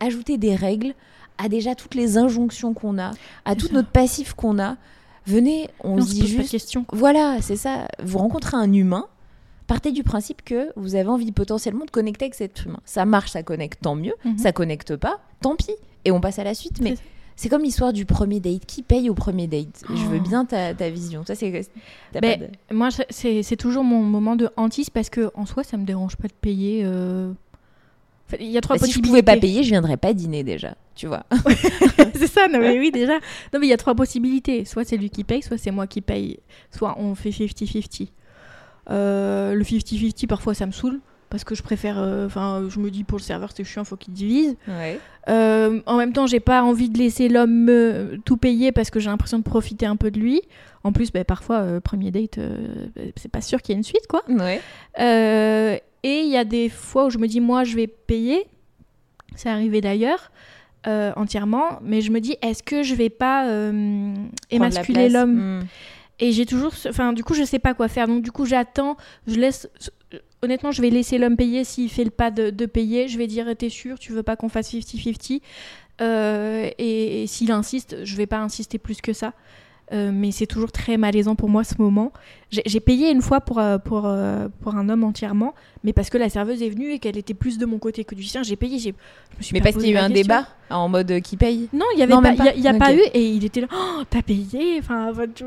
ajouter 0.00 0.38
des 0.38 0.54
règles 0.54 0.94
à 1.38 1.48
déjà 1.48 1.74
toutes 1.74 1.94
les 1.94 2.16
injonctions 2.16 2.72
qu'on 2.72 2.98
a, 2.98 3.10
à 3.44 3.54
tout 3.54 3.66
ça. 3.66 3.74
notre 3.74 3.88
passif 3.90 4.32
qu'on 4.34 4.58
a? 4.58 4.76
Venez, 5.26 5.68
on, 5.84 5.98
on 5.98 6.00
se 6.00 6.14
dit 6.14 6.26
juste 6.26 6.50
questions. 6.50 6.84
quoi. 6.84 6.98
Voilà, 6.98 7.38
c'est 7.42 7.56
ça. 7.56 7.86
Vous 8.02 8.18
rencontrez 8.18 8.56
un 8.56 8.72
humain, 8.72 9.06
partez 9.66 9.92
du 9.92 10.02
principe 10.02 10.42
que 10.42 10.72
vous 10.76 10.94
avez 10.94 11.08
envie 11.08 11.30
potentiellement 11.32 11.84
de 11.84 11.90
connecter 11.90 12.24
avec 12.26 12.34
cet 12.34 12.64
humain. 12.64 12.80
Ça 12.84 13.04
marche, 13.04 13.30
ça 13.30 13.42
connecte, 13.42 13.82
tant 13.82 13.94
mieux. 13.94 14.14
Mhm. 14.24 14.38
Ça 14.38 14.52
connecte 14.52 14.96
pas, 14.96 15.20
tant 15.40 15.56
pis. 15.56 15.74
Et 16.04 16.10
on 16.10 16.20
passe 16.20 16.38
à 16.40 16.44
la 16.44 16.54
suite. 16.54 16.80
Mais 16.80 16.96
C'est 17.36 17.48
comme 17.48 17.62
l'histoire 17.62 17.92
du 17.92 18.04
premier 18.04 18.40
date. 18.40 18.66
Qui 18.66 18.82
paye 18.82 19.08
au 19.10 19.14
premier 19.14 19.46
date? 19.46 19.82
Je 19.88 20.04
veux 20.06 20.18
Oh. 20.20 20.28
bien 20.28 20.44
ta, 20.44 20.74
ta 20.74 20.90
vision. 20.90 21.24
Ça, 21.26 21.34
c'est. 21.34 21.50
Ben, 22.20 22.40
de- 22.70 22.74
Moi, 22.74 22.88
c'est- 23.10 23.56
toujours 23.56 23.84
mon 23.84 24.02
moment 24.02 24.36
de 24.36 24.48
hantise 24.56 24.90
parce 24.90 25.10
que 25.10 25.30
en 25.34 25.46
soi, 25.46 25.64
ça 25.64 25.76
me 25.76 25.84
dérange 25.84 26.16
pas 26.16 26.28
de 26.28 26.32
payer. 26.40 26.82
euh, 26.84 27.32
enfin, 28.28 28.36
Il 28.40 28.50
y 28.50 28.58
a 28.58 28.60
trois 28.60 28.76
Bah, 28.76 28.86
si 28.86 28.92
je 28.92 29.00
pouvais 29.00 29.22
pas 29.22 29.36
payer, 29.36 29.62
je 29.62 29.70
viendrais 29.70 29.96
pas 29.96 30.12
dîner 30.12 30.42
déjà. 30.44 30.74
Tu 30.94 31.06
vois 31.06 31.24
c'est 32.14 32.26
ça, 32.26 32.48
non 32.48 32.58
mais 32.60 32.78
oui 32.78 32.90
déjà. 32.90 33.14
Non 33.52 33.58
mais 33.60 33.66
il 33.66 33.70
y 33.70 33.72
a 33.72 33.76
trois 33.78 33.94
possibilités. 33.94 34.64
Soit 34.66 34.84
c'est 34.84 34.96
lui 34.98 35.08
qui 35.10 35.24
paye, 35.24 35.42
soit 35.42 35.56
c'est 35.58 35.70
moi 35.70 35.86
qui 35.86 36.00
paye. 36.02 36.38
Soit 36.70 36.94
on 36.98 37.14
fait 37.14 37.30
50-50. 37.30 38.08
Euh, 38.90 39.54
le 39.54 39.62
50-50 39.64 40.26
parfois 40.26 40.54
ça 40.54 40.66
me 40.66 40.72
saoule 40.72 41.00
parce 41.32 41.42
que 41.42 41.56
je 41.56 41.62
préfère, 41.64 41.98
euh, 41.98 42.26
enfin 42.26 42.62
je 42.68 42.78
me 42.78 42.90
dis 42.92 43.02
pour 43.02 43.18
le 43.18 43.22
serveur 43.24 43.50
c'est 43.52 43.64
chiant, 43.64 43.82
faut 43.82 43.96
qu'il 43.96 44.14
divise. 44.14 44.54
Ouais. 44.68 45.00
Euh, 45.28 45.80
en 45.86 45.96
même 45.96 46.12
temps 46.12 46.28
j'ai 46.28 46.38
pas 46.38 46.62
envie 46.62 46.88
de 46.90 46.98
laisser 46.98 47.28
l'homme 47.28 47.64
me- 47.64 48.18
tout 48.24 48.36
payer 48.36 48.70
parce 48.70 48.90
que 48.90 49.00
j'ai 49.00 49.10
l'impression 49.10 49.38
de 49.38 49.42
profiter 49.44 49.86
un 49.86 49.96
peu 49.96 50.10
de 50.12 50.20
lui. 50.20 50.40
En 50.84 50.92
plus 50.92 51.10
bah, 51.10 51.24
parfois 51.24 51.56
euh, 51.60 51.80
premier 51.80 52.10
date 52.12 52.38
euh, 52.38 52.86
c'est 53.16 53.30
pas 53.30 53.40
sûr 53.40 53.60
qu'il 53.62 53.72
y 53.72 53.74
ait 53.74 53.78
une 53.78 53.82
suite 53.84 54.06
quoi. 54.08 54.22
Ouais. 54.28 54.60
Et 56.04 56.20
il 56.22 56.28
y 56.30 56.36
a 56.36 56.44
des 56.44 56.68
fois 56.68 57.06
où 57.06 57.10
je 57.10 57.18
me 57.18 57.28
dis, 57.28 57.40
moi, 57.40 57.62
je 57.62 57.76
vais 57.76 57.86
payer. 57.86 58.44
C'est 59.36 59.48
arrivé 59.48 59.80
d'ailleurs, 59.80 60.32
euh, 60.88 61.12
entièrement. 61.14 61.78
Mais 61.80 62.00
je 62.00 62.10
me 62.10 62.18
dis, 62.20 62.36
est-ce 62.42 62.64
que 62.64 62.82
je 62.82 62.96
vais 62.96 63.08
pas 63.08 63.46
euh, 63.46 64.12
émasculer 64.50 65.08
l'homme? 65.08 65.60
Hmm. 65.60 65.64
Et 66.18 66.32
j'ai 66.32 66.44
toujours. 66.44 66.72
Enfin, 66.88 67.12
du 67.12 67.22
coup, 67.22 67.34
je 67.34 67.44
sais 67.44 67.60
pas 67.60 67.72
quoi 67.74 67.86
faire. 67.86 68.08
Donc, 68.08 68.22
du 68.22 68.32
coup, 68.32 68.46
j'attends. 68.46 68.96
Je 69.28 69.36
laisse. 69.38 69.68
Honnêtement, 70.42 70.72
je 70.72 70.82
vais 70.82 70.90
laisser 70.90 71.18
l'homme 71.18 71.36
payer 71.36 71.64
s'il 71.64 71.90
fait 71.90 72.04
le 72.04 72.10
pas 72.10 72.30
de, 72.30 72.66
payer. 72.66 73.08
Je 73.08 73.18
vais 73.18 73.26
dire, 73.26 73.46
t'es 73.56 73.68
sûr, 73.68 73.98
tu 73.98 74.12
veux 74.12 74.22
pas 74.22 74.36
qu'on 74.36 74.48
fasse 74.48 74.72
50-50 74.72 75.40
Euh, 76.00 76.70
et 76.78 77.26
s'il 77.26 77.52
insiste, 77.52 78.04
je 78.04 78.16
vais 78.16 78.26
pas 78.26 78.38
insister 78.38 78.78
plus 78.78 79.00
que 79.00 79.12
ça. 79.12 79.34
Euh, 79.92 80.10
mais 80.12 80.30
c'est 80.30 80.46
toujours 80.46 80.72
très 80.72 80.96
malaisant 80.96 81.34
pour 81.34 81.50
moi 81.50 81.64
ce 81.64 81.74
moment. 81.78 82.12
J'ai 82.50 82.80
payé 82.80 83.10
une 83.10 83.20
fois 83.22 83.40
pour, 83.40 83.58
euh, 83.58 83.76
pour, 83.78 84.02
euh, 84.06 84.48
pour 84.62 84.74
un 84.74 84.88
homme 84.88 85.04
entièrement, 85.04 85.54
mais 85.84 85.92
parce 85.92 86.08
que 86.10 86.16
la 86.18 86.28
serveuse 86.30 86.62
est 86.62 86.68
venue 86.70 86.92
et 86.92 86.98
qu'elle 86.98 87.16
était 87.18 87.34
plus 87.34 87.58
de 87.58 87.66
mon 87.66 87.78
côté 87.78 88.04
que 88.04 88.14
du 88.14 88.22
sien, 88.24 88.42
j'ai 88.42 88.56
payé. 88.56 88.78
Je 88.78 88.88
me 88.88 89.42
suis 89.42 89.52
Mais 89.54 89.60
pas 89.60 89.64
parce 89.72 89.76
qu'il 89.82 89.92
y 89.92 89.96
a 89.96 90.00
eu 90.00 90.02
un 90.02 90.08
question. 90.08 90.22
débat 90.22 90.46
en 90.70 90.88
mode 90.88 91.20
qui 91.20 91.36
paye. 91.36 91.68
Non, 91.74 91.84
il 91.94 91.98
y 92.00 92.02
avait 92.02 92.12
Non, 92.14 92.22
pas, 92.22 92.32
y 92.34 92.48
a, 92.48 92.54
y 92.56 92.68
a 92.68 92.74
pas 92.74 92.94
eu 92.94 93.00
et 93.14 93.26
il 93.26 93.44
était 93.44 93.60
là. 93.62 93.68
Oh, 93.72 94.02
t'as 94.08 94.22
payé. 94.22 94.78
Enfin, 94.80 95.10
enfin, 95.10 95.24
tu- 95.34 95.44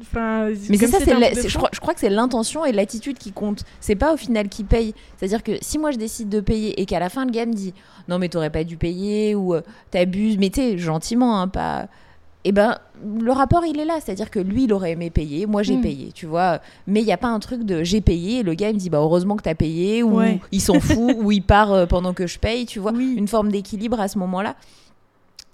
enfin, 0.00 0.48
Mais 0.68 0.76
c'est 0.76 0.86
ça, 0.88 0.98
un 1.16 1.18
la- 1.18 1.32
je, 1.32 1.56
crois, 1.56 1.70
je 1.72 1.80
crois 1.80 1.94
que 1.94 2.00
c'est 2.00 2.10
l'intention 2.10 2.64
et 2.64 2.72
l'attitude 2.72 3.16
qui 3.18 3.32
comptent. 3.32 3.64
C'est 3.80 3.96
pas 3.96 4.12
au 4.12 4.16
final 4.16 4.48
qui 4.48 4.64
paye. 4.64 4.94
C'est-à-dire 5.16 5.42
que 5.42 5.52
si 5.60 5.78
moi 5.78 5.90
je 5.92 5.98
décide 5.98 6.28
de 6.28 6.40
payer 6.40 6.80
et 6.80 6.86
qu'à 6.86 6.98
la 6.98 7.08
fin 7.08 7.24
le 7.24 7.30
gars 7.30 7.46
me 7.46 7.52
dit 7.54 7.72
non 8.08 8.18
mais 8.18 8.28
t'aurais 8.28 8.50
pas 8.50 8.64
dû 8.64 8.76
payer 8.76 9.34
ou 9.34 9.54
t'abuses, 9.90 10.36
mais 10.38 10.50
tu 10.50 10.60
sais 10.60 10.78
gentiment, 10.78 11.40
hein, 11.40 11.48
pas. 11.48 11.88
Et 12.44 12.50
ben 12.50 12.78
le 13.04 13.30
rapport 13.30 13.64
il 13.64 13.78
est 13.78 13.84
là, 13.84 13.98
c'est-à-dire 14.00 14.28
que 14.30 14.40
lui 14.40 14.64
il 14.64 14.72
aurait 14.72 14.92
aimé 14.92 15.10
payer, 15.10 15.46
moi 15.46 15.62
j'ai 15.62 15.76
Mm. 15.76 15.80
payé, 15.82 16.12
tu 16.12 16.26
vois. 16.26 16.60
Mais 16.88 17.00
il 17.00 17.06
y 17.06 17.12
a 17.12 17.16
pas 17.16 17.28
un 17.28 17.38
truc 17.38 17.62
de 17.62 17.84
j'ai 17.84 18.00
payé 18.00 18.40
et 18.40 18.42
le 18.42 18.54
gars 18.54 18.70
il 18.70 18.74
me 18.74 18.78
dit 18.80 18.90
bah 18.90 18.98
heureusement 18.98 19.36
que 19.36 19.42
t'as 19.42 19.54
payé 19.54 20.02
ou 20.02 20.16
Ouais. 20.18 20.40
il 20.50 20.60
s'en 20.60 20.80
fout 20.80 21.14
ou 21.22 21.30
il 21.30 21.42
part 21.42 21.72
euh, 21.72 21.86
pendant 21.86 22.12
que 22.14 22.26
je 22.26 22.38
paye, 22.40 22.66
tu 22.66 22.80
vois. 22.80 22.92
Oui. 22.92 23.14
Une 23.16 23.28
forme 23.28 23.50
d'équilibre 23.52 24.00
à 24.00 24.08
ce 24.08 24.18
moment-là. 24.18 24.56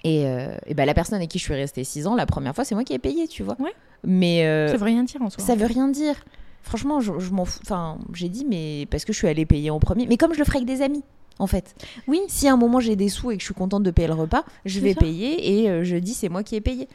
Et, 0.04 0.26
euh, 0.26 0.56
et 0.66 0.74
ben 0.74 0.84
la 0.86 0.94
personne 0.94 1.16
avec 1.16 1.28
qui 1.28 1.38
je 1.38 1.44
suis 1.44 1.54
restée 1.54 1.84
6 1.84 2.06
ans, 2.06 2.14
la 2.14 2.24
première 2.26 2.54
fois 2.54 2.64
c'est 2.64 2.74
moi 2.74 2.84
qui 2.84 2.94
ai 2.94 2.98
payé, 2.98 3.28
tu 3.28 3.42
vois. 3.42 3.56
Ouais. 3.60 3.72
Mais 4.04 4.46
euh, 4.46 4.68
Ça 4.68 4.76
veut 4.76 4.84
rien 4.84 5.02
dire 5.02 5.20
en 5.20 5.28
soi. 5.28 5.44
ça 5.44 5.54
veut 5.56 5.66
rien 5.66 5.88
dire. 5.88 6.14
Franchement, 6.62 7.00
je, 7.00 7.12
je 7.18 7.30
m'en 7.32 7.44
fous. 7.44 7.60
Enfin, 7.64 7.98
j'ai 8.12 8.28
dit, 8.28 8.44
mais 8.48 8.86
parce 8.90 9.04
que 9.04 9.12
je 9.12 9.18
suis 9.18 9.26
allée 9.28 9.46
payer 9.46 9.70
en 9.70 9.78
premier. 9.80 10.06
Mais 10.06 10.16
comme 10.16 10.34
je 10.34 10.38
le 10.38 10.44
ferais 10.44 10.58
avec 10.58 10.68
des 10.68 10.82
amis, 10.82 11.02
en 11.38 11.46
fait. 11.46 11.74
Oui. 12.06 12.20
Si 12.28 12.48
à 12.48 12.52
un 12.52 12.56
moment 12.56 12.80
j'ai 12.80 12.96
des 12.96 13.08
sous 13.08 13.30
et 13.30 13.36
que 13.36 13.40
je 13.40 13.46
suis 13.46 13.54
contente 13.54 13.82
de 13.82 13.90
payer 13.90 14.08
le 14.08 14.14
repas, 14.14 14.44
je 14.64 14.80
vais 14.80 14.94
ça. 14.94 15.00
payer 15.00 15.62
et 15.62 15.70
euh, 15.70 15.84
je 15.84 15.96
dis 15.96 16.14
c'est 16.14 16.28
moi 16.28 16.42
qui 16.42 16.56
ai 16.56 16.60
payé. 16.60 16.88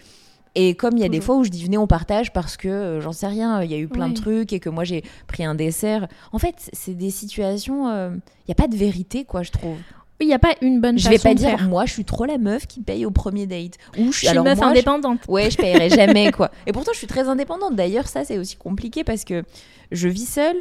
Et 0.56 0.76
comme 0.76 0.96
il 0.98 1.00
y 1.02 1.04
a 1.06 1.10
des 1.10 1.20
fois 1.22 1.36
où 1.36 1.44
je 1.44 1.50
dis 1.50 1.64
venez 1.64 1.80
on 1.80 1.88
partage 1.88 2.32
parce 2.32 2.58
que 2.58 2.68
euh, 2.68 3.02
j'en 3.02 3.12
sais 3.12 3.26
rien, 3.28 3.64
il 3.64 3.72
y 3.72 3.74
a 3.74 3.78
eu 3.78 3.88
plein 3.88 4.10
de 4.10 4.14
trucs 4.14 4.54
et 4.54 4.60
que 4.60 4.70
moi 4.70 4.84
j'ai 4.84 5.04
pris 5.28 5.44
un 5.44 5.56
dessert. 5.56 6.08
En 6.32 6.38
fait, 6.38 6.56
c'est 6.74 6.94
des 6.94 7.10
situations, 7.10 7.88
euh, 7.90 8.12
il 8.12 8.50
n'y 8.50 8.52
a 8.52 8.56
pas 8.56 8.68
de 8.68 8.76
vérité 8.76 9.26
quoi, 9.26 9.42
je 9.42 9.52
trouve. 9.52 9.78
Il 10.20 10.28
n'y 10.28 10.34
a 10.34 10.40
pas 10.40 10.54
une 10.62 10.80
bonne 10.80 10.98
Je 11.00 11.10
vais 11.10 11.16
façon 11.18 11.30
pas 11.30 11.34
de 11.34 11.40
dire 11.40 11.58
faire. 11.58 11.68
moi 11.68 11.86
je 11.88 11.94
suis 11.94 12.06
trop 12.06 12.26
la 12.26 12.38
meuf 12.38 12.68
qui 12.68 12.82
paye 12.82 13.04
au 13.06 13.10
premier 13.12 13.48
date. 13.48 13.78
Ou 13.98 14.06
je 14.06 14.12
Je 14.12 14.12
suis 14.12 14.14
suis 14.20 14.28
une 14.28 14.32
alors 14.34 14.44
meuf 14.46 14.58
moi, 14.60 14.68
je- 14.68 14.72
indépendante. 14.74 15.20
Ouais, 15.28 15.50
je 15.50 15.58
paierai 15.58 15.90
jamais 16.02 16.32
quoi. 16.32 16.52
Et 16.68 16.72
pourtant, 16.72 16.92
je 16.94 17.00
suis 17.00 17.08
très 17.08 17.28
indépendante. 17.28 17.76
D'ailleurs, 17.76 18.08
ça 18.08 18.24
c'est 18.24 18.38
aussi 18.38 18.56
compliqué 18.56 19.04
parce 19.04 19.24
que 19.24 19.44
je 19.92 20.08
vis 20.08 20.30
seule, 20.30 20.58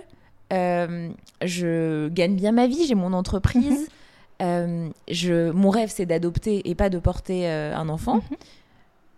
euh, 0.52 1.10
je 1.42 2.08
gagne 2.08 2.36
bien 2.36 2.52
ma 2.52 2.66
vie, 2.66 2.86
j'ai 2.86 2.94
mon 2.94 3.12
entreprise. 3.12 3.88
Euh, 4.40 4.88
je, 5.08 5.52
mon 5.52 5.70
rêve 5.70 5.92
c'est 5.94 6.06
d'adopter 6.06 6.68
et 6.68 6.74
pas 6.74 6.90
de 6.90 6.98
porter 6.98 7.48
euh, 7.48 7.76
un 7.76 7.88
enfant. 7.88 8.16
Mhm. 8.16 8.36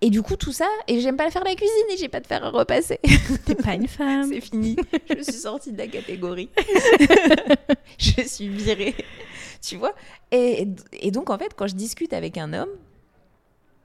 Et 0.03 0.11
du 0.11 0.21
coup, 0.21 0.37
tout 0.37 0.53
ça, 0.53 0.69
et 0.87 1.01
j'aime 1.01 1.17
pas 1.17 1.31
faire 1.31 1.45
la 1.45 1.55
cuisine 1.55 1.87
et 1.91 1.97
j'ai 1.97 2.11
pas 2.11 2.21
de 2.21 2.27
faire 2.27 2.45
à 2.45 2.51
repasser. 2.51 3.01
T'es 3.47 3.55
pas 3.55 3.75
une 3.75 3.89
femme. 3.89 4.29
c'est 4.31 4.43
fini. 4.43 4.77
Je 5.17 5.23
suis 5.23 5.33
sortie 5.33 5.73
de 5.73 5.79
la 5.79 5.87
catégorie. 5.87 6.51
je 7.99 8.21
suis 8.27 8.49
virée. 8.49 8.95
Tu 9.63 9.77
vois? 9.77 9.95
Et, 10.31 10.69
et 10.93 11.11
donc, 11.11 11.31
en 11.31 11.39
fait, 11.39 11.55
quand 11.57 11.69
je 11.69 11.75
discute 11.75 12.13
avec 12.13 12.37
un 12.37 12.53
homme, 12.53 12.69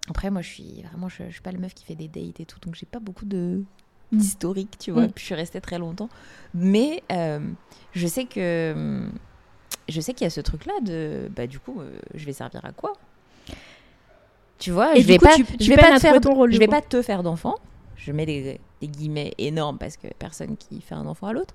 après, 0.10 0.32
moi, 0.32 0.42
je 0.42 0.50
suis 0.50 0.82
vraiment, 0.90 1.08
je, 1.08 1.24
je 1.28 1.34
suis 1.34 1.42
pas 1.42 1.54
la 1.54 1.60
meuf 1.60 1.74
qui 1.74 1.86
fait 1.86 1.96
des 1.96 2.10
dates 2.10 2.42
et 2.42 2.46
tout, 2.46 2.60
donc 2.60 2.76
j'ai 2.76 2.88
pas 2.88 3.00
beaucoup 3.00 3.26
de 3.26 3.64
d'historique, 4.12 4.78
tu 4.80 4.92
vois. 4.92 5.04
Mm. 5.08 5.12
Puis 5.12 5.22
je 5.22 5.26
suis 5.28 5.36
restée 5.36 5.62
très 5.62 5.78
longtemps. 5.80 6.10
Mais 6.54 7.04
euh, 7.12 7.40
je 7.94 8.08
sais 8.08 8.26
que 8.26 9.06
je 9.88 10.02
sais 10.02 10.14
qu'il 10.14 10.26
y 10.26 10.28
a 10.28 10.32
ce 10.32 10.42
truc-là 10.42 10.74
de 10.84 11.30
bah 11.36 11.48
du 11.48 11.60
coup, 11.60 11.80
euh, 11.82 11.98
je 12.16 12.26
vais 12.26 12.34
servir 12.34 12.64
à 12.66 12.72
quoi? 12.72 12.94
Tu 14.58 14.72
vois, 14.72 14.98
Et 14.98 15.02
je 15.02 15.08
vais 15.08 15.18
coup, 15.18 15.26
pas, 15.26 15.36
tu- 15.36 15.46
je 15.60 15.70
vais 15.70 15.78
pas 15.78 15.94
te 15.96 16.00
faire, 16.00 16.20
ton 16.20 16.34
rôle, 16.34 16.52
je 16.52 16.60
vais 16.60 16.66
coup. 16.66 16.72
pas 16.72 16.82
te 16.82 17.02
faire 17.02 17.24
d'enfant. 17.24 17.56
Je 17.96 18.12
mets 18.12 18.26
des, 18.26 18.60
des 18.82 18.88
guillemets 18.88 19.34
énormes 19.38 19.78
parce 19.78 19.96
que 19.98 20.08
personne 20.20 20.58
qui 20.58 20.82
fait 20.82 20.96
un 20.96 21.06
enfant 21.06 21.28
à 21.28 21.34
l'autre. 21.34 21.54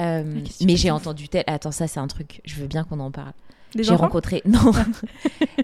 Euh, 0.00 0.22
Mais 0.26 0.42
tu 0.42 0.66
mais 0.66 0.76
j'ai 0.76 0.90
entendu 0.90 1.28
tel. 1.28 1.44
Attends, 1.46 1.70
ça 1.70 1.86
c'est 1.86 2.00
un 2.00 2.06
truc. 2.06 2.40
Je 2.44 2.56
veux 2.56 2.66
bien 2.66 2.84
qu'on 2.84 3.00
en 3.00 3.10
parle. 3.10 3.32
J'ai 3.78 3.94
rencontré 3.94 4.42
non 4.46 4.72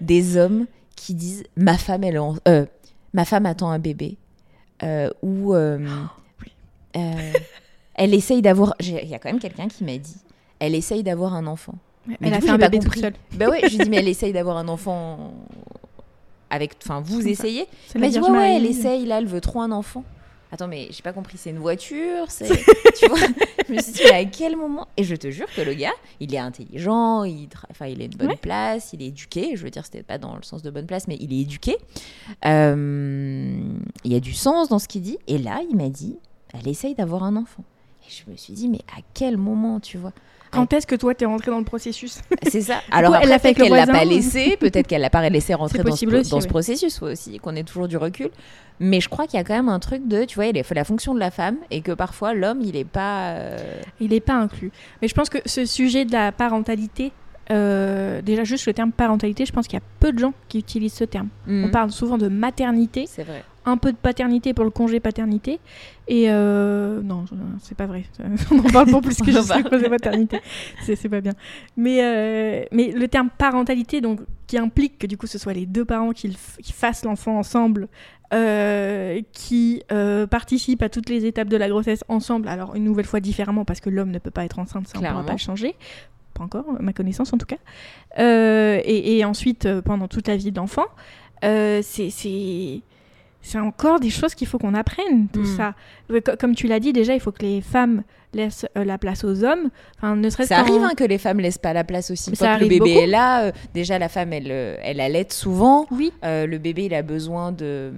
des 0.01 0.37
hommes 0.37 0.65
qui 0.95 1.13
disent 1.13 1.43
ma 1.55 1.77
femme 1.77 2.03
elle 2.03 2.19
en- 2.19 2.35
ma 3.13 3.25
femme 3.25 3.45
attend 3.45 3.69
un 3.69 3.79
bébé 3.79 4.17
euh, 4.83 5.09
ou 5.21 5.53
euh, 5.53 5.79
euh, 6.97 7.33
elle 7.95 8.13
essaye 8.13 8.41
d'avoir 8.41 8.73
il 8.79 9.07
y 9.07 9.15
a 9.15 9.19
quand 9.19 9.29
même 9.29 9.39
quelqu'un 9.39 9.67
qui 9.67 9.83
m'a 9.83 9.97
dit 9.97 10.17
elle 10.59 10.75
essaye 10.75 11.01
d'avoir 11.03 11.33
un 11.33 11.47
enfant. 11.47 11.73
Ouais, 12.07 12.17
mais 12.19 12.27
Elle 12.27 12.33
du 12.33 12.37
a 12.37 12.41
fait 12.41 12.49
un 12.49 12.57
pas 12.59 12.69
bébé 12.69 12.77
toute 12.79 12.85
compris. 12.93 13.01
seule. 13.01 13.13
bah 13.33 13.49
ouais 13.49 13.61
je 13.63 13.77
lui 13.77 13.83
dis 13.83 13.89
mais 13.91 13.97
elle 13.97 14.07
essaye 14.07 14.33
d'avoir 14.33 14.57
un 14.57 14.67
enfant 14.67 15.33
avec 16.49 16.73
enfin 16.83 17.01
vous 17.01 17.27
essayez. 17.27 17.67
Elle 17.95 18.01
m'a 18.01 18.09
dit 18.09 18.19
ouais, 18.19 18.29
ouais 18.29 18.55
elle 18.55 18.65
essaye 18.65 19.05
là 19.05 19.19
elle 19.19 19.27
veut 19.27 19.41
trop 19.41 19.61
un 19.61 19.71
enfant 19.71 20.03
Attends, 20.53 20.67
mais 20.67 20.87
j'ai 20.91 21.01
pas 21.01 21.13
compris, 21.13 21.37
c'est 21.37 21.49
une 21.51 21.59
voiture, 21.59 22.25
c'est. 22.29 22.47
tu 22.99 23.07
vois 23.07 23.17
Je 23.67 23.73
me 23.73 23.79
suis 23.81 23.93
dit, 23.93 24.01
mais 24.05 24.11
à 24.15 24.25
quel 24.25 24.57
moment? 24.57 24.87
Et 24.97 25.03
je 25.05 25.15
te 25.15 25.31
jure 25.31 25.47
que 25.55 25.61
le 25.61 25.73
gars, 25.73 25.93
il 26.19 26.35
est 26.35 26.39
intelligent, 26.39 27.23
il, 27.23 27.47
tra- 27.47 27.65
enfin, 27.71 27.85
il 27.87 28.01
a 28.01 28.05
une 28.05 28.11
bonne 28.15 28.27
Ouais. 28.27 28.35
place, 28.35 28.91
il 28.91 29.01
est 29.01 29.07
éduqué. 29.07 29.55
Je 29.55 29.63
veux 29.63 29.69
dire, 29.69 29.85
c'était 29.85 30.03
pas 30.03 30.17
dans 30.17 30.35
le 30.35 30.43
sens 30.43 30.61
de 30.61 30.69
bonne 30.69 30.85
place, 30.87 31.07
mais 31.07 31.17
il 31.21 31.31
est 31.33 31.39
éduqué. 31.41 31.77
Euh, 32.45 33.61
Il 34.03 34.11
y 34.11 34.15
a 34.15 34.19
du 34.19 34.33
sens 34.33 34.69
dans 34.69 34.79
ce 34.79 34.87
qu'il 34.87 35.01
dit. 35.01 35.17
Et 35.27 35.37
là, 35.37 35.61
il 35.69 35.75
m'a 35.77 35.89
dit, 35.89 36.17
elle 36.53 36.67
essaye 36.67 36.95
d'avoir 36.95 37.23
un 37.23 37.35
enfant. 37.35 37.63
Et 38.05 38.11
je 38.11 38.29
me 38.29 38.35
suis 38.35 38.53
dit, 38.53 38.67
mais 38.67 38.81
à 38.97 39.01
quel 39.13 39.37
moment, 39.37 39.79
tu 39.79 39.97
vois? 39.97 40.11
Quand 40.51 40.73
est-ce 40.73 40.85
que 40.85 40.95
toi 40.95 41.15
t'es 41.15 41.25
rentré 41.25 41.49
dans 41.49 41.57
le 41.57 41.63
processus 41.63 42.21
C'est 42.49 42.61
ça. 42.61 42.81
Alors, 42.91 43.15
elle 43.15 43.23
après, 43.23 43.29
l'a 43.29 43.39
fait 43.39 43.53
peut-être 43.53 43.69
qu'elle 43.69 43.77
l'a 43.77 43.87
pas 43.87 44.05
laissé, 44.05 44.57
peut-être 44.57 44.87
qu'elle 44.87 45.01
l'a 45.01 45.09
pas 45.09 45.29
laissé 45.29 45.53
rentrer 45.55 45.79
dans, 45.79 45.95
ce, 45.95 46.05
aussi, 46.05 46.29
dans 46.29 46.41
ce 46.41 46.47
processus 46.47 47.01
aussi, 47.01 47.39
qu'on 47.39 47.55
ait 47.55 47.63
toujours 47.63 47.87
du 47.87 47.97
recul. 47.97 48.29
Mais 48.79 48.99
je 48.99 49.09
crois 49.09 49.27
qu'il 49.27 49.37
y 49.37 49.41
a 49.41 49.43
quand 49.43 49.53
même 49.53 49.69
un 49.69 49.79
truc 49.79 50.07
de, 50.07 50.25
tu 50.25 50.35
vois, 50.35 50.47
il 50.47 50.63
faut 50.63 50.73
la 50.73 50.83
fonction 50.83 51.13
de 51.13 51.19
la 51.19 51.31
femme 51.31 51.57
et 51.69 51.81
que 51.81 51.91
parfois 51.91 52.33
l'homme, 52.33 52.61
il 52.61 52.75
est 52.75 52.83
pas. 52.85 53.33
euh, 53.33 53.57
Il 53.99 54.09
n'est 54.09 54.19
pas 54.19 54.33
inclus. 54.33 54.71
Mais 55.01 55.07
je 55.07 55.13
pense 55.13 55.29
que 55.29 55.37
ce 55.45 55.65
sujet 55.65 56.03
de 56.03 56.11
la 56.11 56.31
parentalité, 56.31 57.11
euh, 57.51 58.21
déjà 58.21 58.43
juste 58.43 58.65
le 58.65 58.73
terme 58.73 58.91
parentalité, 58.91 59.45
je 59.45 59.51
pense 59.51 59.67
qu'il 59.67 59.77
y 59.77 59.81
a 59.81 59.85
peu 59.99 60.11
de 60.11 60.19
gens 60.19 60.33
qui 60.47 60.59
utilisent 60.59 60.93
ce 60.93 61.03
terme. 61.03 61.29
On 61.47 61.67
hmm, 61.67 61.71
parle 61.71 61.91
souvent 61.91 62.17
de 62.17 62.27
maternité, 62.27 63.05
C'est 63.07 63.23
vrai. 63.23 63.43
Un 63.65 63.77
peu 63.77 63.91
de 63.91 63.97
paternité 63.97 64.53
pour 64.53 64.65
le 64.65 64.71
congé 64.71 64.99
paternité. 64.99 65.59
Et 66.07 66.25
euh, 66.29 67.01
non, 67.01 67.25
c'est 67.61 67.75
pas 67.75 67.85
vrai. 67.85 68.03
On 68.51 68.59
en 68.59 68.63
parle 68.63 68.89
pour 68.89 69.01
plus 69.01 69.17
que 69.17 69.31
juste 69.31 69.55
le 69.55 69.69
congé 69.69 69.89
paternité. 69.89 70.39
C'est 70.83 71.09
pas 71.09 71.21
bien. 71.21 71.33
Mais, 71.77 72.03
euh, 72.03 72.65
mais 72.71 72.91
le 72.91 73.07
terme 73.07 73.29
parentalité, 73.37 74.01
donc, 74.01 74.19
qui 74.47 74.57
implique 74.57 74.97
que 74.97 75.07
du 75.07 75.17
coup 75.17 75.27
ce 75.27 75.37
soit 75.37 75.53
les 75.53 75.65
deux 75.65 75.85
parents 75.85 76.11
qui, 76.11 76.35
fassent 76.73 77.05
l'enfant 77.05 77.37
ensemble, 77.37 77.87
euh, 78.33 79.21
qui 79.31 79.83
euh, 79.91 80.25
participent 80.25 80.81
à 80.81 80.89
toutes 80.89 81.09
les 81.09 81.25
étapes 81.25 81.49
de 81.49 81.57
la 81.57 81.69
grossesse 81.69 82.03
ensemble, 82.07 82.47
alors 82.47 82.75
une 82.75 82.83
nouvelle 82.83 83.05
fois 83.05 83.19
différemment 83.19 83.65
parce 83.65 83.79
que 83.79 83.89
l'homme 83.89 84.11
ne 84.11 84.19
peut 84.19 84.31
pas 84.31 84.45
être 84.45 84.59
enceinte, 84.59 84.87
ça 84.87 84.97
on 84.97 85.01
ne 85.01 85.07
pourra 85.07 85.25
pas 85.25 85.37
changer. 85.37 85.75
Pas 86.33 86.43
encore, 86.43 86.65
ma 86.79 86.93
connaissance 86.93 87.31
en 87.33 87.37
tout 87.37 87.45
cas. 87.45 87.57
Et, 88.17 89.17
et 89.17 89.25
ensuite, 89.25 89.67
pendant 89.81 90.07
toute 90.07 90.27
la 90.27 90.35
vie 90.37 90.51
de 90.51 90.57
l'enfant, 90.57 90.87
euh, 91.43 91.81
c'est- 91.83 92.81
c'est 93.41 93.59
encore 93.59 93.99
des 93.99 94.09
choses 94.09 94.35
qu'il 94.35 94.47
faut 94.47 94.57
qu'on 94.59 94.73
apprenne, 94.73 95.27
tout 95.33 95.41
Mm. 95.41 95.57
ça. 95.57 95.73
Comme 96.39 96.55
tu 96.55 96.67
l'as 96.67 96.79
dit, 96.79 96.93
déjà, 96.93 97.13
il 97.13 97.19
faut 97.19 97.31
que 97.31 97.41
les 97.43 97.61
femmes 97.61 98.03
laissent 98.33 98.65
euh, 98.77 98.85
la 98.85 98.97
place 98.97 99.25
aux 99.25 99.43
hommes. 99.43 99.69
Enfin, 99.97 100.15
ne 100.15 100.29
serait-ce 100.29 100.49
Ça 100.49 100.59
arrive 100.59 100.81
hein, 100.83 100.91
que 100.95 101.03
les 101.03 101.17
femmes 101.17 101.41
laissent 101.41 101.57
pas 101.57 101.73
la 101.73 101.83
place 101.83 102.11
aussi. 102.11 102.33
Ça 102.33 102.53
le 102.57 102.63
bébé 102.67 102.79
beaucoup. 102.79 102.91
est 102.91 103.07
là, 103.07 103.43
euh, 103.43 103.51
déjà 103.73 103.99
la 103.99 104.07
femme, 104.07 104.31
elle, 104.31 104.47
euh, 104.49 104.77
elle 104.83 105.01
allait 105.01 105.27
souvent. 105.29 105.85
Oui, 105.91 106.13
Euh, 106.23 106.45
le 106.47 106.57
bébé, 106.57 106.85
il 106.85 106.93
a 106.93 107.01
besoin 107.01 107.51
de, 107.51 107.91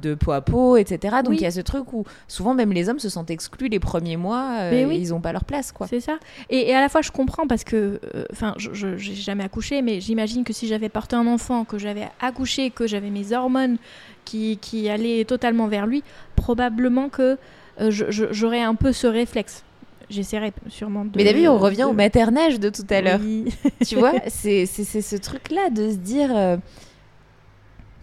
de 0.00 0.14
peau 0.14 0.32
à 0.32 0.40
peau, 0.40 0.76
etc. 0.78 1.16
Donc 1.22 1.30
Oui. 1.30 1.36
il 1.36 1.42
y 1.42 1.46
a 1.46 1.50
ce 1.50 1.60
truc 1.60 1.92
où 1.92 2.04
souvent 2.28 2.54
même 2.54 2.72
les 2.72 2.88
hommes 2.88 2.98
se 2.98 3.10
sentent 3.10 3.30
exclus 3.30 3.68
les 3.68 3.78
premiers 3.80 4.16
mois. 4.16 4.70
Mais 4.70 4.86
oui. 4.86 4.96
Ils 4.98 5.12
ont 5.12 5.20
pas 5.20 5.32
leur 5.32 5.44
place, 5.44 5.70
quoi. 5.70 5.86
c'est 5.86 6.00
ça. 6.00 6.18
Et, 6.48 6.70
et 6.70 6.74
à 6.74 6.80
la 6.80 6.88
fois, 6.88 7.02
je 7.02 7.10
comprends 7.10 7.46
parce 7.46 7.64
que, 7.64 8.00
enfin, 8.32 8.54
je 8.56 8.72
je- 8.72 8.96
j'ai 8.96 9.14
jamais 9.14 9.44
accouché, 9.44 9.82
mais 9.82 10.00
j'imagine 10.00 10.44
que 10.44 10.54
si 10.54 10.66
j'avais 10.66 10.88
porté 10.88 11.14
un 11.16 11.26
enfant, 11.26 11.64
que 11.64 11.76
j'avais 11.78 12.08
accouché, 12.22 12.70
que 12.70 12.86
j'avais 12.86 13.10
mes 13.10 13.32
hormones 13.34 13.76
qui, 14.24 14.58
qui 14.60 14.88
allaient 14.88 15.24
totalement 15.24 15.66
vers 15.68 15.86
lui, 15.86 16.02
probablement 16.36 17.08
que 17.08 17.36
euh, 17.80 17.90
j'aurais 17.90 18.62
un 18.62 18.74
peu 18.74 18.92
ce 18.92 19.06
réflexe. 19.06 19.62
J'essaierai 20.10 20.52
sûrement 20.68 21.04
de. 21.04 21.10
Mais 21.16 21.24
David, 21.24 21.48
on 21.48 21.58
revient 21.58 21.78
de- 21.82 21.84
au 21.84 21.92
maternage 21.92 22.60
de 22.60 22.68
tout 22.68 22.86
à 22.90 23.00
l'heure. 23.00 23.20
Oui. 23.22 23.46
tu 23.86 23.96
vois, 23.96 24.12
c'est 24.28 24.66
ce 24.66 25.16
truc-là 25.16 25.70
de 25.70 25.90
se 25.90 25.96
dire. 25.96 26.30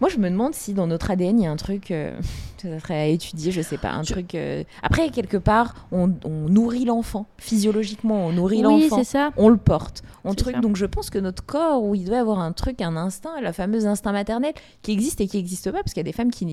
Moi, 0.02 0.08
je 0.08 0.18
me 0.18 0.28
demande 0.28 0.52
si 0.52 0.74
dans 0.74 0.88
notre 0.88 1.12
ADN, 1.12 1.38
il 1.38 1.44
y 1.44 1.46
a 1.46 1.50
un 1.52 1.56
truc. 1.56 1.92
euh, 1.92 2.12
Ça 2.60 2.80
serait 2.80 2.94
à 3.00 3.06
étudier, 3.06 3.52
je 3.52 3.60
sais 3.62 3.78
pas. 3.78 3.90
Un 3.92 4.02
Je- 4.02 4.12
truc. 4.12 4.34
euh, 4.34 4.64
Après, 4.82 5.10
quelque 5.10 5.36
part, 5.36 5.86
on, 5.92 6.12
on 6.24 6.48
nourrit 6.48 6.84
l'enfant. 6.84 7.26
Physiologiquement, 7.38 8.26
on 8.26 8.32
nourrit 8.32 8.64
Oui, 8.66 8.82
l'enfant. 8.82 8.96
c'est 8.98 9.04
ça. 9.04 9.30
On 9.36 9.48
le 9.48 9.56
porte. 9.56 10.02
On 10.24 10.34
truc. 10.34 10.56
ça. 10.56 10.60
Donc, 10.60 10.74
je 10.74 10.86
pense 10.86 11.08
que 11.08 11.20
notre 11.20 11.44
corps, 11.46 11.84
où 11.84 11.94
il 11.94 12.04
doit 12.04 12.18
avoir 12.18 12.40
un 12.40 12.50
truc, 12.50 12.80
un 12.82 12.96
instinct, 12.96 13.40
la 13.40 13.52
fameuse 13.52 13.86
instinct 13.86 14.10
maternel, 14.12 14.54
qui 14.82 14.90
existe 14.90 15.20
et 15.20 15.28
qui 15.28 15.36
n'existe 15.36 15.70
pas, 15.70 15.78
parce 15.84 15.92
qu'il 15.92 16.00
y 16.00 16.06
a 16.08 16.10
des 16.10 16.12
femmes 16.12 16.32
qui, 16.32 16.46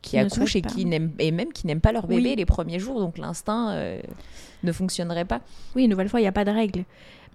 qui 0.00 0.16
ne 0.16 0.24
accouchent 0.24 0.56
et 0.56 0.62
qui 0.62 0.86
n'aiment 0.86 1.12
et 1.18 1.30
même 1.30 1.52
qui 1.52 1.66
n'aiment 1.66 1.80
pas 1.82 1.92
leur 1.92 2.06
bébé 2.06 2.22
Oui. 2.30 2.36
les 2.36 2.46
premiers 2.46 2.78
jours. 2.78 3.00
Donc, 3.00 3.18
l'instinct 3.18 3.70
euh, 3.72 4.00
ne 4.62 4.72
fonctionnerait 4.72 5.26
pas. 5.26 5.40
Oui, 5.76 5.84
une 5.84 5.90
nouvelle 5.90 6.08
fois, 6.08 6.20
il 6.20 6.24
n'y 6.24 6.28
a 6.28 6.32
pas 6.32 6.46
de 6.46 6.50
règle. 6.50 6.84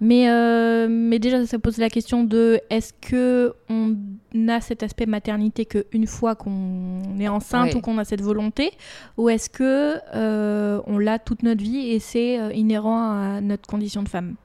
Mais, 0.02 0.30
euh, 0.30 0.88
mais 0.90 1.20
déjà, 1.20 1.46
ça 1.46 1.60
pose 1.60 1.78
la 1.78 1.90
question 1.90 2.24
de 2.24 2.60
est-ce 2.70 2.94
que 2.94 3.54
on 3.70 3.96
a 4.50 4.60
cet 4.62 4.84
aspect 4.84 5.06
maternité 5.06 5.66
qu'une 5.66 6.08
fois 6.08 6.36
qu'on 6.36 7.02
est 7.20 7.28
enceinte 7.28 7.68
Ouais. 7.72 7.76
ou 7.76 7.82
qu'on 7.82 7.98
a 7.98 8.04
cette 8.04 8.22
volonté, 8.22 8.72
ou 9.18 9.30
est-ce 9.30 9.50
que 9.50 9.96
euh, 10.16 10.82
on 10.88 10.98
l'a 10.98 11.20
toute 11.20 11.44
notre 11.44 11.62
vie 11.64 11.90
et 11.92 12.00
c'est 12.00 12.40
euh, 12.40 12.52
inhérent 12.54 13.02
à 13.12 13.42
notre 13.42 13.68
condition 13.68 14.04
de 14.04 14.10
femme? 14.10 14.36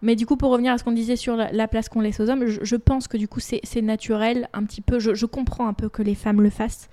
Mais 0.00 0.14
du 0.14 0.26
coup, 0.26 0.36
pour 0.36 0.50
revenir 0.52 0.72
à 0.72 0.78
ce 0.78 0.84
qu'on 0.84 0.92
disait 0.92 1.16
sur 1.16 1.34
la, 1.34 1.50
la 1.50 1.66
place 1.66 1.88
qu'on 1.88 2.00
laisse 2.00 2.20
aux 2.20 2.30
hommes, 2.30 2.46
je, 2.46 2.60
je 2.62 2.76
pense 2.76 3.08
que 3.08 3.16
du 3.16 3.26
coup, 3.26 3.40
c'est 3.40 3.82
naturel 3.82 4.48
un 4.52 4.62
petit 4.64 4.80
peu. 4.80 5.00
Je, 5.00 5.12
je 5.14 5.26
comprends 5.26 5.66
un 5.66 5.72
peu 5.72 5.88
que 5.88 6.02
les 6.02 6.14
femmes 6.14 6.40
le 6.40 6.50
fassent, 6.50 6.88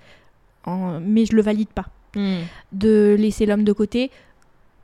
en- 0.64 0.98
mais 1.00 1.24
je 1.24 1.36
le 1.36 1.42
valide 1.42 1.68
pas 1.68 1.86
de 2.72 3.14
laisser 3.18 3.46
l'homme 3.46 3.62
de 3.64 3.72
côté. 3.72 4.10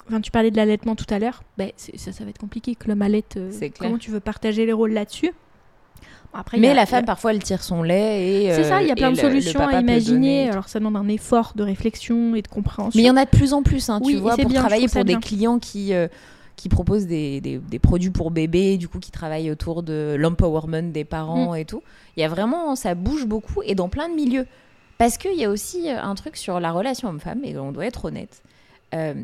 Enfin, 0.09 0.21
tu 0.21 0.31
parlais 0.31 0.51
de 0.51 0.57
l'allaitement 0.57 0.95
tout 0.97 1.07
à 1.11 1.19
l'heure. 1.19 1.43
Ben, 1.59 1.71
c'est- 1.77 1.97
ça, 1.99 2.13
ça 2.13 2.25
va 2.25 2.31
être 2.31 2.39
compliqué 2.39 2.75
que 2.75 2.89
l'homme 2.89 3.03
allaite. 3.03 3.37
euh, 3.37 3.49
C'est 3.53 3.71
clair. 3.71 3.89
comment 3.89 3.99
tu 3.99 4.11
veux 4.11 4.21
partager 4.21 4.67
les 4.67 4.73
rôles 4.73 4.93
là-dessus? 4.93 5.31
Bon, 6.33 6.39
après, 6.39 6.59
Mais 6.59 6.71
a- 6.71 6.75
la 6.75 6.87
femme, 6.87 7.05
a- 7.05 7.07
parfois, 7.07 7.33
elle 7.33 7.43
tire 7.43 7.63
son 7.63 7.83
lait 7.83 8.45
et. 8.47 8.53
C'est 8.53 8.65
ça, 8.65 8.83
il 8.83 8.89
y 8.89 8.91
a 8.91 8.93
euh, 8.93 8.97
plein 8.97 9.11
de 9.13 9.17
le- 9.17 9.23
solutions 9.23 9.61
à 9.61 9.81
imaginer. 9.81 10.11
donner. 10.45 10.51
Alors, 10.51 10.69
ça 10.69 10.79
demande 10.81 10.97
un 10.97 11.09
effort 11.09 11.53
de 11.55 11.63
réflexion 11.63 12.35
et 12.35 12.43
de 12.43 12.49
compréhension. 12.49 12.93
Mais 12.97 13.03
il 13.03 13.07
y 13.07 13.11
en 13.11 13.17
a 13.17 13.25
de 13.25 13.31
plus 13.31 13.53
en 13.53 13.63
plus, 13.63 13.89
hein, 13.91 14.01
tu 14.05 14.17
vois, 14.17 14.37
pour 14.37 14.49
bien, 14.49 14.61
travailler 14.61 14.89
pour 14.89 15.05
des 15.05 15.13
bien. 15.13 15.21
clients 15.21 15.59
qui, 15.59 15.93
euh, 15.95 16.09
qui 16.57 16.69
proposent 16.69 17.07
des, 17.07 17.41
des- 17.41 17.59
des 17.59 17.79
produits 17.79 18.11
pour 18.11 18.31
bébés, 18.31 18.77
du 18.79 18.89
coup, 18.89 18.99
qui 18.99 19.11
travaillent 19.11 19.51
autour 19.51 19.83
de 19.83 20.17
l'empowerment 20.19 20.91
des 20.93 21.05
Mm. 21.05 21.07
parents 21.07 21.55
et 21.55 21.65
tout. 21.65 21.83
Il 22.17 22.21
y 22.21 22.25
a 22.25 22.29
vraiment, 22.29 22.75
ça 22.77 22.95
bouge 22.95 23.27
beaucoup 23.27 23.63
et 23.65 23.75
dans 23.75 23.89
plein 23.89 24.09
de 24.09 24.15
milieux. 24.15 24.47
Parce 24.99 25.19
qu'il 25.19 25.35
y 25.39 25.45
a 25.45 25.51
aussi 25.51 25.89
euh, 25.91 26.01
un 26.01 26.15
truc 26.15 26.37
sur 26.37 26.61
la 26.61 26.71
relation 26.73 27.09
homme-femme, 27.09 27.41
et 27.45 27.57
on 27.59 27.73
doit 27.73 27.87
être 27.87 28.05
honnête. 28.07 28.43
Euh, 28.95 29.15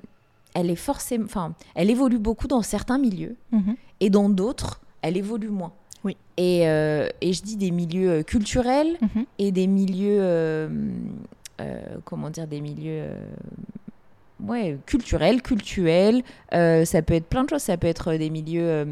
elle 0.58 0.70
est 0.70 0.76
forcément, 0.76 1.24
enfin, 1.24 1.54
elle 1.74 1.90
évolue 1.90 2.18
beaucoup 2.18 2.48
dans 2.48 2.62
certains 2.62 2.98
milieux 2.98 3.36
Mhm. 3.52 3.74
et 4.00 4.10
dans 4.10 4.28
d'autres, 4.28 4.80
elle 5.02 5.16
évolue 5.16 5.48
moins. 5.50 5.72
Oui. 6.04 6.16
Et, 6.36 6.68
euh, 6.68 7.08
et 7.20 7.32
je 7.32 7.42
dis 7.42 7.56
des 7.56 7.70
milieux 7.70 8.10
euh, 8.10 8.22
culturels, 8.22 8.96
Mhm. 9.00 9.24
et 9.38 9.52
des 9.52 9.66
milieux 9.66 10.18
euh, 10.20 10.68
euh, 11.60 11.80
comment 12.04 12.30
dire 12.30 12.46
des 12.46 12.60
milieux 12.60 13.04
ouais 14.44 14.78
culturels 14.86 15.42
cultuels 15.42 16.22
ça 16.52 17.02
peut 17.02 17.14
être 17.14 17.26
plein 17.26 17.42
de 17.44 17.50
choses 17.50 17.62
ça 17.62 17.76
peut 17.76 17.88
être 17.88 18.14
des 18.14 18.30
milieux 18.30 18.86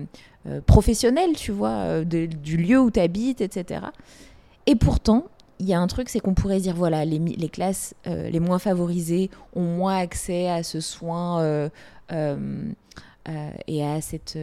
professionnels 0.67 1.35
tu 1.37 1.53
vois 1.53 2.05
de- 2.05 2.27
du 2.27 2.57
lieu 2.57 2.81
où 2.81 2.91
tu 2.91 2.99
habites 2.99 3.41
etc 3.41 3.83
et 4.67 4.75
pourtant 4.75 5.27
il 5.59 5.67
y 5.67 5.75
a 5.75 5.81
un 5.81 5.87
truc 5.87 6.09
c'est 6.09 6.21
qu'on 6.21 6.35
pourrait 6.35 6.61
dire 6.61 6.75
voilà 6.75 7.05
les, 7.05 7.19
les 7.19 7.49
classes 7.49 7.95
euh, 8.07 8.29
les 8.29 8.41
moins 8.41 8.59
favorisées 8.59 9.31
ont 9.55 9.63
moins 9.63 9.97
accès 9.97 10.49
à 10.49 10.63
ce 10.63 10.81
soin 10.81 11.41
euh, 11.41 11.69
euh, 12.13 12.71
et 13.67 13.85
à 13.85 14.01
cette 14.01 14.39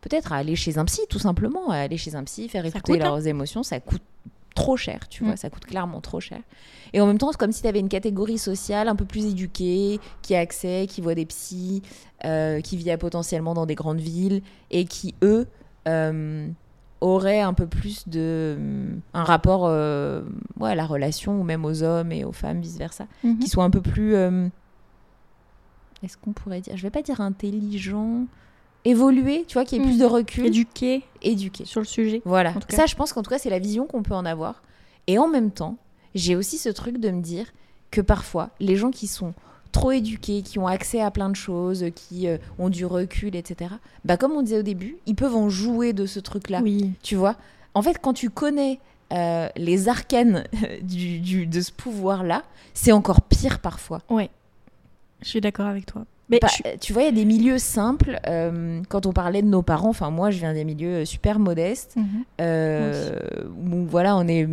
peut-être 0.00 0.32
à 0.32 0.36
aller 0.36 0.56
chez 0.56 0.78
un 0.78 0.84
psy 0.84 1.02
tout 1.08 1.18
simplement 1.18 1.70
à 1.70 1.76
aller 1.76 1.96
chez 1.96 2.14
un 2.14 2.24
psy 2.24 2.48
faire 2.48 2.64
écouter 2.64 2.92
coûte, 2.92 3.02
hein. 3.02 3.04
leurs 3.04 3.26
émotions 3.26 3.62
ça 3.62 3.80
coûte 3.80 4.02
trop 4.56 4.76
cher, 4.76 5.08
tu 5.08 5.22
Mm. 5.22 5.26
vois, 5.28 5.36
ça 5.36 5.48
coûte 5.48 5.64
clairement 5.64 6.00
trop 6.00 6.18
cher. 6.18 6.40
Et 6.92 7.00
en 7.00 7.06
même 7.06 7.18
temps, 7.18 7.30
c'est 7.30 7.38
comme 7.38 7.52
si 7.52 7.62
tu 7.62 7.68
avais 7.68 7.78
une 7.78 7.88
catégorie 7.88 8.36
sociale 8.36 8.88
un 8.88 8.96
peu 8.96 9.04
plus 9.04 9.26
éduquée, 9.26 10.00
qui 10.22 10.34
a 10.34 10.40
accès, 10.40 10.86
qui 10.88 11.00
voit 11.00 11.14
des 11.14 11.24
psys, 11.24 11.82
qui 12.64 12.76
vit 12.76 12.96
potentiellement 12.98 13.54
dans 13.54 13.64
des 13.64 13.76
grandes 13.76 14.00
villes, 14.00 14.42
et 14.72 14.86
qui, 14.86 15.14
eux, 15.22 15.46
auraient 17.00 17.40
un 17.40 17.54
peu 17.54 17.66
plus 17.66 18.06
de... 18.08 18.58
un 19.14 19.24
rapport 19.24 19.62
euh, 19.66 20.22
ouais, 20.58 20.70
à 20.70 20.74
la 20.74 20.84
relation, 20.86 21.40
ou 21.40 21.44
même 21.44 21.64
aux 21.64 21.82
hommes 21.82 22.12
et 22.12 22.24
aux 22.24 22.32
femmes, 22.32 22.60
vice-versa, 22.60 23.06
Mhm. 23.24 23.38
qui 23.38 23.48
soit 23.48 23.64
un 23.64 23.70
peu 23.70 23.80
plus... 23.80 24.14
euh, 24.14 24.48
est-ce 26.02 26.16
qu'on 26.16 26.32
pourrait 26.32 26.60
dire, 26.60 26.76
je 26.76 26.82
vais 26.82 26.90
pas 26.90 27.02
dire 27.02 27.20
intelligent, 27.20 28.24
évolué, 28.84 29.44
tu 29.46 29.54
vois, 29.54 29.64
qui 29.64 29.76
ait 29.76 29.80
Mm. 29.80 29.82
plus 29.84 29.98
de 29.98 30.04
recul, 30.06 30.46
Éduqué 30.46 31.02
éduqué. 31.22 31.64
sur 31.66 31.80
le 31.80 31.86
sujet. 31.86 32.22
Voilà. 32.24 32.50
En 32.50 32.60
tout 32.60 32.66
cas. 32.68 32.76
Ça, 32.76 32.86
je 32.86 32.94
pense 32.96 33.12
qu'en 33.12 33.22
tout 33.22 33.30
cas, 33.30 33.38
c'est 33.38 33.50
la 33.50 33.58
vision 33.58 33.86
qu'on 33.86 34.02
peut 34.02 34.14
en 34.14 34.24
avoir. 34.24 34.62
Et 35.06 35.18
en 35.18 35.28
même 35.28 35.50
temps, 35.50 35.76
j'ai 36.14 36.36
aussi 36.36 36.56
ce 36.56 36.68
truc 36.70 36.98
de 36.98 37.10
me 37.10 37.20
dire 37.20 37.46
que 37.90 38.00
parfois, 38.00 38.50
les 38.60 38.76
gens 38.76 38.90
qui 38.90 39.06
sont 39.06 39.34
trop 39.72 39.92
éduqués, 39.92 40.42
qui 40.42 40.58
ont 40.58 40.66
accès 40.66 41.00
à 41.00 41.10
plein 41.10 41.28
de 41.30 41.36
choses, 41.36 41.86
qui 41.94 42.28
euh, 42.28 42.38
ont 42.58 42.68
du 42.68 42.84
recul, 42.86 43.34
etc., 43.36 43.70
bah, 44.04 44.16
comme 44.16 44.32
on 44.32 44.42
disait 44.42 44.58
au 44.58 44.62
début, 44.62 44.96
ils 45.06 45.14
peuvent 45.14 45.36
en 45.36 45.48
jouer 45.48 45.92
de 45.92 46.06
ce 46.06 46.20
truc-là. 46.20 46.60
Oui. 46.62 46.92
Tu 47.02 47.14
vois? 47.16 47.36
En 47.74 47.82
fait, 47.82 47.98
quand 48.00 48.12
tu 48.12 48.30
connais 48.30 48.80
euh, 49.12 49.48
les 49.56 49.88
arcanes 49.88 50.44
du, 50.82 51.18
du- 51.20 51.46
de 51.46 51.60
ce 51.60 51.72
pouvoir-là, 51.72 52.42
c'est 52.74 52.92
encore 52.92 53.22
pire 53.22 53.58
parfois. 53.60 54.02
Ouais. 54.10 54.30
Je 55.22 55.28
suis 55.28 55.40
d'accord 55.40 55.66
avec 55.66 55.86
toi. 55.86 56.04
Mais 56.30 56.38
Bah, 56.40 56.48
je 56.48 56.76
Tu 56.78 56.92
vois, 56.92 57.02
il 57.02 57.06
y 57.06 57.08
a 57.08 57.12
des 57.12 57.24
milieux 57.24 57.58
simples. 57.58 58.20
euh, 58.28 58.80
quand 58.88 59.04
on 59.06 59.12
parlait 59.12 59.42
de 59.42 59.48
nos 59.48 59.62
parents, 59.62 59.88
enfin 59.88 60.10
moi, 60.10 60.30
je 60.30 60.38
viens 60.38 60.54
des 60.54 60.64
milieux 60.64 61.04
super 61.04 61.38
modestes. 61.40 61.96
Mhm. 61.96 62.06
Euh, 62.40 63.18
où 63.48 63.84
voilà, 63.86 64.16
on 64.16 64.26
est, 64.28 64.48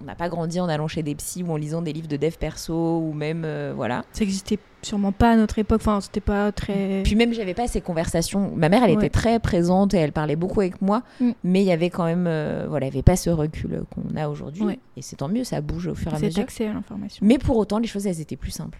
on 0.00 0.04
n'a 0.06 0.14
pas 0.14 0.28
grandi 0.30 0.58
en 0.60 0.68
allant 0.68 0.88
chez 0.88 1.02
des 1.02 1.14
psys 1.14 1.42
ou 1.42 1.52
en 1.52 1.56
lisant 1.56 1.82
des 1.82 1.92
livres 1.92 2.08
de 2.08 2.16
dev 2.16 2.32
perso 2.38 2.98
ou 3.00 3.12
même 3.12 3.42
euh, 3.44 3.72
voilà. 3.76 4.04
Ça 4.12 4.24
existait 4.24 4.58
sûrement 4.82 5.12
pas 5.12 5.32
à 5.32 5.36
notre 5.36 5.58
époque. 5.58 5.80
Enfin, 5.82 6.00
c'était 6.00 6.20
pas 6.22 6.52
très. 6.52 7.02
Puis 7.04 7.14
même 7.16 7.34
j'avais 7.34 7.52
pas 7.52 7.66
ces 7.68 7.80
conversations. 7.82 8.50
Ma 8.56 8.68
mère, 8.70 8.82
elle 8.82 8.90
Ouais. 8.90 8.96
était 8.96 9.10
très 9.10 9.38
présente 9.40 9.92
et 9.92 9.98
elle 9.98 10.12
parlait 10.12 10.36
beaucoup 10.36 10.60
avec 10.60 10.80
moi, 10.80 11.02
Mm. 11.20 11.30
mais 11.44 11.60
il 11.62 11.66
y 11.66 11.72
avait 11.72 11.90
quand 11.90 12.04
même, 12.04 12.26
euh, 12.26 12.64
voilà, 12.68 12.86
il 12.86 12.90
y 12.90 12.92
avait 12.96 13.02
pas 13.02 13.16
ce 13.16 13.28
recul 13.30 13.82
qu'on 13.94 14.16
a 14.16 14.28
aujourd'hui. 14.28 14.62
Ouais. 14.62 14.78
Et 14.96 15.02
c'est 15.02 15.16
tant 15.16 15.28
mieux, 15.28 15.44
ça 15.44 15.60
bouge 15.60 15.86
au 15.88 15.94
fur 15.94 16.12
et 16.12 16.14
à 16.14 16.18
C'est 16.18 16.26
mesure. 16.26 16.42
accès 16.44 16.66
à 16.66 16.72
l'information. 16.72 17.24
Mais 17.26 17.36
pour 17.38 17.56
autant, 17.58 17.78
les 17.78 17.86
choses 17.88 18.06
elles 18.06 18.20
étaient 18.22 18.36
plus 18.36 18.52
simples. 18.52 18.78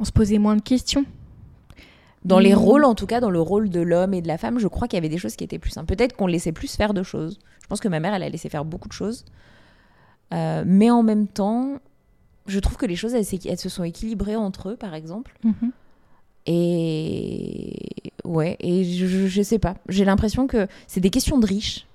On 0.00 0.04
se 0.04 0.12
posait 0.12 0.38
moins 0.38 0.56
de 0.56 0.62
questions. 0.62 1.04
Dans 2.24 2.38
les 2.38 2.52
Mm. 2.52 2.58
rôles, 2.58 2.84
en 2.84 2.94
tout 2.94 3.06
cas, 3.06 3.20
dans 3.20 3.30
le 3.30 3.40
rôle 3.40 3.70
de 3.70 3.80
l'homme 3.80 4.12
et 4.12 4.20
de 4.22 4.28
la 4.28 4.36
femme, 4.38 4.58
je 4.58 4.66
crois 4.66 4.88
qu'il 4.88 4.96
y 4.96 4.98
avait 4.98 5.08
des 5.08 5.18
choses 5.18 5.36
qui 5.36 5.44
étaient 5.44 5.58
plus 5.58 5.70
simples. 5.70 5.86
Peut-être 5.94 6.16
qu'on 6.16 6.26
laissait 6.26 6.52
plus 6.52 6.74
faire 6.76 6.92
de 6.94 7.02
choses. 7.02 7.38
Je 7.62 7.66
pense 7.68 7.80
que 7.80 7.88
ma 7.88 8.00
mère, 8.00 8.12
elle 8.14 8.22
a 8.24 8.28
laissé 8.28 8.48
faire 8.48 8.64
beaucoup 8.64 8.88
de 8.88 8.92
choses. 8.92 9.24
Euh, 10.32 10.64
mais 10.66 10.90
en 10.90 11.02
même 11.02 11.26
temps, 11.26 11.80
je 12.46 12.58
trouve 12.58 12.76
que 12.76 12.86
les 12.86 12.96
choses, 12.96 13.14
elles, 13.14 13.58
se 13.58 13.68
sont 13.68 13.84
équilibrées 13.84 14.36
entre 14.36 14.70
eux, 14.70 14.76
par 14.76 14.94
exemple. 14.94 15.32
Mhm. 15.44 15.72
Et 16.46 17.74
ouais, 18.24 18.56
et 18.60 18.84
je, 18.84 19.06
je, 19.06 19.26
je 19.26 19.42
sais 19.42 19.58
pas. 19.58 19.74
J'ai 19.88 20.04
l'impression 20.04 20.46
que 20.46 20.66
c'est 20.86 21.00
des 21.00 21.10
questions 21.10 21.38
de 21.38 21.46
riches. 21.46 21.86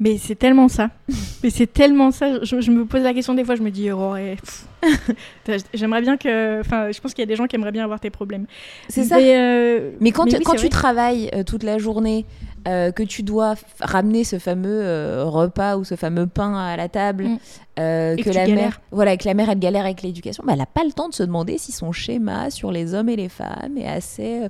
Mais 0.00 0.18
c'est 0.18 0.34
tellement 0.34 0.68
ça. 0.68 0.90
Mais 1.42 1.50
c'est 1.50 1.72
tellement 1.72 2.10
ça. 2.10 2.42
Je, 2.42 2.60
je 2.60 2.70
me 2.70 2.84
pose 2.84 3.02
la 3.02 3.14
question 3.14 3.34
des 3.34 3.44
fois, 3.44 3.54
je 3.54 3.62
me 3.62 3.70
dis, 3.70 3.90
oh, 3.92 4.12
ouais, 4.12 4.36
j'aimerais 5.74 6.02
bien 6.02 6.16
que. 6.16 6.60
Enfin, 6.60 6.90
je 6.90 7.00
pense 7.00 7.14
qu'il 7.14 7.22
y 7.22 7.24
a 7.24 7.26
des 7.26 7.36
gens 7.36 7.46
qui 7.46 7.56
aimeraient 7.56 7.72
bien 7.72 7.84
avoir 7.84 8.00
tes 8.00 8.10
problèmes. 8.10 8.46
C'est 8.88 9.04
ça. 9.04 9.16
Mais, 9.16 9.36
euh, 9.36 9.92
Mais 10.00 10.10
quand, 10.10 10.24
oui, 10.24 10.40
quand 10.44 10.52
c'est 10.52 10.58
tu 10.58 10.62
vrai. 10.62 10.68
travailles 10.68 11.30
euh, 11.34 11.44
toute 11.44 11.62
la 11.62 11.78
journée, 11.78 12.24
euh, 12.66 12.90
que 12.92 13.02
tu 13.02 13.22
dois 13.22 13.54
ramener 13.80 14.24
ce 14.24 14.38
fameux 14.38 14.80
euh, 14.82 15.24
repas 15.26 15.76
ou 15.76 15.84
ce 15.84 15.96
fameux 15.96 16.26
pain 16.26 16.54
à 16.56 16.76
la 16.76 16.88
table, 16.88 17.24
Mm. 17.24 17.38
euh, 17.80 18.16
que, 18.16 18.30
la 18.30 18.46
mère, 18.46 18.80
voilà, 18.92 19.16
que 19.16 19.26
la 19.26 19.34
mère 19.34 19.50
elle 19.50 19.58
galère 19.58 19.84
avec 19.84 20.02
l'éducation, 20.02 20.42
bah, 20.46 20.52
elle 20.54 20.60
n'a 20.60 20.66
pas 20.66 20.84
le 20.84 20.92
temps 20.92 21.08
de 21.08 21.14
se 21.14 21.22
demander 21.22 21.58
si 21.58 21.72
son 21.72 21.92
schéma 21.92 22.50
sur 22.50 22.70
les 22.72 22.94
hommes 22.94 23.08
et 23.08 23.16
les 23.16 23.28
femmes 23.28 23.76
est 23.76 23.86
assez 23.86 24.48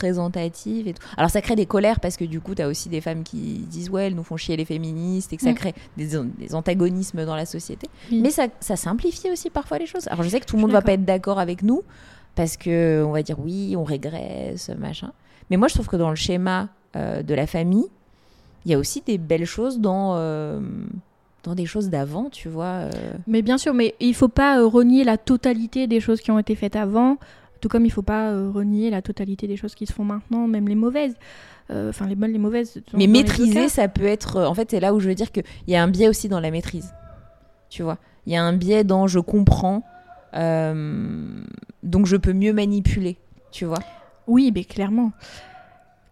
représentatif 0.00 0.86
et 0.86 0.92
tout. 0.92 1.02
Alors 1.16 1.30
ça 1.30 1.40
crée 1.40 1.56
des 1.56 1.66
colères 1.66 2.00
parce 2.00 2.16
que 2.16 2.24
du 2.24 2.40
coup 2.40 2.54
tu 2.54 2.62
as 2.62 2.68
aussi 2.68 2.88
des 2.88 3.00
femmes 3.00 3.22
qui 3.24 3.64
disent 3.68 3.90
ouais 3.90 4.06
elles 4.08 4.14
nous 4.14 4.22
font 4.22 4.36
chier 4.36 4.56
les 4.56 4.64
féministes 4.64 5.32
et 5.32 5.36
que 5.36 5.42
ça 5.42 5.52
Mm. 5.52 5.54
crée 5.54 5.74
des, 5.96 6.08
des 6.38 6.54
antagonismes 6.54 7.24
dans 7.24 7.34
la 7.36 7.46
société. 7.46 7.88
Oui. 8.12 8.20
Mais 8.22 8.30
ça, 8.30 8.46
ça 8.60 8.76
simplifie 8.76 9.30
aussi 9.30 9.48
parfois 9.50 9.78
les 9.78 9.86
choses. 9.86 10.06
Alors 10.08 10.22
je 10.22 10.28
sais 10.28 10.40
que 10.40 10.44
tout 10.46 10.56
le 10.56 10.60
monde 10.62 10.70
suis 10.70 10.74
va 10.76 10.82
pas 10.82 10.92
être 10.92 11.04
d'accord 11.04 11.38
avec 11.38 11.62
nous 11.62 11.82
parce 12.34 12.56
que 12.56 13.02
on 13.06 13.12
va 13.12 13.22
dire 13.22 13.38
oui, 13.38 13.74
on 13.76 13.84
régresse, 13.84 14.70
machin. 14.78 15.12
Mais 15.50 15.56
moi 15.56 15.68
je 15.68 15.74
trouve 15.74 15.86
que 15.88 15.96
dans 15.96 16.10
le 16.10 16.16
schéma 16.16 16.68
euh, 16.96 17.22
de 17.22 17.34
la 17.34 17.46
famille, 17.46 17.86
il 18.64 18.72
y 18.72 18.74
a 18.74 18.78
aussi 18.78 19.02
des 19.06 19.18
belles 19.18 19.44
choses 19.46 19.78
dans 19.78 20.14
euh, 20.16 20.60
dans 21.44 21.54
des 21.54 21.66
choses 21.66 21.88
d'avant, 21.90 22.28
tu 22.30 22.48
vois. 22.48 22.64
euh. 22.88 22.90
Mais 23.28 23.42
bien 23.42 23.58
sûr, 23.58 23.72
mais 23.74 23.94
il 24.00 24.14
faut 24.14 24.26
pas 24.28 24.60
renier 24.66 25.04
la 25.04 25.16
totalité 25.18 25.86
des 25.86 26.00
choses 26.00 26.20
qui 26.20 26.32
ont 26.32 26.38
été 26.40 26.56
faites 26.56 26.74
avant, 26.74 27.18
tout 27.60 27.68
comme 27.68 27.84
il 27.86 27.90
faut 27.92 28.02
pas 28.02 28.30
renier 28.32 28.90
la 28.90 29.00
totalité 29.02 29.46
des 29.46 29.56
choses 29.56 29.74
qui 29.76 29.86
se 29.86 29.92
font 29.92 30.04
maintenant, 30.04 30.48
même 30.48 30.66
les 30.68 30.74
mauvaises. 30.74 31.14
Euh, 31.70 31.90
Enfin, 31.90 32.06
les 32.06 32.14
bonnes, 32.14 32.32
les 32.32 32.38
mauvaises. 32.38 32.80
Mais 32.94 33.06
maîtriser, 33.08 33.68
ça 33.68 33.88
peut 33.88 34.04
être. 34.06 34.40
En 34.42 34.54
fait, 34.54 34.70
c'est 34.70 34.80
là 34.80 34.94
où 34.94 35.00
je 35.00 35.08
veux 35.08 35.14
dire 35.16 35.30
qu'il 35.32 35.44
y 35.68 35.74
a 35.76 35.82
un 35.82 35.88
biais 35.88 36.08
aussi 36.08 36.28
dans 36.28 36.40
la 36.40 36.50
maîtrise. 36.50 36.92
Tu 37.70 37.82
vois 37.82 37.98
Il 38.26 38.32
y 38.32 38.36
a 38.36 38.42
un 38.42 38.52
biais 38.52 38.84
dans 38.84 39.06
je 39.08 39.18
comprends, 39.18 39.82
euh, 40.34 41.18
donc 41.82 42.06
je 42.06 42.16
peux 42.16 42.32
mieux 42.32 42.52
manipuler. 42.52 43.16
Tu 43.50 43.64
vois 43.64 43.78
Oui, 44.26 44.52
mais 44.54 44.64
clairement. 44.64 45.12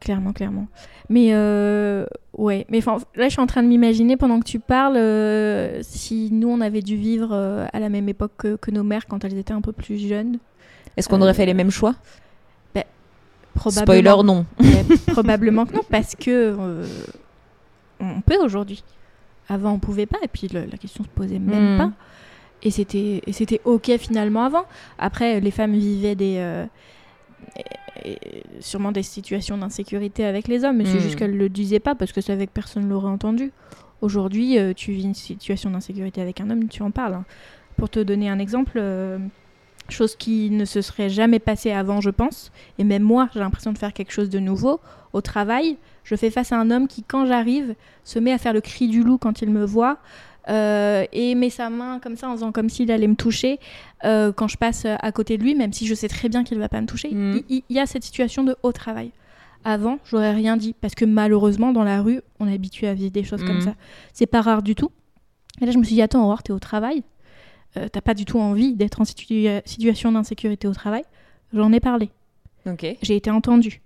Clairement, 0.04 0.32
clairement. 0.32 0.66
Mais 1.08 1.28
euh, 1.32 2.04
ouais, 2.36 2.66
mais 2.68 2.80
là 2.80 3.24
je 3.24 3.28
suis 3.30 3.40
en 3.40 3.46
train 3.46 3.62
de 3.62 3.68
m'imaginer 3.68 4.16
pendant 4.16 4.38
que 4.38 4.44
tu 4.44 4.58
parles 4.60 4.96
euh, 4.96 5.80
si 5.82 6.28
nous 6.30 6.48
on 6.48 6.60
avait 6.60 6.82
dû 6.82 6.96
vivre 6.96 7.30
euh, 7.32 7.66
à 7.72 7.80
la 7.80 7.88
même 7.88 8.08
époque 8.08 8.32
que, 8.36 8.56
que 8.56 8.70
nos 8.70 8.82
mères 8.84 9.06
quand 9.06 9.24
elles 9.24 9.36
étaient 9.38 9.52
un 9.54 9.60
peu 9.62 9.72
plus 9.72 9.98
jeunes. 9.98 10.38
Est-ce 10.96 11.08
qu'on 11.08 11.20
aurait 11.22 11.34
fait 11.34 11.46
les 11.46 11.54
mêmes 11.54 11.70
choix? 11.70 11.94
Probablement. 13.54 13.82
Spoiler, 13.84 14.22
non. 14.24 14.46
Probablement 15.12 15.64
que 15.64 15.74
non, 15.76 15.82
parce 15.88 16.14
que 16.16 16.56
on 18.00 18.20
peut 18.20 18.36
aujourd'hui. 18.42 18.82
Avant, 19.48 19.72
on 19.72 19.78
pouvait 19.78 20.06
pas, 20.06 20.18
et 20.24 20.28
puis 20.28 20.48
le- 20.52 20.64
la 20.64 20.76
question 20.76 21.04
se 21.04 21.08
posait 21.08 21.38
même 21.38 21.74
Hmm. 21.74 21.78
pas. 21.78 21.90
Et 22.64 22.70
c'était, 22.72 23.22
et 23.26 23.32
c'était 23.32 23.60
ok 23.64 23.92
finalement 23.98 24.42
avant. 24.44 24.64
Après, 24.98 25.38
les 25.38 25.50
femmes 25.52 25.74
vivaient 25.74 26.14
des, 26.16 26.64
sûrement 28.60 28.92
des 28.92 29.02
situations 29.02 29.56
d'insécurité 29.58 30.24
avec 30.24 30.48
les 30.48 30.64
hommes, 30.64 30.76
mais 30.78 30.84
c'est 30.84 30.98
Hmm. 30.98 31.00
juste 31.00 31.16
qu'elles 31.16 31.36
le 31.36 31.48
disaient 31.48 31.80
pas 31.80 31.94
parce 31.94 32.12
que 32.12 32.20
c'est 32.20 32.32
avec 32.32 32.52
personne 32.52 32.88
l'aurait 32.88 33.08
entendu. 33.10 33.52
Aujourd'hui, 34.00 34.58
euh, 34.58 34.72
tu 34.74 34.92
vis 34.92 35.04
une 35.04 35.14
situation 35.14 35.70
d'insécurité 35.70 36.20
avec 36.20 36.40
un 36.40 36.50
homme, 36.50 36.68
tu 36.68 36.82
en 36.82 36.90
parles. 36.90 37.14
hein. 37.14 37.24
Pour 37.76 37.88
te 37.88 38.00
donner 38.00 38.28
un 38.28 38.38
exemple, 38.38 38.72
euh, 38.76 39.18
chose 39.88 40.16
qui 40.16 40.50
ne 40.50 40.64
se 40.64 40.80
serait 40.82 41.08
jamais 41.10 41.38
passée 41.38 41.72
avant, 41.72 42.00
je 42.00 42.10
pense, 42.10 42.52
et 42.78 42.84
même 42.84 43.02
moi, 43.02 43.28
j'ai 43.32 43.40
l'impression 43.40 43.72
de 43.72 43.78
faire 43.78 43.92
quelque 43.92 44.12
chose 44.12 44.30
de 44.30 44.38
nouveau. 44.38 44.80
Au 45.12 45.20
travail, 45.20 45.76
je 46.04 46.14
fais 46.16 46.30
face 46.30 46.52
à 46.52 46.58
un 46.58 46.70
homme 46.70 46.88
qui, 46.88 47.02
quand 47.02 47.26
j'arrive, 47.26 47.74
se 48.04 48.18
met 48.18 48.32
à 48.32 48.38
faire 48.38 48.52
le 48.52 48.60
cri 48.60 48.88
du 48.88 49.02
loup 49.02 49.18
quand 49.18 49.42
il 49.42 49.50
me 49.50 49.64
voit. 49.64 49.98
Euh, 50.48 51.04
et 51.12 51.34
met 51.34 51.50
sa 51.50 51.70
main 51.70 52.00
comme 52.00 52.16
ça 52.16 52.28
en 52.28 52.32
faisant 52.32 52.52
comme 52.52 52.68
s'il 52.68 52.90
allait 52.90 53.06
me 53.06 53.14
toucher 53.16 53.58
euh, 54.04 54.32
quand 54.32 54.48
je 54.48 54.56
passe 54.56 54.84
à 54.86 55.12
côté 55.12 55.38
de 55.38 55.42
lui, 55.42 55.54
même 55.54 55.72
si 55.72 55.86
je 55.86 55.94
sais 55.94 56.08
très 56.08 56.28
bien 56.28 56.44
qu'il 56.44 56.58
va 56.58 56.68
pas 56.68 56.80
me 56.80 56.86
toucher. 56.86 57.10
Mhm. 57.12 57.42
Il, 57.48 57.62
y 57.70 57.78
a 57.78 57.86
cette 57.86 58.04
situation 58.04 58.44
de 58.44 58.56
haut 58.62 58.72
travail. 58.72 59.10
Avant, 59.64 59.98
j'aurais 60.04 60.32
rien 60.34 60.56
dit 60.58 60.74
parce 60.78 60.94
que 60.94 61.06
malheureusement, 61.06 61.72
dans 61.72 61.84
la 61.84 62.02
rue, 62.02 62.20
on 62.40 62.46
est 62.48 62.54
habitué 62.54 62.86
à 62.86 62.94
vivre 62.94 63.12
des 63.12 63.24
choses 63.24 63.42
comme 63.44 63.56
Mhm. 63.56 63.62
ça. 63.62 63.74
C'est 64.12 64.26
pas 64.26 64.42
rare 64.42 64.62
du 64.62 64.74
tout. 64.74 64.90
Et 65.62 65.66
là, 65.66 65.72
je 65.72 65.78
me 65.78 65.84
suis 65.84 65.94
dit, 65.94 66.02
attends, 66.02 66.22
Aurore, 66.24 66.42
t'es 66.42 66.52
au 66.52 66.58
travail. 66.58 67.02
Euh, 67.76 67.88
T'as 67.88 68.00
pas 68.02 68.14
du 68.14 68.24
tout 68.24 68.38
envie 68.38 68.74
d'être 68.74 69.00
en 69.00 69.04
situ- 69.04 69.46
situation 69.64 70.12
d'insécurité 70.12 70.68
au 70.68 70.74
travail. 70.74 71.02
J'en 71.52 71.72
ai 71.72 71.80
parlé. 71.80 72.10
J'ai 73.02 73.16
été 73.16 73.30
entendue. 73.30 73.80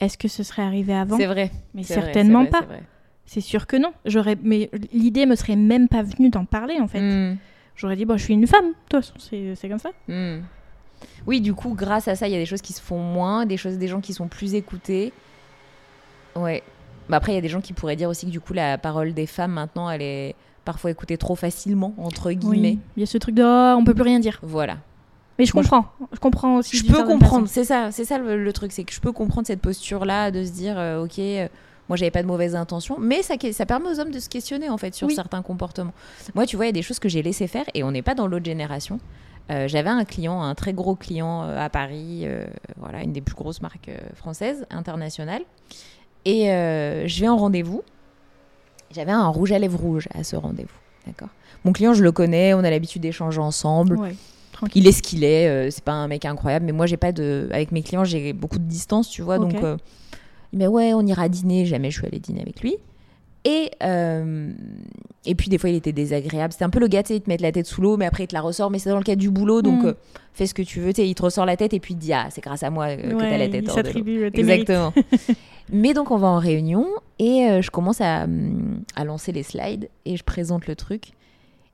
Est-ce 0.00 0.18
que 0.18 0.28
ce 0.28 0.42
serait 0.42 0.62
arrivé 0.62 0.94
avant? 0.94 1.16
C'est 1.16 1.26
vrai. 1.26 1.50
Mais 1.74 1.82
certainement 1.82 2.40
vrai, 2.42 2.50
pas. 2.50 2.64
C'est 3.26 3.40
sûr 3.40 3.66
que 3.66 3.76
non. 3.76 3.92
J'aurais, 4.04 4.36
mais 4.42 4.70
l'idée 4.92 5.26
me 5.26 5.34
serait 5.34 5.56
même 5.56 5.88
pas 5.88 6.02
venue 6.02 6.30
d'en 6.30 6.44
parler 6.44 6.78
en 6.80 6.88
fait. 6.88 7.00
Hmm. 7.00 7.36
J'aurais 7.74 7.96
dit, 7.96 8.06
bon, 8.06 8.16
je 8.16 8.24
suis 8.24 8.34
une 8.34 8.46
femme. 8.46 8.68
De 8.68 8.74
toute 8.88 9.04
façon, 9.04 9.14
c'est 9.18 9.54
c'est 9.54 9.68
comme 9.68 9.78
ça. 9.78 9.90
Hmm. 10.08 10.38
Oui, 11.26 11.40
du 11.40 11.52
coup, 11.52 11.74
grâce 11.74 12.08
à 12.08 12.14
ça, 12.14 12.26
il 12.26 12.32
y 12.32 12.36
a 12.36 12.38
des 12.38 12.46
choses 12.46 12.62
qui 12.62 12.72
se 12.72 12.80
font 12.80 12.98
moins, 12.98 13.44
des 13.44 13.56
choses, 13.56 13.76
des 13.76 13.88
gens 13.88 14.00
qui 14.00 14.14
sont 14.14 14.28
plus 14.28 14.54
écoutés. 14.54 15.12
Ouais. 16.34 16.62
Bah 17.08 17.18
après, 17.18 17.32
il 17.32 17.34
y 17.34 17.38
a 17.38 17.42
des 17.42 17.48
gens 17.48 17.60
qui 17.60 17.72
pourraient 17.72 17.96
dire 17.96 18.08
aussi 18.08 18.26
que 18.26 18.30
du 18.30 18.40
coup, 18.40 18.52
la 18.52 18.78
parole 18.78 19.12
des 19.12 19.26
femmes 19.26 19.52
maintenant, 19.52 19.90
elle 19.90 20.02
est 20.02 20.34
parfois 20.64 20.90
écoutée 20.90 21.16
trop 21.18 21.36
facilement, 21.36 21.94
entre 21.98 22.32
guillemets. 22.32 22.70
Oui. 22.70 22.78
Il 22.96 23.00
y 23.00 23.02
a 23.02 23.06
ce 23.06 23.18
truc 23.18 23.34
de, 23.34 23.42
oh, 23.42 23.76
on 23.78 23.84
peut 23.84 23.94
plus 23.94 24.02
rien 24.02 24.18
dire. 24.18 24.38
Voilà. 24.42 24.78
Mais 25.38 25.44
je 25.44 25.52
Moi, 25.54 25.62
comprends. 25.62 25.86
Je 26.12 26.18
comprends 26.18 26.56
aussi. 26.56 26.76
Je 26.78 26.86
peux 26.86 27.04
comprendre, 27.04 27.46
c'est 27.46 27.64
ça, 27.64 27.90
c'est 27.92 28.04
ça 28.04 28.18
le, 28.18 28.42
le 28.42 28.52
truc, 28.52 28.72
c'est 28.72 28.84
que 28.84 28.92
je 28.92 29.00
peux 29.00 29.12
comprendre 29.12 29.46
cette 29.46 29.60
posture-là 29.60 30.30
de 30.30 30.44
se 30.44 30.50
dire, 30.50 30.78
euh, 30.78 31.04
ok, 31.04 31.18
euh, 31.18 31.48
moi 31.88 31.96
j'avais 31.96 32.10
pas 32.10 32.22
de 32.22 32.26
mauvaises 32.26 32.54
intentions, 32.56 32.96
mais 32.98 33.22
ça, 33.22 33.34
ça 33.52 33.66
permet 33.66 33.88
aux 33.88 34.00
hommes 34.00 34.10
de 34.10 34.18
se 34.18 34.28
questionner 34.28 34.68
en 34.68 34.78
fait 34.78 34.94
sur 34.94 35.06
Oui. 35.08 35.14
certains 35.14 35.42
comportements. 35.42 35.92
Moi, 36.34 36.46
tu 36.46 36.56
vois, 36.56 36.66
il 36.66 36.68
y 36.68 36.70
a 36.70 36.72
des 36.72 36.82
choses 36.82 36.98
que 36.98 37.08
j'ai 37.08 37.22
laissé 37.22 37.46
faire 37.46 37.64
et 37.74 37.82
on 37.84 37.90
n'est 37.92 38.02
pas 38.02 38.14
dans 38.14 38.26
l'autre 38.26 38.44
génération. 38.44 38.98
Euh, 39.50 39.68
J'avais 39.68 39.90
un 39.90 40.04
client, 40.04 40.42
un 40.42 40.56
très 40.56 40.72
gros 40.72 40.96
client 40.96 41.44
euh, 41.44 41.64
à 41.64 41.70
Paris, 41.70 42.22
euh, 42.24 42.44
voilà, 42.78 43.04
une 43.04 43.12
des 43.12 43.20
plus 43.20 43.36
grosses 43.36 43.62
marques 43.62 43.90
françaises, 44.14 44.66
internationales. 44.70 45.42
Et 46.24 46.46
je 46.46 47.20
vais 47.20 47.28
en 47.28 47.36
rendez-vous. 47.36 47.82
J'avais 48.90 49.12
un 49.12 49.28
rouge 49.28 49.52
à 49.52 49.58
lèvres 49.60 49.78
rouge 49.78 50.08
à 50.12 50.24
ce 50.24 50.34
rendez-vous, 50.34 50.78
d'accord? 51.06 51.28
Mon 51.64 51.72
client, 51.72 51.94
je 51.94 52.02
le 52.02 52.10
connais, 52.10 52.54
on 52.54 52.60
a 52.60 52.70
l'habitude 52.70 53.02
d'échanger 53.02 53.40
ensemble. 53.40 53.96
Ouais. 53.96 54.16
Il 54.74 54.88
est 54.88 54.92
ce 54.92 55.02
qu'il 55.02 55.22
est, 55.22 55.70
c'est 55.70 55.84
pas 55.84 55.92
un 55.92 56.08
mec 56.08 56.24
incroyable, 56.24 56.64
mais 56.64 56.72
moi 56.72 56.86
j'ai 56.86 56.96
pas 56.96 57.12
de. 57.12 57.48
Avec 57.52 57.70
mes 57.70 57.82
clients, 57.82 58.04
j'ai 58.04 58.32
beaucoup 58.32 58.58
de 58.58 58.64
distance, 58.64 59.08
tu 59.08 59.22
vois. 59.22 59.38
Donc, 59.38 59.54
il 60.56 60.58
m'a 60.58 60.64
dit, 60.64 60.68
ouais, 60.70 60.94
on 60.94 61.02
ira 61.06 61.28
dîner. 61.28 61.66
Jamais 61.66 61.90
je 61.90 61.98
suis 61.98 62.06
allée 62.06 62.18
dîner 62.20 62.40
avec 62.42 62.60
lui. 62.62 62.76
Et, 63.44 63.70
euh, 63.84 64.50
et 65.24 65.36
puis 65.36 65.48
des 65.50 65.58
fois, 65.58 65.70
il 65.70 65.76
était 65.76 65.92
désagréable. 65.92 66.52
C'était 66.52 66.64
un 66.64 66.70
peu 66.70 66.80
le 66.80 66.88
gars, 66.88 67.04
tu 67.04 67.08
sais, 67.08 67.16
il 67.16 67.20
te 67.20 67.30
met 67.30 67.36
la 67.36 67.52
tête 67.52 67.66
sous 67.66 67.80
l'eau, 67.80 67.96
mais 67.96 68.04
après, 68.06 68.24
il 68.24 68.26
te 68.26 68.34
la 68.34 68.40
ressort. 68.40 68.70
Mais 68.72 68.80
c'est 68.80 68.90
dans 68.90 68.96
le 68.98 69.04
cadre 69.04 69.20
du 69.20 69.30
boulot, 69.30 69.62
donc 69.62 69.82
Mm. 69.84 69.86
euh, 69.86 69.92
fais 70.32 70.46
ce 70.46 70.54
que 70.54 70.62
tu 70.62 70.80
veux. 70.80 70.92
Tu 70.92 71.02
sais, 71.02 71.08
il 71.08 71.14
te 71.14 71.22
ressort 71.22 71.46
la 71.46 71.56
tête 71.56 71.72
et 71.72 71.78
puis 71.78 71.94
il 71.94 71.96
te 71.98 72.02
dit 72.02 72.12
Ah, 72.12 72.26
c'est 72.30 72.40
grâce 72.42 72.64
à 72.64 72.70
moi 72.70 72.86
euh, 72.86 72.96
que 72.96 73.08
t'as 73.10 73.14
Ouais, 73.16 73.38
la 73.38 73.48
tête 73.48 73.64
il 73.66 73.70
s'attribue. 73.70 74.24
Exactement. 74.34 74.92
mais 75.72 75.94
donc, 75.94 76.10
on 76.10 76.16
va 76.16 76.26
en 76.26 76.38
réunion 76.38 76.86
et 77.20 77.60
je 77.62 77.70
commence 77.70 78.00
à, 78.00 78.24
hum, 78.24 78.80
à 78.96 79.04
lancer 79.04 79.30
les 79.30 79.42
slides 79.44 79.88
et 80.06 80.16
je 80.16 80.24
présente 80.24 80.66
le 80.66 80.74
truc. 80.74 81.12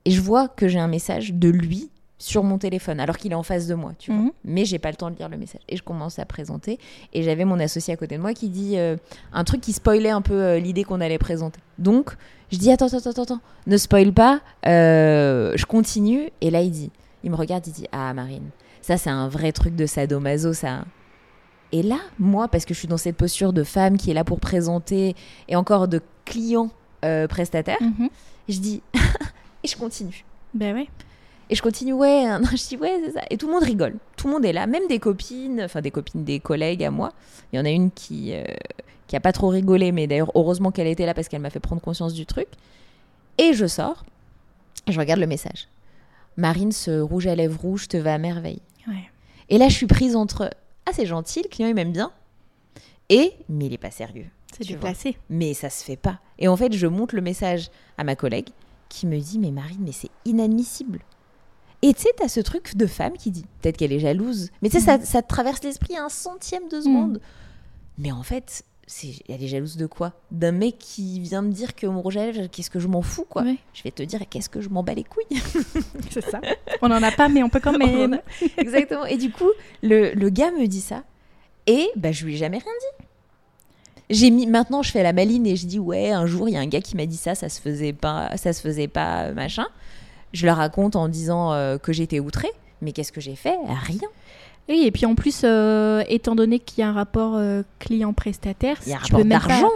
Et 0.04 0.10
je 0.10 0.20
vois 0.20 0.48
que 0.48 0.66
j'ai 0.68 0.80
un 0.80 0.88
message 0.88 1.32
de 1.32 1.48
lui 1.48 1.88
sur 2.22 2.44
mon 2.44 2.56
téléphone, 2.58 3.00
alors 3.00 3.16
qu'il 3.16 3.32
est 3.32 3.34
en 3.34 3.42
face 3.42 3.66
de 3.66 3.74
moi, 3.74 3.92
tu 3.98 4.12
vois. 4.12 4.20
Mhm. 4.22 4.30
Mais 4.44 4.64
j'ai 4.64 4.78
pas 4.78 4.90
le 4.90 4.96
temps 4.96 5.10
de 5.10 5.16
lire 5.16 5.28
le 5.28 5.36
message. 5.36 5.60
Et 5.68 5.76
je 5.76 5.82
commence 5.82 6.18
à 6.20 6.24
présenter. 6.24 6.78
Et 7.12 7.22
j'avais 7.24 7.44
mon 7.44 7.58
associé 7.58 7.92
à 7.92 7.96
côté 7.96 8.16
de 8.16 8.22
moi 8.22 8.32
qui 8.32 8.48
dit 8.48 8.78
euh, 8.78 8.96
un 9.32 9.42
truc 9.44 9.60
qui 9.60 9.72
spoilait 9.72 10.10
un 10.10 10.22
peu 10.22 10.34
euh, 10.40 10.58
l'idée 10.60 10.84
qu'on 10.84 11.00
allait 11.00 11.18
présenter. 11.18 11.58
Donc, 11.78 12.12
je 12.52 12.58
dis 12.58 12.70
attends, 12.70 12.86
attends, 12.86 13.10
attends, 13.10 13.22
attends, 13.22 13.40
ne 13.66 13.76
spoil 13.76 14.12
pas. 14.12 14.40
euh, 14.66 15.52
je 15.56 15.66
continue. 15.66 16.30
Et 16.40 16.50
là, 16.50 16.60
il 16.62 16.70
dit, 16.70 16.90
il 17.24 17.30
me 17.30 17.36
regarde, 17.36 17.66
il 17.66 17.72
dit 17.72 17.86
ah 17.92 18.14
Marine, 18.14 18.50
ça 18.82 18.96
c'est 18.96 19.10
un 19.10 19.28
vrai 19.28 19.50
truc 19.52 19.74
de 19.74 19.86
sadomaso, 19.86 20.52
ça. 20.52 20.84
Et 21.72 21.82
là, 21.82 21.96
moi, 22.18 22.46
parce 22.48 22.64
que 22.66 22.74
je 22.74 22.78
suis 22.78 22.88
dans 22.88 22.98
cette 22.98 23.16
posture 23.16 23.52
de 23.52 23.64
femme 23.64 23.96
qui 23.96 24.10
est 24.10 24.14
là 24.14 24.24
pour 24.24 24.38
présenter 24.40 25.16
et 25.48 25.56
encore 25.56 25.88
de 25.88 26.00
client 26.24 26.70
prestataire, 27.28 27.78
Mhm. 27.80 28.08
je 28.48 28.58
dis 28.60 28.82
et 29.64 29.68
je 29.68 29.76
continue. 29.76 30.24
Ben 30.54 30.74
ouais. 30.76 30.88
Et 31.52 31.54
je 31.54 31.60
continue, 31.60 31.92
ouais, 31.92 32.24
hein, 32.26 32.40
je 32.50 32.66
dis, 32.66 32.78
ouais, 32.78 32.98
c'est 33.04 33.12
ça. 33.12 33.20
Et 33.28 33.36
tout 33.36 33.46
le 33.46 33.52
monde 33.52 33.62
rigole. 33.62 33.96
Tout 34.16 34.26
le 34.26 34.32
monde 34.32 34.44
est 34.46 34.54
là, 34.54 34.66
même 34.66 34.86
des 34.88 34.98
copines, 34.98 35.60
enfin 35.62 35.82
des 35.82 35.90
copines, 35.90 36.24
des 36.24 36.40
collègues 36.40 36.82
à 36.82 36.90
moi. 36.90 37.12
Il 37.52 37.58
y 37.58 37.60
en 37.60 37.66
a 37.66 37.68
une 37.68 37.90
qui, 37.90 38.32
euh, 38.32 38.42
qui 39.06 39.16
a 39.16 39.20
pas 39.20 39.32
trop 39.32 39.48
rigolé, 39.48 39.92
mais 39.92 40.06
d'ailleurs, 40.06 40.32
heureusement 40.34 40.70
qu'elle 40.70 40.86
était 40.86 41.04
là 41.04 41.12
parce 41.12 41.28
qu'elle 41.28 41.42
m'a 41.42 41.50
fait 41.50 41.60
prendre 41.60 41.82
conscience 41.82 42.14
du 42.14 42.24
truc. 42.24 42.48
Et 43.36 43.52
je 43.52 43.66
sors, 43.66 44.02
et 44.86 44.92
je 44.92 44.98
regarde 44.98 45.20
le 45.20 45.26
message. 45.26 45.68
Marine, 46.38 46.72
ce 46.72 47.00
rouge 47.00 47.26
à 47.26 47.34
lèvres 47.34 47.60
rouge 47.60 47.86
te 47.86 47.98
va 47.98 48.14
à 48.14 48.18
merveille. 48.18 48.62
Ouais. 48.88 49.10
Et 49.50 49.58
là, 49.58 49.68
je 49.68 49.74
suis 49.74 49.86
prise 49.86 50.16
entre, 50.16 50.48
ah, 50.86 50.92
c'est 50.94 51.04
gentil, 51.04 51.42
le 51.42 51.50
client, 51.50 51.68
il 51.68 51.74
m'aime 51.74 51.92
bien. 51.92 52.12
Et, 53.10 53.34
mais 53.50 53.66
il 53.66 53.74
est 53.74 53.78
pas 53.78 53.90
sérieux. 53.90 54.26
C'est 54.58 54.66
déplacé. 54.66 55.18
Mais 55.28 55.52
ça 55.52 55.68
se 55.68 55.84
fait 55.84 55.96
pas. 55.96 56.18
Et 56.38 56.48
en 56.48 56.56
fait, 56.56 56.72
je 56.72 56.86
monte 56.86 57.12
le 57.12 57.20
message 57.20 57.70
à 57.98 58.04
ma 58.04 58.16
collègue 58.16 58.48
qui 58.88 59.06
me 59.06 59.18
dit 59.18 59.38
Mais 59.38 59.50
Marine, 59.50 59.80
mais 59.80 59.92
c'est 59.92 60.10
inadmissible. 60.24 61.00
Et 61.82 61.94
tu 61.94 62.02
sais, 62.02 62.10
t'as 62.16 62.28
ce 62.28 62.40
truc 62.40 62.76
de 62.76 62.86
femme 62.86 63.14
qui 63.14 63.30
dit 63.30 63.44
Peut-être 63.60 63.76
qu'elle 63.76 63.92
est 63.92 63.98
jalouse. 63.98 64.50
Mais 64.62 64.68
tu 64.68 64.78
sais, 64.78 64.84
ça, 64.84 65.00
ça 65.00 65.20
te 65.22 65.28
traverse 65.28 65.62
l'esprit 65.62 65.96
un 65.96 66.08
centième 66.08 66.68
de 66.68 66.80
seconde. 66.80 67.20
Mais 67.98 68.12
en 68.12 68.22
fait, 68.22 68.64
elle 69.28 69.42
est 69.42 69.48
jalouse 69.48 69.76
de 69.76 69.86
quoi? 69.86 70.12
D'un 70.30 70.52
mec 70.52 70.78
qui 70.78 71.18
vient 71.20 71.42
me 71.42 71.50
dire 71.50 71.74
que 71.74 71.86
mon 71.86 72.00
rouge 72.00 72.16
à 72.16 72.26
lèvres, 72.26 72.46
qu'est-ce 72.46 72.70
que 72.70 72.78
je 72.78 72.88
m'en 72.88 73.02
fous, 73.02 73.26
quoi? 73.28 73.44
Je 73.74 73.82
vais 73.82 73.90
te 73.90 74.02
dire 74.02 74.20
Qu'est-ce 74.30 74.48
que 74.48 74.60
je 74.60 74.68
m'en 74.68 74.82
bats 74.82 74.94
les 74.94 75.04
couilles? 75.04 75.24
C'est 76.10 76.24
ça. 76.24 76.40
On 76.82 76.88
n'en 76.88 77.02
a 77.02 77.10
pas, 77.10 77.28
mais 77.28 77.42
on 77.42 77.48
peut 77.48 77.60
quand 77.60 77.76
même. 77.78 78.20
Exactement. 78.56 79.04
Et 79.06 79.16
du 79.16 79.30
coup, 79.30 79.50
le, 79.82 80.12
le 80.14 80.28
gars 80.30 80.50
me 80.52 80.66
dit 80.66 80.80
ça. 80.80 81.02
Et 81.66 81.88
bah, 81.96 82.12
je 82.12 82.24
lui 82.24 82.34
ai 82.34 82.36
jamais 82.36 82.58
rien 82.58 82.72
dit. 82.98 83.06
J'ai 84.10 84.30
mis 84.30 84.46
maintenant 84.46 84.82
je 84.82 84.90
fais 84.90 85.02
la 85.02 85.14
maline 85.14 85.46
et 85.46 85.56
je 85.56 85.66
dis 85.66 85.78
ouais 85.78 86.10
un 86.10 86.26
jour 86.26 86.46
il 86.46 86.52
y 86.52 86.56
a 86.56 86.60
un 86.60 86.66
gars 86.66 86.82
qui 86.82 86.96
m'a 86.96 87.06
dit 87.06 87.16
ça 87.16 87.34
ça 87.34 87.48
se 87.48 87.60
faisait 87.60 87.94
pas 87.94 88.36
ça 88.36 88.52
se 88.52 88.60
faisait 88.60 88.88
pas 88.88 89.22
euh, 89.26 89.32
machin 89.32 89.66
je 90.32 90.46
le 90.46 90.52
raconte 90.52 90.96
en 90.96 91.08
disant 91.08 91.52
euh, 91.52 91.78
que 91.78 91.92
j'étais 91.92 92.20
outrée 92.20 92.50
mais 92.80 92.92
qu'est-ce 92.92 93.12
que 93.12 93.20
j'ai 93.20 93.36
fait? 93.36 93.56
Rien 93.84 94.08
Oui, 94.68 94.82
et 94.84 94.90
puis 94.90 95.06
en 95.06 95.14
plus, 95.14 95.42
euh, 95.44 96.02
étant 96.08 96.34
donné 96.34 96.58
qu'il 96.58 96.80
y 96.80 96.82
a 96.84 96.88
un 96.88 96.92
rapport 96.92 97.34
euh, 97.36 97.62
client-prestataire, 97.78 98.76
il 98.86 98.90
y 98.90 98.92
a 98.92 98.96
un 98.96 99.00
tu 99.00 99.12
rapport 99.14 99.28
pas- 99.28 99.28
d'argent 99.28 99.70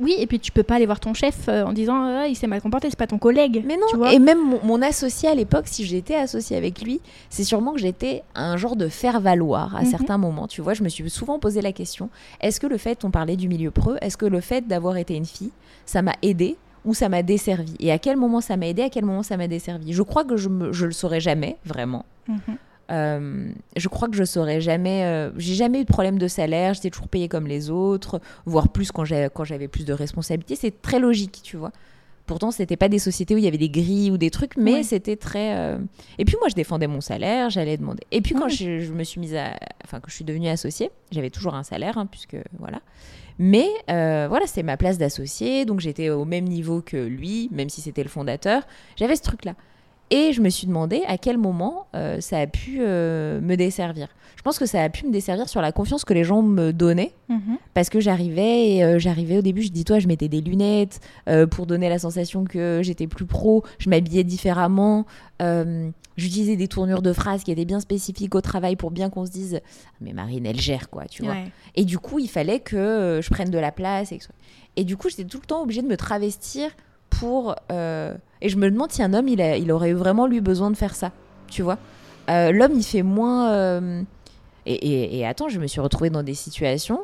Oui, 0.00 0.14
et 0.18 0.26
puis 0.26 0.40
tu 0.40 0.50
peux 0.52 0.62
pas 0.64 0.74
aller 0.74 0.86
voir 0.86 0.98
ton 1.00 1.14
chef 1.14 1.48
en 1.48 1.72
disant 1.72 2.02
Ah, 2.04 2.26
il 2.26 2.34
s'est 2.36 2.46
mal 2.46 2.60
comporté, 2.60 2.90
c'est 2.90 2.98
pas 2.98 3.06
ton 3.06 3.16
collègue. 3.18 3.62
mais 3.66 3.74
tu 3.76 3.80
non 3.94 3.98
vois. 3.98 4.12
et 4.12 4.18
même 4.18 4.42
mon, 4.44 4.60
mon 4.62 4.82
associé 4.82 5.28
à 5.28 5.34
l'époque 5.34 5.64
si 5.68 5.84
j'étais 5.86 6.16
associée 6.16 6.56
avec 6.56 6.82
lui 6.82 7.00
c'est 7.30 7.44
sûrement 7.44 7.72
que 7.72 7.78
j'étais 7.78 8.22
un 8.34 8.56
genre 8.56 8.76
de 8.76 8.88
faire 8.88 9.20
valoir 9.20 9.74
à 9.76 9.82
Mhm. 9.82 9.90
certains 9.90 10.18
moments 10.18 10.48
tu 10.48 10.60
vois 10.62 10.74
je 10.74 10.82
me 10.82 10.88
suis 10.88 11.08
souvent 11.10 11.38
posé 11.38 11.62
la 11.62 11.72
question 11.72 12.10
est-ce 12.40 12.58
que 12.60 12.66
le 12.66 12.76
fait 12.76 13.04
on 13.04 13.10
parlait 13.10 13.36
du 13.36 13.48
milieu 13.48 13.70
preux 13.70 13.96
est-ce 14.02 14.16
que 14.16 14.26
le 14.26 14.40
fait 14.40 14.66
d'avoir 14.66 14.96
été 14.96 15.14
une 15.14 15.26
fille 15.26 15.52
ça 15.86 16.02
m'a 16.02 16.14
aidé 16.22 16.56
ou 16.84 16.94
ça 16.94 17.08
m'a 17.08 17.22
desservi 17.22 17.74
et 17.80 17.90
à 17.92 17.98
quel 17.98 18.16
moment 18.16 18.40
ça 18.40 18.56
m'a 18.56 18.66
aidé 18.66 18.82
à 18.82 18.90
quel 18.90 19.04
moment 19.04 19.22
ça 19.22 19.36
m'a 19.36 19.48
desservi 19.48 19.92
je 19.92 20.02
crois 20.02 20.24
que 20.24 20.36
je, 20.36 20.48
me, 20.48 20.72
je 20.72 20.86
le 20.86 20.92
saurais 20.92 21.20
jamais 21.20 21.56
vraiment 21.64 22.04
Mhm. 22.28 22.38
Euh, 22.90 23.48
je 23.76 23.88
crois 23.88 24.08
que 24.08 24.16
je 24.16 24.24
saurais 24.24 24.60
jamais. 24.60 25.04
euh, 25.04 25.30
j'ai 25.38 25.54
jamais 25.54 25.80
eu 25.80 25.84
de 25.84 25.88
problème 25.92 26.18
de 26.18 26.28
salaire. 26.28 26.74
J'étais 26.74 26.90
toujours 26.90 27.08
payée 27.08 27.28
comme 27.28 27.46
les 27.46 27.70
autres, 27.70 28.20
voire 28.44 28.68
plus 28.68 28.92
quand 28.92 29.04
quand 29.32 29.44
j'avais 29.44 29.68
plus 29.68 29.86
de 29.86 29.92
responsabilités. 29.94 30.54
C'est 30.54 30.82
très 30.82 30.98
logique, 30.98 31.40
tu 31.42 31.56
vois. 31.56 31.72
Pourtant, 32.26 32.50
c'était 32.50 32.76
pas 32.76 32.88
des 32.88 32.98
sociétés 32.98 33.34
où 33.34 33.38
il 33.38 33.44
y 33.44 33.48
avait 33.48 33.56
des 33.58 33.70
grilles 33.70 34.10
ou 34.10 34.18
des 34.18 34.30
trucs, 34.30 34.56
mais 34.58 34.82
c'était 34.82 35.16
très. 35.16 35.56
euh, 35.56 35.78
Et 36.18 36.24
puis 36.26 36.36
moi, 36.40 36.48
je 36.50 36.54
défendais 36.54 36.86
mon 36.86 37.00
salaire, 37.00 37.48
j'allais 37.50 37.76
demander. 37.78 38.02
Et 38.10 38.20
puis 38.20 38.34
quand 38.34 38.48
je, 38.48 38.80
je 38.80 38.92
me 38.92 39.02
suis 39.04 39.18
mise 39.20 39.34
à, 39.34 39.52
enfin, 39.84 40.00
que 40.00 40.10
je 40.10 40.14
suis 40.16 40.24
devenue 40.24 40.48
associée, 40.48 40.90
j'avais 41.10 41.30
toujours 41.30 41.54
un 41.54 41.62
salaire, 41.62 41.96
hein, 41.96 42.04
puisque 42.06 42.36
voilà. 42.58 42.80
Mais 43.38 43.68
euh, 43.90 44.26
voilà, 44.28 44.46
c'était 44.46 44.62
ma 44.62 44.76
place 44.76 44.98
d'associé, 44.98 45.64
donc 45.64 45.80
j'étais 45.80 46.10
au 46.10 46.24
même 46.24 46.44
niveau 46.44 46.82
que 46.82 46.96
lui, 46.96 47.48
même 47.52 47.68
si 47.68 47.80
c'était 47.80 48.02
le 48.02 48.08
fondateur. 48.08 48.62
J'avais 48.96 49.16
ce 49.16 49.22
truc-là. 49.22 49.54
Et 50.10 50.32
je 50.32 50.40
me 50.42 50.50
suis 50.50 50.66
demandé 50.66 51.02
à 51.08 51.16
quel 51.18 51.38
moment 51.38 51.86
euh, 51.94 52.20
ça 52.20 52.38
a 52.38 52.46
pu 52.46 52.76
euh, 52.80 53.40
me 53.40 53.56
desservir. 53.56 54.08
Je 54.36 54.42
pense 54.42 54.58
que 54.58 54.66
ça 54.66 54.82
a 54.82 54.88
pu 54.90 55.06
me 55.06 55.10
desservir 55.12 55.48
sur 55.48 55.62
la 55.62 55.72
confiance 55.72 56.04
que 56.04 56.12
les 56.12 56.24
gens 56.24 56.42
me 56.42 56.72
donnaient 56.72 57.14
Mhm. 57.30 57.56
parce 57.72 57.88
que 57.88 57.98
j'arrivais 58.00 58.82
euh, 58.82 58.98
j'arrivais 58.98 59.38
au 59.38 59.42
début, 59.42 59.62
je 59.62 59.70
dis 59.70 59.84
toi, 59.84 59.98
je 59.98 60.06
mettais 60.06 60.28
des 60.28 60.42
lunettes 60.42 61.00
pour 61.50 61.64
donner 61.66 61.88
la 61.88 61.98
sensation 61.98 62.44
que 62.44 62.80
j'étais 62.82 63.06
plus 63.06 63.24
pro, 63.24 63.64
je 63.78 63.88
m'habillais 63.88 64.24
différemment, 64.24 65.06
j'utilisais 66.16 66.56
des 66.56 66.68
tournures 66.68 67.02
de 67.02 67.12
phrases 67.12 67.42
qui 67.42 67.50
étaient 67.52 67.64
bien 67.64 67.80
spécifiques 67.80 68.34
au 68.34 68.40
travail 68.40 68.76
pour 68.76 68.90
bien 68.90 69.08
qu'on 69.10 69.24
se 69.26 69.30
dise 69.30 69.60
Ah, 69.64 69.96
mais 70.00 70.12
Marine 70.12 70.46
elle 70.46 70.60
gère 70.60 70.90
quoi, 70.90 71.06
tu 71.06 71.22
vois. 71.22 71.36
Et 71.74 71.84
du 71.84 71.98
coup, 71.98 72.18
il 72.18 72.28
fallait 72.28 72.60
que 72.60 73.20
je 73.22 73.30
prenne 73.30 73.50
de 73.50 73.58
la 73.58 73.72
place. 73.72 74.12
Et 74.76 74.84
du 74.84 74.96
coup, 74.96 75.08
j'étais 75.08 75.24
tout 75.24 75.38
le 75.40 75.46
temps 75.46 75.62
obligée 75.62 75.82
de 75.82 75.88
me 75.88 75.96
travestir 75.96 76.70
pour. 77.10 77.54
euh, 77.72 78.14
Et 78.40 78.48
je 78.48 78.56
me 78.56 78.70
demande 78.70 78.90
si 78.92 79.02
un 79.02 79.14
homme, 79.14 79.28
il, 79.28 79.40
a- 79.40 79.56
il 79.56 79.70
aurait 79.72 79.90
eu 79.90 79.94
vraiment 79.94 80.26
lui 80.26 80.40
besoin 80.40 80.70
de 80.70 80.76
faire 80.76 80.94
ça. 80.94 81.12
Tu 81.48 81.62
vois 81.62 81.78
Euh, 82.30 82.52
L'homme, 82.52 82.72
il 82.76 82.82
fait 82.84 83.02
moins. 83.02 83.50
euh, 83.52 84.02
Et, 84.66 84.72
et- 84.74 85.18
et 85.18 85.26
attends, 85.26 85.48
je 85.48 85.60
me 85.60 85.66
suis 85.66 85.80
retrouvée 85.80 86.08
dans 86.10 86.22
des 86.22 86.32
situations 86.34 87.00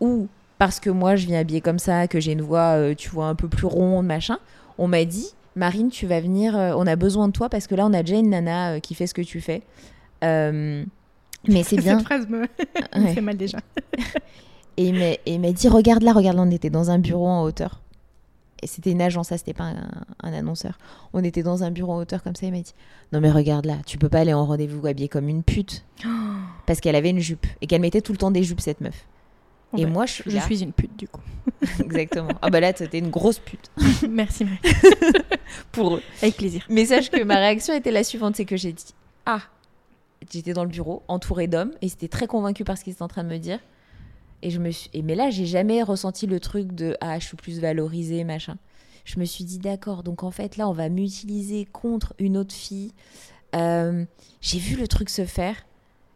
où, 0.00 0.26
parce 0.58 0.80
que 0.80 0.88
moi, 0.90 1.16
je 1.16 1.26
viens 1.26 1.40
habillée 1.40 1.60
comme 1.60 1.78
ça, 1.78 2.08
que 2.08 2.18
j'ai 2.20 2.32
une 2.32 2.40
voix, 2.42 2.94
tu 2.96 3.10
vois, 3.10 3.26
un 3.26 3.34
peu 3.34 3.46
plus 3.48 3.66
ronde, 3.66 4.06
machin, 4.06 4.38
on 4.78 4.88
m'a 4.88 5.04
dit 5.04 5.28
Marine, 5.54 5.90
tu 5.90 6.06
vas 6.06 6.20
venir, 6.20 6.54
on 6.56 6.86
a 6.86 6.96
besoin 6.96 7.28
de 7.28 7.32
toi 7.32 7.48
parce 7.50 7.66
que 7.66 7.74
là, 7.74 7.84
on 7.86 7.92
a 7.92 8.02
déjà 8.02 8.16
une 8.16 8.30
nana 8.30 8.80
qui 8.80 8.94
fait 8.94 9.06
ce 9.06 9.12
que 9.14 9.20
tu 9.22 9.40
fais. 9.42 9.62
Mais 10.22 11.62
c'est 11.62 11.76
bien. 11.80 11.98
Cette 11.98 12.06
phrase 12.06 12.28
me, 12.30 12.40
Ouais. 12.96 13.14
fait 13.14 13.20
mal 13.20 13.36
déjà. 13.36 13.58
Et 14.76 14.86
il 14.88 14.94
m'a- 14.94 15.04
et 15.12 15.20
il 15.26 15.40
m'a 15.40 15.52
dit 15.52 15.68
Regarde 15.68 16.02
là, 16.02 16.12
regarde 16.12 16.36
là, 16.36 16.42
on 16.42 16.50
était 16.50 16.70
dans 16.70 16.90
un 16.90 16.98
bureau 16.98 17.28
en 17.28 17.44
hauteur. 17.44 17.80
Et 18.64 18.66
c'était 18.66 18.92
une 18.92 19.02
agence, 19.02 19.28
ça, 19.28 19.36
c'était 19.36 19.52
pas 19.52 19.64
un, 19.64 19.90
un 20.22 20.32
annonceur. 20.32 20.78
On 21.12 21.22
était 21.22 21.42
dans 21.42 21.64
un 21.64 21.70
bureau 21.70 21.92
en 21.92 21.98
hauteur 21.98 22.22
comme 22.22 22.34
ça. 22.34 22.46
Il 22.46 22.52
m'a 22.52 22.60
dit 22.60 22.72
Non, 23.12 23.20
mais 23.20 23.30
regarde 23.30 23.66
là, 23.66 23.76
tu 23.84 23.98
peux 23.98 24.08
pas 24.08 24.20
aller 24.20 24.32
en 24.32 24.46
rendez-vous 24.46 24.86
habillée 24.86 25.08
comme 25.10 25.28
une 25.28 25.42
pute. 25.42 25.84
Parce 26.66 26.80
qu'elle 26.80 26.96
avait 26.96 27.10
une 27.10 27.18
jupe. 27.18 27.46
Et 27.60 27.66
qu'elle 27.66 27.82
mettait 27.82 28.00
tout 28.00 28.12
le 28.12 28.18
temps 28.18 28.30
des 28.30 28.42
jupes, 28.42 28.60
cette 28.62 28.80
meuf. 28.80 29.04
Et 29.76 29.84
bah, 29.84 29.90
moi, 29.90 30.06
je 30.06 30.12
suis 30.12 30.30
Je 30.30 30.36
là. 30.36 30.42
suis 30.42 30.62
une 30.62 30.72
pute 30.72 30.96
du 30.96 31.06
coup. 31.08 31.20
Exactement. 31.80 32.30
Ah 32.40 32.48
bah 32.48 32.60
là, 32.60 32.72
t'étais 32.72 33.00
une 33.00 33.10
grosse 33.10 33.38
pute 33.38 33.70
Merci, 34.08 34.46
Marie. 34.46 34.58
pour 35.72 35.96
eux. 35.96 36.02
Avec 36.22 36.36
plaisir. 36.38 36.64
Mais 36.70 36.86
sache 36.86 37.10
que 37.10 37.22
ma 37.22 37.36
réaction 37.36 37.74
était 37.74 37.90
la 37.90 38.02
suivante 38.02 38.34
c'est 38.36 38.46
que 38.46 38.56
j'ai 38.56 38.72
dit 38.72 38.94
Ah 39.26 39.40
J'étais 40.32 40.54
dans 40.54 40.64
le 40.64 40.70
bureau, 40.70 41.02
entourée 41.08 41.48
d'hommes, 41.48 41.72
et 41.82 41.88
c'était 41.90 42.08
très 42.08 42.26
convaincue 42.26 42.64
par 42.64 42.78
ce 42.78 42.84
qu'ils 42.84 42.94
étaient 42.94 43.02
en 43.02 43.08
train 43.08 43.24
de 43.24 43.28
me 43.28 43.36
dire. 43.36 43.58
Et 44.44 44.50
je 44.50 44.60
me 44.60 44.70
suis... 44.70 44.90
et 44.92 45.02
mais 45.02 45.16
là, 45.16 45.30
j'ai 45.30 45.46
jamais 45.46 45.82
ressenti 45.82 46.26
le 46.26 46.38
truc 46.38 46.72
de 46.72 46.96
Ah, 47.00 47.18
je 47.18 47.26
suis 47.26 47.36
plus 47.36 47.58
valorisée, 47.60 48.22
machin. 48.22 48.56
Je 49.04 49.18
me 49.18 49.24
suis 49.24 49.42
dit 49.44 49.58
D'accord, 49.58 50.02
donc 50.02 50.22
en 50.22 50.30
fait, 50.30 50.56
là, 50.56 50.68
on 50.68 50.72
va 50.72 50.88
m'utiliser 50.88 51.64
contre 51.64 52.14
une 52.18 52.36
autre 52.36 52.54
fille. 52.54 52.92
Euh, 53.56 54.04
j'ai 54.40 54.58
vu 54.58 54.76
le 54.76 54.86
truc 54.86 55.08
se 55.08 55.24
faire. 55.24 55.56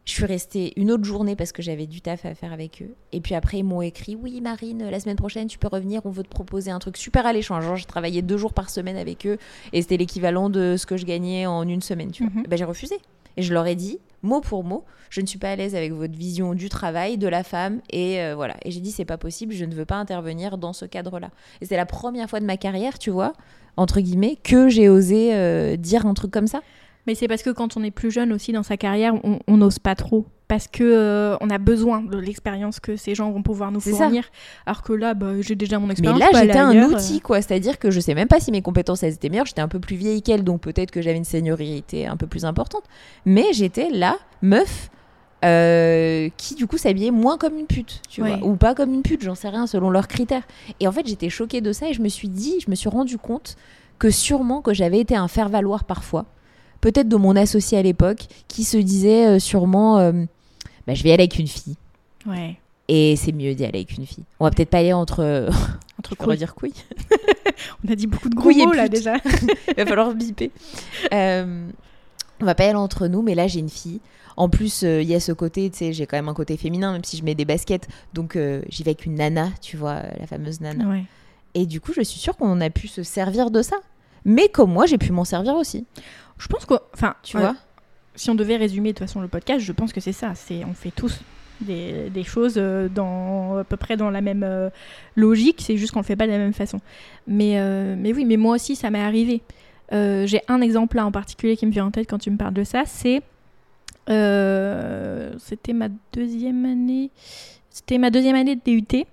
Je 0.05 0.12
suis 0.12 0.24
restée 0.24 0.72
une 0.81 0.91
autre 0.91 1.05
journée 1.05 1.37
parce 1.37 1.53
que 1.53 1.61
j'avais 1.61 1.87
du 1.87 2.01
taf 2.01 2.24
à 2.24 2.35
faire 2.35 2.53
avec 2.53 2.83
eux. 2.83 2.95
Et 3.12 3.20
puis 3.20 3.35
après, 3.35 3.59
ils 3.59 3.62
m'ont 3.62 3.83
écrit 3.83 4.14
Oui, 4.14 4.41
Marine, 4.41 4.89
la 4.91 5.01
semaine 5.01 5.16
prochaine, 5.16 5.49
tu 5.49 5.59
peux 5.59 5.68
revenir. 5.68 6.03
On 6.05 6.11
veut 6.11 6.22
te 6.22 6.29
proposer 6.29 6.70
un 6.70 6.79
truc 6.79 6.97
super 6.97 7.26
alléchant. 7.26 7.61
Genre, 7.61 7.76
je 7.76 7.87
travaillais 7.87 8.22
deux 8.22 8.39
jours 8.39 8.55
par 8.55 8.70
semaine 8.70 8.97
avec 8.97 9.26
eux 9.26 9.39
et 9.72 9.83
c'était 9.83 9.99
l'équivalent 9.99 10.51
de 10.51 10.76
ce 10.79 10.87
que 10.87 10.97
je 10.97 11.05
gagnais 11.05 11.47
en 11.47 11.66
une 11.66 11.83
semaine. 11.83 12.11
Tu 12.11 12.24
vois. 12.24 12.33
Mhm. 12.33 12.43
Eh 12.45 12.49
ben, 12.49 12.57
j'ai 12.57 12.64
refusé. 12.64 12.97
Et 13.37 13.43
je 13.43 13.53
leur 13.55 13.67
ai 13.67 13.75
dit, 13.75 13.99
mot 14.22 14.40
pour 14.40 14.64
mot, 14.64 14.84
je 15.11 15.20
ne 15.20 15.26
suis 15.26 15.38
pas 15.38 15.50
à 15.50 15.57
l'aise 15.57 15.74
avec 15.74 15.92
votre 15.92 16.16
vision 16.16 16.54
du 16.54 16.68
travail, 16.68 17.18
de 17.18 17.28
la 17.28 17.42
femme. 17.42 17.80
Et 17.90 18.20
euh, 18.20 18.34
voilà. 18.34 18.57
Et 18.64 18.70
j'ai 18.70 18.80
dit, 18.80 18.90
c'est 18.90 19.04
pas 19.04 19.18
possible, 19.18 19.54
je 19.54 19.64
ne 19.64 19.74
veux 19.74 19.84
pas 19.84 19.96
intervenir 19.96 20.58
dans 20.58 20.72
ce 20.72 20.84
cadre-là. 20.84 21.30
Et 21.61 21.66
c'est 21.66 21.76
la 21.76 21.86
première 21.86 22.28
fois 22.28 22.40
de 22.40 22.46
ma 22.46 22.57
carrière, 22.57 22.99
tu 22.99 23.11
vois, 23.11 23.32
entre 23.76 24.00
guillemets, 24.00 24.36
que 24.42 24.68
j'ai 24.68 24.88
osé 24.88 25.34
euh, 25.34 25.76
dire 25.76 26.07
un 26.07 26.14
truc 26.14 26.30
comme 26.30 26.46
ça. 26.46 26.61
Mais 27.09 27.14
c'est 27.14 27.26
parce 27.26 27.43
que 27.43 27.49
quand 27.49 27.79
on 27.79 27.83
est 27.83 27.91
plus 27.91 28.11
jeune 28.11 28.35
aussi 28.35 28.53
dans 28.53 28.63
sa 28.63 28.76
carrière, 28.76 29.14
on 29.25 29.57
n'ose 29.57 29.79
pas 29.79 29.95
trop. 29.95 30.26
Parce 30.47 30.68
que 30.68 30.85
euh, 30.85 31.37
on 31.41 31.49
a 31.49 31.57
besoin 31.57 32.03
de 32.03 32.18
l'expérience 32.18 32.80
que 32.80 32.97
ces 32.97 33.14
gens 33.14 33.30
vont 33.30 33.43
pouvoir 33.43 33.72
nous 33.72 33.80
ça. 33.80 33.93
fournir. 33.93 34.25
Alors 34.67 34.83
que 34.83 34.93
là, 34.93 35.14
bah, 35.14 35.33
j'ai 35.41 35.55
déjà 35.55 35.79
mon 35.79 35.87
Mais 35.87 35.93
expérience. 35.93 36.21
là, 36.21 36.26
je 36.33 36.39
peux 36.39 36.47
j'étais 36.47 36.59
un 36.59 36.83
outil, 36.85 37.21
quoi. 37.21 37.41
C'est-à-dire 37.41 37.79
que 37.79 37.91
je 37.91 37.99
sais 37.99 38.14
même 38.14 38.29
pas 38.29 38.41
si 38.41 38.51
mes 38.51 38.61
compétences 38.61 39.03
elles 39.03 39.14
étaient 39.14 39.30
meilleures. 39.30 39.47
J'étais 39.47 39.63
un 39.63 39.68
peu 39.68 39.80
plus 39.80 39.97
vieille 39.97 40.21
qu'elle, 40.21 40.45
donc 40.45 40.61
peut-être 40.61 40.91
que 40.91 41.01
j'avais 41.01 41.17
une 41.17 41.25
seniorité 41.25 42.07
un 42.07 42.18
peu 42.18 42.26
plus 42.26 42.45
importante. 42.45 42.83
Mais 43.25 43.55
j'étais 43.55 43.89
la 43.91 44.18
meuf 44.43 44.91
euh, 45.47 46.29
qui, 46.37 46.57
du 46.57 46.67
coup, 46.67 46.76
s'habillait 46.76 47.11
moins 47.11 47.39
comme 47.39 47.59
une 47.59 47.67
pute, 47.67 48.03
tu 48.11 48.21
vois. 48.21 48.37
Ou 48.43 48.57
pas 48.57 48.75
comme 48.75 48.93
une 48.93 49.03
pute, 49.03 49.22
j'en 49.22 49.35
sais 49.35 49.49
rien, 49.49 49.67
selon 49.67 49.89
leurs 49.89 50.09
critères. 50.09 50.47
Et 50.79 50.87
en 50.87 50.93
fait, 50.93 51.07
j'étais 51.07 51.30
choquée 51.30 51.63
de 51.63 51.72
ça 51.72 51.89
et 51.89 51.95
je 51.95 52.03
me 52.03 52.09
suis 52.09 52.29
dit, 52.29 52.61
je 52.61 52.71
me 52.71 52.75
suis 52.75 52.91
rendu 52.91 53.17
compte 53.17 53.57
que 53.99 54.11
sûrement 54.11 54.61
que 54.61 54.75
j'avais 54.75 55.01
été 55.01 55.17
un 55.17 55.29
faire-valoir 55.29 55.85
parfois. 55.85 56.26
Peut-être 56.80 57.09
de 57.09 57.17
mon 57.17 57.37
associé 57.37 57.79
à 57.79 57.83
l'époque, 57.83 58.26
qui 58.46 58.64
se 58.64 58.76
disait 58.76 59.26
euh, 59.26 59.38
sûrement, 59.38 59.99
euh, 59.99 60.13
bah, 60.87 60.95
je 60.95 61.03
vais 61.03 61.11
aller 61.11 61.25
avec 61.25 61.38
une 61.38 61.49
fille. 61.49 61.76
Ouais. 62.26 62.57
Et 62.88 63.17
c'est 63.17 63.33
mieux 63.33 63.55
d'y 63.55 63.64
aller 63.64 63.79
avec 63.79 63.96
une 63.96 64.07
fille. 64.07 64.25
On 64.41 64.45
va 64.45 64.50
peut-être 64.50 64.71
pas 64.71 64.79
aller 64.79 64.92
entre. 64.92 65.49
Entre 65.99 66.14
couilles. 66.17 66.38
dire 66.38 66.55
couilles. 66.55 66.72
On 67.84 67.92
a 67.92 67.95
dit 67.95 68.07
beaucoup 68.07 68.29
de 68.29 68.34
gros 68.34 68.50
mots 68.50 68.72
là 68.72 68.88
déjà. 68.88 69.17
Il 69.68 69.75
va 69.76 69.87
falloir 69.87 70.14
biper. 70.14 70.50
Euh, 71.13 71.68
on 72.41 72.45
va 72.45 72.55
pas 72.55 72.64
y 72.64 72.68
aller 72.68 72.76
entre 72.76 73.09
nous, 73.09 73.22
mais 73.22 73.34
là 73.34 73.46
j'ai 73.46 73.61
une 73.61 73.68
fille. 73.68 74.00
En 74.37 74.49
plus, 74.49 74.84
euh, 74.84 75.03
il 75.03 75.09
y 75.09 75.17
a 75.17 75.21
ce 75.21 75.33
côté, 75.33 75.68
tu 75.68 75.79
sais, 75.79 75.92
j'ai 75.92 76.07
quand 76.07 76.17
même 76.17 76.29
un 76.29 76.34
côté 76.34 76.57
féminin, 76.57 76.92
même 76.92 77.03
si 77.03 77.17
je 77.17 77.25
mets 77.25 77.34
des 77.34 77.45
baskets. 77.45 77.88
Donc 78.14 78.37
euh, 78.37 78.63
j'y 78.68 78.84
vais 78.84 78.91
avec 78.91 79.05
une 79.05 79.17
nana, 79.17 79.49
tu 79.61 79.76
vois, 79.76 80.03
la 80.18 80.29
fameuse 80.29 80.61
nana. 80.61 80.87
Ouais. 80.87 81.05
Et 81.55 81.67
du 81.67 81.80
coup, 81.80 81.92
je 81.92 82.03
suis 82.03 82.21
sûre 82.21 82.37
qu'on 82.37 82.61
a 82.61 82.71
pu 82.71 82.87
se 82.87 83.03
servir 83.03 83.50
de 83.50 83.63
ça. 83.63 83.76
Mais 84.25 84.49
comme 84.49 84.72
moi, 84.72 84.87
j'ai 84.87 84.99
pu 84.99 85.11
m'en 85.11 85.25
servir 85.25 85.55
aussi. 85.57 85.87
Je 86.38 86.46
pense 86.46 86.64
que, 86.66 86.74
enfin, 86.94 87.14
Tu 87.22 87.36
ouais, 87.36 87.42
vois 87.42 87.54
si 88.18 88.30
on 88.30 88.34
devait 88.34 88.56
résumer 88.56 88.92
de 88.92 88.98
toute 88.98 89.06
façon 89.06 89.20
le 89.20 89.28
podcast, 89.28 89.60
je 89.60 89.72
pense 89.72 89.92
que 89.92 90.00
c'est 90.00 90.12
ça. 90.12 90.34
C'est 90.34 90.64
on 90.64 90.74
fait 90.74 90.90
tous 90.90 91.20
des, 91.60 92.10
des 92.10 92.24
choses 92.24 92.54
euh, 92.56 92.88
dans 92.88 93.58
à 93.58 93.64
peu 93.64 93.76
près 93.76 93.96
dans 93.96 94.10
la 94.10 94.20
même 94.20 94.42
euh, 94.42 94.70
logique. 95.16 95.62
C'est 95.64 95.76
juste 95.76 95.92
qu'on 95.92 96.00
le 96.00 96.04
fait 96.04 96.16
pas 96.16 96.26
de 96.26 96.32
la 96.32 96.38
même 96.38 96.52
façon. 96.52 96.80
Mais 97.26 97.58
euh, 97.58 97.94
mais 97.96 98.12
oui, 98.12 98.24
mais 98.24 98.36
moi 98.36 98.56
aussi 98.56 98.76
ça 98.76 98.90
m'est 98.90 99.00
arrivé. 99.02 99.40
Euh, 99.92 100.26
J'ai 100.26 100.42
un 100.48 100.60
exemple 100.60 100.96
là 100.96 101.06
en 101.06 101.12
particulier 101.12 101.56
qui 101.56 101.64
me 101.66 101.70
vient 101.70 101.86
en 101.86 101.90
tête 101.90 102.08
quand 102.08 102.18
tu 102.18 102.30
me 102.30 102.36
parles 102.36 102.54
de 102.54 102.64
ça. 102.64 102.82
C'est 102.86 103.22
c'était 104.06 105.72
ma 105.72 105.88
deuxième 106.12 106.64
année. 106.64 107.10
C'était 107.70 107.98
ma 107.98 108.10
deuxième 108.10 108.34
année 108.34 108.56
de 108.56 108.60
DUT 108.64 109.04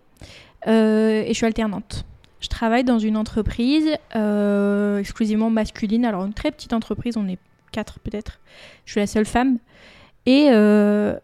et 0.68 1.28
je 1.28 1.34
suis 1.34 1.46
alternante. 1.46 2.06
Je 2.46 2.50
travaille 2.50 2.84
dans 2.84 3.00
une 3.00 3.18
entreprise 3.18 3.88
euh, 4.16 5.00
exclusivement 5.00 5.50
masculine. 5.50 6.06
Alors 6.06 6.26
une 6.26 6.34
très 6.34 6.52
petite 6.52 6.74
entreprise, 6.74 7.18
on 7.18 7.28
est 7.28 7.40
quatre 7.72 8.00
peut-être. 8.00 8.40
Je 8.86 8.92
suis 8.92 9.00
la 9.00 9.08
seule 9.08 9.26
femme. 9.26 9.58
Et 10.28 10.50
euh, 10.52 11.18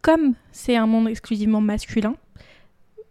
comme 0.00 0.34
c'est 0.52 0.76
un 0.76 0.86
monde 0.86 1.08
exclusivement 1.08 1.60
masculin, 1.60 2.14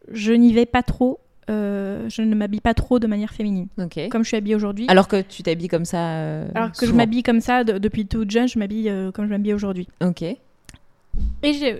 je 0.09 0.31
n'y 0.31 0.53
vais 0.53 0.65
pas 0.65 0.83
trop. 0.83 1.19
euh, 1.49 2.07
je 2.07 2.21
ne 2.21 2.33
m'habille 2.33 2.61
pas 2.61 2.73
trop 2.73 2.97
de 2.99 3.07
manière 3.07 3.31
féminine. 3.31 3.67
Comme 4.09 4.23
je 4.23 4.29
suis 4.29 4.37
habillée 4.37 4.55
aujourd'hui. 4.55 4.85
Alors 4.87 5.09
que 5.09 5.19
tu 5.21 5.43
t'habilles 5.43 5.67
comme 5.67 5.83
ça. 5.83 6.43
Alors 6.55 6.71
que 6.71 6.85
je 6.85 6.91
m'habille 6.93 7.23
comme 7.23 7.41
ça 7.41 7.65
de- 7.65 7.77
depuis 7.77 8.05
toute 8.05 8.31
jeune, 8.31 8.47
je 8.47 8.57
m'habille 8.57 8.89
comme 9.13 9.25
je 9.25 9.31
m'habille 9.31 9.53
aujourd'hui. 9.53 9.89
Ok. 10.01 10.21
Et 10.21 10.37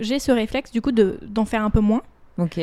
j'ai 0.02 0.20
ce 0.20 0.32
réflexe 0.34 0.72
du 0.74 0.82
coup 0.82 0.92
de- 0.92 1.18
d'en 1.22 1.46
faire 1.46 1.64
un 1.64 1.70
peu 1.70 1.80
moins. 1.80 2.02
Ok. 2.38 2.60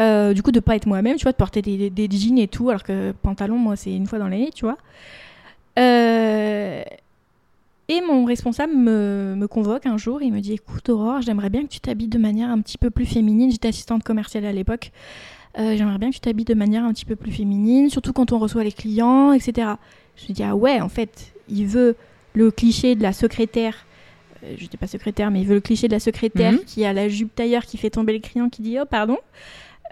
Euh, 0.00 0.32
du 0.32 0.42
coup, 0.42 0.52
de 0.52 0.60
pas 0.60 0.76
être 0.76 0.86
moi-même, 0.86 1.16
tu 1.16 1.24
vois, 1.24 1.32
de 1.32 1.36
porter 1.36 1.60
des, 1.62 1.90
des, 1.90 2.08
des 2.08 2.16
jeans 2.16 2.38
et 2.38 2.46
tout, 2.48 2.68
alors 2.70 2.84
que 2.84 3.12
pantalon, 3.22 3.56
moi, 3.58 3.74
c'est 3.76 3.92
une 3.92 4.06
fois 4.06 4.18
dans 4.20 4.28
l'année, 4.28 4.50
tu 4.54 4.64
vois. 4.64 4.78
Euh, 5.78 6.82
Et 7.88 8.00
mon 8.02 8.24
responsable 8.24 8.74
me, 8.74 9.34
me 9.36 9.48
convoque 9.48 9.86
un 9.86 9.96
jour, 9.96 10.20
il 10.22 10.32
me 10.32 10.40
dit 10.40 10.52
Écoute, 10.52 10.88
Aurore, 10.90 11.22
j'aimerais 11.22 11.48
bien 11.50 11.62
que 11.62 11.68
tu 11.68 11.80
t'habilles 11.80 12.08
de 12.08 12.18
manière 12.18 12.50
un 12.50 12.60
petit 12.60 12.76
peu 12.78 12.90
plus 12.90 13.06
féminine. 13.06 13.50
J'étais 13.50 13.68
assistante 13.68 14.02
commerciale 14.04 14.44
à 14.44 14.52
l'époque. 14.52 14.92
Euh, 15.58 15.74
j'aimerais 15.76 15.98
bien 15.98 16.10
que 16.10 16.14
tu 16.14 16.20
t'habilles 16.20 16.44
de 16.44 16.54
manière 16.54 16.84
un 16.84 16.92
petit 16.92 17.06
peu 17.06 17.16
plus 17.16 17.32
féminine, 17.32 17.88
surtout 17.90 18.12
quand 18.12 18.32
on 18.32 18.38
reçoit 18.38 18.62
les 18.62 18.72
clients, 18.72 19.32
etc. 19.32 19.68
Je 20.16 20.28
me 20.28 20.34
dis 20.34 20.42
Ah 20.42 20.54
ouais, 20.54 20.80
en 20.80 20.88
fait, 20.90 21.32
il 21.48 21.66
veut 21.66 21.96
le 22.34 22.50
cliché 22.50 22.94
de 22.94 23.02
la 23.02 23.12
secrétaire. 23.12 23.86
Je 24.42 24.62
n'étais 24.62 24.76
pas 24.76 24.86
secrétaire, 24.86 25.30
mais 25.32 25.40
il 25.40 25.46
veut 25.46 25.54
le 25.54 25.60
cliché 25.60 25.88
de 25.88 25.92
la 25.92 25.98
secrétaire 26.00 26.52
Mhm. 26.52 26.58
qui 26.66 26.84
a 26.84 26.92
la 26.92 27.08
jupe 27.08 27.34
tailleur 27.34 27.64
qui 27.64 27.76
fait 27.78 27.90
tomber 27.90 28.12
le 28.12 28.20
client 28.20 28.48
qui 28.50 28.60
dit 28.62 28.76
Oh, 28.80 28.84
pardon. 28.88 29.16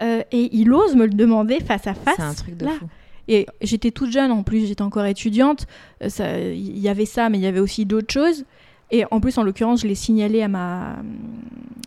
Euh, 0.01 0.21
et 0.31 0.49
il 0.55 0.71
ose 0.73 0.95
me 0.95 1.05
le 1.05 1.13
demander 1.13 1.59
face 1.59 1.87
à 1.87 1.93
face. 1.93 2.15
C'est 2.17 2.21
un 2.23 2.33
truc 2.33 2.57
de 2.57 2.65
là. 2.65 2.71
fou. 2.79 2.85
Et 3.29 3.45
j'étais 3.61 3.91
toute 3.91 4.11
jeune 4.11 4.31
en 4.31 4.43
plus, 4.43 4.67
j'étais 4.67 4.81
encore 4.83 5.05
étudiante. 5.05 5.67
Euh, 6.01 6.53
Il 6.55 6.79
y 6.79 6.87
avait 6.89 7.05
ça, 7.05 7.29
mais 7.29 7.37
il 7.37 7.41
y 7.43 7.47
avait 7.47 7.59
aussi 7.59 7.85
d'autres 7.85 8.13
choses. 8.13 8.45
Et 8.89 9.03
en 9.11 9.19
plus, 9.19 9.37
en 9.37 9.43
l'occurrence, 9.43 9.81
je 9.81 9.87
l'ai 9.87 9.95
signalé 9.95 10.41
à 10.41 10.47
ma, 10.47 10.95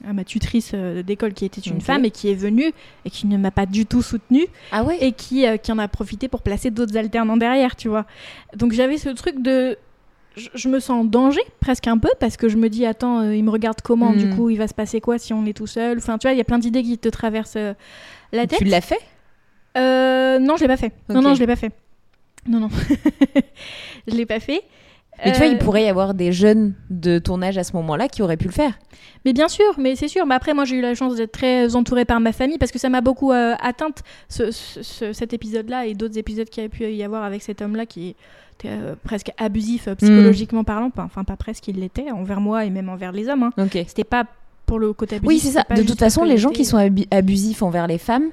à 0.07 0.13
ma 0.13 0.23
tutrice 0.23 0.73
euh, 0.75 1.03
d'école 1.03 1.33
qui 1.33 1.47
était 1.47 1.63
une 1.63 1.81
femme 1.81 2.05
et 2.05 2.11
qui 2.11 2.29
est 2.29 2.35
venue 2.35 2.73
et 3.07 3.11
qui 3.11 3.27
ne 3.27 3.39
m'a 3.39 3.51
pas 3.51 3.65
du 3.65 3.87
tout 3.87 4.03
soutenue 4.03 4.47
Ah 4.71 4.85
ouais? 4.85 4.99
et 5.01 5.13
qui, 5.13 5.47
euh, 5.47 5.57
qui 5.57 5.73
en 5.73 5.79
a 5.79 5.89
profité 5.89 6.29
pour 6.29 6.43
placer 6.43 6.71
d'autres 6.71 6.99
alternants 6.99 7.39
derrière, 7.39 7.75
tu 7.75 7.89
vois. 7.89 8.05
Donc 8.55 8.73
j'avais 8.73 8.99
ce 8.99 9.09
truc 9.09 9.41
de... 9.43 9.79
Je, 10.37 10.49
je 10.55 10.69
me 10.69 10.79
sens 10.81 10.91
en 11.01 11.05
danger 11.05 11.41
presque 11.61 11.87
un 11.89 11.99
peu 11.99 12.09
parce 12.21 12.37
que 12.37 12.49
je 12.49 12.57
me 12.57 12.69
dis 12.69 12.87
attends 12.87 13.21
euh, 13.21 13.35
il 13.35 13.43
me 13.45 13.51
regarde 13.51 13.81
comment 13.83 14.13
du 14.13 14.27
Mm. 14.27 14.37
coup 14.37 14.49
il 14.51 14.57
va 14.59 14.69
se 14.69 14.75
passer 14.75 15.01
quoi 15.01 15.19
si 15.19 15.33
on 15.33 15.45
est 15.45 15.53
tout 15.57 15.67
seul? 15.67 15.99
Enfin 15.99 16.19
tu 16.19 16.27
vois 16.29 16.33
il 16.35 16.39
y 16.39 16.41
a 16.41 16.45
plein 16.45 16.59
d'idées 16.59 16.83
qui 16.85 16.97
te 16.99 17.09
traversent 17.09 17.57
euh, 17.57 17.75
la 18.33 18.47
tête 18.47 18.59
Tu 18.61 18.65
l'as 18.65 18.81
fait? 18.81 19.01
Euh, 19.77 20.39
non, 20.39 20.57
je 20.57 20.63
l'ai 20.63 20.69
pas 20.69 20.77
fait. 20.77 20.93
Non, 21.09 21.21
non, 21.23 21.35
je 21.35 21.41
l'ai 21.41 21.47
pas 21.47 21.57
fait. 21.57 21.73
Non, 22.49 22.61
non. 22.61 22.69
je 24.07 24.15
l'ai 24.17 24.27
pas 24.27 24.41
fait. 24.41 24.63
Mais 25.25 25.33
tu 25.33 25.39
vois, 25.39 25.49
il 25.49 25.59
pourrait 25.59 25.85
y 25.85 25.89
avoir 25.89 26.15
des 26.15 26.33
jeunes 26.33 26.73
de 26.89 27.19
ton 27.19 27.43
âge 27.43 27.59
à 27.59 27.63
ce 27.65 27.75
moment-là 27.75 28.09
qui 28.09 28.23
auraient 28.23 28.39
pu 28.39 28.47
le 28.47 28.53
faire. 28.53 28.79
Mais 29.27 29.35
bien 29.35 29.49
sûr, 29.49 29.75
mais 29.77 29.95
c'est 29.95 30.09
sûr. 30.09 30.25
Mais 30.25 30.35
après, 30.35 30.55
moi, 30.55 30.65
j'ai 30.65 30.77
eu 30.77 30.81
la 30.81 30.95
chance 30.95 31.17
d'être 31.17 31.33
très 31.33 31.77
entourée 31.77 32.07
par 32.07 32.21
ma 32.21 32.33
famille 32.33 32.57
parce 32.57 32.73
que 32.73 32.79
ça 32.79 32.89
m'a 32.89 33.03
beaucoup 33.03 33.31
atteinte, 33.33 34.03
ce, 34.31 34.51
ce- 34.51 34.83
ce- 34.83 35.13
cet 35.13 35.35
épisode-là 35.35 35.85
et 35.87 35.93
d'autres 35.95 36.17
épisodes 36.17 36.49
qu'il 36.49 36.63
y 36.63 36.67
a 36.67 36.69
pu 36.71 36.85
y 36.91 37.03
avoir 37.03 37.23
avec 37.25 37.43
cet 37.43 37.61
homme-là 37.61 37.85
qui 37.85 38.17
euh, 38.65 38.95
presque 39.05 39.31
abusif 39.39 39.89
euh, 39.89 39.95
psychologiquement 39.95 40.65
parlant. 40.65 40.91
Enfin, 40.97 41.25
pas 41.25 41.37
presque, 41.37 41.69
il 41.69 41.81
l'était 41.81 42.11
envers 42.11 42.41
moi 42.41 42.65
et 42.65 42.71
même 42.71 42.89
envers 42.89 43.13
les 43.13 43.29
hommes. 43.29 43.45
hein. 43.45 43.53
C'était 43.89 44.05
pas 44.05 44.25
pour 44.67 44.79
le 44.79 44.93
côté 44.93 45.17
abusif. 45.17 45.29
Oui, 45.29 45.39
c'est 45.39 45.51
ça. 45.51 45.65
De 45.75 45.83
toute 45.83 45.99
façon, 45.99 46.25
les 46.25 46.39
gens 46.39 46.51
qui 46.51 46.65
sont 46.65 46.77
abu- 46.77 47.07
abusifs 47.11 47.63
envers 47.63 47.87
les 47.87 47.99
femmes, 47.99 48.31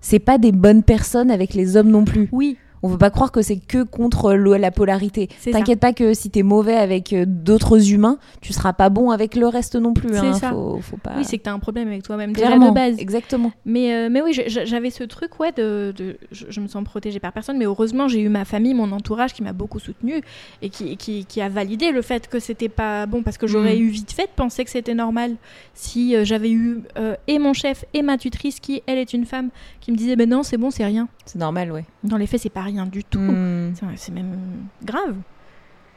c'est 0.00 0.18
pas 0.18 0.38
des 0.38 0.52
bonnes 0.52 0.82
personnes 0.82 1.30
avec 1.30 1.54
les 1.54 1.76
hommes 1.76 1.88
non 1.90 2.04
plus. 2.04 2.28
Oui, 2.32 2.56
On 2.84 2.88
veut 2.88 2.98
pas 2.98 3.08
croire 3.10 3.32
que 3.32 3.40
c'est 3.40 3.56
que 3.56 3.82
contre 3.82 4.34
la 4.34 4.70
polarité. 4.70 5.28
T'inquiète 5.50 5.80
pas 5.80 5.94
que 5.94 6.12
si 6.12 6.28
t'es 6.30 6.42
mauvais 6.42 6.76
avec 6.76 7.12
euh, 7.14 7.24
d'autres 7.26 7.90
humains, 7.92 8.18
tu 8.42 8.52
seras 8.52 8.74
pas 8.74 8.90
bon 8.90 9.10
avec 9.10 9.36
le 9.36 9.48
reste 9.48 9.74
non 9.74 9.94
plus. 9.94 10.10
C'est 10.10 10.18
hein. 10.18 10.32
ça. 10.34 10.50
Faut, 10.50 10.78
faut 10.82 10.98
pas. 10.98 11.14
Oui, 11.16 11.24
c'est 11.24 11.38
que 11.38 11.44
t'as 11.44 11.52
un 11.52 11.58
problème 11.58 11.88
avec 11.88 12.02
toi-même 12.02 12.32
déjà 12.34 12.58
de 12.58 12.74
base. 12.74 12.96
Exactement. 12.98 13.52
Mais, 13.64 13.94
euh, 13.94 14.08
mais 14.10 14.20
oui, 14.20 14.38
j'avais 14.46 14.90
ce 14.90 15.02
truc, 15.04 15.40
ouais, 15.40 15.50
de, 15.52 15.94
de- 15.96 16.18
je, 16.30 16.44
je 16.50 16.60
me 16.60 16.68
sens 16.68 16.84
protégée 16.84 17.20
par 17.20 17.32
personne, 17.32 17.56
mais 17.56 17.64
heureusement, 17.64 18.06
j'ai 18.06 18.20
eu 18.20 18.28
ma 18.28 18.44
famille, 18.44 18.74
mon 18.74 18.92
entourage 18.92 19.32
qui 19.32 19.42
m'a 19.42 19.54
beaucoup 19.54 19.78
soutenue 19.78 20.20
et 20.60 20.68
qui, 20.68 20.96
qui, 20.98 21.24
qui 21.24 21.40
a 21.40 21.48
validé 21.48 21.90
le 21.90 22.02
fait 22.02 22.28
que 22.28 22.38
c'était 22.38 22.68
pas 22.68 23.06
bon, 23.06 23.22
parce 23.22 23.38
que 23.38 23.46
j'aurais 23.46 23.76
Mm. 23.76 23.80
eu 23.82 23.88
vite 23.88 24.12
fait 24.12 24.24
de 24.26 24.32
penser 24.36 24.62
que 24.64 24.70
c'était 24.70 24.94
normal 24.94 25.36
si 25.72 26.14
euh, 26.14 26.24
j'avais 26.24 26.50
eu 26.50 26.80
euh, 26.98 27.16
et 27.28 27.38
mon 27.38 27.54
chef 27.54 27.84
et 27.94 28.02
ma 28.02 28.18
tutrice, 28.18 28.60
qui, 28.60 28.82
elle, 28.86 28.98
est 28.98 29.14
une 29.14 29.24
femme, 29.24 29.48
qui 29.84 29.92
me 29.92 29.96
disait, 29.98 30.16
ben 30.16 30.28
non, 30.28 30.42
c'est 30.42 30.56
bon, 30.56 30.70
c'est 30.70 30.84
rien. 30.84 31.08
C'est 31.26 31.38
normal, 31.38 31.70
ouais. 31.70 31.84
Dans 32.04 32.16
les 32.16 32.26
faits, 32.26 32.40
c'est 32.40 32.48
pas 32.48 32.62
rien 32.62 32.86
du 32.86 33.04
tout. 33.04 33.18
Hmm. 33.18 33.74
C'est- 33.96 34.12
même 34.12 34.38
grave 34.82 35.16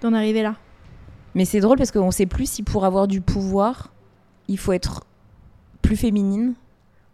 d'en 0.01 0.11
arriver 0.13 0.43
là. 0.43 0.55
Mais 1.35 1.45
c'est 1.45 1.59
drôle 1.61 1.77
parce 1.77 1.91
qu'on 1.91 2.11
sait 2.11 2.25
plus 2.25 2.49
si 2.49 2.63
pour 2.63 2.83
avoir 2.83 3.07
du 3.07 3.21
pouvoir, 3.21 3.93
il 4.49 4.57
faut 4.57 4.73
être 4.73 5.05
plus 5.81 5.95
féminine 5.95 6.55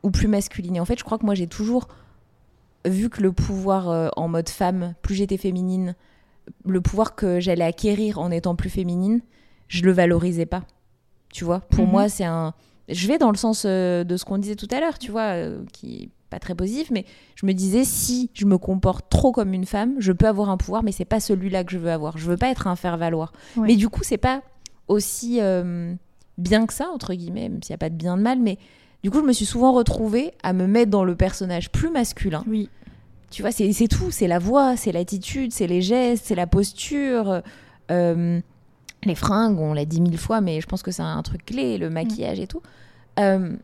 ou 0.02 0.10
plus 0.10 0.28
masculine. 0.28 0.78
Et 0.78 0.80
en 0.80 0.86
fait, 0.86 0.98
je 0.98 1.04
crois 1.04 1.18
que 1.20 1.26
moi, 1.26 1.36
j'ai 1.36 1.46
toujours 1.48 1.88
vu 2.86 3.10
que 3.10 3.22
le 3.22 3.32
pouvoir 3.32 3.90
euh, 3.90 4.10
en 4.18 4.28
mode 4.28 4.50
femme, 4.50 4.96
plus 5.04 5.14
j'étais 5.16 5.38
féminine, 5.38 5.96
le 6.66 6.82
pouvoir 6.82 7.16
que 7.16 7.40
j'allais 7.40 7.64
acquérir 7.66 8.18
en 8.18 8.32
étant 8.32 8.56
plus 8.56 8.70
féminine, 8.72 9.22
je 9.68 9.84
le 9.84 9.92
valorisais 9.92 10.46
pas. 10.48 10.64
Tu 11.32 11.44
vois, 11.46 11.60
pour 11.60 11.86
Mhm. 11.86 11.92
moi, 11.92 12.10
c'est 12.10 12.26
un. 12.26 12.54
Je 12.90 13.08
vais 13.08 13.18
dans 13.20 13.32
le 13.32 13.38
sens 13.38 13.64
euh, 13.66 14.04
de 14.04 14.18
ce 14.18 14.26
qu'on 14.26 14.38
disait 14.40 14.56
tout 14.56 14.68
à 14.72 14.80
l'heure, 14.80 14.98
tu 15.00 15.12
vois, 15.12 15.34
euh, 15.36 15.64
qui 15.72 16.10
pas 16.34 16.40
très 16.40 16.56
positif, 16.56 16.90
mais 16.90 17.06
je 17.36 17.46
me 17.46 17.54
disais 17.54 17.84
si 17.84 18.32
je 18.34 18.46
me 18.46 18.58
comporte 18.58 19.08
trop 19.10 19.32
comme 19.32 19.54
une 19.54 19.66
femme, 19.66 19.94
je 20.00 20.12
peux 20.12 20.28
avoir 20.28 20.50
un 20.50 20.58
pouvoir, 20.58 20.82
mais 20.82 20.92
c'est 20.92 21.06
pas 21.06 21.20
celui-là 21.20 21.64
que 21.64 21.72
je 21.72 21.78
veux 21.78 21.92
avoir. 21.92 22.18
Je 22.18 22.26
veux 22.26 22.38
pas 22.38 22.50
être 22.50 22.66
un 22.66 22.76
faire-valoir. 22.76 23.34
Ouais. 23.56 23.68
Mais 23.68 23.76
du 23.76 23.88
coup, 23.90 24.02
c'est 24.04 24.18
pas 24.18 24.42
aussi 24.88 25.38
euh, 25.42 25.94
bien 26.40 26.66
que 26.66 26.74
ça, 26.74 26.88
entre 26.94 27.14
guillemets, 27.14 27.50
même 27.50 27.62
s'il 27.62 27.74
n'y 27.74 27.76
a 27.76 27.78
pas 27.78 27.90
de 27.90 27.96
bien 27.96 28.18
de 28.18 28.24
mal, 28.24 28.40
mais 28.40 28.58
du 29.04 29.12
coup, 29.12 29.20
je 29.20 29.26
me 29.26 29.34
suis 29.34 29.46
souvent 29.46 29.74
retrouvée 29.74 30.32
à 30.42 30.54
me 30.54 30.66
mettre 30.66 30.90
dans 30.90 31.04
le 31.04 31.16
personnage 31.16 31.72
plus 31.72 31.92
masculin. 31.92 32.44
Oui. 32.48 32.70
Tu 33.30 33.42
vois, 33.42 33.52
c'est 33.52 33.88
tout. 33.88 34.12
C'est 34.12 34.28
la 34.28 34.40
voix, 34.40 34.76
c'est 34.76 34.92
l'attitude, 34.92 35.52
c'est 35.52 35.68
les 35.68 35.82
gestes, 35.82 36.26
c'est 36.26 36.36
la 36.36 36.48
posture. 36.48 37.42
euh, 37.92 38.40
les 39.06 39.16
fringues, 39.16 39.60
on 39.60 39.74
l'a 39.74 39.86
dit 39.86 40.02
mille 40.02 40.18
fois, 40.18 40.42
mais 40.42 40.62
je 40.62 40.68
pense 40.68 40.82
que 40.84 40.92
c'est 40.92 41.02
un 41.02 41.22
truc 41.22 41.46
clé, 41.46 41.78
le 41.78 41.90
maquillage 41.90 42.40
et 42.40 42.48
tout. 42.48 42.62
Euh, 43.20 43.56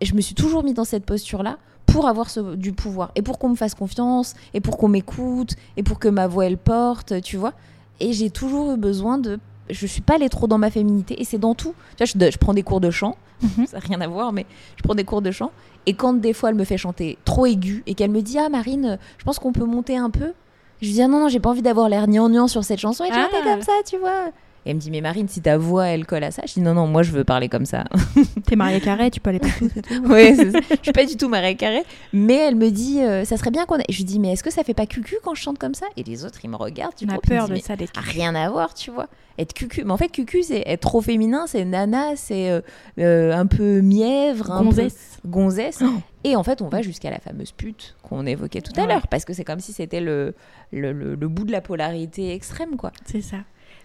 et 0.00 0.06
je 0.06 0.14
me 0.14 0.20
suis 0.20 0.34
toujours 0.34 0.62
mis 0.64 0.74
dans 0.74 0.84
cette 0.84 1.04
posture-là 1.04 1.58
pour 1.86 2.06
avoir 2.06 2.30
ce- 2.30 2.54
du 2.54 2.72
pouvoir 2.72 3.10
et 3.16 3.22
pour 3.22 3.38
qu'on 3.38 3.48
me 3.50 3.56
fasse 3.56 3.74
confiance 3.74 4.34
et 4.54 4.60
pour 4.60 4.76
qu'on 4.78 4.88
m'écoute 4.88 5.54
et 5.76 5.82
pour 5.82 5.98
que 5.98 6.08
ma 6.08 6.26
voix 6.26 6.46
elle 6.46 6.58
porte, 6.58 7.20
tu 7.22 7.36
vois. 7.36 7.52
Et 8.00 8.12
j'ai 8.12 8.30
toujours 8.30 8.72
eu 8.72 8.76
besoin 8.76 9.18
de 9.18 9.38
je 9.68 9.86
suis 9.86 10.00
pas 10.00 10.14
allée 10.16 10.28
trop 10.28 10.46
dans 10.48 10.58
ma 10.58 10.70
féminité 10.70 11.20
et 11.20 11.24
c'est 11.24 11.38
dans 11.38 11.54
tout. 11.54 11.74
Tu 11.96 12.04
vois, 12.04 12.06
je, 12.26 12.30
je 12.32 12.38
prends 12.38 12.54
des 12.54 12.62
cours 12.64 12.80
de 12.80 12.90
chant, 12.90 13.16
Mhm. 13.42 13.66
ça 13.66 13.78
n'a 13.78 13.84
rien 13.86 14.00
à 14.00 14.06
voir, 14.08 14.32
mais 14.32 14.44
je 14.76 14.82
prends 14.82 14.94
des 14.94 15.04
cours 15.04 15.22
de 15.22 15.30
chant 15.30 15.50
et 15.86 15.94
quand 15.94 16.12
des 16.14 16.32
fois 16.32 16.48
elle 16.50 16.54
me 16.56 16.64
fait 16.64 16.76
chanter 16.78 17.18
trop 17.24 17.46
aigu 17.46 17.82
et 17.86 17.94
qu'elle 17.94 18.10
me 18.10 18.20
dit 18.20 18.38
ah 18.38 18.48
Marine, 18.48 18.98
je 19.18 19.24
pense 19.24 19.38
qu'on 19.38 19.52
peut 19.52 19.64
monter 19.64 19.96
un 19.96 20.10
peu. 20.10 20.32
Je 20.80 20.86
lui 20.86 20.94
dis 20.94 21.02
ah 21.02 21.08
non 21.08 21.20
non 21.20 21.28
j'ai 21.28 21.40
pas 21.40 21.50
envie 21.50 21.62
d'avoir 21.62 21.88
l'air 21.88 22.06
gnangnan 22.08 22.48
sur 22.48 22.64
cette 22.64 22.80
chanson 22.80 23.04
et 23.04 23.10
Ah. 23.12 23.28
chanter 23.30 23.42
comme 23.44 23.62
ça 23.62 23.72
tu 23.86 23.96
vois. 23.98 24.30
Et 24.66 24.70
elle 24.70 24.76
me 24.76 24.80
dit 24.80 24.90
mais 24.90 25.00
Marine 25.00 25.26
si 25.26 25.40
ta 25.40 25.56
voix 25.56 25.86
elle 25.86 26.04
colle 26.04 26.22
à 26.24 26.30
ça, 26.30 26.42
je 26.46 26.52
dis 26.52 26.60
non 26.60 26.74
non 26.74 26.86
moi 26.86 27.02
je 27.02 27.12
veux 27.12 27.24
parler 27.24 27.48
comme 27.48 27.64
ça. 27.64 27.84
T'es 28.46 28.56
Maria 28.56 28.78
Carré, 28.80 29.10
tu 29.10 29.18
peux 29.18 29.30
aller 29.30 29.38
partout. 29.38 29.70
ça. 29.74 29.80
je 29.80 30.78
suis 30.82 30.92
pas 30.92 31.06
du 31.06 31.16
tout 31.16 31.28
Marie 31.30 31.56
Carré, 31.56 31.82
mais 32.12 32.34
elle 32.34 32.56
me 32.56 32.70
dit 32.70 33.00
euh, 33.00 33.24
ça 33.24 33.36
serait 33.38 33.50
bien 33.50 33.64
qu'on. 33.64 33.78
ait- 33.78 33.84
Je 33.88 33.96
lui 33.96 34.04
dis 34.04 34.18
mais 34.18 34.32
est-ce 34.32 34.44
que 34.44 34.50
ça 34.50 34.62
fait 34.62 34.74
pas 34.74 34.84
cucu 34.86 35.16
quand 35.24 35.34
je 35.34 35.40
chante 35.42 35.58
comme 35.58 35.74
ça? 35.74 35.86
Et 35.96 36.02
les 36.02 36.24
autres 36.26 36.38
ils 36.44 36.50
me 36.50 36.56
regardent. 36.56 36.94
du 36.94 37.06
On 37.08 37.14
a 37.14 37.18
peur 37.18 37.48
de 37.48 37.56
ça 37.56 37.72
a 37.72 38.00
rien 38.00 38.34
à 38.34 38.50
voir, 38.50 38.74
tu 38.74 38.90
vois. 38.90 39.06
Être 39.38 39.54
cucu, 39.54 39.84
mais 39.84 39.92
en 39.92 39.96
fait 39.96 40.08
cucu 40.10 40.42
c'est 40.42 40.62
être 40.66 40.82
trop 40.82 41.00
féminin, 41.00 41.46
c'est 41.46 41.64
nana, 41.64 42.14
c'est 42.16 42.50
euh, 42.50 42.60
euh, 42.98 43.32
un 43.34 43.46
peu 43.46 43.80
mièvre, 43.80 44.50
un 44.50 44.58
peu 44.58 44.64
Gonzesse. 44.66 45.18
gonzesse. 45.26 45.82
Et 46.24 46.36
en 46.36 46.42
fait 46.42 46.60
on 46.60 46.68
va 46.68 46.82
jusqu'à 46.82 47.08
la 47.10 47.18
fameuse 47.18 47.52
pute 47.52 47.96
qu'on 48.02 48.26
évoquait 48.26 48.60
tout 48.60 48.72
à 48.76 48.82
Ouais. 48.82 48.88
l'heure, 48.88 49.06
parce 49.08 49.24
que 49.24 49.32
c'est 49.32 49.44
comme 49.44 49.60
si 49.60 49.72
c'était 49.72 50.00
le, 50.02 50.34
le, 50.70 50.92
le- 50.92 51.14
le 51.14 51.28
bout 51.28 51.44
de 51.44 51.52
la 51.52 51.62
polarité 51.62 52.34
extrême, 52.34 52.76
quoi. 52.76 52.92
C'est 53.06 53.22
ça. 53.22 53.38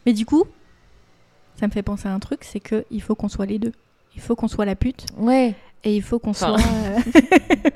Mais 0.06 0.12
du 0.12 0.26
coup, 0.26 0.44
ça 1.60 1.68
me 1.68 1.72
fait 1.72 1.84
penser 1.84 2.08
à 2.08 2.14
un 2.14 2.20
truc, 2.20 2.42
c'est 2.44 2.60
que 2.60 2.86
il 2.92 3.02
faut 3.02 3.16
qu'on 3.16 3.30
soit 3.30 3.46
les 3.46 3.60
deux. 3.60 3.72
Il 4.16 4.22
faut 4.22 4.36
qu'on 4.36 4.48
soit 4.48 4.66
la 4.66 4.76
pute 4.76 5.06
Ouais. 5.18 5.54
et 5.84 5.96
il 5.96 6.02
faut 6.02 6.20
qu'on 6.20 6.30
Enfin, 6.32 6.58
soit. 6.58 6.68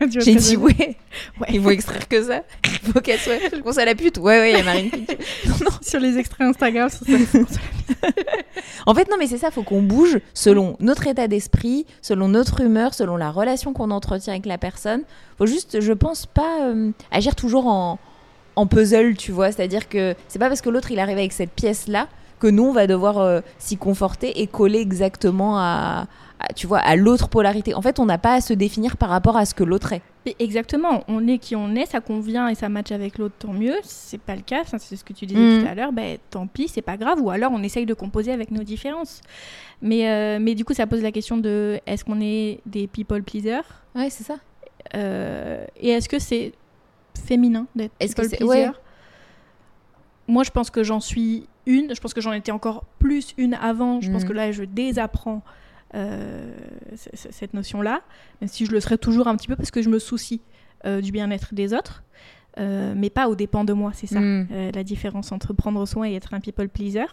euh, 0.02 0.08
J'ai 0.20 0.36
dit 0.36 0.56
ouais. 0.58 0.96
Ouais. 1.40 1.48
Il 1.52 1.62
faut 1.62 1.70
extraire 1.72 2.08
que 2.08 2.24
ça. 2.24 2.42
Il 2.66 2.92
faut 2.94 3.02
qu'elle 3.02 3.20
soit. 3.20 3.36
Qu'on 3.64 3.74
soit 3.74 3.86
la 3.86 3.96
pute. 3.96 4.18
Ouais, 4.20 4.40
ouais, 4.40 4.52
il 4.52 4.58
y 4.58 4.60
a 4.60 4.64
Marine 4.64 4.90
Pitu. 4.90 5.16
Sur 5.82 6.00
les 6.00 6.18
extraits 6.18 6.48
Instagram, 6.48 6.90
sur 6.90 7.06
ça, 7.06 7.12
il. 7.12 7.46
En 8.86 8.94
fait, 8.96 9.10
non, 9.10 9.18
mais 9.20 9.28
c'est 9.28 9.38
ça, 9.38 9.52
faut 9.52 9.64
qu'on 9.64 9.82
bouge 9.82 10.20
selon 10.34 10.78
notre 10.80 11.08
état 11.08 11.28
d'esprit, 11.28 11.86
selon 12.02 12.30
notre 12.30 12.62
humeur, 12.62 12.94
selon 12.94 13.18
la 13.18 13.30
relation 13.32 13.74
qu'on 13.74 13.92
entretient 13.92 14.34
avec 14.34 14.46
la 14.46 14.58
personne. 14.58 15.04
Faut 15.38 15.46
juste, 15.46 15.82
je 15.82 15.94
pense, 15.94 16.26
pas 16.26 16.62
euh, 16.62 16.92
agir 17.12 17.36
toujours 17.36 17.68
en, 17.68 18.00
en 18.56 18.66
puzzle, 18.68 19.16
tu 19.18 19.32
vois. 19.32 19.52
C'est-à-dire 19.52 19.90
que 19.90 20.16
c'est 20.28 20.40
pas 20.40 20.48
parce 20.48 20.62
que 20.62 20.70
l'autre 20.70 20.92
il 20.92 21.00
arrive 21.00 21.18
avec 21.18 21.34
cette 21.34 21.52
pièce-là 21.52 22.08
que 22.40 22.48
nous 22.48 22.64
on 22.66 22.72
va 22.72 22.88
devoir 22.88 23.18
euh, 23.20 23.42
s'y 23.58 23.78
conforter 23.78 24.42
et 24.42 24.48
coller 24.48 24.80
exactement 24.80 25.58
à, 25.60 26.08
à, 26.40 26.54
tu 26.54 26.68
vois, 26.68 26.80
à 26.80 26.96
l'autre 26.96 27.28
polarité. 27.30 27.74
En 27.74 27.82
fait, 27.82 28.00
on 28.00 28.06
n'a 28.06 28.18
pas 28.18 28.36
à 28.36 28.42
se 28.42 28.54
définir 28.54 28.96
par 28.98 29.10
rapport 29.10 29.36
à 29.38 29.46
ce 29.46 29.54
que 29.54 29.64
l'autre 29.64 29.92
est. 29.94 30.02
Mais 30.26 30.36
exactement, 30.40 31.04
on 31.08 31.28
est 31.28 31.38
qui 31.38 31.56
on 31.56 31.76
est, 31.76 31.86
ça 31.86 32.00
convient 32.02 32.48
et 32.50 32.56
ça 32.56 32.70
match 32.70 32.92
avec 32.92 33.18
l'autre, 33.18 33.36
tant 33.40 33.54
mieux. 33.54 33.76
Si 33.84 34.10
c'est 34.12 34.18
pas 34.22 34.36
le 34.36 34.42
cas, 34.42 34.64
c'est 34.66 34.96
ce 34.96 35.04
que 35.04 35.14
tu 35.14 35.26
disais 35.26 35.40
Mhm. 35.40 35.64
tout 35.64 35.70
à 35.70 35.76
l'heure, 35.76 35.92
ben, 35.94 36.18
tant 36.30 36.46
pis, 36.48 36.68
c'est 36.68 36.82
pas 36.82 36.98
grave. 36.98 37.20
Ou 37.22 37.30
alors 37.30 37.52
on 37.54 37.62
essaye 37.64 37.86
de 37.86 37.94
composer 37.94 38.32
avec 38.32 38.52
nos 38.52 38.64
différences. 38.64 39.22
Mais, 39.82 40.10
euh, 40.10 40.40
mais 40.42 40.56
du 40.56 40.66
coup, 40.66 40.74
ça 40.74 40.88
pose 40.88 41.02
la 41.02 41.12
question 41.12 41.38
de 41.38 41.80
est-ce 41.86 42.04
qu'on 42.06 42.20
est 42.22 42.60
des 42.66 42.88
people 42.88 43.24
pleasers? 43.24 43.64
Ouais, 43.96 44.10
c'est 44.10 44.24
ça. 44.26 44.36
Euh, 44.96 45.66
Et 45.80 45.90
est-ce 45.90 46.08
que 46.10 46.20
c'est 46.20 46.54
féminin 47.26 47.66
d'être 47.76 47.92
que 48.00 48.06
people 48.06 48.30
pleaser? 48.30 48.46
ouais. 48.48 48.72
Moi, 50.28 50.44
je 50.44 50.52
pense 50.52 50.70
que 50.70 50.84
j'en 50.84 51.00
suis 51.00 51.48
une. 51.70 51.94
Je 51.96 52.02
pense 52.02 52.14
que 52.14 52.20
j'en 52.22 52.34
étais 52.34 52.52
encore 52.52 52.84
plus 53.00 53.34
une 53.38 53.54
avant. 53.54 54.02
Je 54.02 54.12
pense 54.12 54.26
que 54.26 54.34
là, 54.34 54.52
je 54.52 54.64
désapprends 54.64 55.42
euh, 55.96 56.52
cette 56.96 57.54
notion-là, 57.54 58.02
même 58.42 58.48
si 58.50 58.66
je 58.66 58.72
le 58.72 58.80
serai 58.80 58.98
toujours 58.98 59.28
un 59.28 59.36
petit 59.38 59.48
peu 59.48 59.56
parce 59.56 59.72
que 59.72 59.82
je 59.82 59.90
me 59.90 60.00
soucie 60.00 60.42
euh, 60.86 61.02
du 61.02 61.12
bien-être 61.12 61.54
des 61.54 61.74
autres, 61.74 62.04
euh, 62.60 62.94
mais 62.96 63.10
pas 63.10 63.28
aux 63.30 63.36
dépens 63.36 63.64
de 63.64 63.74
moi. 63.74 63.92
C'est 63.94 64.08
ça 64.08 64.20
Mm. 64.20 64.48
la 64.74 64.84
différence 64.84 65.32
entre 65.32 65.54
prendre 65.54 65.86
soin 65.86 66.08
et 66.10 66.14
être 66.16 66.34
un 66.34 66.40
people 66.40 66.70
pleaser. 66.70 67.06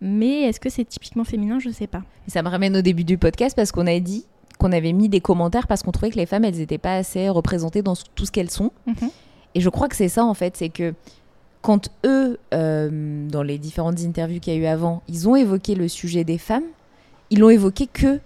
Mais 0.00 0.42
est-ce 0.42 0.60
que 0.60 0.68
c'est 0.68 0.84
typiquement 0.84 1.24
féminin? 1.24 1.58
Je 1.58 1.70
sais 1.70 1.86
pas. 1.86 2.02
Et 2.26 2.30
ça 2.30 2.42
me 2.42 2.48
ramène 2.48 2.76
au 2.76 2.82
début 2.82 3.04
du 3.04 3.16
podcast 3.18 3.56
parce 3.56 3.72
qu'on 3.72 3.86
a 3.86 3.98
dit 3.98 4.26
qu'on 4.58 4.72
avait 4.72 4.92
mis 4.92 5.08
des 5.08 5.20
commentaires 5.20 5.66
parce 5.66 5.82
qu'on 5.82 5.92
trouvait 5.92 6.10
que 6.10 6.16
les 6.16 6.26
femmes, 6.26 6.44
elles 6.44 6.56
n'étaient 6.56 6.78
pas 6.78 6.96
assez 6.96 7.28
représentées 7.28 7.82
dans 7.82 7.94
tout 8.14 8.26
ce 8.26 8.30
qu'elles 8.30 8.50
sont. 8.50 8.72
Mhm. 8.86 9.10
Et 9.54 9.60
je 9.60 9.68
crois 9.70 9.88
que 9.88 9.96
c'est 9.96 10.08
ça 10.08 10.24
en 10.24 10.34
fait, 10.34 10.56
c'est 10.56 10.68
que 10.68 10.92
quand 11.66 11.90
eux, 12.04 12.38
euh, 12.54 13.28
dans 13.28 13.42
les 13.42 13.58
différentes 13.58 13.98
interviews 14.02 14.38
qu'il 14.38 14.54
y 14.54 14.56
a 14.56 14.60
eu 14.60 14.66
avant, 14.66 15.02
ils 15.08 15.28
ont 15.28 15.34
évoqué 15.34 15.74
le 15.74 15.88
sujet 15.88 16.22
des 16.22 16.38
femmes, 16.38 16.62
ils 17.30 17.40
l'ont 17.40 17.50
évoqué 17.50 17.88
que, 17.88 18.20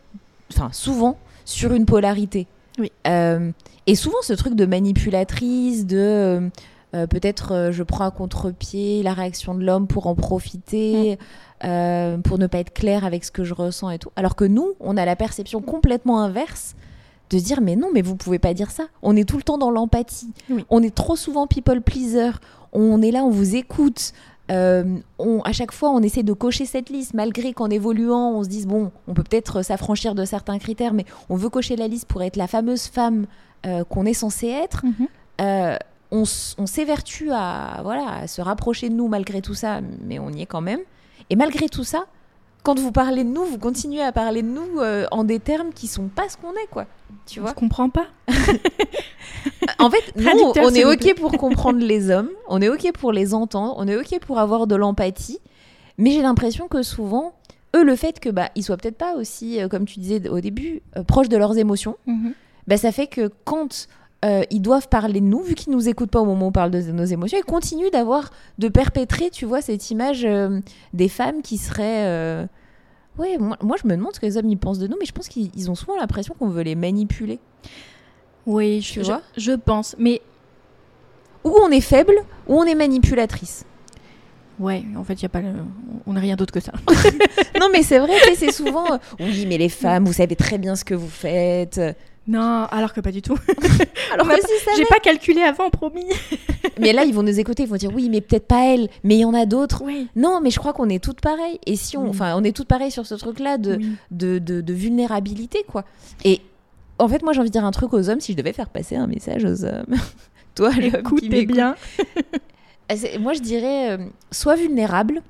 enfin 0.53 0.69
souvent, 0.73 1.17
sur 1.47 1.73
une 1.73 1.87
polarité. 1.87 2.47
Oui. 2.79 2.93
Euh, 3.07 3.51
et 3.87 3.95
souvent 3.95 4.19
ce 4.21 4.35
truc 4.35 4.57
de 4.57 4.67
manipulatrice, 4.67 5.87
de 5.87 6.51
euh, 6.95 7.07
peut-être 7.07 7.71
je 7.73 7.83
prends 7.83 8.05
à 8.05 8.11
contre-pied 8.11 9.03
la 9.03 9.15
réaction 9.15 9.55
de 9.55 9.65
l'homme 9.65 9.87
pour 9.87 10.07
en 10.07 10.15
profiter, 10.15 11.19
euh, 11.65 12.19
pour 12.19 12.37
ne 12.37 12.47
pas 12.47 12.59
être 12.59 12.75
clair 12.75 13.07
avec 13.07 13.25
ce 13.25 13.31
que 13.31 13.45
je 13.45 13.55
ressens 13.55 13.89
et 13.89 13.99
tout. 13.99 14.11
Alors 14.17 14.37
que 14.37 14.45
nous, 14.45 14.75
on 14.81 14.99
a 14.99 15.07
la 15.07 15.17
perception 15.17 15.63
complètement 15.63 16.21
inverse 16.21 16.75
de 17.31 17.39
dire 17.39 17.63
mais 17.63 17.75
non, 17.75 17.89
mais 17.95 18.03
vous 18.03 18.17
pouvez 18.17 18.39
pas 18.39 18.53
dire 18.53 18.71
ça. 18.71 18.85
On 19.01 19.17
est 19.17 19.27
tout 19.27 19.39
le 19.39 19.43
temps 19.45 19.57
dans 19.57 19.71
l'empathie. 19.71 20.35
Oui. 20.51 20.67
On 20.69 20.83
est 20.83 20.95
trop 20.95 21.17
souvent 21.17 21.47
people 21.47 21.81
pleaser. 21.81 22.33
On 22.73 23.03
est 23.03 23.11
là, 23.11 23.25
on 23.25 23.31
vous 23.31 23.57
écoute. 23.57 24.13
Euh, 24.51 24.85
on, 25.19 25.41
à 25.43 25.53
chaque 25.53 25.73
fois, 25.73 25.91
on 25.91 26.01
essaie 26.01 26.23
de 26.23 26.33
cocher 26.33 26.67
cette 26.67 26.91
liste, 26.91 27.15
malgré 27.15 27.53
qu'en 27.53 27.71
évoluant, 27.71 28.33
on 28.33 28.43
se 28.43 28.49
dise 28.49 28.67
bon, 28.67 28.91
on 29.07 29.15
peut 29.15 29.23
peut-être 29.23 29.63
s'affranchir 29.63 30.15
de 30.15 30.25
certains 30.25 30.59
critères, 30.59 30.93
mais 30.93 31.05
on 31.29 31.37
veut 31.37 31.51
cocher 31.51 31.77
la 31.77 31.87
liste 31.87 32.07
pour 32.07 32.23
être 32.23 32.37
la 32.37 32.49
fameuse 32.49 32.87
femme 32.87 33.27
euh, 33.67 33.85
qu'on 33.85 34.07
est 34.07 34.15
censé 34.15 34.49
être. 34.49 34.85
Mhm. 34.85 35.09
Euh, 35.41 35.77
on, 36.11 36.25
on 36.59 36.67
s'évertue 36.67 37.31
à, 37.31 37.81
voilà, 37.83 38.09
à 38.09 38.27
se 38.27 38.43
rapprocher 38.43 38.89
de 38.89 38.95
nous 38.95 39.07
malgré 39.07 39.41
tout 39.41 39.55
ça, 39.55 39.81
mais 40.05 40.19
on 40.19 40.31
y 40.31 40.43
est 40.43 40.47
quand 40.47 40.61
même. 40.61 40.81
Et 41.31 41.37
malgré 41.37 41.69
tout 41.69 41.85
ça, 41.85 42.07
quand 42.63 42.79
vous 42.79 42.93
parlez 42.93 43.25
de 43.25 43.29
nous, 43.29 43.45
vous 43.45 43.59
continuez 43.59 44.03
à 44.03 44.13
parler 44.13 44.43
de 44.43 44.49
nous 44.49 44.81
euh, 44.81 45.07
en 45.11 45.25
des 45.25 45.39
termes 45.41 45.73
qui 45.73 45.87
sont 45.87 46.09
pas 46.09 46.29
ce 46.29 46.37
qu'on 46.37 46.53
est, 46.53 46.67
quoi. 46.71 46.87
Tu 47.27 47.41
vois 47.41 47.51
Je 47.51 47.55
comprends 47.55 47.91
pas. 47.91 48.07
En 49.79 49.91
fait, 49.91 50.13
nous, 50.17 50.53
on 50.63 50.75
est 50.75 50.85
ok 50.85 51.15
pour 51.19 51.33
comprendre 51.33 51.79
les 51.79 52.11
hommes, 52.11 52.29
on 52.49 52.61
est 52.61 52.69
ok 52.69 52.93
pour 52.93 53.13
les 53.13 53.33
entendre, 53.33 53.75
on 53.79 53.89
est 53.89 53.97
ok 53.97 54.19
pour 54.21 54.39
avoir 54.39 54.67
de 54.67 54.75
l'empathie, 54.75 55.39
mais 55.97 56.11
j'ai 56.11 56.21
l'impression 56.23 56.69
que 56.69 56.83
souvent, 56.83 57.35
eux, 57.75 57.83
le 57.85 57.97
fait 57.97 58.21
que 58.21 58.29
bah 58.29 58.51
ils 58.57 58.63
soient 58.63 58.77
peut-être 58.77 58.99
pas 58.99 59.15
aussi, 59.15 59.61
euh, 59.61 59.69
comme 59.69 59.87
tu 59.87 60.01
disais 60.01 60.29
au 60.29 60.41
début, 60.41 60.83
euh, 60.97 61.03
proches 61.05 61.29
de 61.31 61.37
leurs 61.39 61.57
émotions, 61.57 61.97
Mhm. 62.07 62.35
bah, 62.67 62.77
ça 62.77 62.93
fait 62.93 63.07
que 63.07 63.31
quand 63.45 63.87
euh, 64.25 64.43
ils 64.51 64.61
doivent 64.61 64.89
parler 64.89 65.21
de 65.21 65.27
nous, 65.27 65.43
vu 65.43 65.55
qu'ils 65.55 65.73
nous 65.73 65.89
écoutent 65.89 66.11
pas 66.11 66.21
au 66.21 66.25
moment 66.27 66.47
où 66.47 66.49
on 66.49 66.53
parle 66.53 66.71
de 66.71 66.81
nos 66.93 67.05
émotions, 67.05 67.39
ils 67.39 67.45
continuent 67.45 67.91
d'avoir, 67.91 68.31
de 68.59 68.69
perpétrer, 68.69 69.31
tu 69.31 69.47
vois, 69.47 69.63
cette 69.63 69.91
image 69.91 70.25
euh, 70.25 70.61
des 70.93 71.09
femmes 71.09 71.43
qui 71.43 71.57
seraient. 71.59 72.07
euh, 72.07 72.47
Ouais, 73.19 73.37
moi, 73.39 73.57
moi, 73.63 73.77
je 73.83 73.87
me 73.89 73.97
demande 73.97 74.15
ce 74.15 74.21
que 74.21 74.27
les 74.27 74.37
hommes 74.37 74.49
y 74.49 74.57
pensent 74.57 74.79
de 74.79 74.87
nous, 74.87 74.97
mais 74.99 75.05
je 75.07 75.13
pense 75.13 75.29
qu'ils 75.29 75.51
ils 75.57 75.71
ont 75.71 75.75
souvent 75.75 75.97
l'impression 75.99 76.35
qu'on 76.39 76.49
veut 76.49 76.63
les 76.63 76.75
manipuler. 76.75 77.39
Oui, 78.47 78.81
Tu 78.83 79.01
je, 79.01 79.05
vois 79.05 79.21
je 79.37 79.53
pense. 79.53 79.95
Mais 79.99 80.21
Ou 81.45 81.55
on 81.63 81.71
est 81.71 81.81
faible, 81.81 82.15
ou 82.47 82.55
on 82.59 82.65
est 82.65 82.75
manipulatrice. 82.75 83.65
ouais, 84.59 84.85
en 84.97 85.05
fait, 85.05 85.21
y 85.23 85.27
a 85.27 85.29
pas 85.29 85.41
le- 85.41 85.53
on 86.07 86.13
n'a 86.15 86.21
rien 86.21 86.37
d'autre 86.37 86.53
que 86.53 86.61
ça. 86.61 86.73
non, 87.61 87.69
mais 87.73 87.83
c'est 87.83 87.99
vrai, 87.99 88.15
c'est 88.37 88.53
souvent. 88.53 88.93
euh, 88.95 88.99
oui, 89.19 89.45
mais 89.47 89.59
les 89.59 89.69
femmes, 89.69 90.05
vous 90.05 90.13
savez 90.15 90.37
très 90.37 90.59
bien 90.59 90.77
ce 90.77 90.85
que 90.85 90.95
vous 90.95 91.09
faites. 91.09 91.81
Non, 92.29 92.67
alors 92.71 92.93
que 92.93 93.01
pas 93.01 93.11
du 93.13 93.23
tout. 93.23 93.35
Alors 94.13 94.29
que 94.29 94.35
si 94.37 94.77
J'ai 94.77 94.85
pas 94.85 95.01
calculé 95.01 95.41
avant, 95.43 95.71
promis. 95.71 96.05
Mais 96.81 96.93
là, 96.93 97.05
ils 97.05 97.15
vont 97.15 97.23
nous 97.23 97.41
écouter, 97.41 97.63
ils 97.65 97.69
vont 97.69 97.77
dire 97.77 97.91
oui, 97.95 98.09
mais 98.09 98.21
peut-être 98.21 98.47
pas 98.47 98.67
elle, 98.75 98.89
mais 99.05 99.17
il 99.17 99.21
y 99.21 99.25
en 99.25 99.35
a 99.35 99.47
d'autres. 99.47 99.83
Oui. 99.85 100.09
Non, 100.17 100.41
mais 100.43 100.51
je 100.51 100.59
crois 100.59 100.73
qu'on 100.73 100.89
est 100.89 101.03
toutes 101.03 101.21
pareilles. 101.21 101.59
Et 101.67 101.77
si 101.77 101.97
on, 101.97 102.05
Oui. 102.05 102.09
enfin, 102.11 102.35
on 102.37 102.45
est 102.45 102.55
toutes 102.55 102.69
pareilles 102.69 102.91
sur 102.91 103.07
ce 103.07 103.15
truc-là 103.15 103.59
de, 103.59 103.77
Oui. 103.77 103.93
de, 104.11 104.39
de, 104.39 104.61
de 104.61 104.73
vulnérabilité, 104.73 105.65
quoi. 105.67 105.85
Et 106.25 106.41
en 106.99 107.09
fait, 107.09 107.23
moi, 107.23 107.33
j'ai 107.33 107.41
envie 107.41 107.51
de 107.51 107.53
dire 107.53 107.65
un 107.65 107.71
truc 107.71 107.93
aux 107.95 108.09
hommes, 108.11 108.21
si 108.21 108.33
je 108.33 108.37
devais 108.37 108.53
faire 108.53 108.69
passer 108.69 108.97
un 108.97 109.07
message 109.07 109.45
aux 109.45 109.65
hommes. 109.65 109.95
Toi, 110.55 110.71
Écoutez 110.81 111.47
bien. 111.47 111.75
Moi, 113.21 113.33
je 113.35 113.41
dirais, 113.41 113.93
euh, 113.93 113.99
sois 114.31 114.57
vulnérable. 114.57 115.23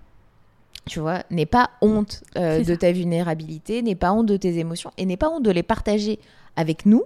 Tu 0.87 0.99
vois, 0.99 1.23
n'aie 1.31 1.47
pas 1.47 1.71
honte 1.83 2.23
euh, 2.37 2.61
de 2.61 2.65
ça. 2.65 2.77
ta 2.79 2.93
vulnérabilité, 2.93 3.83
n'aie 3.83 3.95
pas 3.95 4.13
honte 4.13 4.27
de 4.27 4.37
tes 4.37 4.59
émotions 4.59 4.91
et 4.97 5.05
n'aie 5.05 5.19
pas 5.19 5.29
honte 5.29 5.43
de 5.45 5.51
les 5.51 5.63
partager 5.63 6.19
avec 6.57 6.87
nous. 6.87 7.05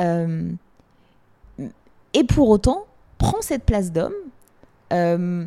Euh, 0.00 0.50
et 2.12 2.24
pour 2.24 2.48
autant, 2.48 2.84
prends 3.18 3.40
cette 3.42 3.64
place 3.64 3.92
d'homme, 3.92 4.12
euh, 4.92 5.46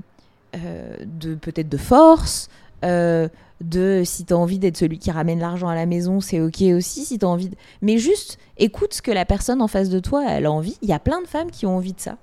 euh, 0.56 0.96
de 1.06 1.36
peut-être 1.36 1.70
de 1.70 1.78
force, 1.78 2.50
de 2.84 4.02
si 4.06 4.24
tu 4.26 4.34
as 4.34 4.38
envie 4.38 4.60
d'être 4.60 4.78
celui 4.78 5.00
qui 5.00 5.10
ramène 5.12 5.40
l'argent 5.40 5.68
à 5.68 5.76
la 5.76 5.86
maison, 5.86 6.22
c'est 6.22 6.40
ok 6.40 6.62
aussi. 6.76 7.06
Si 7.06 7.18
tu 7.18 7.26
as 7.26 7.30
envie, 7.30 7.50
de... 7.50 7.56
mais 7.82 7.98
juste 7.98 8.38
écoute 8.58 8.94
ce 8.94 9.02
que 9.02 9.12
la 9.12 9.26
personne 9.26 9.62
en 9.62 9.68
face 9.68 9.90
de 9.90 10.00
toi 10.00 10.24
elle 10.30 10.46
a 10.46 10.52
envie. 10.52 10.78
Il 10.82 10.90
y 10.90 10.94
a 10.94 11.00
plein 11.00 11.22
de 11.22 11.28
femmes 11.28 11.50
qui 11.50 11.66
ont 11.66 11.76
envie 11.76 11.94
de 11.94 12.00
ça, 12.00 12.18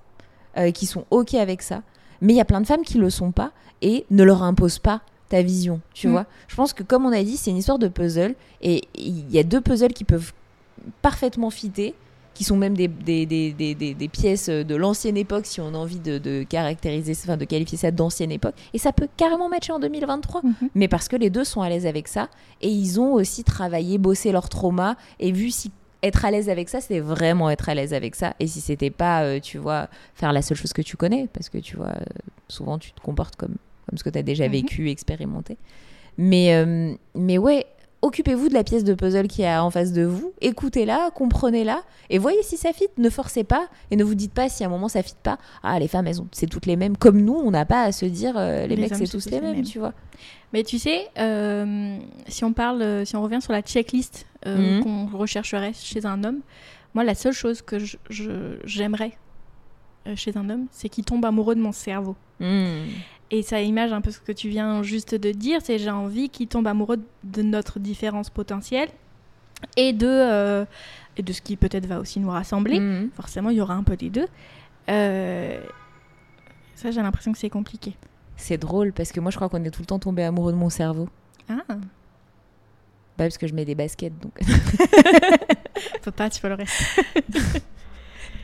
qui 0.73 0.87
sont 0.87 1.05
ok 1.11 1.35
avec 1.35 1.61
ça, 1.63 1.83
mais 2.21 2.33
il 2.35 2.37
y 2.37 2.41
a 2.41 2.45
plein 2.45 2.61
de 2.61 2.67
femmes 2.67 2.83
qui 2.83 2.99
le 2.99 3.11
sont 3.11 3.33
pas 3.33 3.51
et 3.83 4.07
ne 4.11 4.23
leur 4.23 4.43
impose 4.45 4.79
pas 4.79 5.01
ta 5.29 5.43
vision. 5.43 5.81
Tu 5.93 6.07
Mm. 6.07 6.11
vois, 6.13 6.27
je 6.47 6.55
pense 6.55 6.73
que 6.73 6.83
comme 6.85 7.05
on 7.05 7.13
a 7.13 7.23
dit, 7.25 7.37
c'est 7.37 7.51
une 7.51 7.57
histoire 7.57 7.79
de 7.81 7.89
puzzle 7.89 8.35
et 8.63 8.83
il 8.95 9.29
y 9.33 9.39
a 9.39 9.43
deux 9.43 9.61
puzzles 9.61 9.93
qui 9.93 10.05
peuvent 10.05 10.33
parfaitement 11.03 11.51
fitter 11.51 11.95
qui 12.35 12.43
sont 12.43 12.57
même 12.57 12.77
des, 12.77 12.89
des, 12.89 13.27
des, 13.27 13.53
des, 13.75 14.09
pièces 14.09 14.49
de 14.49 14.75
l'ancienne 14.75 15.17
époque, 15.17 15.47
si 15.47 15.61
on 15.61 15.69
a 15.69 15.77
envie 15.79 16.01
de, 16.01 16.19
de 16.19 16.43
caractériser, 16.43 17.13
enfin 17.13 17.37
de 17.37 17.45
qualifier 17.45 17.79
ça 17.79 17.93
d'ancienne 17.93 18.33
époque. 18.33 18.57
Et 18.73 18.79
ça 18.79 18.93
peut 18.93 19.07
carrément 19.17 19.49
matcher 19.49 19.71
en 19.73 19.79
2023. 19.79 20.43
Mhm. 20.43 20.55
Mais 20.75 20.89
parce 20.89 21.07
que 21.07 21.15
les 21.15 21.31
deux 21.31 21.45
sont 21.45 21.63
à 21.63 21.69
l'aise 21.69 21.87
avec 21.87 22.09
ça. 22.09 22.29
Et 22.61 22.69
ils 22.69 22.99
ont 23.01 23.13
aussi 23.13 23.45
travaillé, 23.45 23.99
bossé 23.99 24.33
leur 24.33 24.49
trauma 24.49 24.97
et 25.21 25.31
vu 25.31 25.51
si 25.53 25.71
être 26.03 26.25
à 26.25 26.33
l'aise 26.33 26.49
avec 26.51 26.69
ça, 26.69 26.81
c'était 26.81 26.99
vraiment 26.99 27.51
être 27.51 27.69
à 27.69 27.75
l'aise 27.77 27.95
avec 27.95 28.17
ça. 28.17 28.35
Et 28.41 28.49
si 28.49 28.61
c'était 28.61 28.91
pas, 28.91 29.23
euh, 29.23 29.39
tu 29.39 29.59
vois, 29.59 29.89
faire 30.17 30.33
la 30.33 30.43
seule 30.43 30.57
chose 30.57 30.73
que 30.73 30.83
tu 30.83 30.97
connais, 30.97 31.29
parce 31.33 31.49
que 31.49 31.59
tu 31.59 31.77
vois, 31.77 31.93
euh, 31.95 32.05
souvent 32.49 32.79
tu 32.79 32.91
te 32.93 33.01
comportes 33.01 33.37
comme, 33.37 33.55
comme 33.89 33.97
ce 33.97 34.03
que 34.03 34.11
tu 34.11 34.19
as 34.19 34.23
déjà 34.25 34.47
Mhm. 34.47 34.53
vécu, 34.53 34.91
expérimenté. 34.91 35.57
Mais, 36.19 36.55
euh, 36.55 36.95
mais 37.15 37.39
ouais, 37.39 37.65
occupez-vous 38.05 38.49
de 38.49 38.55
la 38.55 38.65
pièce 38.65 38.85
de 38.85 38.95
puzzle 38.95 39.29
qui 39.29 39.43
est 39.43 39.57
en 39.57 39.71
face 39.71 39.93
de 39.93 40.05
vous, 40.05 40.33
écoutez-la, 40.41 41.11
comprenez-la, 41.15 41.83
et 42.11 42.19
voyez 42.19 42.43
si 42.43 42.57
ça 42.57 42.73
fit. 42.73 42.89
Ne 42.99 43.09
forcez 43.11 43.45
pas, 43.45 43.67
et 43.91 43.97
ne 43.97 44.05
vous 44.05 44.15
dites 44.15 44.33
pas 44.33 44.49
si 44.49 44.63
à 44.63 44.67
un 44.67 44.71
moment 44.71 44.89
ça 44.89 45.03
fit 45.03 45.15
pas. 45.23 45.39
Ah, 45.63 45.79
les 45.79 45.89
femmes, 45.89 46.07
elles 46.07 46.21
ont, 46.21 46.29
c'est 46.33 46.47
toutes 46.47 46.67
les 46.67 46.77
mêmes. 46.77 46.97
Comme 46.97 47.21
nous, 47.21 47.35
on 47.35 47.51
n'a 47.51 47.65
pas 47.65 47.83
à 47.83 47.93
se 47.93 48.05
dire, 48.07 48.35
euh, 48.37 48.67
les, 48.67 48.77
Les 48.77 48.83
mecs, 48.83 48.95
c'est 48.95 49.07
tous 49.09 49.27
les 49.31 49.41
mêmes, 49.41 49.57
mêmes. 49.57 49.65
tu 49.65 49.79
vois. 49.79 49.93
Mais 50.53 50.63
tu 50.63 50.79
sais, 50.79 51.09
euh, 51.19 51.97
si 52.29 52.45
on 52.45 52.53
parle, 52.53 52.83
euh, 52.83 53.05
si 53.05 53.17
on 53.17 53.23
revient 53.23 53.41
sur 53.43 53.53
la 53.53 53.63
checklist 53.63 54.27
euh, 54.47 54.77
Mhm. 54.79 54.83
qu'on 54.85 55.07
rechercherait 55.19 55.73
chez 55.75 56.05
un 56.07 56.23
homme, 56.25 56.41
moi 56.95 57.03
la 57.05 57.15
seule 57.15 57.33
chose 57.33 57.63
que 57.63 57.79
j'aimerais 58.65 59.13
chez 60.17 60.37
un 60.37 60.51
homme, 60.51 60.67
c'est 60.71 60.89
qu'il 60.91 61.05
tombe 61.05 61.25
amoureux 61.25 61.55
de 61.55 61.61
mon 61.61 61.73
cerveau. 61.73 62.15
Hmm. 62.41 62.83
Et 63.31 63.43
ça 63.43 63.61
image 63.61 63.93
un 63.93 64.01
peu 64.01 64.11
ce 64.11 64.21
que 64.21 64.33
tu 64.33 64.49
viens 64.49 64.83
juste 64.83 65.15
de 65.15 65.31
dire, 65.31 65.61
c'est 65.63 65.79
j'ai 65.79 65.91
envie 65.91 66.29
qu'il 66.29 66.47
tombe 66.47 66.67
amoureux 66.67 66.99
de 67.25 67.43
notre 67.43 67.79
différence 67.79 68.31
potentielle 68.31 68.89
et 69.77 69.93
de, 69.93 70.07
euh, 70.07 70.65
et 71.17 71.23
de 71.23 71.33
ce 71.33 71.41
qui 71.41 71.57
peut-être 71.57 71.87
va 71.87 72.01
aussi 72.01 72.21
nous 72.21 72.31
rassembler. 72.31 72.81
Hmm. 72.81 73.11
Forcément, 73.15 73.51
il 73.51 73.57
y 73.57 73.61
aura 73.61 73.75
un 73.75 73.83
peu 73.83 73.97
des 73.97 74.11
deux. 74.11 74.27
Euh, 74.89 75.61
ça, 76.75 76.91
j'ai 76.91 77.01
l'impression 77.01 77.33
que 77.33 77.39
c'est 77.39 77.51
compliqué. 77.51 77.97
C'est 78.37 78.59
drôle 78.59 78.93
parce 78.93 79.13
que 79.13 79.21
moi 79.21 79.31
je 79.31 79.37
crois 79.37 79.49
qu'on 79.49 79.63
est 79.65 79.71
tout 79.71 79.83
le 79.83 79.87
temps 79.87 79.99
tombé 79.99 80.25
amoureux 80.25 80.53
de 80.53 80.57
mon 80.57 80.69
cerveau. 80.71 81.09
Ah, 81.49 81.63
Bah 81.69 81.77
parce 83.17 83.39
que 83.39 83.47
je 83.47 83.55
mets 83.55 83.65
des 83.65 83.75
baskets 83.75 84.19
donc 84.19 84.33
faut 86.03 86.11
pas, 86.11 86.29
tu 86.31 86.41
peux 86.41 86.49
le 86.49 86.55
reste. 86.55 86.73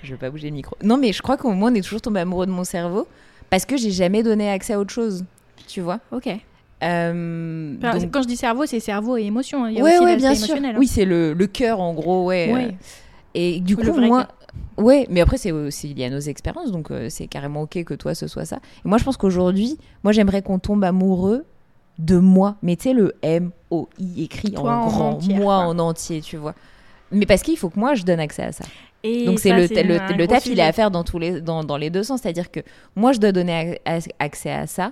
je 0.04 0.12
veux 0.12 0.18
pas 0.18 0.30
bouger 0.30 0.48
le 0.48 0.54
micro. 0.54 0.76
Non 0.82 0.96
mais 0.96 1.12
je 1.12 1.20
crois 1.22 1.36
qu'au 1.36 1.50
moins 1.52 1.72
on 1.72 1.74
est 1.74 1.82
toujours 1.82 2.00
tombé 2.00 2.20
amoureux 2.20 2.46
de 2.46 2.52
mon 2.52 2.62
cerveau 2.64 3.08
parce 3.50 3.66
que 3.66 3.76
j'ai 3.76 3.90
jamais 3.90 4.22
donné 4.22 4.50
accès 4.50 4.72
à 4.74 4.78
autre 4.80 4.92
chose. 4.92 5.24
Tu 5.68 5.80
vois 5.80 6.00
Ok. 6.12 6.28
Euh, 6.82 7.74
Enfin, 7.78 7.98
donc- 7.98 8.10
Quand 8.10 8.22
je 8.22 8.28
dis 8.28 8.36
cerveau, 8.36 8.64
c'est 8.66 8.80
cerveau 8.80 9.16
et 9.16 9.24
émotion. 9.24 9.64
hein. 9.64 9.70
Il 9.70 9.76
y 9.76 9.80
a 9.80 9.84
Ouais 9.84 9.96
aussi 9.96 10.04
ouais 10.04 10.16
bien 10.16 10.34
sûr. 10.34 10.54
hein. 10.56 10.72
Oui 10.78 10.86
c'est 10.86 11.04
le, 11.04 11.34
le 11.34 11.46
cœur 11.46 11.80
en 11.80 11.92
gros 11.92 12.24
ouais. 12.26 12.52
Ouais. 12.52 12.64
euh, 12.66 12.70
Et 13.34 13.60
du 13.60 13.76
coup 13.76 13.92
moi 14.00 14.28
ouais 14.78 15.06
mais 15.10 15.20
après 15.20 15.36
c'est 15.36 15.52
aussi 15.52 15.92
lié 15.92 16.06
à 16.06 16.10
nos 16.10 16.18
expériences 16.20 16.72
donc 16.72 16.90
euh, 16.90 17.08
c'est 17.10 17.26
carrément 17.26 17.62
ok 17.62 17.84
que 17.84 17.94
toi 17.94 18.14
ce 18.14 18.26
soit 18.26 18.46
ça. 18.46 18.56
Et 18.84 18.88
moi 18.88 18.96
je 18.98 19.04
pense 19.04 19.16
qu'aujourd'hui 19.18 19.76
moi 20.04 20.12
j'aimerais 20.12 20.40
qu'on 20.42 20.58
tombe 20.58 20.82
amoureux 20.84 21.44
de 21.98 22.16
moi 22.16 22.56
mais 22.62 22.76
tu 22.76 22.84
sais 22.84 22.94
le 22.94 23.14
M 23.22 23.50
O 23.70 23.88
I 23.98 24.24
écrit 24.24 24.52
Toi 24.52 24.72
en 24.72 24.82
en 24.84 24.86
grand 24.88 25.10
entière, 25.10 25.36
moi 25.38 25.56
quoi. 25.56 25.66
en 25.66 25.78
entier 25.78 26.22
tu 26.22 26.38
vois. 26.38 26.54
Mais 27.12 27.26
parce 27.26 27.42
qu'il 27.42 27.58
faut 27.58 27.68
que 27.68 27.78
moi 27.78 27.94
je 27.94 28.04
donne 28.04 28.20
accès 28.20 28.42
à 28.42 28.52
ça. 28.52 28.64
Et 29.02 29.24
Donc 29.24 29.38
c'est 29.38 29.52
le, 29.52 29.62
le, 30.16 30.26
taf, 30.26 30.44
il 30.46 30.58
est 30.58 30.62
à 30.62 30.72
faire 30.72 30.90
dans, 30.90 31.04
tous 31.04 31.18
les, 31.18 31.40
dans, 31.40 31.64
dans 31.64 31.76
les 31.78 31.88
deux 31.90 32.02
sens. 32.02 32.20
C'est-à-dire 32.22 32.50
que 32.50 32.60
moi, 32.96 33.12
je 33.12 33.18
dois 33.18 33.32
donner 33.32 33.80
accès 34.18 34.50
à 34.50 34.66
ça. 34.66 34.90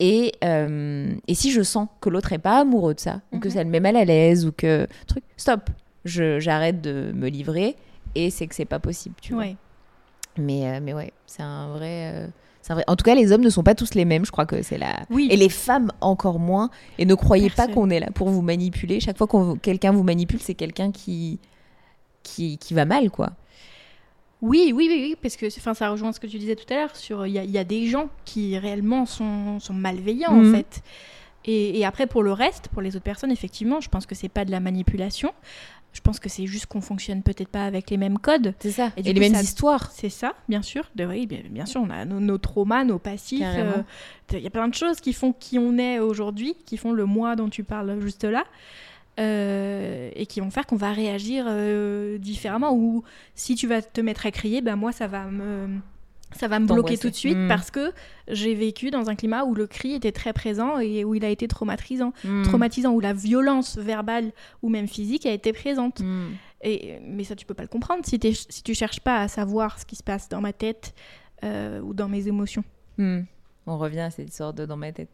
Et, 0.00 0.32
euh, 0.44 1.12
et 1.26 1.34
si 1.34 1.50
je 1.50 1.62
sens 1.62 1.88
que 2.00 2.08
l'autre 2.08 2.32
est 2.32 2.38
pas 2.38 2.60
amoureux 2.60 2.94
de 2.94 3.00
ça, 3.00 3.20
ou 3.32 3.38
que 3.40 3.48
Mhm. 3.48 3.54
ça 3.54 3.64
le 3.64 3.70
met 3.70 3.80
mal 3.80 3.96
à 3.96 4.04
l'aise, 4.04 4.46
ou 4.46 4.52
que... 4.52 4.86
Truc, 5.06 5.24
stop. 5.36 5.70
J'arrête 6.04 6.80
de 6.80 7.10
me 7.14 7.28
livrer. 7.28 7.74
Et 8.14 8.30
c'est 8.30 8.46
que 8.46 8.54
c'est 8.54 8.64
pas 8.64 8.78
possible, 8.78 9.16
tu 9.20 9.34
vois. 9.34 9.44
Mais, 10.38 10.68
euh, 10.68 10.80
mais 10.82 10.94
ouais, 10.94 11.12
c'est 11.26 11.42
un 11.42 11.68
vrai... 11.72 12.12
euh, 12.14 12.26
En 12.86 12.96
tout 12.96 13.02
cas, 13.04 13.14
les 13.14 13.32
hommes 13.32 13.40
ne 13.42 13.50
sont 13.50 13.62
pas 13.64 13.74
tous 13.74 13.94
les 13.94 14.04
mêmes. 14.04 14.24
Je 14.24 14.30
crois 14.30 14.46
que 14.46 14.62
c'est 14.62 14.78
la... 14.78 15.00
Oui. 15.10 15.28
Et 15.30 15.36
les 15.36 15.48
femmes 15.48 15.90
encore 16.00 16.38
moins. 16.38 16.70
Et 16.98 17.04
ne 17.06 17.14
croyez 17.14 17.50
pas 17.50 17.66
qu'on 17.66 17.90
est 17.90 17.98
là 18.00 18.08
pour 18.14 18.28
vous 18.28 18.42
manipuler. 18.42 19.00
Chaque 19.00 19.18
fois 19.18 19.26
que 19.26 19.56
quelqu'un 19.56 19.90
vous 19.92 20.02
manipule, 20.04 20.40
c'est 20.40 20.54
quelqu'un 20.54 20.92
qui... 20.92 21.38
Qui, 22.34 22.58
qui 22.58 22.74
va 22.74 22.84
mal, 22.84 23.10
quoi. 23.10 23.30
Oui, 24.40 24.72
oui, 24.74 24.86
oui, 24.88 25.00
oui, 25.02 25.16
parce 25.20 25.36
que 25.36 25.46
enfin, 25.46 25.74
ça 25.74 25.90
rejoint 25.90 26.12
ce 26.12 26.20
que 26.20 26.26
tu 26.28 26.38
disais 26.38 26.54
tout 26.54 26.72
à 26.72 26.76
l'heure 26.76 26.94
sur 26.96 27.26
il 27.26 27.32
y, 27.32 27.38
a- 27.38 27.44
il 27.44 27.50
y 27.50 27.58
a 27.58 27.64
des 27.64 27.88
gens 27.88 28.08
qui 28.24 28.56
réellement 28.56 29.04
sont, 29.04 29.58
sont 29.58 29.74
malveillants 29.74 30.32
Mhm. 30.32 30.48
en 30.52 30.56
fait. 30.56 30.82
Et, 31.44 31.78
et 31.80 31.84
après 31.84 32.06
pour 32.06 32.22
le 32.22 32.32
reste, 32.32 32.68
pour 32.68 32.80
les 32.82 32.94
autres 32.94 33.04
personnes, 33.04 33.32
effectivement, 33.32 33.80
je 33.80 33.88
pense 33.88 34.06
que 34.06 34.14
c'est 34.14 34.28
pas 34.28 34.44
de 34.44 34.50
la 34.52 34.60
manipulation. 34.60 35.32
Je 35.92 36.00
pense 36.02 36.20
que 36.20 36.28
c'est 36.28 36.46
juste 36.46 36.66
qu'on 36.66 36.82
fonctionne 36.82 37.22
peut-être 37.22 37.48
pas 37.48 37.64
avec 37.64 37.90
les 37.90 37.96
mêmes 37.96 38.18
codes. 38.18 38.54
C'est 38.60 38.70
ça. 38.70 38.92
Et 38.96 39.02
les 39.02 39.18
mêmes 39.18 39.34
ça- 39.34 39.42
histoires. 39.42 39.90
C'est 39.90 40.10
ça, 40.10 40.34
bien 40.48 40.62
sûr. 40.62 40.84
De, 40.94 41.04
oui, 41.06 41.26
bien, 41.26 41.40
bien 41.50 41.66
sûr, 41.66 41.80
on 41.80 41.90
a 41.90 42.04
nos, 42.04 42.20
nos 42.20 42.38
traumas, 42.38 42.84
nos 42.84 42.98
passifs. 42.98 43.42
Euh, 43.42 43.82
Il 44.34 44.40
y 44.40 44.46
a 44.46 44.50
plein 44.50 44.68
de 44.68 44.74
choses 44.74 45.00
qui 45.00 45.12
font 45.14 45.32
qui 45.32 45.58
on 45.58 45.78
est 45.78 45.98
aujourd'hui, 45.98 46.54
qui 46.66 46.76
font 46.76 46.92
le 46.92 47.06
moi 47.06 47.34
dont 47.34 47.48
tu 47.48 47.64
parles 47.64 47.98
juste 48.02 48.22
là, 48.24 48.44
euh, 49.18 50.10
et 50.14 50.26
qui 50.26 50.40
vont 50.40 50.50
faire 50.50 50.66
qu'on 50.66 50.76
va 50.76 50.92
réagir 50.92 51.44
euh, 51.48 52.18
différemment. 52.18 52.72
Ou 52.74 53.02
si 53.34 53.54
tu 53.54 53.66
vas 53.66 53.82
te 53.82 54.00
mettre 54.00 54.26
à 54.26 54.30
crier, 54.30 54.60
ben 54.60 54.76
moi, 54.76 54.92
ça 54.92 55.06
va 55.06 55.24
me, 55.26 55.68
ça 56.36 56.46
va 56.48 56.58
me 56.60 56.66
bloquer 56.66 56.98
tout 56.98 57.10
de 57.10 57.14
suite 57.14 57.36
Mm. 57.36 57.48
parce 57.48 57.70
que 57.70 57.92
j'ai 58.28 58.54
vécu 58.54 58.90
dans 58.90 59.08
un 59.10 59.14
climat 59.14 59.44
où 59.44 59.54
le 59.54 59.66
cri 59.66 59.94
était 59.94 60.12
très 60.12 60.32
présent 60.32 60.78
et 60.78 61.04
où 61.04 61.14
il 61.14 61.24
a 61.24 61.30
été 61.30 61.48
traumatisant, 61.48 62.12
Mm. 62.24 62.42
traumatisant, 62.42 62.92
où 62.92 63.00
la 63.00 63.12
violence 63.12 63.76
verbale 63.78 64.32
ou 64.62 64.68
même 64.68 64.86
physique 64.88 65.26
a 65.26 65.32
été 65.32 65.52
présente. 65.52 66.00
Mm. 66.00 66.28
Et, 66.62 66.98
mais 67.02 67.24
ça, 67.24 67.34
tu 67.36 67.46
peux 67.46 67.54
pas 67.54 67.62
le 67.62 67.68
comprendre 67.68 68.04
si, 68.04 68.18
t'es- 68.18 68.32
si 68.34 68.62
tu 68.62 68.74
cherches 68.74 69.00
pas 69.00 69.20
à 69.22 69.28
savoir 69.28 69.78
ce 69.78 69.86
qui 69.86 69.96
se 69.96 70.02
passe 70.02 70.28
dans 70.28 70.40
ma 70.40 70.52
tête 70.52 70.94
euh, 71.44 71.80
ou 71.80 71.94
dans 71.94 72.08
mes 72.08 72.26
émotions. 72.28 72.64
On 72.98 73.78
revient 73.78 74.00
à 74.00 74.10
cette 74.10 74.28
histoire 74.28 74.52
de 74.52 74.66
dans 74.66 74.76
ma 74.76 74.90
tête. 74.92 75.10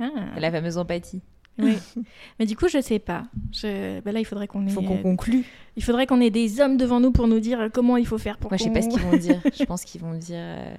Ah, 0.00 0.08
La 0.38 0.50
fameuse 0.50 0.78
empathie. 0.78 1.20
Oui. 1.58 1.76
mais 2.38 2.46
du 2.46 2.56
coup, 2.56 2.68
je 2.68 2.80
sais 2.80 2.98
pas. 2.98 3.24
Je... 3.52 4.00
bah 4.00 4.12
là, 4.12 4.20
il 4.20 4.24
faudrait 4.24 4.46
qu'on 4.48 4.66
ait, 4.66 4.70
faut 4.70 4.82
qu'on 4.82 4.98
conclue. 4.98 5.44
il 5.76 5.82
faudrait 5.82 6.06
qu'on 6.06 6.20
ait 6.20 6.30
des 6.30 6.60
hommes 6.60 6.76
devant 6.76 7.00
nous 7.00 7.10
pour 7.12 7.26
nous 7.28 7.40
dire 7.40 7.68
comment 7.72 7.96
il 7.96 8.06
faut 8.06 8.18
faire 8.18 8.38
pour 8.38 8.50
Moi, 8.50 8.56
je 8.58 8.64
sais 8.64 8.70
pas 8.70 8.82
ce 8.82 8.88
qu'ils 8.88 9.00
vont 9.00 9.16
dire. 9.16 9.40
Je 9.58 9.64
pense 9.64 9.84
qu'ils 9.84 10.00
vont 10.00 10.14
dire. 10.14 10.36
euh, 10.38 10.74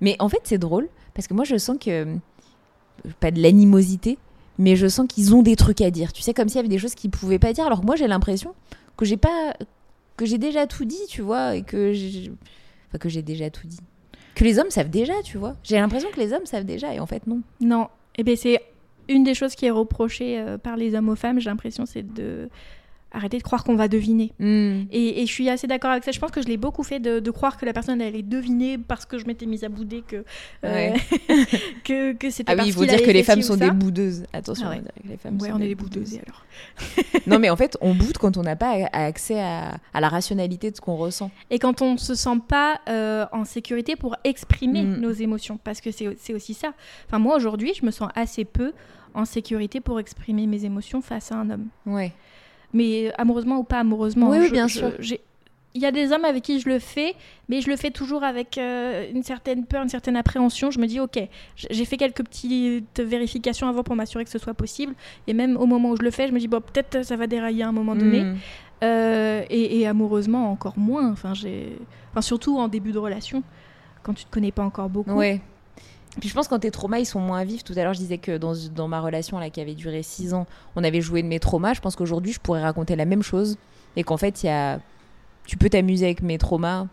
Mais 0.00 0.16
en 0.18 0.28
fait, 0.28 0.40
c'est 0.44 0.58
drôle 0.58 0.88
parce 1.14 1.26
que 1.26 1.34
moi, 1.34 1.44
je 1.44 1.56
sens 1.56 1.76
que 1.78 1.90
euh, 1.90 2.16
pas 3.20 3.30
de 3.30 3.40
l'animosité, 3.42 4.18
mais 4.58 4.76
je 4.76 4.86
sens 4.86 5.06
qu'ils 5.08 5.34
ont 5.34 5.42
des 5.42 5.56
trucs 5.56 5.80
à 5.80 5.90
dire. 5.90 6.12
Tu 6.12 6.22
sais, 6.22 6.34
comme 6.34 6.48
s'il 6.48 6.56
y 6.56 6.60
avait 6.60 6.68
des 6.68 6.78
choses 6.78 6.94
qu'ils 6.94 7.10
pouvaient 7.10 7.38
pas 7.38 7.52
dire. 7.52 7.66
Alors 7.66 7.84
moi, 7.84 7.96
j'ai 7.96 8.06
l'impression 8.06 8.54
que 8.96 9.04
j'ai 9.04 9.16
pas, 9.16 9.54
que 10.16 10.26
j'ai 10.26 10.38
déjà 10.38 10.66
tout 10.66 10.84
dit, 10.84 11.00
tu 11.08 11.22
vois, 11.22 11.56
et 11.56 11.62
que 11.62 11.92
enfin, 12.88 12.98
que 12.98 13.08
j'ai 13.08 13.22
déjà 13.22 13.50
tout 13.50 13.66
dit. 13.66 13.80
Que 14.34 14.44
les 14.44 14.58
hommes 14.58 14.70
savent 14.70 14.88
déjà, 14.90 15.14
tu 15.24 15.36
vois. 15.36 15.56
J'ai 15.62 15.76
l'impression 15.76 16.08
que 16.10 16.20
les 16.20 16.32
hommes 16.32 16.46
savent 16.46 16.64
déjà, 16.64 16.94
et 16.94 17.00
en 17.00 17.06
fait, 17.06 17.26
non. 17.26 17.42
Non. 17.60 17.88
Eh 18.16 18.22
ben, 18.22 18.36
c'est 18.36 18.60
une 19.08 19.24
des 19.24 19.34
choses 19.34 19.54
qui 19.54 19.66
est 19.66 19.70
reprochée 19.70 20.38
euh, 20.38 20.58
par 20.58 20.76
les 20.76 20.94
hommes 20.94 21.08
aux 21.08 21.16
femmes, 21.16 21.40
j'ai 21.40 21.50
l'impression, 21.50 21.86
c'est 21.86 22.02
de 22.02 22.48
arrêter 23.12 23.38
de 23.38 23.42
croire 23.42 23.62
qu'on 23.64 23.76
va 23.76 23.88
deviner. 23.88 24.32
Mm. 24.38 24.82
Et, 24.90 25.22
et 25.22 25.26
je 25.26 25.32
suis 25.32 25.48
assez 25.48 25.66
d'accord 25.66 25.90
avec 25.90 26.04
ça. 26.04 26.12
Je 26.12 26.18
pense 26.18 26.30
que 26.30 26.42
je 26.42 26.46
l'ai 26.48 26.56
beaucoup 26.56 26.82
fait 26.82 27.00
de, 27.00 27.20
de 27.20 27.30
croire 27.30 27.56
que 27.58 27.66
la 27.66 27.72
personne 27.72 28.00
allait 28.00 28.22
deviner 28.22 28.78
parce 28.78 29.04
que 29.06 29.18
je 29.18 29.26
m'étais 29.26 29.46
mise 29.46 29.64
à 29.64 29.68
bouder 29.68 30.02
que, 30.06 30.16
euh, 30.16 30.22
Ouais. 30.64 30.94
que, 31.84 32.12
que 32.14 32.30
c'était 32.30 32.52
Ah 32.52 32.56
oui, 32.58 32.64
il 32.68 32.72
faut 32.72 32.84
dire 32.84 33.02
que 33.02 33.10
les 33.10 33.22
femmes 33.22 33.42
sont 33.42 33.56
des 33.56 33.70
boudeuses. 33.70 34.24
Attention, 34.32 34.66
Ah 34.68 34.76
ouais. 34.76 34.82
les 35.08 35.16
femmes 35.16 35.38
Ouais, 35.40 35.48
sont 35.48 35.54
on 35.54 35.58
est 35.58 35.62
des 35.62 35.68
des 35.68 35.74
boudeuses 35.74 36.18
alors. 36.26 36.44
Non, 37.26 37.38
mais 37.38 37.50
en 37.50 37.56
fait, 37.56 37.76
on 37.80 37.94
boude 37.94 38.18
quand 38.18 38.36
on 38.36 38.42
n'a 38.42 38.56
pas 38.56 38.72
accès 38.92 39.40
à, 39.40 39.78
à 39.94 40.00
la 40.00 40.08
rationalité 40.08 40.70
de 40.70 40.76
ce 40.76 40.80
qu'on 40.80 40.96
ressent. 40.96 41.30
Et 41.50 41.58
quand 41.58 41.82
on 41.82 41.92
ne 41.94 41.98
se 41.98 42.14
sent 42.14 42.38
pas 42.48 42.80
euh, 42.88 43.26
en 43.32 43.44
sécurité 43.44 43.96
pour 43.96 44.16
exprimer 44.24 44.82
Mm. 44.82 45.00
nos 45.00 45.12
émotions, 45.12 45.58
parce 45.62 45.80
que 45.80 45.90
c'est 45.90 46.16
c'est 46.20 46.34
aussi 46.34 46.54
ça. 46.54 46.72
Enfin, 47.06 47.18
moi 47.18 47.36
aujourd'hui, 47.36 47.72
je 47.78 47.84
me 47.86 47.90
sens 47.90 48.08
assez 48.14 48.44
peu 48.44 48.72
en 49.14 49.24
sécurité 49.24 49.80
pour 49.80 50.00
exprimer 50.00 50.46
mes 50.46 50.64
émotions 50.64 51.02
face 51.02 51.30
à 51.32 51.36
un 51.36 51.50
homme. 51.50 51.66
Ouais. 51.86 52.12
Mais 52.72 53.12
amoureusement 53.18 53.58
ou 53.58 53.64
pas 53.64 53.78
amoureusement. 53.80 54.30
Oui, 54.30 54.50
bien 54.50 54.66
je- 54.68 54.78
sûr. 54.78 54.92
j'ai- 54.98 55.20
Il 55.74 55.80
y 55.80 55.86
a 55.86 55.90
des 55.90 56.12
hommes 56.12 56.26
avec 56.26 56.42
qui 56.42 56.60
je 56.60 56.68
le 56.68 56.78
fais, 56.78 57.14
mais 57.48 57.62
je 57.62 57.70
le 57.70 57.76
fais 57.76 57.90
toujours 57.90 58.24
avec 58.24 58.58
euh, 58.58 59.10
une 59.10 59.22
certaine 59.22 59.64
peur, 59.64 59.82
une 59.82 59.88
certaine 59.88 60.16
appréhension. 60.16 60.70
Je 60.70 60.78
me 60.78 60.86
dis, 60.86 61.00
ok, 61.00 61.18
j'ai 61.56 61.84
fait 61.86 61.96
quelques 61.96 62.22
petites 62.24 63.00
vérifications 63.00 63.66
avant 63.66 63.82
pour 63.82 63.96
m'assurer 63.96 64.22
que 64.24 64.30
ce 64.30 64.38
soit 64.38 64.52
possible. 64.52 64.94
Et 65.26 65.32
même 65.32 65.56
au 65.56 65.64
moment 65.64 65.88
où 65.90 65.96
je 65.96 66.02
le 66.02 66.10
fais, 66.10 66.28
je 66.28 66.32
me 66.34 66.38
dis, 66.38 66.46
bon, 66.48 66.60
peut-être 66.60 67.02
ça 67.06 67.16
va 67.16 67.26
dérailler 67.26 67.62
à 67.62 67.68
un 67.68 67.72
moment 67.72 67.94
donné. 67.96 68.22
Mm. 68.22 68.36
Euh, 68.84 69.44
et, 69.48 69.80
et 69.80 69.86
amoureusement, 69.86 70.50
encore 70.50 70.78
moins. 70.78 71.10
Enfin, 71.10 71.32
enfin, 71.32 72.20
surtout 72.20 72.58
en 72.58 72.68
début 72.68 72.92
de 72.92 72.98
relation, 72.98 73.42
quand 74.02 74.12
tu 74.12 74.24
te 74.26 74.30
connais 74.30 74.52
pas 74.52 74.64
encore 74.64 74.90
beaucoup. 74.90 75.12
Ouais. 75.12 75.40
Puis 76.20 76.28
je 76.28 76.34
pense 76.34 76.46
que 76.46 76.50
quand 76.50 76.58
tes 76.58 76.70
traumas, 76.70 76.98
ils 76.98 77.06
sont 77.06 77.20
moins 77.20 77.44
vifs. 77.44 77.64
Tout 77.64 77.72
à 77.76 77.82
l'heure, 77.82 77.94
je 77.94 77.98
disais 77.98 78.18
que 78.18 78.36
dans, 78.36 78.54
dans 78.74 78.88
ma 78.88 79.00
relation 79.00 79.38
là, 79.38 79.50
qui 79.50 79.60
avait 79.60 79.74
duré 79.74 80.02
6 80.02 80.34
ans, 80.34 80.46
on 80.76 80.84
avait 80.84 81.00
joué 81.00 81.22
de 81.22 81.28
mes 81.28 81.40
traumas. 81.40 81.74
Je 81.74 81.80
pense 81.80 81.96
qu'aujourd'hui, 81.96 82.32
je 82.32 82.40
pourrais 82.40 82.62
raconter 82.62 82.96
la 82.96 83.04
même 83.04 83.22
chose. 83.22 83.56
Et 83.96 84.04
qu'en 84.04 84.16
fait, 84.16 84.42
y 84.42 84.48
a... 84.48 84.80
tu 85.46 85.56
peux 85.56 85.70
t'amuser 85.70 86.06
avec 86.06 86.22
mes 86.22 86.38
traumas. 86.38 86.86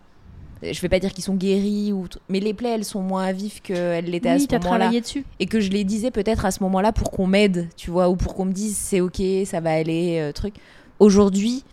Je 0.62 0.80
vais 0.82 0.90
pas 0.90 1.00
dire 1.00 1.14
qu'ils 1.14 1.24
sont 1.24 1.36
guéris, 1.36 1.94
ou... 1.94 2.06
mais 2.28 2.40
les 2.40 2.54
plaies, 2.54 2.72
elles 2.72 2.86
sont 2.86 3.02
moins 3.02 3.32
vives 3.32 3.62
qu'elles 3.62 4.06
l'étaient 4.06 4.30
à 4.30 4.40
ce 4.40 4.46
moment-là. 4.52 4.60
travaillé 4.60 5.02
dessus. 5.02 5.26
Et 5.40 5.46
que 5.46 5.60
je 5.60 5.70
les 5.70 5.86
disais 5.86 6.12
peut-être 6.12 6.46
à 6.46 6.52
ce 6.52 6.62
moment-là 6.64 6.92
pour 6.92 7.12
qu'on 7.12 7.28
m'aide, 7.28 7.70
tu 7.78 7.92
vois, 7.92 8.10
ou 8.10 8.16
pour 8.18 8.36
qu'on 8.36 8.46
me 8.46 8.52
dise 8.52 8.76
c'est 8.76 9.00
ok, 9.00 9.22
ça 9.46 9.62
va 9.62 9.72
aller, 9.72 10.20
euh, 10.20 10.34
truc. 10.34 10.56
Aujourd'hui, 11.00 11.64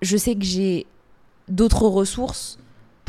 je 0.00 0.16
sais 0.16 0.34
que 0.34 0.44
j'ai 0.44 0.86
d'autres 1.48 1.86
ressources 1.86 2.58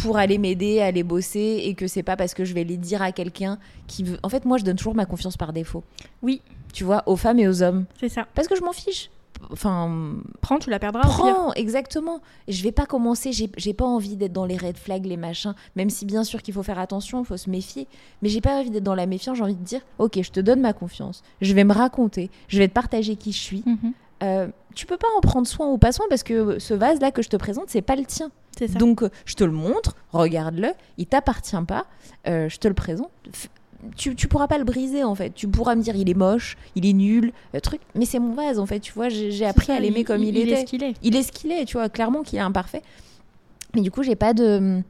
pour 0.02 0.18
aller 0.18 0.38
m'aider, 0.38 0.82
aller 0.82 1.04
bosser, 1.04 1.62
et 1.64 1.74
que 1.76 1.88
c'est 1.88 2.04
pas 2.04 2.16
parce 2.16 2.34
que 2.34 2.46
je 2.46 2.54
vais 2.54 2.64
les 2.64 2.78
dire 2.78 3.02
à 3.02 3.12
quelqu'un 3.12 3.58
qui 3.88 4.04
veut. 4.04 4.18
En 4.24 4.30
fait, 4.30 4.46
moi, 4.46 4.58
je 4.58 4.64
donne 4.64 4.78
toujours 4.78 4.96
ma 4.96 5.06
confiance 5.06 5.38
par 5.38 5.54
défaut. 5.54 5.84
Oui. 6.22 6.42
Tu 6.74 6.84
vois, 6.84 7.04
aux 7.06 7.18
femmes 7.18 7.40
et 7.40 7.48
aux 7.48 7.64
hommes. 7.64 7.86
C'est 8.00 8.10
ça. 8.10 8.28
Parce 8.34 8.48
que 8.48 8.56
je 8.56 8.62
m'en 8.62 8.74
fiche. 8.74 9.10
Enfin, 9.52 10.18
prends, 10.42 10.60
tu 10.60 10.70
la 10.70 10.80
perdras. 10.80 11.02
Prends, 11.02 11.54
exactement. 11.54 12.22
Je 12.48 12.62
vais 12.64 12.72
pas 12.72 12.86
commencer, 12.86 13.32
j'ai 13.32 13.74
pas 13.74 13.86
envie 13.86 14.16
d'être 14.16 14.34
dans 14.34 14.46
les 14.46 14.58
red 14.58 14.78
flags, 14.78 15.06
les 15.06 15.18
machins, 15.18 15.56
même 15.76 15.90
si 15.90 16.06
bien 16.06 16.24
sûr 16.24 16.42
qu'il 16.42 16.54
faut 16.54 16.64
faire 16.64 16.80
attention, 16.80 17.22
il 17.22 17.26
faut 17.26 17.38
se 17.38 17.50
méfier. 17.50 17.88
Mais 18.22 18.30
j'ai 18.30 18.42
pas 18.42 18.60
envie 18.60 18.70
d'être 18.70 18.84
dans 18.84 18.96
la 18.96 19.08
méfiance, 19.08 19.38
j'ai 19.38 19.44
envie 19.44 19.56
de 19.56 19.64
dire, 19.64 19.82
ok, 19.98 20.20
je 20.22 20.32
te 20.32 20.40
donne 20.40 20.62
ma 20.62 20.74
confiance, 20.74 21.24
je 21.42 21.54
vais 21.54 21.64
me 21.64 21.74
raconter, 21.74 22.30
je 22.50 22.60
vais 22.60 22.68
te 22.68 22.74
partager 22.74 23.16
qui 23.16 23.32
je 23.32 23.40
suis. 23.40 23.64
Mhm. 23.66 23.94
Euh, 24.24 24.48
tu 24.76 24.86
peux 24.86 24.98
pas 24.98 25.08
en 25.18 25.22
prendre 25.22 25.48
soin 25.48 25.68
ou 25.68 25.78
pas 25.78 25.92
soin 25.92 26.06
parce 26.10 26.24
que 26.24 26.60
ce 26.60 26.74
vase 26.74 27.00
là 27.00 27.12
que 27.12 27.22
je 27.22 27.30
te 27.30 27.38
présente, 27.38 27.66
c'est 27.68 27.82
pas 27.82 27.96
le 27.96 28.06
tien. 28.06 28.32
Ça. 28.58 28.68
Donc 28.78 29.02
euh, 29.02 29.10
je 29.26 29.36
te 29.36 29.44
le 29.44 29.52
montre, 29.52 29.96
regarde-le, 30.12 30.70
il 30.98 31.08
t'appartient 31.08 31.56
pas, 31.68 31.86
euh, 32.28 32.50
je 32.50 32.58
te 32.58 32.68
le 32.68 32.74
présente 32.74 33.10
tu, 33.96 34.16
tu 34.16 34.28
pourras 34.28 34.48
pas 34.48 34.58
le 34.58 34.64
briser 34.64 35.04
en 35.04 35.16
fait. 35.16 35.32
Tu 35.32 35.48
pourras 35.48 35.76
me 35.76 35.82
dire 35.82 35.96
il 35.96 36.10
est 36.10 36.16
moche, 36.16 36.58
il 36.76 36.86
est 36.86 36.94
nul, 36.94 37.32
le 37.54 37.62
truc. 37.62 37.82
Mais 37.96 38.06
c'est 38.06 38.20
mon 38.20 38.34
vase 38.34 38.60
en 38.60 38.66
fait, 38.66 38.80
tu 38.80 38.94
vois. 38.94 39.10
J'ai 39.10 39.46
appris 39.46 39.72
à 39.72 39.80
l'aimer 39.80 40.04
comme 40.04 40.22
il, 40.22 40.38
il, 40.38 40.38
était. 40.38 40.52
Est 40.52 40.62
ce 40.62 40.66
qu'il 40.66 40.84
est. 40.84 40.94
Il 41.02 41.16
est 41.16 41.24
ce 41.24 41.32
qu'il 41.32 41.52
est, 41.52 41.66
tu 41.66 41.78
vois. 41.78 41.90
Clairement 41.90 42.22
qu'il 42.22 42.38
est 42.40 42.44
imparfait. 42.44 42.82
Mais 43.74 43.82
du 43.82 43.92
coup, 43.92 44.04
j'ai 44.04 44.16
pas 44.16 44.34
de. 44.34 44.82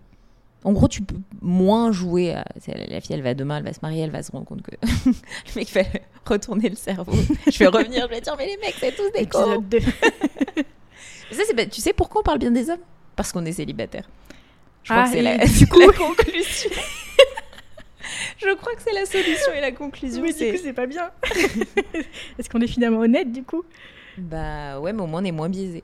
En 0.64 0.74
gros, 0.74 0.88
tu 0.88 1.02
peux 1.02 1.16
moins 1.42 1.92
jouer. 1.92 2.36
La 2.68 3.02
fille, 3.02 3.16
elle 3.16 3.24
va 3.24 3.34
demain, 3.34 3.58
elle 3.58 3.64
va 3.64 3.74
se 3.74 3.80
marier, 3.82 4.04
elle 4.04 4.12
va 4.12 4.22
se 4.22 4.32
rendre 4.32 4.46
compte 4.46 4.62
que 4.62 4.72
le 5.06 5.14
mec 5.56 5.70
va 5.72 5.82
retourner 6.26 6.70
le 6.70 6.76
cerveau. 6.76 7.14
je 7.52 7.58
vais 7.58 7.68
revenir, 7.68 8.08
je 8.08 8.16
vais 8.16 8.22
dire, 8.22 8.36
mais 8.38 8.46
les 8.46 8.58
mecs, 8.58 8.76
c'est 8.80 8.96
tous 8.96 9.10
des 9.12 9.26
cons. 9.26 9.64
ça, 11.32 11.44
c'est 11.46 11.70
Tu 11.70 11.82
sais 11.82 11.94
pourquoi 11.94 12.22
on 12.22 12.24
parle 12.24 12.40
bien 12.40 12.52
des 12.52 12.70
hommes? 12.70 12.82
Parce 13.16 13.32
qu'on 13.32 13.46
est 13.46 13.54
célibataire. 13.54 14.08
Je 14.84 14.92
crois 14.92 15.04
ah, 15.04 15.06
que 15.06 15.14
c'est 15.14 15.22
la, 15.22 15.38
la 15.38 15.94
conclusion. 15.94 16.72
Je 18.38 18.56
crois 18.56 18.74
que 18.74 18.82
c'est 18.82 18.94
la 18.94 19.06
solution 19.06 19.54
et 19.56 19.62
la 19.62 19.72
conclusion. 19.72 20.22
Oui, 20.24 20.34
du 20.34 20.52
coup, 20.52 20.60
c'est 20.64 20.74
pas 20.74 20.88
bien. 20.88 21.12
Est-ce 22.40 22.50
qu'on 22.50 22.62
est 22.62 22.68
finalement 22.68 23.00
honnête, 23.00 23.32
du 23.32 23.44
coup? 23.44 23.64
Bah 24.18 24.80
ouais, 24.80 24.94
mais 24.94 25.02
au 25.02 25.08
moins 25.08 25.22
on 25.22 25.26
est 25.26 25.32
moins 25.32 25.50
biaisé. 25.50 25.84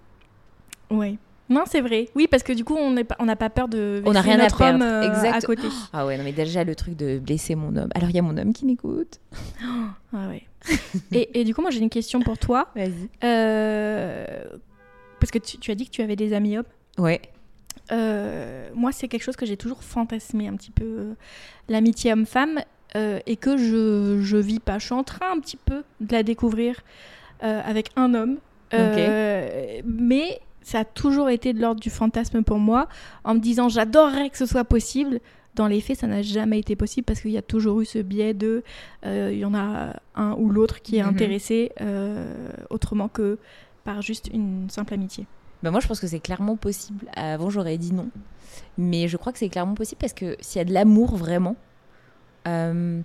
Ouais. 0.90 1.16
Non, 1.50 1.64
c'est 1.66 1.82
vrai. 1.82 2.10
Oui, 2.16 2.28
parce 2.30 2.44
que 2.44 2.52
du 2.52 2.64
coup, 2.64 2.76
on 2.76 2.92
n'a 2.92 3.04
pas, 3.04 3.36
pas 3.36 3.50
peur 3.50 3.68
de 3.68 4.02
on 4.06 4.16
a 4.16 4.22
rien 4.22 4.38
notre 4.38 4.62
à 4.62 4.70
homme 4.70 4.82
euh, 4.82 5.32
à 5.32 5.42
côté. 5.42 5.68
Ah 5.94 6.06
ouais, 6.06 6.18
non, 6.18 6.24
mais 6.24 6.34
déjà 6.34 6.64
le 6.64 6.76
truc 6.76 6.98
de 6.98 7.20
blesser 7.20 7.56
mon 7.56 7.76
homme. 7.76 7.90
Alors, 7.96 8.10
il 8.10 8.16
y 8.16 8.20
a 8.20 8.22
mon 8.22 8.38
homme 8.38 8.54
qui 8.54 8.66
m'écoute. 8.66 9.20
ah 10.14 10.28
ouais. 10.28 10.44
et, 11.12 11.40
et, 11.40 11.44
du 11.44 11.56
coup, 11.56 11.62
moi, 11.62 11.72
j'ai 11.72 11.80
une 11.80 11.90
question 11.90 12.20
pour 12.22 12.38
toi. 12.38 12.70
Vas-y. 12.76 13.10
Euh, 13.24 14.44
parce 15.20 15.32
que 15.32 15.40
tu, 15.40 15.58
tu, 15.58 15.72
as 15.72 15.76
dit 15.76 15.86
que 15.86 15.92
tu 15.92 16.02
avais 16.02 16.16
des 16.16 16.34
amis 16.34 16.58
hommes. 16.58 16.66
Ouais. 16.98 17.22
Euh, 17.94 18.70
moi, 18.76 18.92
c'est 18.92 19.08
quelque 19.08 19.24
chose 19.24 19.38
que 19.38 19.46
j'ai 19.46 19.58
toujours 19.58 19.84
fantasmé 19.84 20.50
un 20.50 20.56
petit 20.56 20.72
peu, 20.72 21.14
l'amitié 21.70 22.12
homme-femme, 22.12 22.60
et 22.96 23.36
que 23.36 23.58
je, 23.58 24.22
je 24.24 24.38
vis 24.38 24.60
pas. 24.60 24.80
Je 24.80 24.86
suis 24.86 24.96
en 24.96 25.04
train 25.04 25.32
un 25.32 25.40
petit 25.40 25.58
peu 25.58 25.84
de 26.02 26.12
la 26.12 26.24
découvrir 26.24 26.82
avec 27.42 27.92
un 27.96 28.16
homme. 28.16 28.38
Mais 28.74 30.42
ça 30.68 30.80
a 30.80 30.86
toujours 30.86 31.30
été 31.30 31.54
de 31.54 31.62
l'ordre 31.62 31.80
du 31.80 31.90
fantasme 31.90 32.44
pour 32.44 32.60
moi, 32.60 32.90
en 33.24 33.36
me 33.36 33.40
disant 33.40 33.70
j'adorerais 33.70 34.30
que 34.30 34.38
ce 34.38 34.46
soit 34.46 34.66
possible. 34.66 35.20
Dans 35.56 35.66
les 35.66 35.82
faits, 35.82 36.00
ça 36.00 36.08
n'a 36.08 36.22
jamais 36.22 36.60
été 36.60 36.76
possible 36.76 37.06
parce 37.06 37.22
qu'il 37.22 37.32
y 37.32 37.38
a 37.38 37.42
toujours 37.42 37.82
eu 37.82 37.86
ce 37.86 37.98
biais 38.00 38.36
de 38.36 38.64
il 39.04 39.38
y 39.40 39.46
en 39.46 39.56
a 39.56 39.96
un 40.14 40.34
ou 40.34 40.50
l'autre 40.50 40.82
qui 40.84 40.98
est 40.98 41.04
mhm. 41.04 41.10
intéressé 41.10 41.72
autrement 42.70 43.08
que 43.08 43.40
par 43.86 44.02
juste 44.02 44.30
une 44.32 44.70
simple 44.70 44.94
amitié. 44.94 45.26
Bah, 45.64 45.72
moi, 45.72 45.80
je 45.80 45.88
pense 45.88 46.00
que 46.00 46.08
c'est 46.08 46.20
clairement 46.20 46.56
possible. 46.56 47.08
Avant, 47.16 47.50
j'aurais 47.50 47.78
dit 47.78 47.94
non. 47.94 48.10
Mais 48.78 49.08
je 49.08 49.18
crois 49.18 49.32
que 49.32 49.40
c'est 49.40 49.50
clairement 49.50 49.74
possible 49.74 50.00
parce 50.00 50.14
que 50.14 50.36
s'il 50.40 50.60
y 50.60 50.62
a 50.62 50.66
de 50.66 50.74
l'amour 50.74 51.16
vraiment, 51.16 51.56
euh, 52.48 53.02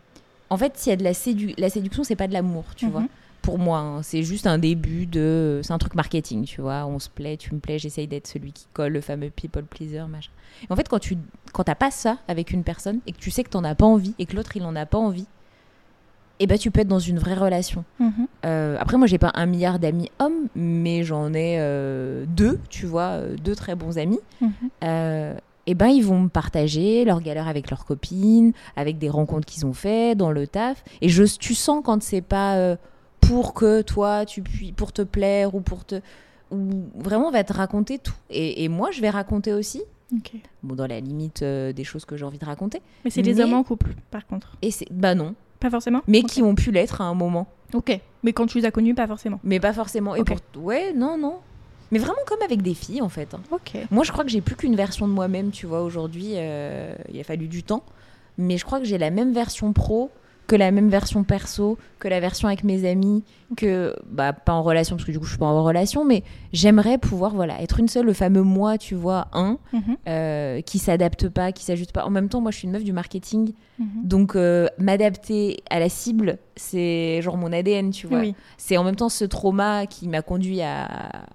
en 0.50 0.56
fait, 0.56 0.76
s'il 0.76 0.90
y 0.90 0.92
a 0.92 0.96
de 0.96 1.04
la, 1.04 1.14
sédu 1.14 1.54
la 1.56 1.70
séduction, 1.70 2.04
c'est 2.04 2.16
pas 2.16 2.28
de 2.28 2.32
l'amour, 2.32 2.64
tu 2.76 2.86
vois. 2.88 3.04
Pour 3.42 3.58
moi, 3.58 3.78
hein. 3.78 4.02
c'est 4.02 4.22
juste 4.22 4.46
un 4.46 4.58
début 4.58 5.06
de. 5.06 5.60
C'est 5.62 5.72
un 5.72 5.78
truc 5.78 5.94
marketing, 5.94 6.44
tu 6.44 6.60
vois. 6.60 6.86
On 6.86 6.98
se 6.98 7.10
plaît, 7.10 7.36
tu 7.36 7.54
me 7.54 7.60
plais, 7.60 7.78
j'essaye 7.78 8.06
d'être 8.06 8.26
celui 8.26 8.52
qui 8.52 8.66
colle, 8.72 8.92
le 8.92 9.00
fameux 9.00 9.30
people 9.30 9.64
pleaser, 9.64 10.06
machin. 10.08 10.30
Et 10.62 10.72
en 10.72 10.76
fait, 10.76 10.88
quand 10.88 11.00
tu 11.00 11.18
quand 11.52 11.64
t'as 11.64 11.74
pas 11.74 11.90
ça 11.90 12.18
avec 12.28 12.52
une 12.52 12.62
personne 12.62 13.00
et 13.06 13.12
que 13.12 13.18
tu 13.18 13.30
sais 13.30 13.42
que 13.44 13.50
t'en 13.50 13.64
as 13.64 13.74
pas 13.74 13.86
envie 13.86 14.14
et 14.18 14.26
que 14.26 14.36
l'autre 14.36 14.56
il 14.56 14.62
en 14.62 14.76
a 14.76 14.86
pas 14.86 14.98
envie, 14.98 15.26
et 16.42 16.44
eh 16.44 16.46
ben, 16.48 16.58
tu 16.58 16.72
peux 16.72 16.80
être 16.80 16.88
dans 16.88 16.98
une 16.98 17.20
vraie 17.20 17.36
relation. 17.36 17.84
Mhm. 18.00 18.26
Euh, 18.46 18.76
après, 18.80 18.96
moi, 18.96 19.06
j'ai 19.06 19.18
pas 19.18 19.30
un 19.34 19.46
milliard 19.46 19.78
d'amis 19.78 20.10
hommes, 20.18 20.48
mais 20.56 21.04
j'en 21.04 21.32
ai 21.34 21.58
euh, 21.60 22.24
deux, 22.26 22.58
tu 22.68 22.84
vois, 22.84 23.10
euh, 23.10 23.36
deux 23.36 23.54
très 23.54 23.76
bons 23.76 23.96
amis. 23.96 24.18
Et 25.64 25.70
eh 25.70 25.74
ben, 25.74 25.86
ils 25.86 26.04
vont 26.04 26.18
me 26.18 26.28
partager 26.28 27.04
leurs 27.04 27.20
galères 27.20 27.46
avec 27.46 27.70
leurs 27.70 27.84
copines, 27.84 28.52
avec 28.74 28.98
des 28.98 29.08
rencontres 29.08 29.46
qu'ils 29.46 29.64
ont 29.66 29.72
fait 29.72 30.16
dans 30.16 30.32
le 30.32 30.48
taf. 30.48 30.82
Et 31.00 31.08
je, 31.08 31.22
tu 31.22 31.54
sens 31.54 31.80
quand 31.84 32.02
c'est 32.02 32.22
pas 32.22 32.76
pour 33.22 33.54
que 33.54 33.82
toi, 33.82 34.26
tu 34.26 34.42
puis, 34.42 34.72
pour 34.72 34.92
te 34.92 35.02
plaire 35.02 35.54
ou 35.54 35.60
pour 35.60 35.84
te. 35.84 36.00
Ou 36.50 36.84
vraiment, 36.96 37.28
on 37.28 37.30
va 37.30 37.44
te 37.44 37.52
raconter 37.52 37.98
tout. 37.98 38.14
Et, 38.30 38.68
moi, 38.68 38.90
je 38.90 39.00
vais 39.00 39.10
raconter 39.10 39.54
aussi. 39.54 39.82
Bon, 40.62 40.74
dans 40.74 40.86
la 40.86 41.00
limite 41.00 41.42
des 41.42 41.84
choses 41.84 42.04
que 42.04 42.18
j'ai 42.18 42.24
envie 42.24 42.38
de 42.38 42.44
raconter. 42.44 42.82
Mais 43.04 43.10
c'est 43.10 43.22
des 43.22 43.40
hommes 43.40 43.54
en 43.54 43.64
couple, 43.64 43.94
par 44.10 44.26
contre. 44.26 44.56
Et 44.60 44.70
c'est 44.70 44.86
bah 44.90 45.14
non, 45.14 45.34
pas 45.58 45.70
forcément 45.70 46.02
Mais 46.08 46.22
qui 46.22 46.42
ont 46.42 46.54
pu 46.54 46.70
l'être 46.70 47.00
à 47.00 47.04
un 47.04 47.14
moment. 47.14 47.46
Ok. 47.72 47.98
Mais 48.22 48.32
quand 48.32 48.46
tu 48.46 48.58
les 48.58 48.66
as 48.66 48.70
connus, 48.70 48.94
pas 48.94 49.06
forcément. 49.06 49.40
Mais 49.44 49.60
pas 49.60 49.72
forcément. 49.72 50.14
Et 50.14 50.24
pour... 50.24 50.36
Ouais, 50.56 50.92
non, 50.92 51.16
non. 51.16 51.36
Mais 51.90 51.98
vraiment 51.98 52.18
comme 52.26 52.42
avec 52.42 52.62
des 52.62 52.74
filles, 52.74 53.02
en 53.02 53.08
fait. 53.08 53.34
Hein. 53.34 53.40
Ok. 53.50 53.76
Moi, 53.90 54.04
je 54.04 54.12
crois 54.12 54.24
que 54.24 54.30
j'ai 54.30 54.40
plus 54.40 54.56
qu'une 54.56 54.76
version 54.76 55.06
de 55.06 55.12
moi-même, 55.12 55.50
tu 55.50 55.66
vois, 55.66 55.82
aujourd'hui. 55.82 56.32
Euh, 56.34 56.94
il 57.12 57.20
a 57.20 57.24
fallu 57.24 57.48
du 57.48 57.62
temps. 57.62 57.84
Mais 58.38 58.56
je 58.56 58.64
crois 58.64 58.78
que 58.78 58.86
j'ai 58.86 58.98
la 58.98 59.10
même 59.10 59.32
version 59.32 59.72
pro 59.72 60.10
que 60.52 60.56
la 60.58 60.70
même 60.70 60.90
version 60.90 61.24
perso, 61.24 61.78
que 61.98 62.08
la 62.08 62.20
version 62.20 62.46
avec 62.46 62.62
mes 62.62 62.86
amis, 62.86 63.24
que 63.56 63.96
bah 64.06 64.34
pas 64.34 64.52
en 64.52 64.62
relation 64.62 64.96
parce 64.96 65.06
que 65.06 65.10
du 65.10 65.18
coup 65.18 65.24
je 65.24 65.30
suis 65.30 65.38
pas 65.38 65.46
en 65.46 65.64
relation, 65.64 66.04
mais 66.04 66.24
j'aimerais 66.52 66.98
pouvoir 66.98 67.34
voilà 67.34 67.62
être 67.62 67.80
une 67.80 67.88
seule, 67.88 68.04
le 68.04 68.12
fameux 68.12 68.42
moi, 68.42 68.76
tu 68.76 68.94
vois, 68.94 69.28
un 69.32 69.56
mhm. 69.72 69.96
euh, 70.06 70.60
qui 70.60 70.78
s'adapte 70.78 71.30
pas, 71.30 71.52
qui 71.52 71.64
s'ajuste 71.64 71.92
pas. 71.92 72.04
En 72.04 72.10
même 72.10 72.28
temps, 72.28 72.42
moi 72.42 72.50
je 72.50 72.58
suis 72.58 72.66
une 72.66 72.72
meuf 72.72 72.84
du 72.84 72.92
marketing, 72.92 73.54
mhm. 73.78 73.86
donc 74.04 74.36
euh, 74.36 74.68
m'adapter 74.76 75.62
à 75.70 75.80
la 75.80 75.88
cible, 75.88 76.36
c'est 76.54 77.22
genre 77.22 77.38
mon 77.38 77.50
ADN, 77.50 77.88
tu 77.88 78.06
vois. 78.06 78.20
C'est 78.58 78.76
en 78.76 78.84
même 78.84 78.96
temps 78.96 79.08
ce 79.08 79.24
trauma 79.24 79.86
qui 79.86 80.06
m'a 80.06 80.20
conduit 80.20 80.60
à, 80.60 80.86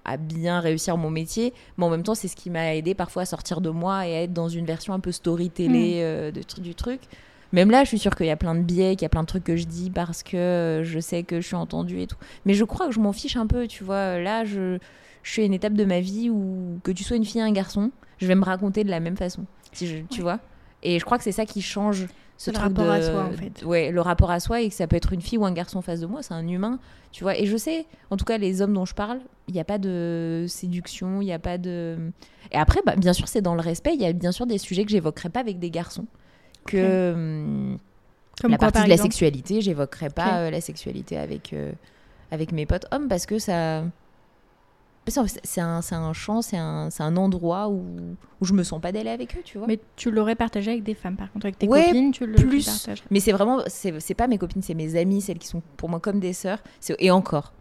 à, 0.04 0.16
bien 0.16 0.60
réussir 0.60 0.96
mon 0.96 1.10
métier, 1.10 1.52
mais 1.76 1.84
en 1.86 1.90
même 1.90 2.04
temps 2.04 2.14
c'est 2.14 2.28
ce 2.28 2.36
qui 2.36 2.50
m'a 2.50 2.76
aidé 2.76 2.94
parfois 2.94 3.22
à 3.22 3.26
sortir 3.26 3.60
de 3.60 3.70
moi 3.70 4.06
et 4.06 4.14
à 4.14 4.22
être 4.22 4.32
dans 4.32 4.48
une 4.48 4.64
version 4.64 4.94
un 4.94 5.00
peu 5.00 5.10
story 5.10 5.50
télé 5.50 5.94
mhm. 5.94 6.02
euh, 6.02 6.30
de, 6.30 6.62
du 6.62 6.76
truc. 6.76 7.00
Même 7.52 7.70
là, 7.70 7.84
je 7.84 7.88
suis 7.88 7.98
sûre 7.98 8.14
qu'il 8.14 8.26
y 8.26 8.30
a 8.30 8.36
plein 8.36 8.54
de 8.54 8.60
biais, 8.60 8.94
qu'il 8.94 9.02
y 9.02 9.06
a 9.06 9.08
plein 9.08 9.22
de 9.22 9.26
trucs 9.26 9.44
que 9.44 9.56
je 9.56 9.64
dis 9.64 9.90
parce 9.90 10.22
que 10.22 10.36
euh, 10.36 10.84
je 10.84 11.00
sais 11.00 11.22
que 11.22 11.40
je 11.40 11.46
suis 11.46 11.56
entendue 11.56 12.02
et 12.02 12.06
tout. 12.06 12.18
Mais 12.44 12.54
je 12.54 12.64
crois 12.64 12.86
que 12.86 12.92
je 12.92 13.00
m'en 13.00 13.12
fiche 13.12 13.36
un 13.36 13.46
peu, 13.46 13.66
tu 13.66 13.84
vois. 13.84 14.18
Là, 14.18 14.44
je, 14.44 14.78
je 15.22 15.30
suis 15.30 15.42
à 15.42 15.44
une 15.46 15.54
étape 15.54 15.72
de 15.72 15.84
ma 15.84 16.00
vie 16.00 16.30
où 16.30 16.78
que 16.82 16.90
tu 16.90 17.04
sois 17.04 17.16
une 17.16 17.24
fille 17.24 17.40
ou 17.40 17.44
un 17.44 17.52
garçon, 17.52 17.90
je 18.18 18.26
vais 18.26 18.34
me 18.34 18.44
raconter 18.44 18.84
de 18.84 18.90
la 18.90 19.00
même 19.00 19.16
façon. 19.16 19.44
Si 19.72 19.86
je, 19.86 19.98
Tu 20.10 20.20
vois 20.20 20.40
Et 20.82 20.98
je 20.98 21.04
crois 21.04 21.18
que 21.18 21.24
c'est 21.24 21.32
ça 21.32 21.46
qui 21.46 21.62
change 21.62 22.06
ce 22.36 22.52
le 22.52 22.58
rapport 22.58 22.88
à 22.88 23.02
soi, 23.02 23.24
en 23.24 23.32
fait. 23.32 23.64
Ouais, 23.64 23.90
le 23.90 24.00
rapport 24.00 24.30
à 24.30 24.38
soi 24.38 24.60
et 24.60 24.68
que 24.68 24.74
ça 24.74 24.86
peut 24.86 24.96
être 24.96 25.12
une 25.12 25.20
fille 25.20 25.38
ou 25.38 25.44
un 25.44 25.52
garçon 25.52 25.78
en 25.78 25.82
face 25.82 26.00
de 26.00 26.06
moi, 26.06 26.22
c'est 26.22 26.34
un 26.34 26.46
humain, 26.46 26.78
tu 27.10 27.24
vois. 27.24 27.36
Et 27.36 27.46
je 27.46 27.56
sais, 27.56 27.86
en 28.10 28.16
tout 28.16 28.24
cas, 28.24 28.38
les 28.38 28.62
hommes 28.62 28.74
dont 28.74 28.84
je 28.84 28.94
parle, 28.94 29.18
il 29.48 29.54
n'y 29.54 29.60
a 29.60 29.64
pas 29.64 29.78
de 29.78 30.44
séduction, 30.48 31.20
il 31.20 31.24
n'y 31.24 31.32
a 31.32 31.40
pas 31.40 31.58
de. 31.58 31.98
Et 32.52 32.56
après, 32.56 32.80
bah, 32.86 32.94
bien 32.96 33.12
sûr, 33.12 33.26
c'est 33.26 33.42
dans 33.42 33.54
le 33.54 33.60
respect. 33.60 33.94
Il 33.94 34.00
y 34.00 34.06
a 34.06 34.12
bien 34.12 34.30
sûr 34.30 34.46
des 34.46 34.58
sujets 34.58 34.84
que 34.84 34.90
j'évoquerai 34.90 35.30
pas 35.30 35.40
avec 35.40 35.58
des 35.58 35.70
garçons 35.70 36.06
que 36.68 37.12
hum, 37.14 37.78
la 38.46 38.58
partie 38.58 38.84
de 38.84 38.88
la 38.88 38.96
sexualité, 38.96 39.60
j'évoquerai 39.60 40.10
pas 40.10 40.38
euh, 40.38 40.50
la 40.50 40.60
sexualité 40.60 41.16
avec, 41.16 41.52
euh, 41.52 41.72
avec 42.30 42.52
mes 42.52 42.66
potes 42.66 42.86
hommes 42.92 43.08
parce 43.08 43.26
que 43.26 43.38
ça. 43.38 43.84
C'est 45.10 45.62
un, 45.62 45.80
un 45.90 46.12
champ, 46.12 46.42
c'est 46.42 46.58
un, 46.58 46.90
un, 46.98 47.16
endroit 47.16 47.70
où, 47.70 47.82
où 48.42 48.44
je 48.44 48.52
me 48.52 48.62
sens 48.62 48.78
pas 48.78 48.92
d'aller 48.92 49.08
avec 49.08 49.34
eux, 49.38 49.42
tu 49.42 49.56
vois. 49.56 49.66
Mais 49.66 49.80
tu 49.96 50.10
l'aurais 50.10 50.34
partagé 50.34 50.72
avec 50.72 50.82
des 50.82 50.92
femmes, 50.92 51.16
par 51.16 51.32
contre, 51.32 51.46
avec 51.46 51.58
tes 51.58 51.66
copines, 51.66 52.12
tu 52.12 52.26
le 52.26 52.34
plus. 52.34 52.66
Partages. 52.66 53.02
Mais 53.10 53.18
c'est 53.18 53.32
vraiment, 53.32 53.62
c'est 53.68 54.14
pas 54.14 54.26
mes 54.26 54.36
copines, 54.36 54.60
c'est 54.60 54.74
mes 54.74 54.96
amies, 55.00 55.22
celles 55.22 55.38
qui 55.38 55.48
sont 55.48 55.62
pour 55.78 55.88
moi 55.88 55.98
comme 55.98 56.20
des 56.20 56.34
sœurs. 56.34 56.58
Et 56.98 57.10
encore. 57.10 57.54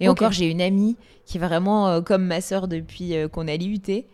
Et 0.00 0.08
encore, 0.08 0.32
j'ai 0.32 0.50
une 0.50 0.62
amie 0.62 0.96
qui 1.26 1.36
est 1.36 1.40
vraiment 1.40 1.88
euh, 1.88 2.00
comme 2.00 2.24
ma 2.24 2.40
sœur 2.40 2.68
depuis 2.68 3.12
qu'on 3.30 3.48
a 3.48 3.54
l'IUT. 3.56 4.06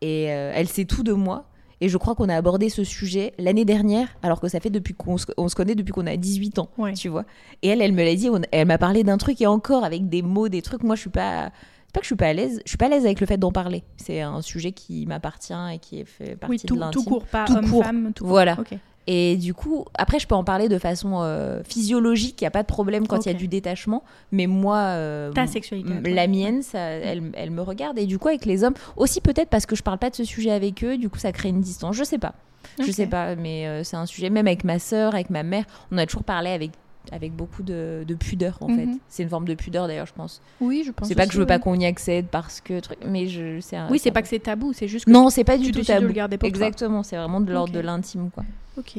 Et 0.00 0.22
elle 0.22 0.68
sait 0.68 0.86
tout 0.86 1.02
de 1.02 1.12
moi. 1.12 1.47
Et 1.80 1.88
je 1.88 1.96
crois 1.96 2.14
qu'on 2.14 2.28
a 2.28 2.36
abordé 2.36 2.68
ce 2.68 2.84
sujet 2.84 3.32
l'année 3.38 3.64
dernière, 3.64 4.08
alors 4.22 4.40
que 4.40 4.48
ça 4.48 4.60
fait 4.60 4.70
depuis 4.70 4.94
qu'on 4.94 5.16
se, 5.16 5.26
on 5.36 5.48
se 5.48 5.54
connaît 5.54 5.74
depuis 5.74 5.92
qu'on 5.92 6.06
a 6.06 6.16
18 6.16 6.58
ans, 6.58 6.70
tu 6.96 7.08
vois. 7.08 7.24
Et 7.62 7.68
elle, 7.68 7.82
elle 7.82 7.92
me 7.92 8.04
l'a 8.04 8.14
dit, 8.14 8.28
elle 8.52 8.66
m'a 8.66 8.78
parlé 8.78 9.04
d'un 9.04 9.18
truc 9.18 9.40
et 9.40 9.46
encore 9.46 9.84
avec 9.84 10.08
des 10.08 10.22
mots, 10.22 10.48
des 10.48 10.62
trucs. 10.62 10.82
Moi, 10.82 10.96
je 10.96 11.02
suis 11.02 11.10
pas. 11.10 11.50
C'est 11.86 11.92
pas 11.94 12.00
que 12.00 12.04
je 12.04 12.08
suis 12.08 12.16
pas 12.16 12.26
à 12.26 12.32
l'aise, 12.34 12.60
je 12.66 12.68
suis 12.68 12.76
pas 12.76 12.84
à 12.84 12.88
l'aise 12.90 13.06
avec 13.06 13.18
le 13.18 13.26
fait 13.26 13.38
d'en 13.38 13.50
parler. 13.50 13.82
C'est 13.96 14.20
un 14.20 14.42
sujet 14.42 14.72
qui 14.72 15.06
m'appartient 15.06 15.54
et 15.72 15.78
qui 15.78 16.00
est 16.00 16.04
fait 16.04 16.36
partie 16.36 16.66
tout, 16.66 16.74
de 16.74 16.80
l'intime. 16.80 17.02
Tout 17.02 17.08
court, 17.08 17.24
pas 17.24 17.46
tout 17.46 18.26
Voilà. 18.26 18.58
Et 19.10 19.36
du 19.38 19.54
coup, 19.54 19.86
après, 19.94 20.18
je 20.18 20.26
peux 20.26 20.34
en 20.34 20.44
parler 20.44 20.68
de 20.68 20.76
façon 20.78 21.20
euh, 21.22 21.62
physiologique, 21.64 22.42
il 22.42 22.44
n'y 22.44 22.48
a 22.48 22.50
pas 22.50 22.60
de 22.62 22.66
problème 22.68 23.06
quand 23.06 23.24
il 23.24 23.32
y 23.32 23.34
a 23.34 23.38
du 23.38 23.48
détachement. 23.48 24.02
Mais 24.32 24.46
moi, 24.46 24.76
euh, 24.76 25.32
Ta 25.32 25.46
sexualité. 25.46 26.10
la 26.10 26.26
mienne, 26.26 26.60
ça, 26.62 26.78
elle, 26.78 27.22
elle 27.34 27.50
me 27.50 27.62
regarde. 27.62 27.98
Et 27.98 28.04
du 28.04 28.18
coup, 28.18 28.28
avec 28.28 28.44
les 28.44 28.64
hommes, 28.64 28.74
aussi 28.96 29.22
peut-être 29.22 29.48
parce 29.48 29.64
que 29.64 29.74
je 29.74 29.82
parle 29.82 29.96
pas 29.96 30.10
de 30.10 30.14
ce 30.14 30.24
sujet 30.24 30.50
avec 30.50 30.84
eux, 30.84 30.98
du 30.98 31.08
coup, 31.08 31.16
ça 31.18 31.32
crée 31.32 31.48
une 31.48 31.62
distance. 31.62 31.96
Je 31.96 32.04
sais 32.04 32.18
pas. 32.18 32.34
Je 32.78 32.84
Ok. 32.84 32.90
sais 32.90 33.06
pas, 33.06 33.34
mais 33.34 33.66
euh, 33.66 33.82
c'est 33.82 33.96
un 33.96 34.04
sujet, 34.04 34.28
même 34.28 34.46
avec 34.46 34.62
ma 34.64 34.78
sœur, 34.78 35.14
avec 35.14 35.30
ma 35.30 35.42
mère, 35.42 35.64
on 35.90 35.96
a 35.96 36.04
toujours 36.04 36.24
parlé 36.24 36.50
avec, 36.50 36.72
avec 37.12 37.32
beaucoup 37.34 37.62
de, 37.62 38.04
de 38.06 38.14
pudeur, 38.14 38.58
en 38.60 38.68
fait. 38.68 38.86
Mhm. 38.86 38.98
C'est 39.08 39.22
une 39.22 39.28
forme 39.28 39.46
de 39.46 39.54
pudeur, 39.54 39.86
d'ailleurs, 39.86 40.06
je 40.06 40.12
pense. 40.14 40.40
Oui, 40.60 40.82
je 40.86 40.92
pense. 40.92 41.08
C'est 41.08 41.14
pas 41.14 41.26
que 41.26 41.32
je 41.32 41.38
veux 41.38 41.46
pas 41.46 41.58
qu'on 41.58 41.74
y 41.78 41.86
accède 41.86 42.26
parce 42.30 42.60
que. 42.60 42.80
truc- 42.80 42.98
Mais 43.06 43.26
je. 43.28 43.60
c'est 43.60 43.76
un- 43.76 43.88
Oui, 43.90 43.98
c'est 43.98 44.10
pas 44.10 44.22
que 44.22 44.28
c'est 44.28 44.38
tabou, 44.38 44.72
c'est 44.72 44.88
juste 44.88 45.04
que 45.06 45.10
Non, 45.10 45.30
c'est 45.30 45.44
pas 45.44 45.58
du 45.58 45.70
tout 45.72 45.80
de 45.80 45.84
tabou. 45.84 46.06
le 46.06 46.12
garder 46.12 46.38
pour 46.38 46.48
toi. 46.48 46.56
Exactement, 46.66 47.02
c'est 47.02 47.16
vraiment 47.16 47.40
de 47.40 47.52
l'ordre 47.52 47.72
de 47.72 47.80
l'intime, 47.80 48.30
quoi. 48.30 48.44
Ok, 48.76 48.94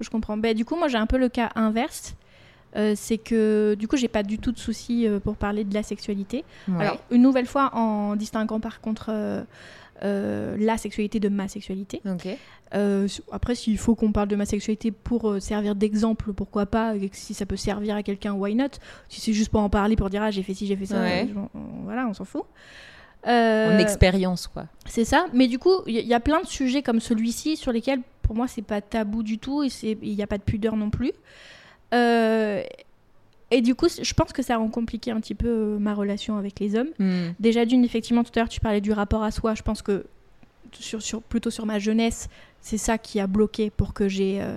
je 0.00 0.10
comprends. 0.10 0.36
Ben, 0.36 0.54
du 0.54 0.64
coup, 0.64 0.76
moi, 0.76 0.88
j'ai 0.88 0.98
un 0.98 1.06
peu 1.06 1.18
le 1.18 1.28
cas 1.28 1.50
inverse. 1.54 2.14
Euh, 2.76 2.92
c'est 2.94 3.16
que 3.16 3.74
du 3.78 3.88
coup, 3.88 3.96
j'ai 3.96 4.08
pas 4.08 4.22
du 4.22 4.38
tout 4.38 4.52
de 4.52 4.58
soucis 4.58 5.06
euh, 5.06 5.18
pour 5.18 5.36
parler 5.36 5.64
de 5.64 5.72
la 5.72 5.82
sexualité. 5.82 6.44
Ouais. 6.68 6.84
Alors, 6.84 6.98
une 7.10 7.22
nouvelle 7.22 7.46
fois, 7.46 7.70
en 7.74 8.16
distinguant 8.16 8.60
par 8.60 8.82
contre 8.82 9.06
euh, 9.08 9.42
euh, 10.04 10.56
la 10.58 10.76
sexualité 10.76 11.18
de 11.20 11.28
ma 11.30 11.48
sexualité. 11.48 12.02
Ok. 12.04 12.28
Euh, 12.74 13.06
après, 13.30 13.54
s'il 13.54 13.78
faut 13.78 13.94
qu'on 13.94 14.10
parle 14.12 14.28
de 14.28 14.34
ma 14.36 14.44
sexualité 14.44 14.90
pour 14.90 15.30
euh, 15.30 15.40
servir 15.40 15.74
d'exemple, 15.76 16.32
pourquoi 16.32 16.66
pas 16.66 16.96
et 16.96 17.08
Si 17.12 17.32
ça 17.32 17.46
peut 17.46 17.56
servir 17.56 17.94
à 17.94 18.02
quelqu'un, 18.02 18.32
why 18.34 18.54
not? 18.54 18.68
Si 19.08 19.20
c'est 19.20 19.32
juste 19.32 19.50
pour 19.50 19.60
en 19.60 19.68
parler, 19.70 19.94
pour 19.96 20.10
dire 20.10 20.22
ah 20.22 20.30
j'ai 20.32 20.42
fait 20.42 20.54
ci, 20.54 20.66
j'ai 20.66 20.76
fait 20.76 20.86
ça, 20.86 21.00
Ouais. 21.00 21.28
euh, 21.30 21.40
on- 21.54 21.58
on- 21.58 21.82
voilà, 21.84 22.06
on 22.08 22.14
s'en 22.14 22.24
fout. 22.24 22.42
Euh, 23.26 23.74
En 23.76 23.78
expérience, 23.78 24.46
quoi. 24.46 24.66
c'est 24.84 25.04
ça. 25.04 25.26
Mais 25.32 25.48
du 25.48 25.58
coup, 25.58 25.74
il 25.86 25.96
y, 25.96 26.02
y 26.06 26.14
a 26.14 26.20
plein 26.20 26.40
de 26.40 26.46
sujets 26.46 26.82
comme 26.82 27.00
celui-ci 27.00 27.56
sur 27.56 27.72
lesquels, 27.72 28.00
pour 28.22 28.34
moi, 28.36 28.46
c'est 28.48 28.62
pas 28.62 28.80
tabou 28.80 29.22
du 29.22 29.38
tout 29.38 29.62
et 29.62 29.68
il 30.02 30.14
n'y 30.16 30.22
a 30.22 30.26
pas 30.26 30.38
de 30.38 30.42
pudeur 30.44 30.76
non 30.76 30.90
plus. 30.90 31.12
Et 33.52 33.60
du 33.62 33.74
coup, 33.76 33.86
je 33.88 34.12
pense 34.14 34.32
que 34.32 34.42
ça 34.42 34.56
rend 34.56 34.68
compliqué 34.68 35.12
un 35.12 35.20
petit 35.20 35.36
peu 35.36 35.78
ma 35.78 35.94
relation 35.94 36.36
avec 36.36 36.58
les 36.58 36.74
hommes. 36.76 36.88
Hmm. 36.98 37.28
Déjà 37.38 37.64
d'une, 37.64 37.84
effectivement, 37.84 38.24
tout 38.24 38.32
à 38.34 38.40
l'heure, 38.40 38.48
tu 38.48 38.58
parlais 38.60 38.80
du 38.80 38.90
rapport 38.92 39.22
à 39.22 39.30
soi. 39.30 39.54
Je 39.54 39.62
pense 39.62 39.82
que 39.82 40.04
sur, 40.72 41.02
sur- 41.02 41.22
plutôt 41.22 41.50
sur 41.50 41.66
ma 41.66 41.78
jeunesse, 41.78 42.28
c'est 42.60 42.78
ça 42.78 42.98
qui 42.98 43.20
a 43.20 43.26
bloqué 43.26 43.70
pour 43.70 43.92
que 43.94 44.08
j'ai 44.08 44.40
euh, 44.40 44.56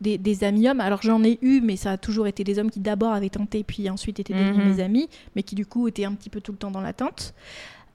des, 0.00 0.16
des 0.18 0.44
amis 0.44 0.68
hommes. 0.68 0.80
Alors 0.80 1.02
j'en 1.02 1.22
ai 1.24 1.38
eu, 1.42 1.60
mais 1.60 1.76
ça 1.76 1.92
a 1.92 1.96
toujours 1.98 2.26
été 2.26 2.42
des 2.44 2.58
hommes 2.58 2.70
qui 2.70 2.80
d'abord 2.80 3.12
avaient 3.12 3.28
tenté, 3.30 3.62
puis 3.64 3.88
ensuite 3.90 4.18
étaient 4.20 4.32
devenus 4.34 4.56
Mhm. 4.64 4.74
mes 4.76 4.82
amis, 4.82 5.08
mais 5.36 5.42
qui 5.42 5.54
du 5.54 5.66
coup 5.66 5.88
étaient 5.88 6.04
un 6.06 6.14
petit 6.14 6.30
peu 6.30 6.40
tout 6.40 6.52
le 6.52 6.58
temps 6.58 6.70
dans 6.70 6.80
l'attente. 6.80 7.34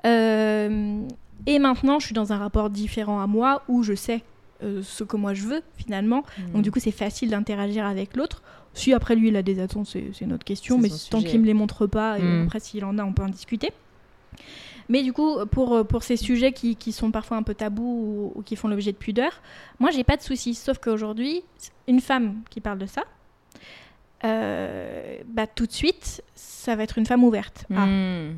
Euh, 0.06 1.02
et 1.48 1.60
maintenant, 1.60 2.00
je 2.00 2.06
suis 2.06 2.14
dans 2.16 2.32
un 2.34 2.38
rapport 2.38 2.70
différent 2.70 3.20
à 3.22 3.28
moi 3.28 3.64
où 3.68 3.84
je 3.84 3.94
sais 3.96 4.22
euh, 4.64 4.82
ce 4.84 5.04
que 5.04 5.18
moi 5.18 5.34
je 5.34 5.44
veux 5.44 5.62
finalement. 5.78 6.24
Donc 6.54 6.62
du 6.62 6.72
coup, 6.72 6.80
c'est 6.80 6.92
facile 6.92 7.30
d'interagir 7.30 7.86
avec 7.86 8.16
l'autre. 8.16 8.42
Si 8.74 8.94
après 8.94 9.16
lui 9.16 9.30
il 9.30 9.36
a 9.36 9.42
des 9.42 9.60
attentes, 9.60 9.88
c'est 9.88 10.12
c'est 10.14 10.26
une 10.26 10.34
autre 10.34 10.44
question. 10.46 10.78
Mais 10.78 10.90
tant 11.10 11.20
sujet. 11.20 11.32
qu'il 11.32 11.42
me 11.42 11.46
les 11.46 11.54
montre 11.54 11.88
pas, 11.88 12.20
et 12.20 12.22
Mm. 12.22 12.44
après 12.46 12.60
s'il 12.60 12.86
en 12.86 12.98
a, 13.00 13.04
on 13.04 13.14
peut 13.14 13.24
en 13.24 13.30
discuter. 13.30 13.72
Mais 14.90 15.02
du 15.04 15.14
coup, 15.14 15.46
pour, 15.48 15.86
pour 15.88 16.04
ces 16.04 16.16
sujets 16.18 16.52
qui, 16.52 16.76
qui 16.76 16.92
sont 16.92 17.10
parfois 17.12 17.38
un 17.38 17.44
peu 17.44 17.56
tabous 17.56 18.32
ou, 18.36 18.40
ou 18.40 18.42
qui 18.44 18.56
font 18.56 18.68
l'objet 18.68 18.92
de 18.92 18.98
pudeur, 18.98 19.42
moi 19.80 19.90
j'ai 19.92 20.04
pas 20.04 20.16
de 20.18 20.22
soucis. 20.22 20.54
Sauf 20.56 20.78
qu'aujourd'hui, 20.78 21.44
une 21.88 22.02
femme 22.02 22.42
qui 22.50 22.62
parle 22.62 22.78
de 22.78 22.86
ça, 22.86 23.04
euh, 24.24 25.18
bah, 25.28 25.48
tout 25.48 25.66
de 25.66 25.72
suite, 25.72 26.24
ça 26.36 26.76
va 26.76 26.84
être 26.84 26.98
une 26.98 27.06
femme 27.06 27.24
ouverte. 27.24 27.66
Ah. 27.76 27.86
Hmm. 27.86 28.36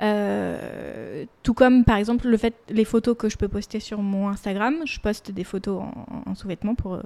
Euh, 0.00 1.24
tout 1.42 1.54
comme 1.54 1.84
par 1.84 1.96
exemple 1.96 2.28
le 2.28 2.36
fait 2.36 2.54
les 2.68 2.84
photos 2.84 3.16
que 3.18 3.28
je 3.28 3.36
peux 3.36 3.48
poster 3.48 3.80
sur 3.80 4.00
mon 4.00 4.28
Instagram, 4.28 4.76
je 4.84 5.00
poste 5.00 5.32
des 5.32 5.42
photos 5.42 5.82
en, 5.82 6.22
en 6.30 6.34
sous-vêtements 6.36 6.76
pour 6.76 6.94
euh, 6.94 7.02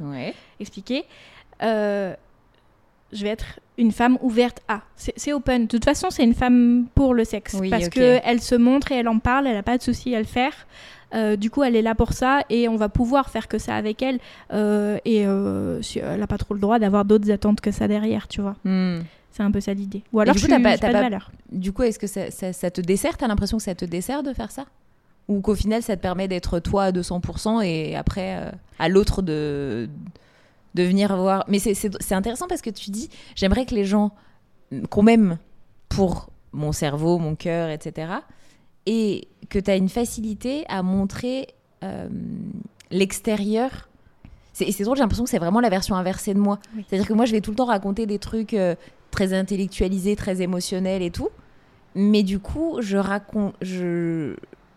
Ouais. 0.00 0.34
expliquer. 0.58 1.04
Euh, 1.62 2.16
je 3.12 3.22
vais 3.22 3.30
être 3.30 3.60
une 3.78 3.92
femme 3.92 4.18
ouverte 4.22 4.60
à. 4.68 4.80
C'est 4.96 5.32
open. 5.32 5.62
De 5.62 5.68
toute 5.68 5.84
façon, 5.84 6.08
c'est 6.10 6.24
une 6.24 6.34
femme 6.34 6.86
pour 6.94 7.14
le 7.14 7.24
sexe. 7.24 7.56
Oui, 7.58 7.70
parce 7.70 7.86
ok. 7.86 7.92
que 7.94 8.18
elle 8.24 8.40
se 8.40 8.54
montre 8.54 8.92
et 8.92 8.96
elle 8.96 9.08
en 9.08 9.18
parle, 9.18 9.46
elle 9.46 9.54
n'a 9.54 9.62
pas 9.62 9.78
de 9.78 9.82
souci 9.82 10.14
à 10.14 10.18
le 10.18 10.24
faire. 10.26 10.52
Euh, 11.14 11.36
du 11.36 11.50
coup, 11.50 11.62
elle 11.62 11.76
est 11.76 11.82
là 11.82 11.94
pour 11.94 12.12
ça 12.14 12.40
et 12.48 12.68
on 12.68 12.76
va 12.76 12.88
pouvoir 12.88 13.28
faire 13.30 13.46
que 13.48 13.58
ça 13.58 13.74
avec 13.76 14.00
elle. 14.02 14.18
Euh, 14.52 14.96
et 15.04 15.26
euh, 15.26 15.80
elle 15.96 16.20
n'a 16.20 16.26
pas 16.26 16.38
trop 16.38 16.54
le 16.54 16.60
droit 16.60 16.78
d'avoir 16.78 17.04
d'autres 17.04 17.30
attentes 17.30 17.60
que 17.60 17.70
ça 17.70 17.86
derrière, 17.88 18.28
tu 18.28 18.40
vois. 18.40 18.56
Hmm. 18.64 19.00
C'est 19.30 19.42
un 19.42 19.50
peu 19.50 19.60
ça 19.60 19.72
l'idée. 19.74 20.02
Ou 20.12 20.20
alors, 20.20 20.34
du 20.34 20.40
je 20.40 20.46
coup, 20.46 20.52
suis 20.52 20.62
t'as 20.62 20.70
pas- 20.70 20.78
pas, 20.78 20.88
de 20.88 20.92
pas- 20.92 21.00
valeur. 21.02 21.30
Du 21.50 21.72
coup, 21.72 21.82
est-ce 21.82 21.98
que 21.98 22.06
ça, 22.06 22.30
ça- 22.30 22.52
ça 22.52 22.70
te 22.70 22.80
dessert? 22.80 23.16
T'as 23.18 23.28
l'impression 23.28 23.56
que 23.58 23.62
ça 23.62 23.74
te 23.74 23.84
dessert 23.84 24.22
de 24.22 24.32
faire 24.32 24.50
ça? 24.50 24.64
Ou 25.28 25.40
qu'au 25.40 25.54
final, 25.54 25.82
ça 25.82 25.96
te 25.96 26.02
permet 26.02 26.28
d'être 26.28 26.58
toi 26.60 26.84
à 26.84 26.92
200% 26.92 27.60
et 27.62 27.94
après, 27.96 28.50
à 28.78 28.88
l'autre 28.88 29.22
de, 29.22 29.88
de 30.74 30.82
venir 30.82 31.16
voir. 31.16 31.44
Mais 31.48 31.58
c'est- 31.58 32.12
intéressant 32.12 32.46
parce 32.48 32.62
que 32.62 32.70
tu 32.70 32.90
dis 32.90 33.08
j'aimerais 33.34 33.66
que 33.66 33.74
les 33.74 33.84
gens 33.84 34.12
qu'on 34.90 35.02
m'aime 35.02 35.38
pour 35.88 36.30
mon 36.52 36.72
cerveau, 36.72 37.18
mon 37.18 37.34
cœur, 37.34 37.68
etc. 37.70 38.12
Et 38.86 39.28
que 39.48 39.58
tu 39.58 39.70
as 39.70 39.76
une 39.76 39.88
facilité 39.88 40.64
à 40.68 40.82
montrer 40.82 41.48
euh, 41.84 42.08
l'extérieur. 42.90 43.88
C'est 44.52 44.64
et 44.66 44.72
c'est 44.72 44.84
drôle, 44.84 44.96
j'ai 44.96 45.02
l'impression 45.02 45.24
que 45.24 45.30
c'est 45.30 45.38
vraiment 45.38 45.60
la 45.60 45.70
version 45.70 45.94
inversée 45.96 46.34
de 46.34 46.38
moi. 46.38 46.58
Oui. 46.76 46.84
C'est-à-dire 46.88 47.08
que 47.08 47.12
moi, 47.14 47.24
je 47.24 47.32
vais 47.32 47.40
tout 47.40 47.50
le 47.50 47.56
temps 47.56 47.64
raconter 47.66 48.06
des 48.06 48.18
trucs 48.18 48.54
euh, 48.54 48.74
très 49.10 49.32
intellectualisés, 49.32 50.14
très 50.16 50.42
émotionnels 50.42 51.02
et 51.02 51.10
tout. 51.10 51.28
Mais 51.94 52.22
du 52.22 52.38
coup, 52.38 52.78
je 52.80 52.96
raconte. 52.96 53.54
Je... 53.62 54.34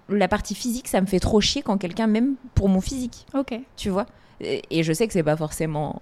La 0.08 0.28
partie 0.28 0.54
physique, 0.56 0.88
ça 0.88 1.02
me 1.02 1.08
fait 1.08 1.20
trop 1.20 1.42
chier 1.42 1.62
quand 1.64 1.78
quelqu'un 1.78 2.06
m'aime 2.08 2.36
pour 2.54 2.70
mon 2.70 2.80
physique 2.80 3.26
Ok. 3.34 3.60
tu 3.76 3.90
vois? 3.90 4.06
Et, 4.42 4.62
et 4.70 4.84
je 4.84 4.92
sais 4.94 5.08
que 5.08 5.14
c'est 5.14 5.24
pas 5.24 5.38
forcément. 5.38 6.02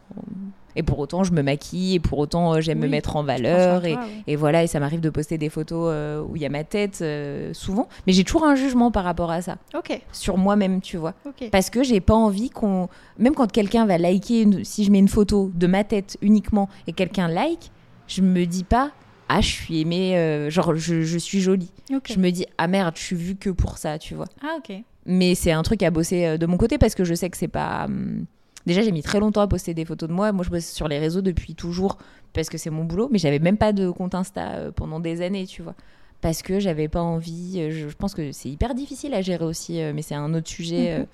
Et 0.75 0.81
pour 0.81 0.97
autant, 0.97 1.23
je 1.23 1.31
me 1.33 1.43
maquille, 1.43 1.93
et 1.95 1.99
pour 1.99 2.17
autant, 2.17 2.55
euh, 2.55 2.59
j'aime 2.61 2.79
me 2.79 2.87
mettre 2.87 3.15
en 3.15 3.23
valeur. 3.23 3.85
Et, 3.85 3.93
toi, 3.93 4.01
oui. 4.07 4.23
et 4.25 4.35
voilà, 4.35 4.63
et 4.63 4.67
ça 4.67 4.79
m'arrive 4.79 5.01
de 5.01 5.11
poster 5.11 5.37
des 5.37 5.49
photos 5.49 5.89
euh, 5.93 6.23
où 6.27 6.35
il 6.35 6.41
y 6.41 6.45
a 6.47 6.49
ma 6.49 6.63
tête 6.63 6.99
euh, 7.03 7.53
souvent. 7.53 7.87
Mais 8.07 8.13
j'ai 8.13 8.23
toujours 8.23 8.43
un 8.45 8.55
jugement 8.55 8.89
par 8.89 9.03
rapport 9.03 9.29
à 9.29 9.43
ça, 9.43 9.57
Ok. 9.77 10.01
sur 10.11 10.37
moi-même, 10.39 10.81
tu 10.81 10.97
vois. 10.97 11.13
Parce 11.51 11.69
que 11.69 11.83
j'ai 11.83 11.99
pas 12.01 12.15
envie 12.15 12.49
qu'on. 12.49 12.89
Même 13.19 13.35
quand 13.35 13.51
quelqu'un 13.51 13.85
va 13.85 13.99
liker, 13.99 14.41
une- 14.41 14.63
si 14.63 14.83
je 14.83 14.89
mets 14.89 14.97
une 14.97 15.07
photo 15.09 15.51
de 15.53 15.67
ma 15.67 15.83
tête 15.83 16.17
uniquement 16.23 16.69
et 16.87 16.93
quelqu'un 16.93 17.27
like, 17.27 17.69
je 18.07 18.23
me 18.23 18.45
dis 18.45 18.63
pas. 18.63 18.91
Ah, 19.29 19.41
je 19.41 19.47
suis 19.49 19.79
aimée, 19.79 20.17
euh, 20.17 20.49
genre 20.49 20.75
je, 20.75 21.01
je 21.03 21.17
suis 21.19 21.39
jolie. 21.39 21.71
Je 22.09 22.19
me 22.19 22.29
dis, 22.31 22.45
ah 22.57 22.67
merde, 22.67 22.95
je 22.97 23.01
suis 23.03 23.15
vue 23.15 23.35
que 23.35 23.49
pour 23.51 23.77
ça, 23.77 23.97
tu 23.99 24.15
vois. 24.15 24.25
Ah 24.43 24.55
ok. 24.57 24.75
Mais 25.05 25.35
c'est 25.35 25.51
un 25.51 25.63
truc 25.63 25.83
à 25.83 25.91
bosser 25.91 26.25
euh, 26.25 26.37
de 26.37 26.45
mon 26.45 26.57
côté 26.57 26.77
parce 26.77 26.95
que 26.95 27.03
je 27.03 27.13
sais 27.13 27.29
que 27.29 27.37
c'est 27.37 27.47
pas. 27.47 27.85
hum, 27.85 28.25
Déjà, 28.65 28.81
j'ai 28.81 28.93
mis 28.93 29.03
très 29.03 29.19
longtemps 29.19 29.41
à 29.41 29.47
poster 29.47 29.73
des 29.73 29.83
photos 29.83 30.07
de 30.07 30.13
moi. 30.13 30.31
Moi, 30.31 30.45
je 30.45 30.49
bosse 30.49 30.65
sur 30.65 30.87
les 30.87 30.97
réseaux 30.97 31.21
depuis 31.21 31.53
toujours 31.53 31.97
parce 32.31 32.47
que 32.49 32.57
c'est 32.57 32.69
mon 32.69 32.85
boulot. 32.85 33.09
Mais 33.11 33.17
j'avais 33.17 33.39
même 33.39 33.57
pas 33.57 33.73
de 33.73 33.89
compte 33.89 34.15
Insta 34.15 34.51
euh, 34.53 34.71
pendant 34.71 35.01
des 35.01 35.21
années, 35.21 35.45
tu 35.45 35.61
vois. 35.61 35.75
Parce 36.21 36.41
que 36.41 36.59
j'avais 36.61 36.87
pas 36.87 37.01
envie. 37.01 37.55
euh, 37.57 37.71
Je, 37.89 37.93
pense 37.95 38.13
que 38.13 38.31
c'est 38.31 38.47
hyper 38.49 38.73
difficile 38.73 39.13
à 39.13 39.21
gérer 39.21 39.43
aussi, 39.43 39.81
mais 39.93 40.01
c'est 40.01 40.15
un 40.15 40.33
autre 40.33 40.47
sujet. 40.49 40.99
Mhm. 40.99 41.05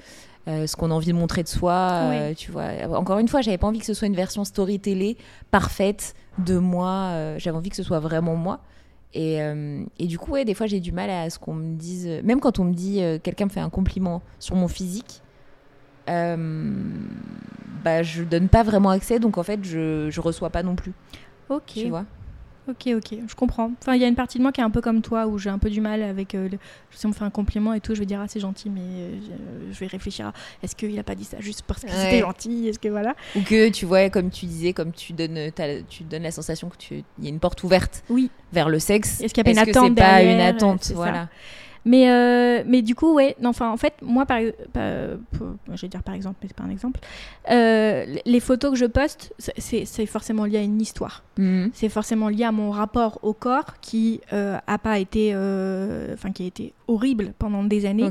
euh, 0.47 0.67
ce 0.67 0.75
qu'on 0.75 0.91
a 0.91 0.93
envie 0.93 1.07
de 1.07 1.13
montrer 1.13 1.41
de 1.43 1.47
soi, 1.47 1.89
euh, 2.11 2.33
tu 2.35 2.51
vois. 2.51 2.65
Encore 2.95 3.17
une 3.19 3.27
fois, 3.27 3.41
j'avais 3.41 3.57
pas 3.57 3.67
envie 3.67 3.79
que 3.79 3.85
ce 3.85 3.93
soit 3.95 4.07
une 4.07 4.15
version 4.15 4.43
story 4.45 4.79
télé 4.79 5.17
parfaite 5.51 6.13
de 6.37 6.57
moi. 6.57 7.09
euh, 7.13 7.35
j'avais 7.39 7.57
envie 7.57 7.69
que 7.69 7.75
ce 7.75 7.83
soit 7.83 7.99
vraiment 7.99 8.35
moi. 8.35 8.59
Et, 9.13 9.41
euh, 9.41 9.83
et 9.97 10.05
du 10.07 10.19
coup, 10.19 10.31
ouais, 10.31 10.45
des 10.45 10.53
fois, 10.53 10.67
j'ai 10.67 10.79
du 10.79 10.91
mal 10.91 11.09
à 11.09 11.29
ce 11.29 11.39
qu'on 11.39 11.53
me 11.53 11.75
dise. 11.75 12.07
Même 12.23 12.39
quand 12.39 12.59
on 12.59 12.65
me 12.65 12.73
dit, 12.73 13.01
euh, 13.01 13.17
quelqu'un 13.21 13.45
me 13.45 13.49
fait 13.49 13.59
un 13.59 13.69
compliment 13.69 14.21
sur 14.39 14.55
mon 14.55 14.67
physique, 14.67 15.21
euh, 16.09 16.73
bah, 17.83 18.03
je 18.03 18.23
donne 18.23 18.49
pas 18.49 18.63
vraiment 18.63 18.89
accès, 18.89 19.19
donc 19.19 19.37
en 19.37 19.43
fait, 19.43 19.63
je, 19.63 20.09
je 20.09 20.21
reçois 20.21 20.49
pas 20.49 20.63
non 20.63 20.75
plus. 20.75 20.93
Ok. 21.49 21.63
Tu 21.65 21.89
vois? 21.89 22.05
Ok, 22.69 22.87
ok, 22.95 23.17
je 23.27 23.35
comprends. 23.35 23.71
Enfin, 23.81 23.95
il 23.95 24.01
y 24.01 24.03
a 24.03 24.07
une 24.07 24.15
partie 24.15 24.37
de 24.37 24.43
moi 24.43 24.51
qui 24.51 24.61
est 24.61 24.63
un 24.63 24.69
peu 24.69 24.81
comme 24.81 25.01
toi, 25.01 25.25
où 25.27 25.37
j'ai 25.39 25.49
un 25.49 25.57
peu 25.57 25.69
du 25.69 25.81
mal 25.81 26.03
avec. 26.03 26.35
euh, 26.35 26.47
le- 26.49 26.57
Si 26.91 27.05
on 27.05 27.09
me 27.09 27.13
fait 27.13 27.23
un 27.23 27.29
compliment 27.29 27.73
et 27.73 27.79
tout, 27.79 27.95
je 27.95 27.99
vais 27.99 28.05
dire, 28.05 28.19
ah, 28.21 28.27
c'est 28.27 28.39
gentil, 28.39 28.69
mais 28.69 28.81
euh, 28.81 29.11
je- 29.71 29.79
vais 29.79 29.87
réfléchir 29.87 30.27
à 30.27 30.33
est-ce 30.61 30.75
qu'il 30.75 30.97
a 30.99 31.03
pas 31.03 31.15
dit 31.15 31.23
ça 31.23 31.37
juste 31.39 31.63
parce 31.65 31.81
que 31.81 31.87
Ouais. 31.87 31.93
c'était 31.95 32.19
gentil 32.19 32.67
Est-ce 32.67 32.79
que 32.79 32.89
voilà 32.89 33.15
Ou 33.35 33.41
que, 33.41 33.69
tu 33.69 33.85
vois, 33.85 34.09
comme 34.09 34.29
tu 34.29 34.45
disais, 34.45 34.73
comme 34.73 34.91
tu 34.91 35.13
donnes, 35.13 35.51
tu 35.89 36.03
donnes 36.03 36.23
la 36.23 36.31
sensation 36.31 36.69
qu'il 36.77 37.03
y 37.21 37.25
a 37.25 37.29
une 37.29 37.39
porte 37.39 37.63
ouverte 37.63 38.03
Oui. 38.09 38.29
vers 38.53 38.69
le 38.69 38.79
sexe. 38.79 39.21
Est-ce 39.21 39.33
qu'il 39.33 39.45
y 39.45 39.49
a 39.49 39.53
pas 39.53 39.59
une 39.59 39.65
que 39.65 39.77
attente 39.77 39.93
c'est 39.97 40.03
pas 40.03 40.23
une 40.23 40.39
attente 40.41 40.83
c'est 40.83 40.95
ça. 40.95 41.29
Mais, 41.85 42.11
euh, 42.11 42.63
mais 42.67 42.81
du 42.81 42.93
coup, 42.95 43.13
ouais, 43.13 43.35
non, 43.41 43.49
enfin, 43.49 43.71
en 43.71 43.77
fait, 43.77 43.93
moi, 44.01 44.25
par, 44.25 44.39
je 44.41 45.81
vais 45.81 45.87
dire 45.87 46.03
par 46.03 46.13
exemple, 46.15 46.37
mais 46.41 46.47
c'est 46.49 46.55
pas 46.57 46.63
un 46.63 46.69
exemple, 46.69 46.99
euh, 47.49 48.05
les 48.25 48.39
photos 48.39 48.71
que 48.71 48.77
je 48.77 48.85
poste, 48.85 49.33
c'est- 49.37 50.05
forcément 50.05 50.45
lié 50.45 50.57
à 50.57 50.61
une 50.61 50.81
histoire. 50.81 51.23
Mhm. 51.37 51.71
C'est 51.73 51.89
forcément 51.89 52.29
lié 52.29 52.43
à 52.43 52.51
mon 52.51 52.71
rapport 52.71 53.19
au 53.23 53.33
corps 53.33 53.79
qui 53.81 54.21
euh, 54.33 54.57
a 54.67 54.77
pas 54.77 54.99
été, 54.99 55.33
enfin, 56.13 56.31
qui 56.31 56.43
a 56.43 56.47
été 56.47 56.73
horrible 56.87 57.33
pendant 57.39 57.63
des 57.63 57.85
années. 57.85 58.05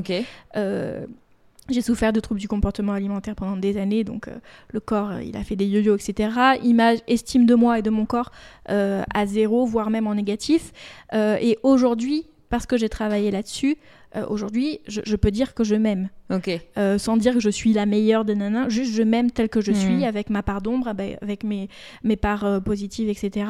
J'ai 1.69 1.83
souffert 1.83 2.11
de 2.11 2.19
troubles 2.19 2.39
du 2.39 2.47
comportement 2.47 2.93
alimentaire 2.93 3.35
pendant 3.35 3.55
des 3.55 3.77
années, 3.77 4.03
donc 4.03 4.27
euh, 4.27 4.31
le 4.73 4.79
corps, 4.79 5.11
euh, 5.11 5.21
il 5.21 5.37
a 5.37 5.43
fait 5.43 5.55
des 5.55 5.67
yo-yo, 5.67 5.95
etc. 5.95 6.31
Image, 6.63 6.97
estime 7.07 7.45
de 7.45 7.53
moi 7.53 7.77
et 7.77 7.83
de 7.83 7.91
mon 7.91 8.07
corps 8.07 8.31
euh, 8.71 9.03
à 9.13 9.27
zéro, 9.27 9.67
voire 9.67 9.91
même 9.91 10.07
en 10.07 10.15
négatif. 10.15 10.71
Et 11.13 11.59
aujourd'hui, 11.61 12.25
parce 12.49 12.65
que 12.65 12.77
j'ai 12.77 12.89
travaillé 12.89 13.31
là-dessus, 13.31 13.77
euh, 14.15 14.25
aujourd'hui, 14.27 14.79
je, 14.87 15.01
je 15.05 15.15
peux 15.15 15.31
dire 15.31 15.53
que 15.53 15.63
je 15.63 15.75
m'aime. 15.75 16.09
Ok. 16.31 16.49
Euh, 16.77 16.97
sans 16.97 17.15
dire 17.17 17.33
que 17.35 17.39
je 17.39 17.49
suis 17.49 17.73
la 17.73 17.85
meilleure 17.85 18.25
des 18.25 18.35
nanas, 18.35 18.69
juste 18.69 18.93
je 18.93 19.03
m'aime 19.03 19.29
telle 19.31 19.49
que 19.49 19.61
je 19.61 19.71
Mhm. 19.71 19.77
suis, 19.77 20.05
avec 20.05 20.29
ma 20.29 20.41
part 20.43 20.61
d'ombre, 20.61 20.87
avec 20.87 21.43
mes, 21.43 21.69
mes 22.03 22.15
parts 22.15 22.45
euh, 22.45 22.59
positives, 22.59 23.09
etc. 23.09 23.45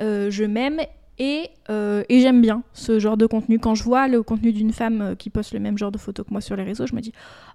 Je 0.00 0.44
m'aime 0.44 0.80
et, 1.18 1.48
euh, 1.70 2.02
et 2.08 2.20
j'aime 2.20 2.40
bien 2.42 2.62
ce 2.72 2.98
genre 2.98 3.16
de 3.16 3.26
contenu. 3.26 3.58
Quand 3.60 3.74
je 3.76 3.84
vois 3.84 4.08
le 4.08 4.22
contenu 4.24 4.52
d'une 4.52 4.72
femme 4.72 5.00
euh, 5.00 5.14
qui 5.14 5.30
poste 5.30 5.52
le 5.52 5.60
même 5.60 5.78
genre 5.78 5.92
de 5.92 5.98
photos 5.98 6.26
que 6.26 6.32
moi 6.32 6.40
sur 6.40 6.56
les 6.56 6.64
réseaux, 6.64 6.86
je 6.86 6.94
me 6.94 7.00
dis 7.00 7.12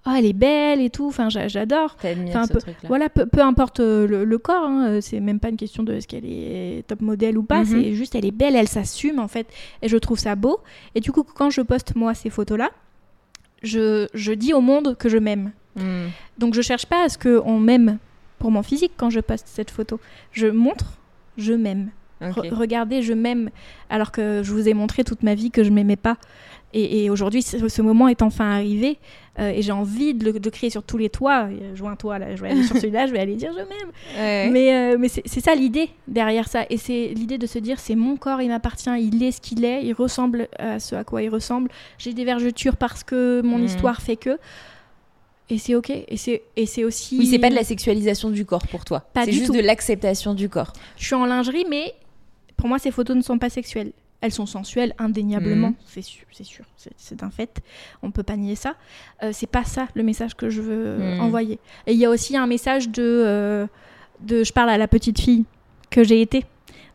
Oh, 0.07 0.11
elle 0.18 0.26
est 0.26 0.34
belle 0.34 0.80
et 0.80 0.90
tout, 0.90 1.07
enfin, 1.07 1.27
j'a- 1.30 1.49
j'adore. 1.49 1.98
Enfin, 2.30 2.48
peu-. 2.48 2.60
Voilà, 2.88 3.10
peu, 3.10 3.26
peu 3.26 3.41
importe 3.41 3.81
euh, 3.81 4.07
le, 4.07 4.23
le 4.23 4.38
corps, 4.38 4.64
hein, 4.65 4.99
c'est 5.02 5.19
même 5.19 5.40
pas 5.41 5.49
une 5.49 5.57
question 5.57 5.84
de 5.84 5.94
est-ce 5.94 6.07
qu'elle 6.07 6.26
est 6.26 6.86
top 6.88 7.02
modèle 7.02 7.38
ou 7.38 7.44
pas, 7.44 7.60
Mhm. 7.60 7.65
c'est 7.65 7.94
juste 7.94 8.15
elle 8.15 8.26
est 8.26 8.31
belle, 8.31 8.56
elle 8.56 8.69
s'assume 8.69 9.19
en 9.19 9.27
fait, 9.27 9.48
et 9.81 9.90
je 9.90 9.98
trouve 9.98 10.18
ça 10.19 10.36
beau. 10.36 10.60
Et 10.95 11.02
du 11.02 11.11
coup, 11.11 11.23
quand 11.23 11.49
je 11.49 11.61
poste 11.61 11.95
moi 11.95 12.14
ces 12.14 12.30
photos-là, 12.30 12.69
je, 13.61 14.07
je 14.14 14.31
dis 14.31 14.53
au 14.53 14.61
monde 14.61 14.95
que 14.98 15.10
je 15.10 15.18
m'aime. 15.18 15.52
Hmm. 15.76 16.07
Donc 16.38 16.53
je 16.53 16.61
cherche 16.61 16.86
pas 16.86 17.03
à 17.03 17.10
ce 17.10 17.18
qu'on 17.18 17.60
m'aime 17.60 17.98
pour 18.38 18.52
mon 18.52 18.64
physique 18.64 18.94
quand 18.95 19.10
je 19.10 19.19
poste 19.19 19.48
cette 19.49 19.69
photo. 19.69 19.99
Je 20.31 20.48
montre, 20.48 20.94
je 21.38 21.53
m'aime. 21.53 21.90
Re- 22.22 22.54
regardez, 22.54 23.02
je 23.02 23.14
m'aime, 23.14 23.50
alors 23.90 24.12
que 24.12 24.41
je 24.44 24.52
vous 24.52 24.68
ai 24.68 24.74
montré 24.74 25.04
toute 25.04 25.24
ma 25.24 25.36
vie 25.36 25.52
que 25.52 25.64
je 25.64 25.70
m'aimais 25.70 25.96
pas. 25.96 26.18
Et, 26.72 27.06
et 27.06 27.10
aujourd'hui, 27.10 27.41
ce, 27.41 27.68
ce 27.68 27.82
moment 27.82 28.08
est 28.10 28.22
enfin 28.22 28.52
arrivé, 28.52 29.00
euh, 29.40 29.50
et 29.50 29.64
j'ai 29.64 29.72
envie 29.72 30.14
de 30.14 30.26
le 30.26 30.40
de 30.40 30.50
crier 30.52 30.70
sur 30.70 30.84
tous 30.84 30.98
les 31.00 31.10
toits. 31.10 31.48
Euh, 31.50 31.96
toit 31.98 32.20
là, 32.20 32.36
je 32.36 32.41
vais 32.44 32.50
aller 32.52 32.64
sur 32.64 32.76
celui-là, 32.82 33.08
je 33.08 33.12
vais 33.12 33.18
aller 33.20 33.36
dire 33.36 33.52
je 33.54 33.58
m'aime. 33.58 33.91
Ouais. 34.16 34.50
Mais, 34.52 34.76
euh, 34.94 34.98
mais 35.00 35.08
c'est 35.08 35.40
ça 35.40 35.56
l'idée 35.56 35.90
derrière 36.08 36.48
ça. 36.48 36.66
Et 36.70 36.78
c'est 36.78 37.08
l'idée 37.16 37.40
de 37.40 37.48
se 37.48 37.58
dire 37.58 37.80
c'est 37.80 37.96
mon 37.96 38.18
corps, 38.18 38.40
il 38.44 38.50
m'appartient, 38.50 38.91
il 39.00 39.24
est 39.24 39.32
ce 39.32 39.41
qu'il 39.41 39.66
est, 39.66 39.84
il 39.84 39.94
ressemble 39.94 40.48
à 40.60 40.80
ce 40.80 40.94
à 40.94 41.04
quoi 41.04 41.24
il 41.24 41.30
ressemble. 41.30 41.72
J'ai 41.98 42.14
des 42.14 42.24
vergetures 42.26 42.78
parce 42.78 43.04
que 43.04 43.41
mon 43.44 43.58
Mhm. 43.58 43.66
histoire 43.66 44.02
fait 44.02 44.18
que. 44.18 44.38
Et 45.50 45.58
c'est 45.58 45.74
ok. 45.74 45.90
Et 45.90 46.18
c'est 46.18 46.44
et 46.56 46.68
c'est 46.68 46.84
aussi. 46.84 47.18
Oui, 47.18 47.26
c'est 47.26 47.40
pas 47.40 47.50
de 47.50 47.56
la 47.56 47.64
sexualisation 47.64 48.30
du 48.30 48.46
corps 48.46 48.68
pour 48.68 48.86
toi. 48.86 49.00
Pas 49.16 49.26
C'est 49.26 49.32
juste 49.32 49.48
tout. 49.48 49.54
de 49.54 49.60
l'acceptation 49.60 50.36
du 50.36 50.48
corps. 50.50 50.74
Je 50.98 51.06
suis 51.08 51.16
en 51.16 51.26
lingerie, 51.26 51.66
mais 51.68 51.96
pour 52.60 52.68
moi, 52.69 52.77
ces 52.77 52.91
photos 52.91 53.15
ne 53.15 53.22
sont 53.22 53.40
pas 53.40 53.49
sexuelles. 53.49 53.91
Elles 54.22 54.34
sont 54.34 54.45
sensuelles, 54.45 54.94
indéniablement, 54.99 55.69
Mhm. 55.69 55.76
c'est 55.86 56.02
sûr, 56.02 56.26
c'est 56.31 56.44
sûr, 56.44 56.65
c'est- 56.76 56.91
c'est 56.98 57.23
un 57.23 57.30
fait. 57.30 57.61
On 58.03 58.11
peut 58.11 58.22
pas 58.23 58.36
nier 58.36 58.56
ça. 58.56 58.76
Euh, 59.23 59.30
c'est 59.34 59.48
pas 59.48 59.64
ça 59.64 59.88
le 59.95 60.03
message 60.03 60.36
que 60.36 60.49
je 60.49 60.61
veux 60.61 60.86
euh, 60.99 61.15
Mhm. 61.15 61.22
envoyer. 61.22 61.60
Et 61.88 61.94
il 61.94 61.98
y 61.99 62.06
a 62.06 62.10
aussi 62.10 62.36
un 62.36 62.45
message 62.45 62.90
de, 62.90 63.02
euh, 63.02 63.65
de, 64.19 64.44
je 64.44 64.52
parle 64.52 64.69
à 64.72 64.77
la 64.77 64.90
petite 64.90 65.22
fille 65.22 65.45
que 65.90 66.03
j'ai 66.03 66.22
été. 66.22 66.45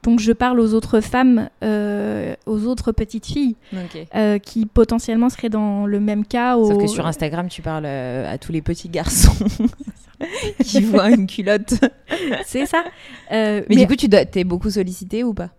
Donc 0.02 0.20
je 0.20 0.32
parle 0.32 0.60
aux 0.60 0.74
autres 0.74 1.00
femmes, 1.00 1.48
euh, 1.62 2.34
aux 2.44 2.66
autres 2.66 2.92
petites 2.92 3.24
filles 3.24 3.56
euh, 4.14 4.38
qui 4.38 4.66
potentiellement 4.66 5.30
seraient 5.30 5.48
dans 5.48 5.86
le 5.86 5.98
même 6.00 6.26
cas. 6.26 6.56
Sauf 6.56 6.76
que 6.76 6.86
sur 6.86 7.06
Instagram, 7.06 7.48
tu 7.48 7.62
parles 7.62 7.86
euh, 7.86 8.30
à 8.30 8.36
tous 8.36 8.52
les 8.52 8.60
petits 8.60 8.90
garçons 8.90 9.32
qui 10.64 10.80
voient 10.82 11.10
une 11.10 11.26
culotte. 11.26 11.74
C'est 12.44 12.66
ça. 12.66 12.84
Euh, 13.32 13.62
Mais, 13.68 13.76
du 13.76 13.86
coup, 13.86 13.96
tu 13.96 14.08
dois... 14.08 14.24
t'es 14.24 14.44
beaucoup 14.44 14.70
sollicité 14.70 15.24
ou 15.24 15.34
pas? 15.34 15.50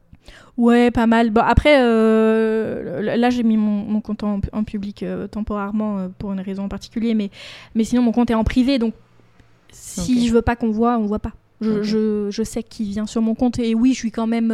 Ouais, 0.57 0.89
pas 0.91 1.05
mal. 1.07 1.31
Bon, 1.31 1.41
après, 1.41 1.77
euh, 1.81 3.01
là, 3.17 3.29
j'ai 3.29 3.43
mis 3.43 3.57
mon, 3.57 3.83
mon 3.83 4.01
compte 4.01 4.23
en, 4.23 4.39
en 4.53 4.63
public 4.63 5.03
euh, 5.03 5.27
temporairement 5.27 6.09
pour 6.17 6.31
une 6.31 6.39
raison 6.39 6.63
en 6.63 6.69
particulier, 6.69 7.13
mais, 7.13 7.29
mais 7.75 7.83
sinon, 7.83 8.01
mon 8.01 8.11
compte 8.11 8.29
est 8.31 8.35
en 8.35 8.43
privé, 8.45 8.79
donc 8.79 8.93
si 9.71 10.19
Ok. 10.19 10.27
je 10.27 10.33
veux 10.33 10.41
pas 10.41 10.55
qu'on 10.55 10.71
voit, 10.71 10.97
on 10.97 11.05
voit 11.05 11.19
pas. 11.19 11.33
Je, 11.61 11.83
je, 11.83 12.27
je 12.31 12.43
sais 12.43 12.63
qui 12.63 12.83
vient 12.83 13.05
sur 13.05 13.21
mon 13.21 13.33
compte 13.33 13.59
et 13.59 13.73
oui, 13.75 13.93
je 13.93 13.99
suis 13.99 14.11
quand 14.11 14.27
même, 14.27 14.53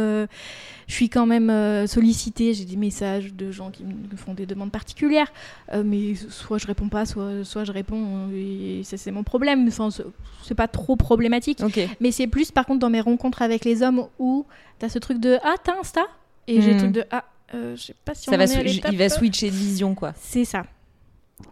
je 0.92 0.96
suis 0.98 1.08
quand 1.08 1.24
même 1.24 1.48
euh, 1.48 1.86
sollicitée. 1.86 2.52
J'ai 2.52 2.66
des 2.66 2.76
messages 2.76 3.32
de 3.32 3.50
gens 3.50 3.70
qui 3.70 3.82
me 3.82 4.14
font 4.16 4.34
des 4.34 4.44
demandes 4.44 4.70
particulières, 4.70 5.32
euh, 5.72 5.82
mais 5.84 6.14
soit 6.14 6.58
je 6.58 6.66
réponds 6.66 6.90
pas, 6.90 7.06
soit, 7.06 7.44
soit 7.44 7.64
je 7.64 7.72
réponds 7.72 8.28
euh, 8.30 8.78
et 8.80 8.84
ça 8.84 8.98
c'est 8.98 9.10
mon 9.10 9.22
problème. 9.24 9.66
Enfin, 9.68 9.88
c'est- 9.90 10.54
pas 10.54 10.68
trop 10.68 10.96
problématique. 10.96 11.62
Mais 12.00 12.10
c'est 12.12 12.26
plus 12.26 12.50
par 12.50 12.66
contre 12.66 12.80
dans 12.80 12.90
mes 12.90 13.00
rencontres 13.00 13.40
avec 13.40 13.64
les 13.64 13.82
hommes 13.82 14.06
où 14.18 14.44
t'as 14.78 14.90
ce 14.90 14.98
truc 14.98 15.18
de 15.18 15.38
ah 15.42 15.54
t'as 15.64 15.78
Insta? 15.80 16.02
Et 16.46 16.60
j'ai 16.60 16.68
le 16.68 16.74
Mhm. 16.74 16.78
truc 16.78 16.92
de 16.92 17.04
ah 17.10 17.24
euh, 17.54 17.74
je 17.74 17.82
sais 17.84 17.94
pas 18.04 18.14
si 18.14 18.28
on 18.28 18.32
Ça 18.32 18.36
va 18.36 18.44
en 18.44 18.46
est 18.48 18.84
à 18.84 18.90
il 18.90 18.98
va 18.98 19.08
switcher 19.08 19.50
de 19.50 19.54
vision, 19.56 19.94
quoi. 19.94 20.12
C'est 20.20 20.44
ça. 20.44 20.64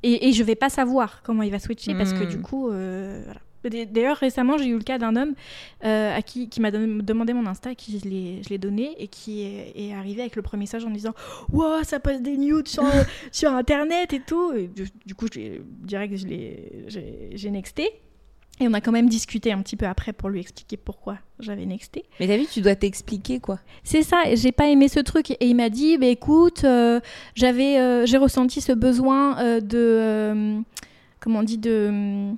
Et, 0.02 0.28
et 0.28 0.32
je 0.32 0.42
vais 0.44 0.54
pas 0.54 0.68
savoir 0.68 1.22
comment 1.22 1.42
il 1.42 1.50
va 1.50 1.58
switcher 1.58 1.94
parce 1.94 2.12
que 2.12 2.24
Mhm. 2.24 2.28
du 2.30 2.40
coup 2.42 2.68
euh, 2.68 3.22
voilà. 3.24 3.40
D'ailleurs 3.64 4.16
récemment 4.16 4.56
j'ai 4.56 4.66
eu 4.68 4.74
le 4.78 4.82
cas 4.82 4.98
d'un 4.98 5.16
homme 5.16 5.34
euh, 5.84 6.16
à 6.16 6.22
qui, 6.22 6.48
qui 6.48 6.60
m'a 6.60 6.70
demandé 6.70 7.32
mon 7.32 7.44
Insta 7.46 7.70
à 7.70 7.74
qui 7.74 7.98
je 7.98 8.48
l'ai 8.48 8.58
donné 8.58 8.94
et 8.98 9.08
qui 9.08 9.42
est, 9.42 9.72
est 9.76 9.92
arrivé 9.92 10.22
avec 10.22 10.36
le 10.36 10.42
premier 10.42 10.62
message 10.62 10.84
en 10.84 10.90
disant 10.90 11.12
Wow, 11.52 11.82
ça 11.82 12.00
passe 12.00 12.22
des 12.22 12.36
nudes 12.38 12.68
sur, 12.68 12.84
sur 13.32 13.52
internet 13.52 14.12
et 14.12 14.20
tout. 14.20 14.52
Et 14.52 14.66
du, 14.68 14.86
du 15.04 15.14
coup, 15.14 15.26
je 15.32 15.40
je 15.88 16.26
l'ai- 16.26 16.86
j'ai 17.34 17.50
nexté. 17.50 17.88
Et 18.62 18.68
on 18.68 18.74
a 18.74 18.82
quand 18.82 18.92
même 18.92 19.08
discuté 19.08 19.52
un 19.52 19.62
petit 19.62 19.76
peu 19.76 19.86
après 19.86 20.12
pour 20.12 20.28
lui 20.28 20.38
expliquer 20.40 20.76
pourquoi 20.76 21.16
j'avais 21.38 21.64
nexté. 21.64 22.04
Mais 22.20 22.26
t'as 22.26 22.36
vu, 22.36 22.44
tu 22.46 22.60
dois 22.60 22.74
t'expliquer, 22.76 23.40
quoi. 23.40 23.58
C'est 23.84 24.02
ça, 24.02 24.22
j'ai 24.34 24.52
pas 24.52 24.68
aimé 24.68 24.88
ce 24.88 25.00
truc. 25.00 25.30
Et 25.30 25.36
il 25.46 25.54
m'a 25.56 25.70
dit, 25.70 25.96
bah, 25.96 26.08
écoute, 26.08 26.64
euh, 26.64 27.00
j'avais, 27.34 27.78
euh, 27.78 28.04
j'ai 28.04 28.18
ressenti 28.18 28.60
ce 28.60 28.72
besoin 28.72 29.60
de, 29.60 30.60
comment 31.20 31.38
on 31.38 31.42
dit, 31.42 31.56
de, 31.56 32.32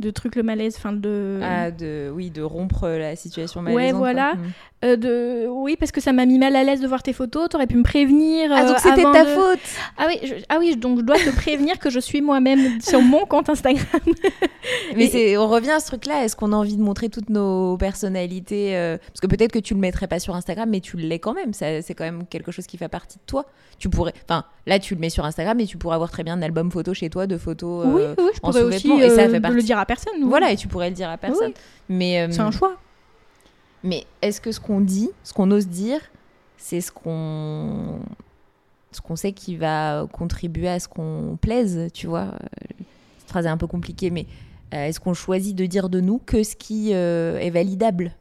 de 0.00 0.10
trucs 0.10 0.34
le 0.36 0.42
malaise, 0.42 0.74
enfin 0.76 0.92
de, 0.92 1.38
Ah, 1.42 1.70
de... 1.70 2.10
Oui, 2.12 2.30
de 2.30 2.42
rompre 2.42 2.88
la 2.88 3.14
situation 3.16 3.60
Ouais, 3.60 3.72
malaisante. 3.72 3.90
quoi. 3.92 3.98
voilà. 3.98 4.34
Hmm. 4.34 4.50
Euh, 4.82 4.96
de, 4.96 5.46
oui, 5.48 5.76
parce 5.78 5.92
que 5.92 6.00
ça 6.00 6.12
m'a 6.12 6.24
mis 6.24 6.38
mal 6.38 6.56
à 6.56 6.64
l'aise 6.64 6.80
de 6.80 6.86
voir 6.88 7.02
tes 7.02 7.12
photos. 7.12 7.48
T'aurais 7.50 7.66
pu 7.66 7.76
me 7.76 7.82
prévenir. 7.82 8.50
Ah, 8.50 8.62
euh, 8.64 8.68
donc 8.68 8.78
c'était 8.78 9.00
avant 9.02 9.12
ta 9.12 9.24
de- 9.24 9.28
faute 9.30 9.58
Ah 9.98 10.06
oui, 10.08 10.18
je- 10.22 10.34
ah 10.48 10.56
oui, 10.58 10.74
donc 10.76 10.98
je 11.00 11.02
dois 11.04 11.16
te 11.18 11.30
prévenir 11.36 11.78
que 11.78 11.90
je 11.90 12.00
suis 12.00 12.22
moi-même 12.22 12.80
sur 12.80 13.02
mon 13.02 13.26
compte 13.26 13.50
Instagram. 13.50 13.84
Mais 14.96 15.04
Et- 15.14 15.36
on 15.38 15.48
revient 15.48 15.70
à 15.72 15.80
ce 15.80 15.86
truc-là. 15.88 16.24
Est-ce 16.24 16.34
qu'on 16.36 16.52
a 16.52 16.56
envie 16.56 16.76
de 16.76 16.82
montrer 16.82 17.08
toutes 17.10 17.28
nos 17.30 17.76
personnalités 17.76 18.76
euh, 18.76 18.96
Parce 18.98 19.20
que 19.20 19.26
peut-être 19.26 19.52
que 19.52 19.58
tu 19.58 19.74
le 19.74 19.80
mettrais 19.80 20.06
pas 20.08 20.18
sur 20.18 20.34
Instagram, 20.34 20.68
mais 20.70 20.80
tu 20.80 20.96
l'es 20.96 21.18
quand 21.18 21.34
même. 21.34 21.52
Ça, 21.52 21.82
c'est 21.82 21.94
quand 21.94 22.04
même 22.04 22.26
quelque 22.26 22.50
chose 22.52 22.66
qui 22.66 22.76
fait 22.78 22.88
partie 22.88 23.18
de 23.18 23.22
toi. 23.26 23.44
Tu 23.78 23.88
pourrais. 23.90 24.12
Enfin, 24.28 24.44
là, 24.66 24.78
tu 24.78 24.94
le 24.94 25.00
mets 25.00 25.10
sur 25.10 25.24
Instagram, 25.24 25.56
mais 25.58 25.66
tu 25.66 25.76
pourrais 25.76 25.94
avoir 25.94 26.10
très 26.10 26.22
bien 26.22 26.34
un 26.34 26.42
album 26.42 26.70
photo 26.70 26.94
chez 26.94 27.10
toi 27.10 27.26
de 27.26 27.36
photos. 27.38 27.86
oui, 27.86 28.02
euh, 28.02 28.14
oui, 28.18 28.24
je 28.34 28.38
en 28.42 28.48
pourrais 28.50 28.62
aussi 28.62 28.90
et 28.92 29.10
ça 29.10 29.22
euh, 29.22 29.28
fait 29.30 29.40
partie- 29.40 29.56
le 29.56 29.62
dire 29.62 29.78
à 29.78 29.86
personne. 29.86 30.14
Voilà, 30.22 30.52
et 30.52 30.56
tu 30.56 30.68
pourrais 30.68 30.88
le 30.90 30.94
dire 30.96 31.10
à 31.10 31.16
personne. 31.18 31.52
Mais 31.88 32.20
euh, 32.20 32.28
C'est 32.30 32.40
un 32.40 32.50
choix. 32.50 32.76
Mais 33.82 34.04
est-ce 34.22 34.40
que 34.40 34.52
ce 34.52 34.60
qu'on 34.60 34.80
dit, 34.80 35.10
ce 35.24 35.32
qu'on 35.32 35.50
ose 35.50 35.68
dire, 35.68 36.00
c'est 36.56 36.80
ce 36.80 36.92
qu'on 36.92 38.00
ce 38.92 39.00
qu'on 39.00 39.16
sait 39.16 39.32
qui 39.32 39.56
va 39.56 40.06
contribuer 40.12 40.68
à 40.68 40.80
ce 40.80 40.88
qu'on 40.88 41.38
plaise, 41.40 41.88
tu 41.94 42.06
vois? 42.06 42.32
Euh, 42.34 42.84
Cette 43.18 43.28
phrase 43.28 43.46
est 43.46 43.50
un 43.50 43.56
peu 43.56 43.68
compliquée, 43.68 44.10
mais 44.10 44.26
euh, 44.74 44.86
est-ce 44.86 45.00
qu'on 45.00 45.14
choisit 45.14 45.56
de 45.56 45.66
dire 45.66 45.88
de 45.88 46.00
nous 46.00 46.18
que 46.18 46.42
ce 46.42 46.56
qui 46.56 46.92
euh, 46.92 47.38
est 47.38 47.50
validable? 47.50 48.12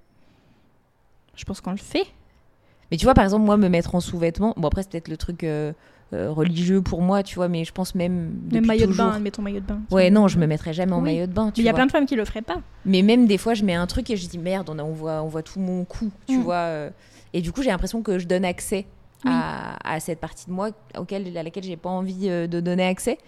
Je 1.36 1.44
pense 1.44 1.60
qu'on 1.62 1.72
le 1.72 1.78
fait. 1.78 2.06
Mais 2.92 2.98
tu 2.98 3.06
vois, 3.06 3.14
par 3.14 3.24
exemple, 3.24 3.46
moi, 3.46 3.58
me 3.58 3.68
mettre 3.70 3.96
en 3.96 4.00
sous-vêtements, 4.00 4.54
bon 4.58 4.68
après 4.68 4.84
c'est 4.84 4.90
peut-être 4.90 5.08
le 5.10 5.18
truc 5.18 5.44
euh, 5.44 5.74
euh, 6.14 6.32
religieux 6.32 6.82
pour 6.82 7.02
moi, 7.04 7.22
tu 7.22 7.36
vois, 7.36 7.48
mais 7.48 7.64
je 7.66 7.72
pense 7.72 7.94
même 7.94 8.34
Même 8.52 8.66
maillot 8.66 8.88
toujours. 8.88 9.06
de 9.08 9.12
bain, 9.12 9.20
mets 9.20 9.30
ton 9.32 9.42
maillot 9.44 9.60
de 9.60 9.66
bain. 9.66 9.82
Ouais, 9.92 10.10
non, 10.10 10.28
je 10.28 10.40
me 10.40 10.48
mettrais 10.48 10.74
jamais 10.74 10.94
en 10.94 10.98
Oui. 10.98 11.04
maillot 11.14 11.28
de 11.28 11.32
bain, 11.34 11.52
tu 11.52 11.60
Mais 11.62 11.64
il 11.64 11.68
y 11.68 11.70
a 11.70 11.74
plein 11.74 11.86
de 11.86 11.92
femmes 11.92 12.06
qui 12.08 12.16
le 12.16 12.26
feraient 12.26 12.42
pas. 12.42 12.62
Mais 12.86 13.02
même 13.04 13.28
des 13.28 13.38
fois, 13.38 13.54
je 13.54 13.64
mets 13.64 13.76
un 13.76 13.86
truc 13.86 14.10
et 14.10 14.18
je 14.18 14.28
dis 14.28 14.40
merde, 14.40 14.70
on, 14.72 14.80
a- 14.80 14.84
on, 14.84 14.92
voit, 14.94 15.22
on 15.22 15.28
voit 15.28 15.44
tout 15.44 15.60
mon 15.60 15.86
cou, 15.86 16.10
tu 16.28 16.38
Mm. 16.38 16.42
vois. 16.42 16.56
euh. 16.56 16.90
Et 17.34 17.42
du 17.42 17.52
coup, 17.52 17.62
j'ai 17.62 17.70
l'impression 17.70 18.02
que 18.02 18.18
je 18.18 18.26
donne 18.26 18.44
accès 18.44 18.88
Oui. 19.24 19.32
à, 19.32 19.78
à 19.96 20.00
cette 20.00 20.20
partie 20.20 20.48
de 20.48 20.52
moi 20.52 20.70
auquel, 20.98 21.38
à 21.38 21.44
laquelle 21.44 21.64
j'ai 21.64 21.78
pas 21.78 21.90
envie 21.90 22.28
euh, 22.28 22.48
de 22.48 22.60
donner 22.60 22.86
accès. 22.88 23.20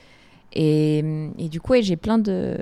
Et, 0.54 1.00
et 1.38 1.50
du 1.50 1.62
coup, 1.62 1.74
ouais, 1.74 1.82
j'ai 1.84 1.98
plein 1.98 2.18
de. 2.18 2.58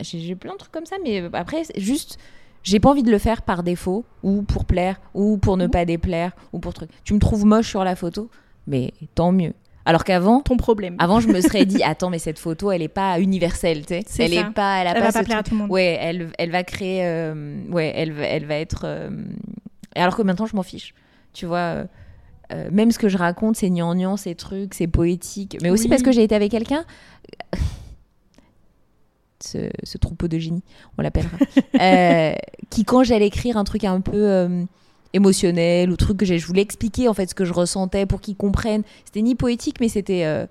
J'ai 0.00 0.36
plein 0.36 0.52
de 0.52 0.58
trucs 0.58 0.72
comme 0.72 0.86
ça, 0.86 0.96
mais 1.04 1.22
après, 1.32 1.62
juste. 1.76 2.18
J'ai 2.62 2.80
pas 2.80 2.90
envie 2.90 3.02
de 3.02 3.10
le 3.10 3.18
faire 3.18 3.42
par 3.42 3.62
défaut, 3.62 4.04
ou 4.22 4.42
pour 4.42 4.64
plaire, 4.64 5.00
ou 5.14 5.38
pour 5.38 5.56
ne 5.56 5.66
Mm. 5.66 5.70
pas 5.70 5.84
déplaire, 5.84 6.32
ou 6.52 6.58
pour 6.58 6.74
truc. 6.74 6.90
Tu 7.04 7.14
me 7.14 7.18
trouves 7.18 7.44
moche 7.46 7.68
sur 7.68 7.84
la 7.84 7.96
photo, 7.96 8.30
mais 8.66 8.92
tant 9.14 9.32
mieux. 9.32 9.52
Alors 9.86 10.04
qu'avant, 10.04 10.40
Ton 10.42 10.58
problème. 10.58 10.96
avant, 10.98 11.18
je 11.20 11.28
me 11.28 11.40
serais 11.40 11.64
dit, 11.64 11.82
attends, 11.82 12.10
mais 12.10 12.18
cette 12.18 12.38
photo, 12.38 12.70
elle 12.70 12.82
est 12.82 12.88
pas 12.88 13.18
universelle, 13.20 13.86
tu 13.86 13.94
sais. 13.94 14.02
C'est 14.06 14.24
Elle 14.24 14.34
ça. 14.34 14.40
est 14.40 14.50
pas, 14.52 14.78
elle 14.80 14.86
a 14.88 14.90
Elle 14.90 14.98
pas 15.00 15.06
va 15.06 15.12
pas 15.12 15.24
plaire 15.24 15.38
à 15.38 15.42
truc- 15.42 15.50
tout 15.52 15.54
le 15.54 15.62
monde. 15.62 15.70
Ouais, 15.70 15.96
elle, 16.00 16.30
elle 16.38 16.50
va 16.50 16.62
créer. 16.62 17.06
euh, 17.06 17.62
ouais, 17.70 17.92
elle, 17.96 18.12
va- 18.12 18.24
elle 18.26 18.44
va 18.44 18.56
être. 18.56 18.82
euh, 18.84 19.08
alors 19.94 20.14
que 20.14 20.22
maintenant, 20.22 20.44
je 20.46 20.54
m'en 20.54 20.62
fiche. 20.62 20.92
Tu 21.32 21.46
vois, 21.46 21.58
euh, 21.58 21.84
euh, 22.52 22.68
même 22.70 22.90
ce 22.90 22.98
que 22.98 23.08
je 23.08 23.16
raconte, 23.16 23.56
c'est 23.56 23.70
gnangnan, 23.70 24.18
ces 24.18 24.34
trucs, 24.34 24.74
c'est 24.74 24.86
poétique. 24.88 25.56
Mais 25.62 25.70
aussi 25.70 25.84
Oui. 25.84 25.88
parce 25.90 26.02
que 26.02 26.12
j'ai 26.12 26.22
été 26.24 26.34
avec 26.34 26.50
quelqu'un. 26.50 26.84
Ce, 29.42 29.70
ce 29.84 29.98
troupeau 29.98 30.26
de 30.28 30.38
génie, 30.38 30.62
on 30.98 31.02
l'appellera. 31.02 31.36
euh, 31.80 32.32
qui, 32.70 32.84
quand 32.84 33.04
j'allais 33.04 33.26
écrire 33.28 33.56
un 33.56 33.64
truc 33.64 33.84
un 33.84 34.00
peu. 34.00 34.12
euh, 34.16 34.64
émotionnel 35.14 35.90
ou 35.90 35.96
truc 35.96 36.18
que 36.18 36.26
je 36.26 36.46
voulais 36.46 36.60
expliquer 36.60 37.08
en 37.08 37.14
fait 37.14 37.30
ce 37.30 37.34
que 37.34 37.46
je 37.46 37.54
ressentais 37.54 38.04
pour 38.04 38.20
qu'ils 38.20 38.36
comprennent 38.36 38.82
c'était 39.06 39.22
ni 39.22 39.34
poétique 39.34 39.76
mais 39.80 39.88
c'était 39.88 40.26
euh, 40.26 40.46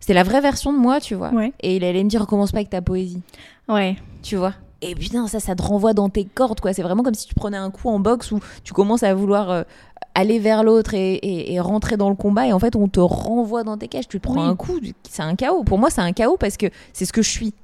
c'était 0.00 0.14
la 0.14 0.22
vraie 0.22 0.40
version 0.40 0.72
de 0.72 0.78
moi 0.78 0.98
tu 0.98 1.14
vois 1.14 1.30
Ouais. 1.34 1.52
et 1.60 1.76
il 1.76 1.84
allait 1.84 2.02
me 2.02 2.08
dire 2.08 2.22
recommence 2.22 2.50
pas 2.50 2.56
avec 2.58 2.70
ta 2.70 2.80
poésie 2.80 3.20
Ouais. 3.68 3.96
tu 4.22 4.36
vois. 4.36 4.54
Et 4.80 4.94
putain, 4.94 5.26
ça, 5.26 5.40
ça 5.40 5.54
te 5.56 5.62
renvoie 5.62 5.92
dans 5.92 6.08
tes 6.08 6.24
cordes, 6.24 6.60
quoi. 6.60 6.72
C'est 6.72 6.82
vraiment 6.82 7.02
comme 7.02 7.12
si 7.14 7.26
tu 7.26 7.34
prenais 7.34 7.56
un 7.58 7.70
coup 7.70 7.88
en 7.90 7.98
boxe 7.98 8.30
où 8.32 8.38
tu 8.64 8.72
commences 8.72 9.02
à 9.02 9.12
vouloir 9.12 9.64
aller 10.14 10.38
vers 10.38 10.62
l'autre 10.64 10.94
et, 10.94 11.14
et- 11.16 11.52
et 11.52 11.60
rentrer 11.60 11.96
dans 11.98 12.08
le 12.08 12.14
combat. 12.14 12.46
Et 12.46 12.52
en 12.52 12.58
fait, 12.60 12.76
on 12.76 12.86
te 12.88 13.00
renvoie 13.00 13.64
dans 13.64 13.76
tes 13.76 13.88
cages. 13.88 14.06
Tu 14.08 14.20
te 14.20 14.22
prends 14.22 14.40
Oui. 14.40 14.48
un 14.48 14.54
coup. 14.56 14.78
C'est 15.10 15.22
un 15.22 15.34
chaos. 15.34 15.64
Pour 15.64 15.78
moi, 15.78 15.90
c'est 15.90 16.00
un 16.00 16.12
chaos 16.12 16.36
parce 16.38 16.56
que 16.56 16.66
c'est 16.92 17.04
ce 17.04 17.12
que 17.12 17.22
je 17.22 17.28
suis. 17.28 17.54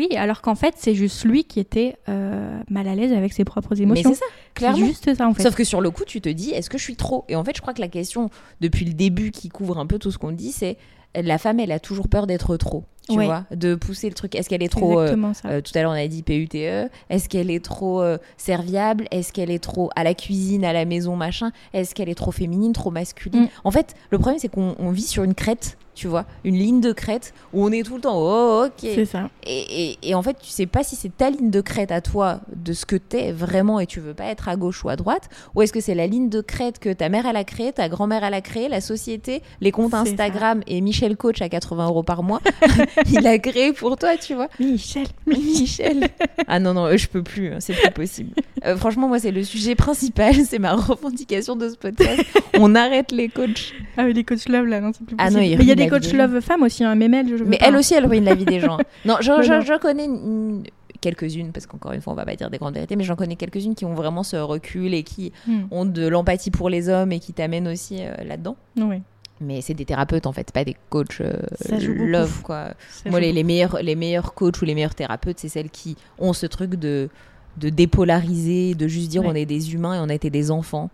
Oui, 0.00 0.16
alors 0.16 0.40
qu'en 0.40 0.54
fait, 0.54 0.76
c'est 0.78 0.94
juste 0.94 1.24
lui 1.26 1.44
qui 1.44 1.60
était 1.60 1.96
euh, 2.08 2.58
mal 2.70 2.88
à 2.88 2.94
l'aise 2.94 3.12
avec 3.12 3.34
ses 3.34 3.44
propres 3.44 3.74
Mais 3.76 3.82
émotions. 3.82 4.14
c'est 4.14 4.20
ça, 4.20 4.24
clairement. 4.54 4.86
juste 4.86 5.14
ça, 5.14 5.28
en 5.28 5.34
fait. 5.34 5.42
Sauf 5.42 5.54
que 5.54 5.62
sur 5.64 5.82
le 5.82 5.90
coup, 5.90 6.04
tu 6.06 6.22
te 6.22 6.30
dis, 6.30 6.52
est-ce 6.52 6.70
que 6.70 6.78
je 6.78 6.82
suis 6.84 6.96
trop? 6.96 7.26
Et 7.28 7.36
en 7.36 7.44
fait, 7.44 7.54
je 7.54 7.60
crois 7.60 7.74
que 7.74 7.82
la 7.82 7.88
question, 7.88 8.30
depuis 8.62 8.86
le 8.86 8.94
début, 8.94 9.30
qui 9.30 9.50
couvre 9.50 9.78
un 9.78 9.86
peu 9.86 9.98
tout 9.98 10.10
ce 10.10 10.16
qu'on 10.16 10.32
dit, 10.32 10.52
c'est 10.52 10.78
la 11.14 11.36
femme, 11.36 11.60
elle 11.60 11.72
a 11.72 11.80
toujours 11.80 12.08
peur 12.08 12.26
d'être 12.26 12.56
trop. 12.56 12.84
Tu 13.08 13.16
Ouais. 13.16 13.24
vois 13.26 13.44
De 13.50 13.74
pousser 13.74 14.08
le 14.08 14.14
truc. 14.14 14.34
Est-ce 14.36 14.48
qu'elle 14.48 14.62
est 14.62 14.68
trop. 14.68 15.00
euh, 15.00 15.16
euh, 15.46 15.60
tout 15.60 15.72
à 15.76 15.82
l'heure, 15.82 15.90
on 15.90 15.94
a 15.94 16.06
dit 16.06 16.22
PUTE. 16.22 16.54
Est-ce 16.54 17.28
qu'elle 17.28 17.50
est 17.50 17.64
trop 17.64 18.02
euh, 18.02 18.18
serviable? 18.36 19.06
Est-ce 19.10 19.32
qu'elle 19.32 19.50
est 19.50 19.58
trop 19.62 19.90
à 19.96 20.04
la 20.04 20.14
cuisine, 20.14 20.64
à 20.64 20.72
la 20.72 20.84
maison, 20.84 21.16
machin? 21.16 21.50
Est-ce 21.72 21.94
qu'elle 21.94 22.08
est 22.08 22.14
trop 22.14 22.30
féminine, 22.32 22.72
trop 22.72 22.90
masculine? 22.90 23.42
Mm. 23.44 23.48
En 23.64 23.70
fait, 23.70 23.94
le 24.10 24.18
problème, 24.18 24.38
c'est 24.38 24.48
qu'on 24.48 24.74
on 24.78 24.90
vit 24.90 25.02
sur 25.02 25.24
une 25.24 25.34
crête, 25.34 25.76
tu 25.94 26.06
vois, 26.06 26.24
une 26.44 26.54
ligne 26.56 26.80
de 26.80 26.92
crête 26.92 27.34
où 27.52 27.64
on 27.64 27.72
est 27.72 27.82
tout 27.82 27.96
le 27.96 28.00
temps, 28.00 28.16
oh, 28.16 28.64
ok. 28.66 28.72
C'est 28.80 29.04
ça. 29.04 29.28
Et, 29.44 29.90
et- 29.90 29.98
et 30.10 30.14
en 30.14 30.22
fait, 30.22 30.36
tu 30.40 30.48
sais 30.48 30.66
pas 30.66 30.82
si 30.84 30.94
c'est 30.96 31.14
ta 31.14 31.30
ligne 31.30 31.50
de 31.50 31.60
crête 31.60 31.90
à 31.90 32.00
toi, 32.00 32.40
de 32.54 32.72
ce 32.72 32.86
que 32.86 32.96
t'es 32.96 33.32
vraiment 33.32 33.80
et 33.80 33.86
tu 33.86 33.98
veux 34.00 34.14
pas 34.14 34.26
être 34.26 34.48
à 34.48 34.56
gauche 34.56 34.84
ou 34.84 34.88
à 34.88 34.96
droite, 34.96 35.28
ou 35.54 35.62
est-ce 35.62 35.72
que 35.72 35.80
c'est 35.80 35.94
la 35.96 36.06
ligne 36.06 36.28
de 36.28 36.40
crête 36.40 36.78
que 36.78 36.92
ta 36.92 37.08
mère 37.08 37.26
elle 37.26 37.36
a 37.36 37.44
créée, 37.44 37.72
ta 37.72 37.88
grand-mère 37.88 38.22
elle 38.24 38.34
a 38.34 38.40
créée, 38.40 38.68
la 38.68 38.80
société, 38.80 39.42
les 39.60 39.72
comptes 39.72 39.92
Instagram 39.94 40.62
et 40.68 40.80
Michel 40.80 41.16
Coach 41.16 41.42
à 41.42 41.48
80 41.48 41.86
euros 41.88 42.02
par 42.04 42.22
mois, 42.22 42.40
il 43.12 43.26
a 43.26 43.38
créé 43.38 43.72
pour 43.72 43.96
toi, 43.96 44.16
tu 44.16 44.34
vois. 44.34 44.48
Michel. 44.58 45.06
Michel. 45.26 46.08
Ah 46.46 46.58
non, 46.58 46.74
non, 46.74 46.96
je 46.96 47.08
peux 47.08 47.22
plus, 47.22 47.48
hein, 47.52 47.56
c'est 47.60 47.74
plus 47.74 47.90
possible. 47.90 48.30
Euh, 48.64 48.76
franchement, 48.76 49.08
moi, 49.08 49.18
c'est 49.18 49.30
le 49.30 49.42
sujet 49.44 49.74
principal, 49.74 50.34
c'est 50.46 50.58
ma 50.58 50.74
revendication 50.74 51.56
de 51.56 51.68
ce 51.68 51.76
podcast. 51.76 52.22
On 52.58 52.74
arrête 52.74 53.12
les 53.12 53.28
coachs. 53.28 53.72
Ah 53.96 54.02
oui, 54.04 54.12
les 54.12 54.24
coachs 54.24 54.48
love 54.48 54.66
là, 54.66 54.80
non, 54.80 54.92
c'est 54.96 55.04
plus 55.04 55.16
Ah 55.18 55.24
possible. 55.24 55.40
non, 55.40 55.46
ils 55.46 55.56
Mais 55.58 55.64
il 55.64 55.68
y 55.68 55.72
a 55.72 55.74
des 55.74 55.88
coachs 55.88 56.12
love 56.12 56.40
femmes 56.40 56.62
aussi, 56.62 56.84
hein, 56.84 56.94
même 56.94 57.14
elle, 57.14 57.36
je 57.36 57.44
Mais 57.44 57.58
pas, 57.58 57.66
elle 57.68 57.76
aussi, 57.76 57.94
elle 57.94 58.06
ruine 58.06 58.24
la 58.24 58.34
vie 58.34 58.44
des 58.44 58.60
gens. 58.60 58.78
Non, 59.04 59.16
je, 59.20 59.30
Non, 59.30 59.42
je- 59.42 59.52
non. 59.52 59.60
je 59.60 59.78
connais 59.78 60.04
une- 60.04 60.62
quelques-unes, 61.00 61.50
parce 61.52 61.66
qu'encore 61.66 61.92
une 61.92 62.02
fois, 62.02 62.12
on 62.12 62.16
va 62.16 62.26
pas 62.26 62.36
dire 62.36 62.50
des 62.50 62.58
grandes 62.58 62.74
vérités, 62.74 62.94
mais 62.94 63.04
j'en 63.04 63.16
connais 63.16 63.36
quelques-unes 63.36 63.74
qui 63.74 63.86
ont 63.86 63.94
vraiment 63.94 64.22
ce 64.22 64.36
recul 64.36 64.92
et 64.92 65.02
qui 65.02 65.32
Hmm. 65.46 65.60
ont 65.70 65.86
de 65.86 66.06
l'empathie 66.06 66.50
pour 66.50 66.68
les 66.68 66.90
hommes 66.90 67.10
et 67.12 67.20
qui 67.20 67.32
t'amènent 67.32 67.68
aussi 67.68 67.98
euh, 68.00 68.12
là-dedans. 68.22 68.56
Oui, 68.76 68.96
Mais 69.42 69.62
c'est 69.62 69.72
des 69.74 69.84
thérapeutes, 69.86 70.26
en 70.26 70.32
fait, 70.32 70.52
pas 70.52 70.64
des 70.64 70.76
coachs 70.90 71.20
euh, 71.22 71.32
love, 71.80 72.42
quoi. 72.42 72.74
ça 72.90 73.08
Moi, 73.08 73.20
les, 73.20 73.32
les 73.32 73.42
meilleurs, 73.42 73.82
les 73.82 73.94
meilleurs 73.94 74.34
coachs 74.34 74.60
ou 74.60 74.64
les 74.66 74.74
meilleurs 74.74 74.94
thérapeutes, 74.94 75.38
c'est 75.38 75.48
celles 75.48 75.70
qui 75.70 75.96
ont 76.18 76.32
ce 76.34 76.44
truc 76.46 76.74
de, 76.74 77.08
de 77.56 77.70
dépolariser, 77.70 78.74
de 78.74 78.86
juste 78.86 79.08
dire 79.08 79.22
Ouais. 79.22 79.28
on 79.30 79.34
est 79.34 79.46
des 79.46 79.72
humains 79.74 79.94
et 79.94 79.98
on 79.98 80.08
a 80.10 80.14
été 80.14 80.28
des 80.30 80.50
enfants. 80.50 80.90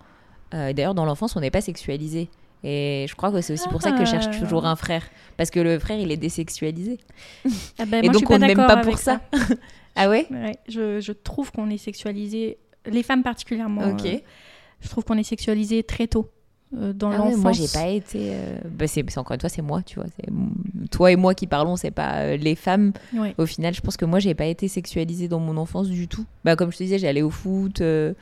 Euh, 0.55 0.73
D'ailleurs, 0.73 0.95
dans 0.95 1.05
l'enfance, 1.05 1.35
on 1.35 1.41
n'est 1.41 1.51
pas 1.51 1.61
sexualisé. 1.61 2.29
Et 2.63 3.07
je 3.09 3.15
crois 3.17 3.31
que 3.33 3.41
c'est 3.41 3.53
aussi 3.53 3.69
pour 3.69 3.83
ça 3.83 3.93
que 3.93 4.05
je 4.05 4.11
cherche 4.11 4.27
Ah. 4.31 4.39
toujours 4.39 4.65
un 4.65 4.77
frère. 4.77 5.03
Parce 5.37 5.51
que 5.51 5.59
le 5.61 5.79
frère, 5.79 5.99
il 5.99 6.11
est 6.13 6.17
désexualisé. 6.17 6.99
Ah 7.79 7.85
bah, 7.87 7.99
et 7.99 8.03
moi, 8.03 8.13
donc, 8.13 8.31
on 8.31 8.39
ne 8.39 8.47
m'aime 8.47 8.57
pas 8.57 8.77
pour 8.79 8.99
ça. 8.99 9.21
ah 9.97 10.09
ouais? 10.09 10.27
Ouais, 10.31 10.57
je, 10.69 11.01
je 11.01 11.13
trouve 11.13 11.51
qu'on 11.53 11.69
est 11.71 11.79
sexualisé, 11.79 12.59
les 12.87 13.03
femmes 13.03 13.23
particulièrement. 13.23 13.91
Ok. 13.91 14.07
euh, 14.07 14.19
je 14.81 14.89
trouve 14.89 15.05
qu'on 15.05 15.19
est 15.19 15.23
sexualisé 15.25 15.83
très 15.83 16.07
tôt 16.07 16.29
euh, 16.75 16.93
dans 16.93 17.09
Ah 17.11 17.13
ouais, 17.13 17.19
l'enfance. 17.31 17.37
moi, 17.39 17.53
j'ai 17.53 17.69
pas 17.69 17.87
été. 17.89 18.31
euh, 18.35 18.59
bah, 18.71 18.87
c'est 18.89 19.05
encore 19.19 19.35
une 19.35 19.41
fois, 19.41 19.49
c'est 19.49 19.63
moi, 19.63 19.83
tu 19.83 19.97
vois. 20.01 20.07
Toi 20.91 21.13
et 21.13 21.17
moi 21.17 21.35
qui 21.35 21.47
parlons, 21.47 21.77
c'est 21.77 21.91
pas 21.91 22.21
euh, 22.23 22.37
les 22.37 22.55
femmes. 22.57 22.93
Ouais. 23.15 23.35
Au 23.39 23.47
final, 23.47 23.75
je 23.75 23.81
pense 23.81 23.97
que 23.97 24.05
moi, 24.05 24.19
j'ai 24.19 24.35
pas 24.35 24.47
été 24.47 24.67
sexualisée 24.69 25.29
dans 25.29 25.41
mon 25.41 25.57
enfance 25.57 25.89
du 25.89 26.09
tout. 26.09 26.25
Bah, 26.45 26.57
comme 26.57 26.73
je 26.73 26.79
te 26.79 26.83
disais, 26.83 26.99
j'allais 26.99 27.23
au 27.23 27.31
foot. 27.31 27.81
euh, 27.81 28.13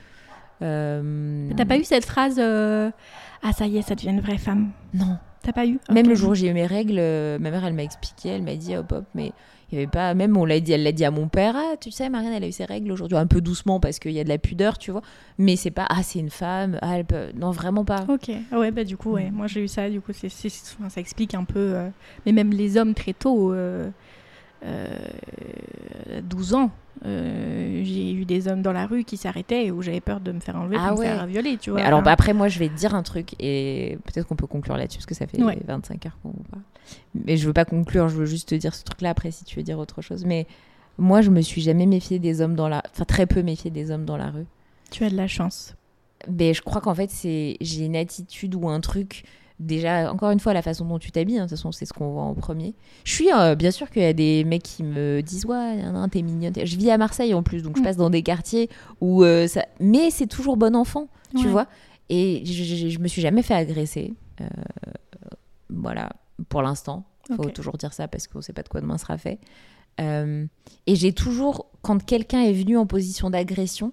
T'as 0.60 1.64
pas 1.64 1.76
eu 1.78 1.84
cette 1.84 2.04
phrase 2.06 2.38
Ah, 2.38 3.52
ça 3.52 3.66
y 3.66 3.76
est, 3.78 3.82
ça 3.82 3.94
devient 3.94 4.10
une 4.10 4.20
vraie 4.20 4.38
femme 4.38 4.70
Non. 4.92 5.18
T'as 5.44 5.52
pas 5.52 5.66
eu 5.66 5.78
Même 5.92 6.08
le 6.08 6.14
jour 6.14 6.30
où 6.30 6.34
j'ai 6.34 6.48
eu 6.48 6.52
mes 6.54 6.66
règles, 6.66 6.96
euh, 6.98 7.38
ma 7.38 7.50
mère, 7.50 7.64
elle 7.64 7.74
m'a 7.74 7.84
expliqué, 7.84 8.30
elle 8.30 8.42
m'a 8.42 8.56
dit, 8.56 8.76
hop, 8.76 8.90
hop, 8.92 9.04
mais 9.14 9.32
il 9.70 9.74
y 9.76 9.78
avait 9.78 9.86
pas. 9.90 10.14
Même, 10.14 10.36
on 10.36 10.44
l'a 10.44 10.58
dit, 10.58 10.72
elle 10.72 10.82
l'a 10.82 10.92
dit 10.92 11.04
à 11.04 11.10
mon 11.10 11.28
père, 11.28 11.54
ah, 11.56 11.76
tu 11.78 11.90
sais, 11.90 12.08
Marianne, 12.08 12.32
elle 12.32 12.44
a 12.44 12.48
eu 12.48 12.52
ses 12.52 12.64
règles 12.64 12.90
aujourd'hui, 12.90 13.18
un 13.18 13.26
peu 13.26 13.40
doucement 13.40 13.78
parce 13.78 13.98
qu'il 13.98 14.12
y 14.12 14.20
a 14.20 14.24
de 14.24 14.28
la 14.28 14.38
pudeur, 14.38 14.78
tu 14.78 14.90
vois. 14.90 15.02
Mais 15.38 15.56
c'est 15.56 15.70
pas, 15.70 15.86
ah, 15.90 16.02
c'est 16.02 16.18
une 16.18 16.30
femme, 16.30 16.78
ah, 16.82 16.96
elle 16.98 17.04
peut. 17.04 17.26
Non, 17.36 17.50
vraiment 17.50 17.84
pas. 17.84 18.04
Ok, 18.08 18.30
ah 18.52 18.58
ouais, 18.58 18.70
bah 18.70 18.84
du 18.84 18.96
coup, 18.96 19.12
ouais. 19.12 19.30
moi 19.30 19.46
j'ai 19.46 19.62
eu 19.62 19.68
ça, 19.68 19.90
du 19.90 20.00
coup, 20.00 20.12
c'est, 20.14 20.28
c'est- 20.30 20.48
enfin, 20.78 20.88
ça 20.88 21.00
explique 21.00 21.34
un 21.34 21.44
peu. 21.44 21.58
euh, 21.58 21.88
Mais 22.24 22.32
même 22.32 22.50
les 22.50 22.76
hommes 22.78 22.94
très 22.94 23.12
tôt, 23.12 23.52
euh, 23.52 23.88
euh, 24.64 24.96
à 26.18 26.20
12 26.22 26.54
ans, 26.54 26.70
euh, 27.04 27.82
j'ai 27.84 28.12
eu 28.12 28.24
des 28.24 28.48
hommes 28.48 28.62
dans 28.62 28.72
la 28.72 28.86
rue 28.86 29.04
qui 29.04 29.16
s'arrêtaient 29.16 29.66
et 29.66 29.70
où 29.70 29.82
j'avais 29.82 30.00
peur 30.00 30.20
de 30.20 30.32
me 30.32 30.40
faire 30.40 30.56
enlever, 30.56 30.76
Ah 30.78 30.90
de 30.90 30.94
me 30.94 30.98
ouais. 31.00 31.06
faire 31.06 31.26
violer, 31.26 31.56
tu 31.58 31.70
vois. 31.70 31.80
Mais 31.80 31.86
alors, 31.86 31.98
Enfin, 31.98 32.04
bah, 32.06 32.12
après, 32.12 32.32
moi, 32.32 32.48
je 32.48 32.58
vais 32.58 32.68
te 32.68 32.74
dire 32.74 32.94
un 32.94 33.02
truc 33.02 33.34
et 33.40 33.98
peut-être 34.04 34.26
qu'on 34.26 34.36
peut 34.36 34.46
conclure 34.46 34.76
là-dessus 34.76 34.98
parce 34.98 35.06
que 35.06 35.14
ça 35.14 35.26
fait 35.26 35.42
Ouais. 35.42 35.58
25 35.66 36.06
heures 36.06 36.18
qu'on 36.22 36.30
parle. 36.50 36.62
Mais 37.14 37.36
je 37.36 37.46
veux 37.46 37.52
pas 37.52 37.64
conclure, 37.64 38.08
je 38.08 38.16
veux 38.16 38.26
juste 38.26 38.48
te 38.50 38.54
dire 38.54 38.74
ce 38.74 38.84
truc-là 38.84 39.10
après 39.10 39.30
si 39.30 39.44
tu 39.44 39.56
veux 39.56 39.62
dire 39.62 39.78
autre 39.78 40.02
chose. 40.02 40.24
Mais 40.24 40.46
moi, 40.98 41.20
je 41.22 41.30
me 41.30 41.40
suis 41.40 41.60
jamais 41.62 41.86
méfiée 41.86 42.18
des 42.18 42.40
hommes 42.40 42.54
dans 42.54 42.68
la. 42.68 42.82
Enfin, 42.92 43.04
très 43.04 43.26
peu 43.26 43.42
méfiée 43.42 43.70
des 43.70 43.90
hommes 43.90 44.04
dans 44.04 44.16
la 44.16 44.30
rue. 44.30 44.46
tu 44.90 45.04
as 45.04 45.10
de 45.10 45.16
la 45.16 45.26
chance. 45.26 45.74
Mais 46.30 46.54
je 46.54 46.62
crois 46.62 46.80
qu'en 46.80 46.94
fait, 46.94 47.10
c'est 47.10 47.56
j'ai 47.60 47.84
une 47.84 47.96
attitude 47.96 48.54
ou 48.54 48.68
un 48.68 48.80
truc. 48.80 49.24
Déjà, 49.60 50.12
encore 50.12 50.30
une 50.32 50.40
fois, 50.40 50.52
la 50.52 50.62
façon 50.62 50.84
dont 50.84 50.98
tu 50.98 51.12
t'habilles, 51.12 51.38
hein, 51.38 51.44
de 51.44 51.48
toute 51.48 51.56
façon, 51.58 51.70
c'est 51.70 51.86
ce 51.86 51.92
qu'on 51.92 52.10
voit 52.12 52.22
en 52.24 52.34
premier. 52.34 52.74
Je 53.04 53.12
suis, 53.12 53.32
euh, 53.32 53.54
bien 53.54 53.70
sûr 53.70 53.88
qu'il 53.88 54.02
y 54.02 54.06
a 54.06 54.12
des 54.12 54.42
mecs 54.44 54.64
qui 54.64 54.82
me 54.82 55.20
disent 55.22 55.46
Ouais, 55.46 55.78
t'es 56.10 56.22
mignonne. 56.22 56.52
Je 56.56 56.76
vis 56.76 56.90
à 56.90 56.98
Marseille 56.98 57.34
en 57.34 57.42
plus, 57.44 57.62
donc 57.62 57.76
je 57.76 57.80
Mm. 57.80 57.84
passe 57.84 57.96
dans 57.96 58.10
des 58.10 58.22
quartiers 58.22 58.68
où 59.00 59.22
euh, 59.22 59.46
ça. 59.46 59.64
Mais 59.78 60.10
c'est 60.10 60.26
toujours 60.26 60.56
bon 60.56 60.74
enfant, 60.74 61.08
tu 61.36 61.46
Ouais. 61.46 61.52
vois. 61.52 61.66
Et 62.08 62.42
je, 62.44 62.64
je, 62.64 62.88
je 62.88 62.98
me 62.98 63.06
suis 63.06 63.22
jamais 63.22 63.42
fait 63.42 63.54
agresser. 63.54 64.14
Euh, 64.40 64.44
voilà, 65.70 66.10
pour 66.48 66.62
l'instant. 66.62 67.04
Faut 67.36 67.48
toujours 67.48 67.78
dire 67.78 67.92
ça 67.94 68.06
parce 68.06 68.26
qu'on 68.26 68.42
sait 68.42 68.52
pas 68.52 68.62
de 68.62 68.68
quoi 68.68 68.80
demain 68.82 68.98
sera 68.98 69.16
fait. 69.16 69.38
Et 69.98 70.94
j'ai 70.96 71.12
toujours, 71.14 71.66
quand 71.80 72.04
quelqu'un 72.04 72.42
est 72.42 72.52
venu 72.52 72.76
en 72.76 72.84
position 72.86 73.30
d'agression, 73.30 73.92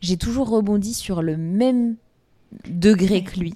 j'ai 0.00 0.18
toujours 0.18 0.50
rebondi 0.50 0.92
sur 0.92 1.22
le 1.22 1.36
même 1.38 1.96
degré 2.68 3.24
que 3.24 3.38
lui. 3.40 3.54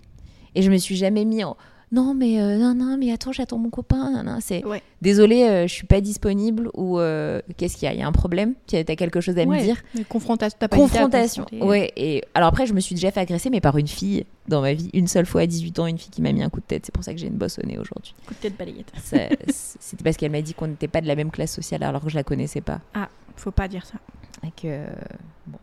Et 0.55 0.63
je 0.63 0.71
me 0.71 0.77
suis 0.77 0.97
jamais 0.97 1.25
mis 1.25 1.45
en 1.45 1.57
non 1.93 2.15
mais 2.15 2.41
euh, 2.41 2.57
non 2.57 2.73
non 2.73 2.97
mais 2.97 3.11
attends 3.11 3.33
j'attends 3.33 3.59
mon 3.59 3.69
copain 3.69 4.13
non, 4.13 4.23
non, 4.23 4.39
c'est 4.41 4.65
Ouais. 4.65 4.81
désolé 5.03 5.43
euh, 5.43 5.67
je 5.67 5.73
suis 5.75 5.89
pas 5.89 6.01
disponible 6.01 6.71
ou 6.75 7.01
euh, 7.01 7.41
qu'est-ce 7.57 7.75
qu'il 7.77 7.87
y 7.87 7.89
a? 7.89 7.95
Il 7.95 7.99
y 7.99 8.03
a 8.03 8.07
un 8.07 8.13
problème? 8.13 8.55
Tu 8.69 8.77
as 8.77 8.85
quelque 8.85 9.21
chose 9.21 9.37
à 9.39 9.45
me 9.45 9.59
dire? 9.61 9.83
Confrontation, 10.09 10.57
pas 10.57 10.69
confrontation 10.69 11.47
ouais 11.61 11.93
et 11.97 12.23
alors 12.35 12.49
après 12.51 12.67
je 12.67 12.75
me 12.75 12.79
suis 12.81 12.95
déjà 12.95 13.11
fait 13.11 13.19
agresser 13.19 13.51
mais 13.51 13.61
par 13.61 13.77
une 13.77 13.89
fille 13.89 14.25
dans 14.47 14.61
ma 14.61 14.73
vie 14.73 14.89
une 14.95 15.09
seule 15.09 15.27
fois 15.27 15.41
à 15.41 15.47
18 15.49 15.81
ans 15.81 15.87
une 15.87 15.99
fille 15.99 16.11
qui 16.13 16.23
m'a 16.23 16.31
mis 16.31 16.45
un 16.45 16.49
coup 16.49 16.61
de 16.61 16.65
tête 16.67 16.87
c'est 16.87 16.95
pour 16.95 17.03
ça 17.03 17.13
que 17.13 17.19
j'ai 17.19 17.27
une 17.27 17.35
bosse 17.39 17.59
au 17.59 17.67
nez 17.67 17.77
aujourd'hui. 17.77 18.15
Coup 18.25 18.35
de 18.35 18.39
tête 18.39 18.57
balayette. 18.57 18.93
C'était 19.03 20.05
parce 20.05 20.17
qu'elle 20.17 20.31
m'a 20.31 20.43
dit 20.43 20.55
qu'on 20.55 20.69
n'était 20.69 20.87
pas 20.87 21.01
de 21.01 21.09
la 21.09 21.17
même 21.17 21.33
classe 21.33 21.53
sociale 21.53 21.83
alors 21.83 22.03
que 22.05 22.09
je 22.09 22.15
la 22.15 22.23
connaissais 22.23 22.61
pas. 22.61 22.81
Faut 23.35 23.51
pas 23.51 23.67
dire 23.67 23.85
ça. 23.85 23.95
et 24.47 24.53
que 24.53 24.85
bon 25.49 25.59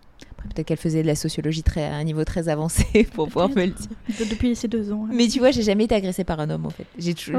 peut-être 0.49 0.68
qu'elle 0.68 0.77
faisait 0.77 1.02
de 1.02 1.07
la 1.07 1.15
sociologie 1.15 1.64
très 1.64 1.84
à 1.84 1.95
un 1.95 2.03
niveau 2.03 2.23
très 2.23 2.48
avancé 2.49 3.03
pour 3.14 3.27
pouvoir 3.27 3.49
me 3.49 3.65
le 3.65 3.72
dire 3.72 3.88
De- 4.19 4.26
depuis 4.26 4.56
ces 4.56 4.68
deux 4.68 4.91
ans. 4.91 5.06
hein. 5.06 5.14
Mais 5.14 5.27
tu 5.27 5.39
vois, 5.39 5.52
j'ai 5.52 5.64
jamais 5.64 5.85
été 5.85 5.95
agressée 5.95 6.23
par 6.23 6.39
un 6.39 6.49
homme 6.49 6.65
en 6.65 6.69
fait. 6.69 6.85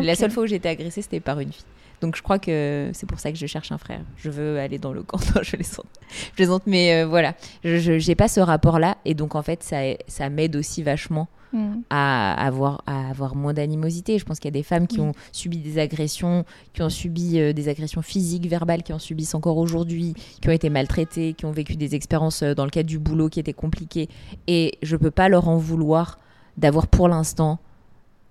La 0.03 0.15
seule 0.15 0.31
fois 0.31 0.45
où 0.45 0.47
j'ai 0.47 0.57
été 0.57 0.69
agressée, 0.69 1.03
c'était 1.03 1.21
par 1.21 1.41
une 1.41 1.53
fille. 1.53 1.65
Donc 2.01 2.15
je 2.17 2.23
crois 2.23 2.39
que 2.39 2.91
c'est 2.95 3.07
pour 3.09 3.19
ça 3.19 3.33
que 3.33 3.39
je 3.39 3.47
cherche 3.47 3.73
un 3.73 3.79
frère. 3.79 4.01
Je 4.19 4.31
veux 4.31 4.59
aller 4.61 4.79
dans 4.79 4.93
le 4.93 5.03
camp. 5.03 5.19
Non, 5.35 5.43
je 5.43 5.57
plaisante. 5.57 5.87
Je 6.29 6.31
plaisante, 6.37 6.63
mais 6.67 6.95
euh, 7.03 7.07
voilà. 7.07 7.35
Je 7.65 8.07
n'ai 8.09 8.15
pas 8.15 8.29
ce 8.29 8.39
rapport-là. 8.41 8.99
Et 9.05 9.15
donc 9.15 9.35
en 9.35 9.43
fait, 9.43 9.63
ça, 9.65 9.79
ça 10.07 10.29
m'aide 10.31 10.55
aussi 10.55 10.83
vachement 10.85 11.27
Mm. 11.53 11.81
à 11.91 12.35
avoir, 12.47 12.83
à 12.87 13.09
avoir 13.09 13.35
moins 13.35 13.55
d'animosité. 13.55 14.19
Je 14.19 14.25
pense 14.25 14.39
qu'il 14.39 14.49
y 14.49 14.55
a 14.55 14.59
des 14.59 14.63
femmes 14.63 14.87
qui 14.87 15.01
Oui. 15.01 15.07
ont 15.09 15.13
subi 15.33 15.59
des 15.59 15.79
agressions, 15.79 16.45
qui 16.75 16.83
ont 16.83 16.91
subi 16.91 17.39
euh, 17.41 17.53
des 17.53 17.69
agressions 17.69 18.03
physiques, 18.03 18.47
verbales, 18.47 18.83
qui 18.83 18.93
en 18.93 18.99
subissent 18.99 19.35
encore 19.35 19.57
aujourd'hui, 19.57 20.15
qui 20.43 20.49
ont 20.49 20.53
été 20.53 20.69
maltraitées, 20.71 21.33
qui 21.35 21.47
ont 21.47 21.51
vécu 21.53 21.77
des 21.77 21.95
expériences 21.95 22.43
euh, 22.43 22.55
dans 22.55 22.65
le 22.65 22.71
cadre 22.71 22.89
du 22.89 22.99
boulot 22.99 23.29
qui 23.29 23.41
étaient 23.41 23.53
compliquées. 23.55 24.09
Et 24.47 24.79
je 24.83 24.97
peux 24.97 25.11
pas 25.11 25.29
leur 25.29 25.49
en 25.49 25.57
vouloir 25.57 26.19
d'avoir 26.57 26.87
pour 26.87 27.09
l'instant 27.09 27.59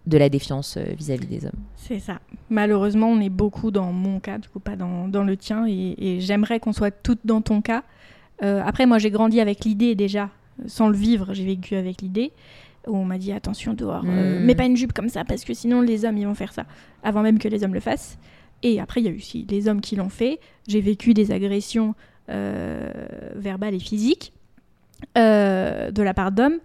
de 0.06 0.18
la 0.18 0.30
défiance 0.30 0.78
euh, 0.78 0.86
vis-à-vis 0.98 1.28
des 1.28 1.46
hommes. 1.46 1.60
C'est 1.76 2.00
ça. 2.00 2.20
Malheureusement, 2.50 3.08
on 3.08 3.20
est 3.20 3.30
beaucoup 3.30 3.72
dans 3.72 3.92
mon 3.92 4.20
cas, 4.20 4.38
du 4.38 4.48
coup 4.48 4.60
pas 4.60 4.76
dans, 4.76 5.08
dans 5.08 5.24
le 5.24 5.36
tien, 5.36 5.66
et, 5.68 5.96
et 5.98 6.22
j'aimerais 6.22 6.60
qu'on 6.60 6.72
soit 6.74 6.92
toutes 6.92 7.26
dans 7.26 7.42
ton 7.42 7.62
cas. 7.62 7.84
Euh, 8.44 8.62
après, 8.66 8.86
moi, 8.86 9.00
j'ai 9.00 9.10
grandi 9.12 9.42
avec 9.42 9.66
l'idée 9.66 9.96
déjà, 9.96 10.30
sans 10.66 10.88
le 10.88 10.96
vivre, 10.96 11.34
j'ai 11.34 11.44
vécu 11.46 11.76
avec 11.76 12.02
l'idée, 12.02 12.32
où 12.88 12.96
on 12.96 13.06
m'a 13.06 13.18
dit 13.18 13.32
attention 13.32 13.74
dehors, 13.74 14.04
euh, 14.06 14.40
Mm. 14.40 14.44
mets 14.46 14.56
pas 14.56 14.66
une 14.66 14.78
jupe 14.78 14.94
comme 14.94 15.10
ça, 15.10 15.24
parce 15.26 15.44
que 15.46 15.54
sinon 15.54 15.82
les 15.82 16.06
hommes 16.06 16.18
ils 16.18 16.26
vont 16.28 16.36
faire 16.36 16.54
ça, 16.54 16.66
avant 17.04 17.22
même 17.22 17.40
que 17.40 17.48
les 17.48 17.64
hommes 17.64 17.74
le 17.74 17.80
fassent. 17.80 18.18
Et 18.64 18.80
après, 18.80 19.02
il 19.02 19.06
y 19.06 19.08
a 19.08 19.12
eu 19.12 19.18
aussi 19.18 19.46
les 19.50 19.68
hommes 19.68 19.82
qui 19.82 19.96
l'ont 19.96 20.10
fait. 20.10 20.40
J'ai 20.68 20.82
vécu 20.82 21.14
des 21.14 21.32
agressions 21.32 21.94
euh, 22.30 22.90
verbales 23.36 23.76
et 23.76 23.80
physiques 23.80 24.34
euh, 25.18 25.92
de 25.92 26.02
la 26.02 26.14
part 26.16 26.32
d'hommes, 26.32 26.58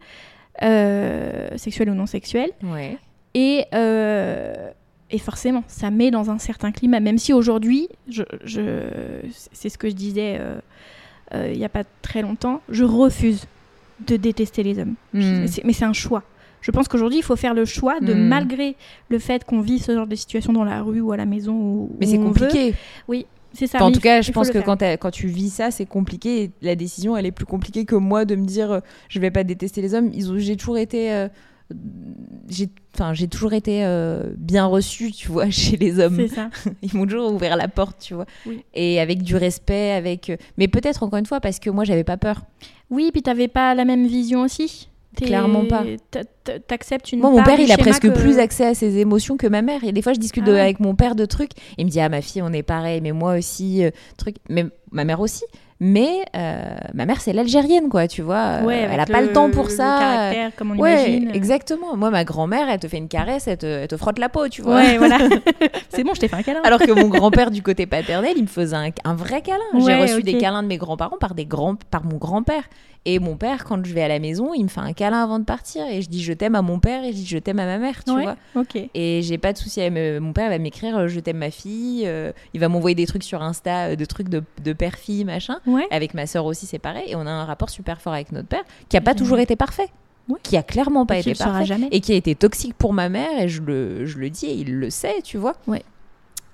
sexuels 1.56 1.90
ou 1.90 1.94
non 1.94 2.06
sexuels. 2.06 2.50
Ouais. 2.62 2.96
Et, 3.34 3.64
et 5.10 5.18
forcément, 5.18 5.64
ça 5.66 5.90
met 5.90 6.10
dans 6.10 6.30
un 6.30 6.38
certain 6.38 6.72
climat, 6.72 7.00
même 7.00 7.18
si 7.18 7.32
aujourd'hui, 7.32 7.88
je, 8.08 8.22
je- 8.44 9.26
c'est 9.52 9.68
ce 9.68 9.76
que 9.78 9.88
je 9.90 9.94
disais 9.94 10.40
il 11.34 11.56
n'y 11.58 11.64
a 11.64 11.68
pas 11.70 11.84
très 12.02 12.22
longtemps, 12.22 12.60
je 12.68 12.84
refuse 12.84 13.46
de 14.06 14.16
détester 14.16 14.62
les 14.62 14.78
hommes. 14.78 14.94
Mm. 15.12 15.46
Mais 15.64 15.72
c'est- 15.72 15.84
un 15.84 15.92
choix. 15.92 16.22
je 16.60 16.70
pense 16.70 16.86
qu'aujourd'hui, 16.86 17.18
il 17.18 17.22
faut 17.24 17.34
faire 17.34 17.54
le 17.54 17.64
choix 17.64 17.98
de, 17.98 18.14
Mm. 18.14 18.28
malgré 18.28 18.76
le 19.08 19.18
fait 19.18 19.42
qu'on 19.44 19.60
vit 19.60 19.80
ce 19.80 19.92
genre 19.92 20.06
de 20.06 20.14
situation 20.14 20.52
dans 20.52 20.62
la 20.64 20.80
rue 20.82 21.00
ou 21.00 21.10
à 21.10 21.16
la 21.16 21.26
maison 21.26 21.54
ou 21.54 21.90
Mais 21.98 22.06
c'est 22.06 22.18
veut, 22.18 22.22
compliqué. 22.24 22.74
c'est 23.52 23.66
ça. 23.66 23.78
Enfin, 23.78 23.86
en 23.86 23.92
tout 23.92 24.00
cas, 24.00 24.22
je 24.22 24.30
pense 24.32 24.50
que 24.50 24.58
quand, 24.58 24.80
quand 25.00 25.10
tu 25.10 25.26
vis 25.26 25.50
ça, 25.50 25.70
c'est 25.70 25.86
compliqué. 25.86 26.52
La 26.62 26.74
décision, 26.76 27.16
elle 27.16 27.26
est 27.26 27.32
plus 27.32 27.44
compliquée 27.46 27.84
que 27.84 27.96
moi 27.96 28.24
de 28.24 28.36
me 28.36 28.44
dire 28.46 28.70
euh, 28.72 28.80
je 29.08 29.18
vais 29.18 29.30
pas 29.32 29.42
détester 29.44 29.82
les 29.82 29.92
hommes. 29.94 30.10
J'ai 30.38 30.56
toujours 30.56 30.78
été, 30.78 31.12
euh, 31.12 31.28
j'ai, 32.48 32.68
enfin, 32.94 33.14
j'ai 33.14 33.28
toujours 33.28 33.52
été 33.52 33.84
euh, 33.84 34.32
bien 34.36 34.66
reçue, 34.66 35.12
tu 35.12 35.28
vois, 35.28 35.50
chez 35.50 35.76
les 35.76 35.98
hommes. 36.00 36.26
Ça. 36.28 36.50
Ils 36.82 36.94
m'ont 36.96 37.06
toujours 37.06 37.32
ouvert 37.32 37.56
la 37.56 37.68
porte, 37.68 37.98
tu 38.00 38.14
vois. 38.14 38.26
Oui. 38.46 38.64
Et 38.74 39.00
avec 39.00 39.22
du 39.22 39.36
respect, 39.36 39.92
avec. 39.92 40.30
euh, 40.30 40.36
Mais 40.58 40.68
peut-être 40.68 41.02
encore 41.02 41.18
une 41.18 41.26
fois 41.26 41.40
parce 41.40 41.58
que 41.58 41.70
moi, 41.70 41.84
j'avais 41.84 42.04
pas 42.04 42.16
peur. 42.16 42.42
Oui, 42.90 43.10
puis 43.12 43.22
t'avais 43.22 43.48
pas 43.48 43.74
la 43.74 43.84
même 43.84 44.06
vision 44.06 44.42
aussi. 44.42 44.88
Clairement 45.14 45.66
pas. 45.66 45.84
t'a- 46.10 46.24
t'a- 46.42 46.58
T'acceptes 46.58 47.12
une 47.12 47.20
Moi, 47.20 47.30
mon 47.30 47.42
père, 47.42 47.60
il 47.60 47.70
a 47.70 47.76
presque 47.76 48.02
que- 48.10 48.18
plus 48.18 48.38
accès 48.38 48.64
à 48.66 48.74
ses 48.74 48.96
émotions 48.96 49.36
que 49.36 49.46
ma 49.46 49.60
mère. 49.60 49.84
Et 49.84 49.92
des 49.92 50.00
fois, 50.00 50.14
je 50.14 50.18
discute 50.18 50.42
Ah 50.46 50.50
de- 50.50 50.56
avec 50.56 50.80
mon 50.80 50.94
père 50.94 51.14
de 51.14 51.26
trucs. 51.26 51.50
Il 51.76 51.84
me 51.84 51.90
dit, 51.90 52.00
ah, 52.00 52.08
ma 52.08 52.22
fille, 52.22 52.40
on 52.40 52.50
est 52.52 52.62
pareil, 52.62 53.02
mais 53.02 53.12
moi 53.12 53.36
aussi, 53.36 53.84
euh, 53.84 53.90
truc. 54.16 54.36
Mais 54.48 54.64
ma 54.90 55.04
mère 55.04 55.20
aussi. 55.20 55.44
Mais 55.84 56.24
euh, 56.36 56.62
ma 56.94 57.06
mère, 57.06 57.20
c'est 57.20 57.32
l'algérienne, 57.32 57.88
quoi, 57.88 58.06
tu 58.06 58.22
vois. 58.22 58.36
Euh, 58.36 58.62
Ouais, 58.62 58.78
elle 58.82 59.00
avec 59.00 59.00
a 59.00 59.12
pas 59.12 59.20
le 59.20 59.32
temps 59.32 59.50
pour 59.50 59.64
le 59.64 59.70
ça. 59.70 59.96
caractère, 59.98 60.50
comme 60.54 60.70
on 60.70 60.76
ouais, 60.76 61.10
imagine. 61.10 61.30
exactement. 61.34 61.96
Moi, 61.96 62.10
ma 62.10 62.22
grand-mère, 62.22 62.68
elle 62.68 62.78
te 62.78 62.86
fait 62.86 62.98
une 62.98 63.08
caresse, 63.08 63.48
elle 63.48 63.58
te, 63.58 63.66
elle 63.66 63.88
te 63.88 63.96
frotte 63.96 64.20
la 64.20 64.28
peau, 64.28 64.46
tu 64.48 64.62
vois. 64.62 64.76
Ouais, 64.76 64.96
voilà. 64.98 65.18
c'est 65.88 66.04
bon, 66.04 66.14
je 66.14 66.20
t'ai 66.20 66.28
fait 66.28 66.36
un 66.36 66.42
câlin. 66.44 66.60
Alors 66.62 66.78
que 66.78 66.92
mon 66.92 67.08
grand-père 67.08 67.50
du 67.50 67.62
côté 67.62 67.86
paternel, 67.86 68.34
il 68.36 68.42
me 68.42 68.46
faisait 68.48 68.76
un, 68.76 68.90
un 69.04 69.14
vrai 69.14 69.42
câlin. 69.42 69.58
J'ai 69.84 69.96
reçu 69.96 70.22
des 70.22 70.38
câlins 70.38 70.62
de 70.62 70.68
mes 70.68 70.78
grands-parents 70.78 71.18
par, 71.18 71.34
des 71.34 71.46
grands, 71.46 71.74
par 71.90 72.04
mon 72.04 72.16
grand-père. 72.16 72.62
Et 73.04 73.18
mon 73.18 73.36
père, 73.36 73.64
quand 73.64 73.84
je 73.84 73.92
vais 73.92 74.02
à 74.02 74.08
la 74.08 74.20
maison, 74.20 74.54
il 74.54 74.62
me 74.62 74.68
fait 74.68 74.80
un 74.80 74.92
câlin 74.92 75.24
avant 75.24 75.38
de 75.40 75.44
partir. 75.44 75.84
Et 75.88 76.02
je 76.02 76.08
dis 76.08 76.22
je 76.22 76.32
t'aime 76.32 76.54
à 76.54 76.62
mon 76.62 76.78
père 76.78 77.02
et 77.04 77.08
je 77.12 77.16
dis 77.16 77.26
je 77.26 77.38
t'aime 77.38 77.58
à 77.58 77.66
ma 77.66 77.78
mère, 77.78 78.04
tu 78.04 78.12
Ouais, 78.12 78.22
vois. 78.22 78.36
Et 78.94 79.22
j'ai 79.22 79.38
pas 79.38 79.52
de 79.52 79.58
souci. 79.58 79.80
Mon 79.90 80.32
père 80.32 80.50
va 80.50 80.58
m'écrire 80.58 80.96
euh, 80.96 81.08
je 81.08 81.18
t'aime 81.18 81.38
ma 81.38 81.50
fille. 81.50 82.04
euh, 82.06 82.30
il 82.54 82.60
va 82.60 82.68
m'envoyer 82.68 82.94
des 82.94 83.06
trucs 83.06 83.24
sur 83.24 83.42
Insta, 83.42 83.88
euh, 83.90 83.96
de 83.96 84.04
trucs 84.04 84.28
de, 84.28 84.42
de 84.64 84.72
père-fille, 84.72 85.24
machin. 85.24 85.58
Ouais. 85.66 85.86
Avec 85.90 86.14
ma 86.14 86.26
sœur 86.26 86.44
aussi, 86.46 86.66
c'est 86.66 86.78
pareil. 86.78 87.04
Et 87.10 87.16
on 87.16 87.26
a 87.26 87.30
un 87.30 87.44
rapport 87.44 87.70
super 87.70 88.00
fort 88.00 88.12
avec 88.12 88.30
notre 88.30 88.48
père 88.48 88.62
qui 88.88 88.96
a 88.96 89.00
pas 89.00 89.14
toujours 89.14 89.38
été 89.40 89.56
parfait. 89.56 89.88
Ouais. 90.28 90.38
Qui 90.44 90.56
a 90.56 90.62
clairement 90.62 91.04
pas 91.04 91.16
Et 91.16 91.20
été 91.20 91.34
parfait. 91.34 91.64
jamais. 91.64 91.88
Et 91.90 92.00
qui 92.00 92.12
a 92.12 92.14
été 92.14 92.36
toxique 92.36 92.74
pour 92.74 92.92
ma 92.92 93.08
mère. 93.08 93.42
Et 93.42 93.48
je 93.48 93.60
le, 93.62 94.06
je 94.06 94.18
le 94.18 94.30
dis 94.30 94.46
et 94.46 94.54
il 94.54 94.76
le 94.78 94.88
sait, 94.90 95.16
tu 95.24 95.36
vois. 95.38 95.56
Ouais. 95.66 95.82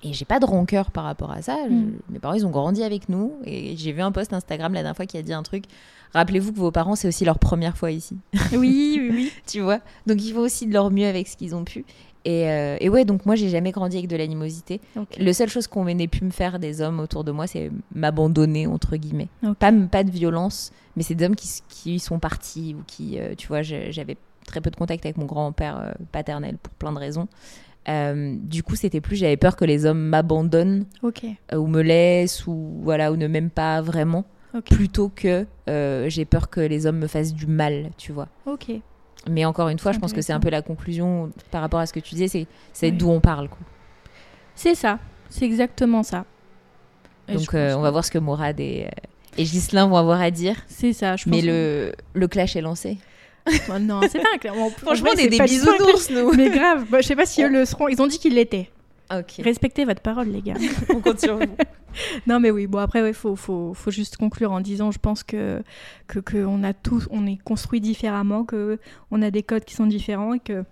Et 0.03 0.13
j'ai 0.13 0.25
pas 0.25 0.39
de 0.39 0.45
rancœur 0.45 0.91
par 0.91 1.03
rapport 1.03 1.31
à 1.31 1.41
ça. 1.41 1.57
Je- 1.67 1.73
Mm. 1.73 1.93
mes 2.09 2.19
parents, 2.19 2.33
ils 2.35 2.45
ont 2.45 2.49
grandi 2.51 2.83
avec 2.83 3.09
nous. 3.09 3.33
Et 3.45 3.75
j'ai 3.77 3.91
vu 3.91 4.01
un 4.01 4.11
post 4.11 4.31
Instagram 4.33 4.73
la 4.73 4.81
dernière 4.81 4.95
fois 4.95 5.05
qui 5.05 5.17
a 5.17 5.21
dit 5.21 5.33
un 5.33 5.43
truc. 5.43 5.65
Rappelez-vous 6.13 6.53
que 6.53 6.57
vos 6.57 6.71
parents, 6.71 6.95
c'est 6.95 7.07
aussi 7.07 7.25
leur 7.25 7.37
première 7.37 7.77
fois 7.77 7.91
ici. 7.91 8.17
Oui, 8.53 8.97
oui, 8.99 9.09
oui. 9.11 9.31
tu 9.47 9.59
vois? 9.61 9.79
Donc 10.07 10.23
ils 10.23 10.33
font 10.33 10.39
aussi 10.39 10.65
de 10.67 10.73
leur 10.73 10.89
mieux 10.89 11.05
avec 11.05 11.27
ce 11.27 11.35
qu'ils 11.37 11.53
ont 11.55 11.63
pu. 11.65 11.85
Et, 12.25 12.49
euh, 12.49 12.77
et 12.81 12.89
ouais, 12.89 13.05
donc 13.05 13.25
moi, 13.25 13.35
j'ai 13.35 13.49
jamais 13.49 13.71
grandi 13.71 13.97
avec 13.97 14.09
de 14.09 14.15
l'animosité. 14.17 14.81
Ok. 14.97 15.17
Le 15.19 15.31
seule 15.33 15.49
chose 15.49 15.67
qu'on 15.67 15.83
venait 15.85 16.07
pu 16.07 16.23
me 16.25 16.31
faire 16.31 16.59
des 16.59 16.81
hommes 16.81 16.99
autour 16.99 17.23
de 17.23 17.31
moi, 17.31 17.47
c'est 17.47 17.71
m'abandonner, 17.95 18.67
entre 18.67 18.95
guillemets. 18.97 19.29
Pas, 19.59 19.71
pas 19.71 20.03
de 20.03 20.11
violence, 20.11 20.71
mais 20.95 21.03
c'est 21.03 21.15
des 21.15 21.25
hommes 21.25 21.35
qui, 21.35 21.47
qui 21.69 21.99
sont 21.99 22.19
partis 22.19 22.75
ou 22.77 22.83
qui, 22.87 23.17
euh, 23.19 23.35
tu 23.37 23.47
vois, 23.47 23.61
j'avais 23.61 24.17
très 24.45 24.59
peu 24.61 24.69
de 24.71 24.75
contact 24.75 25.05
avec 25.05 25.17
mon 25.17 25.25
grand-père 25.25 25.77
euh, 25.79 25.91
paternel 26.11 26.57
pour 26.61 26.73
plein 26.73 26.91
de 26.91 26.97
raisons. 26.99 27.27
Euh, 27.87 28.35
du 28.41 28.61
coup, 28.61 28.75
c'était 28.75 29.01
plus, 29.01 29.15
j'avais 29.15 29.37
peur 29.37 29.55
que 29.55 29.65
les 29.65 29.85
hommes 29.85 29.99
m'abandonnent 30.01 30.85
Ok. 31.01 31.23
euh, 31.53 31.57
ou 31.57 31.65
me 31.67 31.81
laissent 31.81 32.45
ou 32.45 32.79
voilà 32.83 33.11
ou 33.11 33.15
ne 33.15 33.27
m'aiment 33.27 33.49
pas 33.49 33.81
vraiment, 33.81 34.25
plutôt 34.69 35.09
que 35.15 35.45
euh, 35.69 36.09
j'ai 36.09 36.25
peur 36.25 36.49
que 36.49 36.59
les 36.59 36.85
hommes 36.85 36.97
me 36.99 37.07
fassent 37.07 37.33
du 37.33 37.47
mal, 37.47 37.89
tu 37.97 38.11
vois. 38.11 38.27
Ok. 38.45 38.71
Mais 39.29 39.45
encore 39.45 39.69
une 39.69 39.79
fois, 39.79 39.91
je 39.91 39.99
pense 39.99 40.13
que 40.13 40.21
c'est 40.21 40.33
un 40.33 40.39
peu 40.39 40.49
la 40.49 40.61
conclusion 40.61 41.31
par 41.51 41.61
rapport 41.61 41.79
à 41.79 41.85
ce 41.85 41.93
que 41.93 41.99
tu 41.99 42.15
disais, 42.15 42.47
c'est 42.73 42.91
d'où 42.91 43.09
on 43.09 43.19
parle. 43.19 43.49
C'est 44.55 44.75
ça. 44.75 44.99
C'est 45.29 45.45
exactement 45.45 46.03
ça. 46.03 46.25
Et 47.27 47.33
Donc 47.35 47.53
on 47.53 47.81
va 47.81 47.91
voir 47.91 48.03
ce 48.05 48.11
que 48.11 48.17
Morad 48.17 48.59
et, 48.59 48.87
et 49.37 49.43
Ghislain 49.43 49.87
vont 49.87 49.97
avoir 49.97 50.19
à 50.21 50.31
dire. 50.31 50.55
C'est 50.67 50.93
ça, 50.93 51.15
je 51.15 51.25
pense. 51.25 51.31
Mais 51.33 51.41
le, 51.41 51.91
le 52.13 52.27
clash 52.27 52.55
est 52.55 52.61
lancé. 52.61 52.97
Oh 53.47 53.79
non, 53.79 54.01
c'est 54.09 54.19
pas 54.21 54.37
clair. 54.39 54.53
Bon, 54.53 54.69
Franchement, 54.69 55.09
en 55.09 55.13
on 55.13 55.17
est 55.17 55.23
c'est 55.23 55.29
des 55.29 55.39
bisounours, 55.39 56.09
nous. 56.11 56.33
Mais 56.33 56.49
grave. 56.49 56.85
Bah, 56.89 57.01
je 57.01 57.07
sais 57.07 57.15
pas 57.15 57.25
si 57.25 57.43
eux 57.43 57.49
le 57.49 57.65
seront. 57.65 57.87
Ils 57.87 58.01
ont 58.01 58.07
dit 58.07 58.19
qu'ils 58.19 58.35
l'étaient. 58.35 58.69
ok, 59.11 59.41
Respectez 59.43 59.85
votre 59.85 60.01
parole, 60.01 60.27
les 60.29 60.41
gars. 60.41 60.55
on 60.89 60.99
compte 61.01 61.19
sur 61.19 61.37
vous. 61.37 61.45
Non, 62.27 62.39
mais 62.39 62.51
oui, 62.51 62.67
bon, 62.67 62.77
après, 62.77 62.99
il 62.99 63.03
ouais, 63.03 63.13
faut, 63.13 63.35
faut, 63.35 63.73
faut 63.73 63.89
juste 63.89 64.15
conclure 64.15 64.51
en 64.51 64.61
disant, 64.61 64.91
je 64.91 64.99
pense 64.99 65.23
que, 65.23 65.63
que, 66.07 66.19
que 66.19 66.37
on 66.45 66.63
a 66.63 66.71
tous, 66.71 67.07
on 67.09 67.25
est 67.25 67.39
construit 67.43 67.81
différemment, 67.81 68.43
que 68.43 68.77
on 69.09 69.23
a 69.23 69.31
des 69.31 69.41
codes 69.41 69.65
qui 69.65 69.73
sont 69.73 69.87
différents 69.87 70.35
et 70.35 70.39
que 70.39 70.63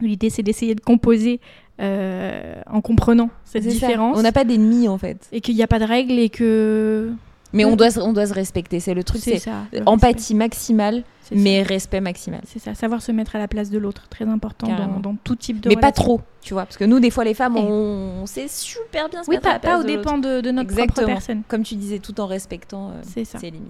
l'idée, 0.00 0.28
c'est 0.28 0.42
d'essayer 0.42 0.74
de 0.74 0.80
composer 0.80 1.40
euh, 1.80 2.60
en 2.66 2.80
comprenant 2.80 3.30
cette 3.44 3.62
ça. 3.62 3.68
différence. 3.70 4.18
On 4.18 4.22
n'a 4.22 4.32
pas 4.32 4.44
d'ennemis 4.44 4.88
en 4.88 4.98
fait. 4.98 5.28
Et 5.30 5.40
qu'il 5.40 5.54
n'y 5.54 5.62
a 5.62 5.68
pas 5.68 5.78
de 5.78 5.84
règles 5.84 6.18
et 6.18 6.30
que. 6.30 7.12
Mais 7.52 7.64
on, 7.64 7.76
doit, 7.76 7.90
se- 7.90 8.00
on 8.00 8.12
doit 8.12 8.26
se 8.26 8.34
respecter. 8.34 8.80
C'est 8.80 8.94
le 8.94 9.04
truc, 9.04 9.20
c'est 9.22 9.40
empathie 9.86 10.34
maximale, 10.34 11.04
ça. 11.22 11.34
mais 11.36 11.62
respect 11.62 12.00
maximal. 12.00 12.40
C'est 12.46 12.58
ça, 12.58 12.74
savoir 12.74 13.02
se 13.02 13.12
mettre 13.12 13.36
à 13.36 13.38
la 13.38 13.48
place 13.48 13.70
de 13.70 13.78
l'autre, 13.78 14.08
très 14.08 14.24
important 14.24 14.68
dans, 15.00 15.14
tout 15.22 15.36
type 15.36 15.60
de 15.60 15.68
Mais 15.68 15.76
pas 15.76 15.92
trop, 15.92 16.20
tu 16.42 16.54
vois. 16.54 16.64
Parce 16.64 16.76
que 16.76 16.84
nous, 16.84 17.00
des 17.00 17.10
fois, 17.10 17.24
les 17.24 17.34
femmes, 17.34 17.56
on, 17.56 18.20
on 18.22 18.26
sait 18.26 18.48
super 18.48 19.08
bien 19.08 19.22
se 19.22 19.30
Oui, 19.30 19.36
mettre 19.36 19.48
à 19.48 19.50
pas, 19.50 19.54
la 19.54 19.60
place 19.60 19.72
pas 19.74 19.80
au 19.80 19.82
de 19.82 19.88
dépend 19.88 20.18
de, 20.18 20.40
de 20.40 20.50
notre 20.50 20.74
propre 20.74 21.04
personne. 21.04 21.42
Comme 21.48 21.62
tu 21.62 21.76
disais, 21.76 21.98
tout 21.98 22.20
en 22.20 22.26
respectant 22.26 22.90
euh, 22.90 23.02
ses 23.24 23.50
limites. 23.50 23.62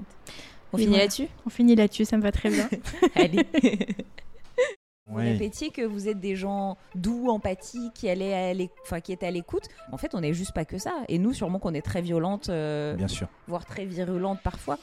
On 0.73 0.79
Et 0.79 0.81
finit 0.81 0.91
voilà. 0.91 1.05
là-dessus? 1.05 1.29
On 1.47 1.51
finit 1.51 1.77
là-dessus, 1.77 2.05
ça 2.05 2.17
me 2.17 2.23
va 2.23 2.33
très 2.33 2.51
bien. 2.51 2.69
Allez. 3.15 3.47
Vous 5.09 5.19
Ouais. 5.19 5.33
répétiez 5.33 5.71
que 5.71 5.83
vous 5.83 6.09
êtes 6.09 6.19
des 6.19 6.35
gens 6.35 6.77
doux, 6.97 7.29
empathiques, 7.31 7.95
qui, 7.95 8.09
allaient 8.09 8.35
à 8.35 8.67
enfin, 8.83 9.01
qui 9.01 9.13
étaient 9.13 9.27
à 9.27 9.31
l'écoute. 9.31 9.65
En 9.93 9.97
fait, 9.99 10.15
on 10.17 10.21
n'est 10.21 10.35
juste 10.35 10.53
pas 10.53 10.65
que 10.65 10.79
ça. 10.79 10.93
Et 11.09 11.19
nous, 11.19 11.33
sûrement 11.33 11.61
qu'on 11.61 11.75
est 11.75 11.83
très 11.83 12.03
violente, 12.03 12.49
euh, 12.49 12.95
Bien 12.97 13.07
sûr. 13.07 13.29
voire 13.47 13.65
très 13.65 13.85
virulente 13.85 14.41
parfois. 14.43 14.79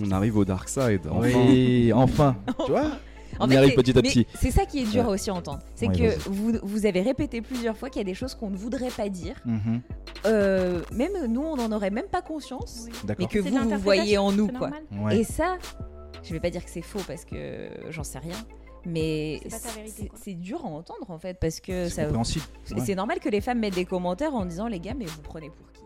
On 0.00 0.10
arrive 0.12 0.36
au 0.36 0.44
dark 0.44 0.68
side. 0.68 1.00
Enfin. 1.10 1.18
Oui, 1.20 1.92
enfin. 1.92 2.36
tu 2.64 2.70
vois 2.70 2.86
En 3.40 3.46
On 3.46 3.48
fait, 3.48 3.54
y 3.54 3.56
arrive 3.56 3.70
c'est- 3.70 3.76
petit 3.76 3.90
à 3.98 4.02
mais 4.02 4.08
petit. 4.08 4.26
C'est 4.40 4.52
ça 4.52 4.64
qui 4.66 4.78
est 4.82 4.84
dur 4.90 5.06
Ouais. 5.06 5.14
aussi 5.14 5.30
à 5.30 5.34
entendre. 5.34 5.58
C'est 5.74 5.88
Ouais, 5.88 5.96
que 6.16 6.28
vous, 6.30 6.52
vous 6.62 6.86
avez 6.86 7.00
répété 7.02 7.40
plusieurs 7.42 7.76
fois 7.76 7.90
qu'il 7.90 7.98
y 7.98 8.04
a 8.04 8.04
des 8.04 8.14
choses 8.14 8.36
qu'on 8.36 8.50
ne 8.50 8.56
voudrait 8.56 8.90
pas 8.90 9.08
dire. 9.08 9.34
Mhm. 9.44 9.80
Euh, 10.26 10.82
même 10.92 11.26
nous, 11.26 11.42
on 11.42 11.56
n'en 11.56 11.72
aurait 11.72 11.90
même 11.90 12.06
pas 12.06 12.22
conscience. 12.22 12.86
Mais 12.86 13.08
D'accord. 13.08 13.28
que 13.28 13.38
vous, 13.40 13.78
voyez 13.80 14.16
en 14.16 14.30
nous, 14.30 14.46
quoi. 14.46 14.70
Ouais. 14.92 15.18
Et 15.18 15.24
ça, 15.24 15.56
je 16.22 16.32
vais 16.32 16.38
pas 16.40 16.50
dire 16.50 16.64
que 16.64 16.70
c'est 16.70 16.82
faux 16.82 17.00
parce 17.04 17.24
que 17.24 17.68
j'en 17.90 18.04
sais 18.04 18.20
rien 18.20 18.36
mais 18.86 19.40
c'est 20.14 20.34
dur 20.34 20.64
à 20.64 20.68
entendre 20.68 21.10
en 21.10 21.18
fait 21.18 21.38
parce 21.40 21.60
que 21.60 21.88
c'est 21.88 22.94
normal 22.94 23.20
que 23.20 23.28
les 23.28 23.40
femmes 23.40 23.60
mettent 23.60 23.74
des 23.74 23.84
commentaires 23.84 24.34
en 24.34 24.44
disant 24.44 24.68
les 24.68 24.80
gars 24.80 24.94
mais 24.94 25.06
vous 25.06 25.22
prenez 25.22 25.50
pour 25.50 25.70
qui? 25.72 25.82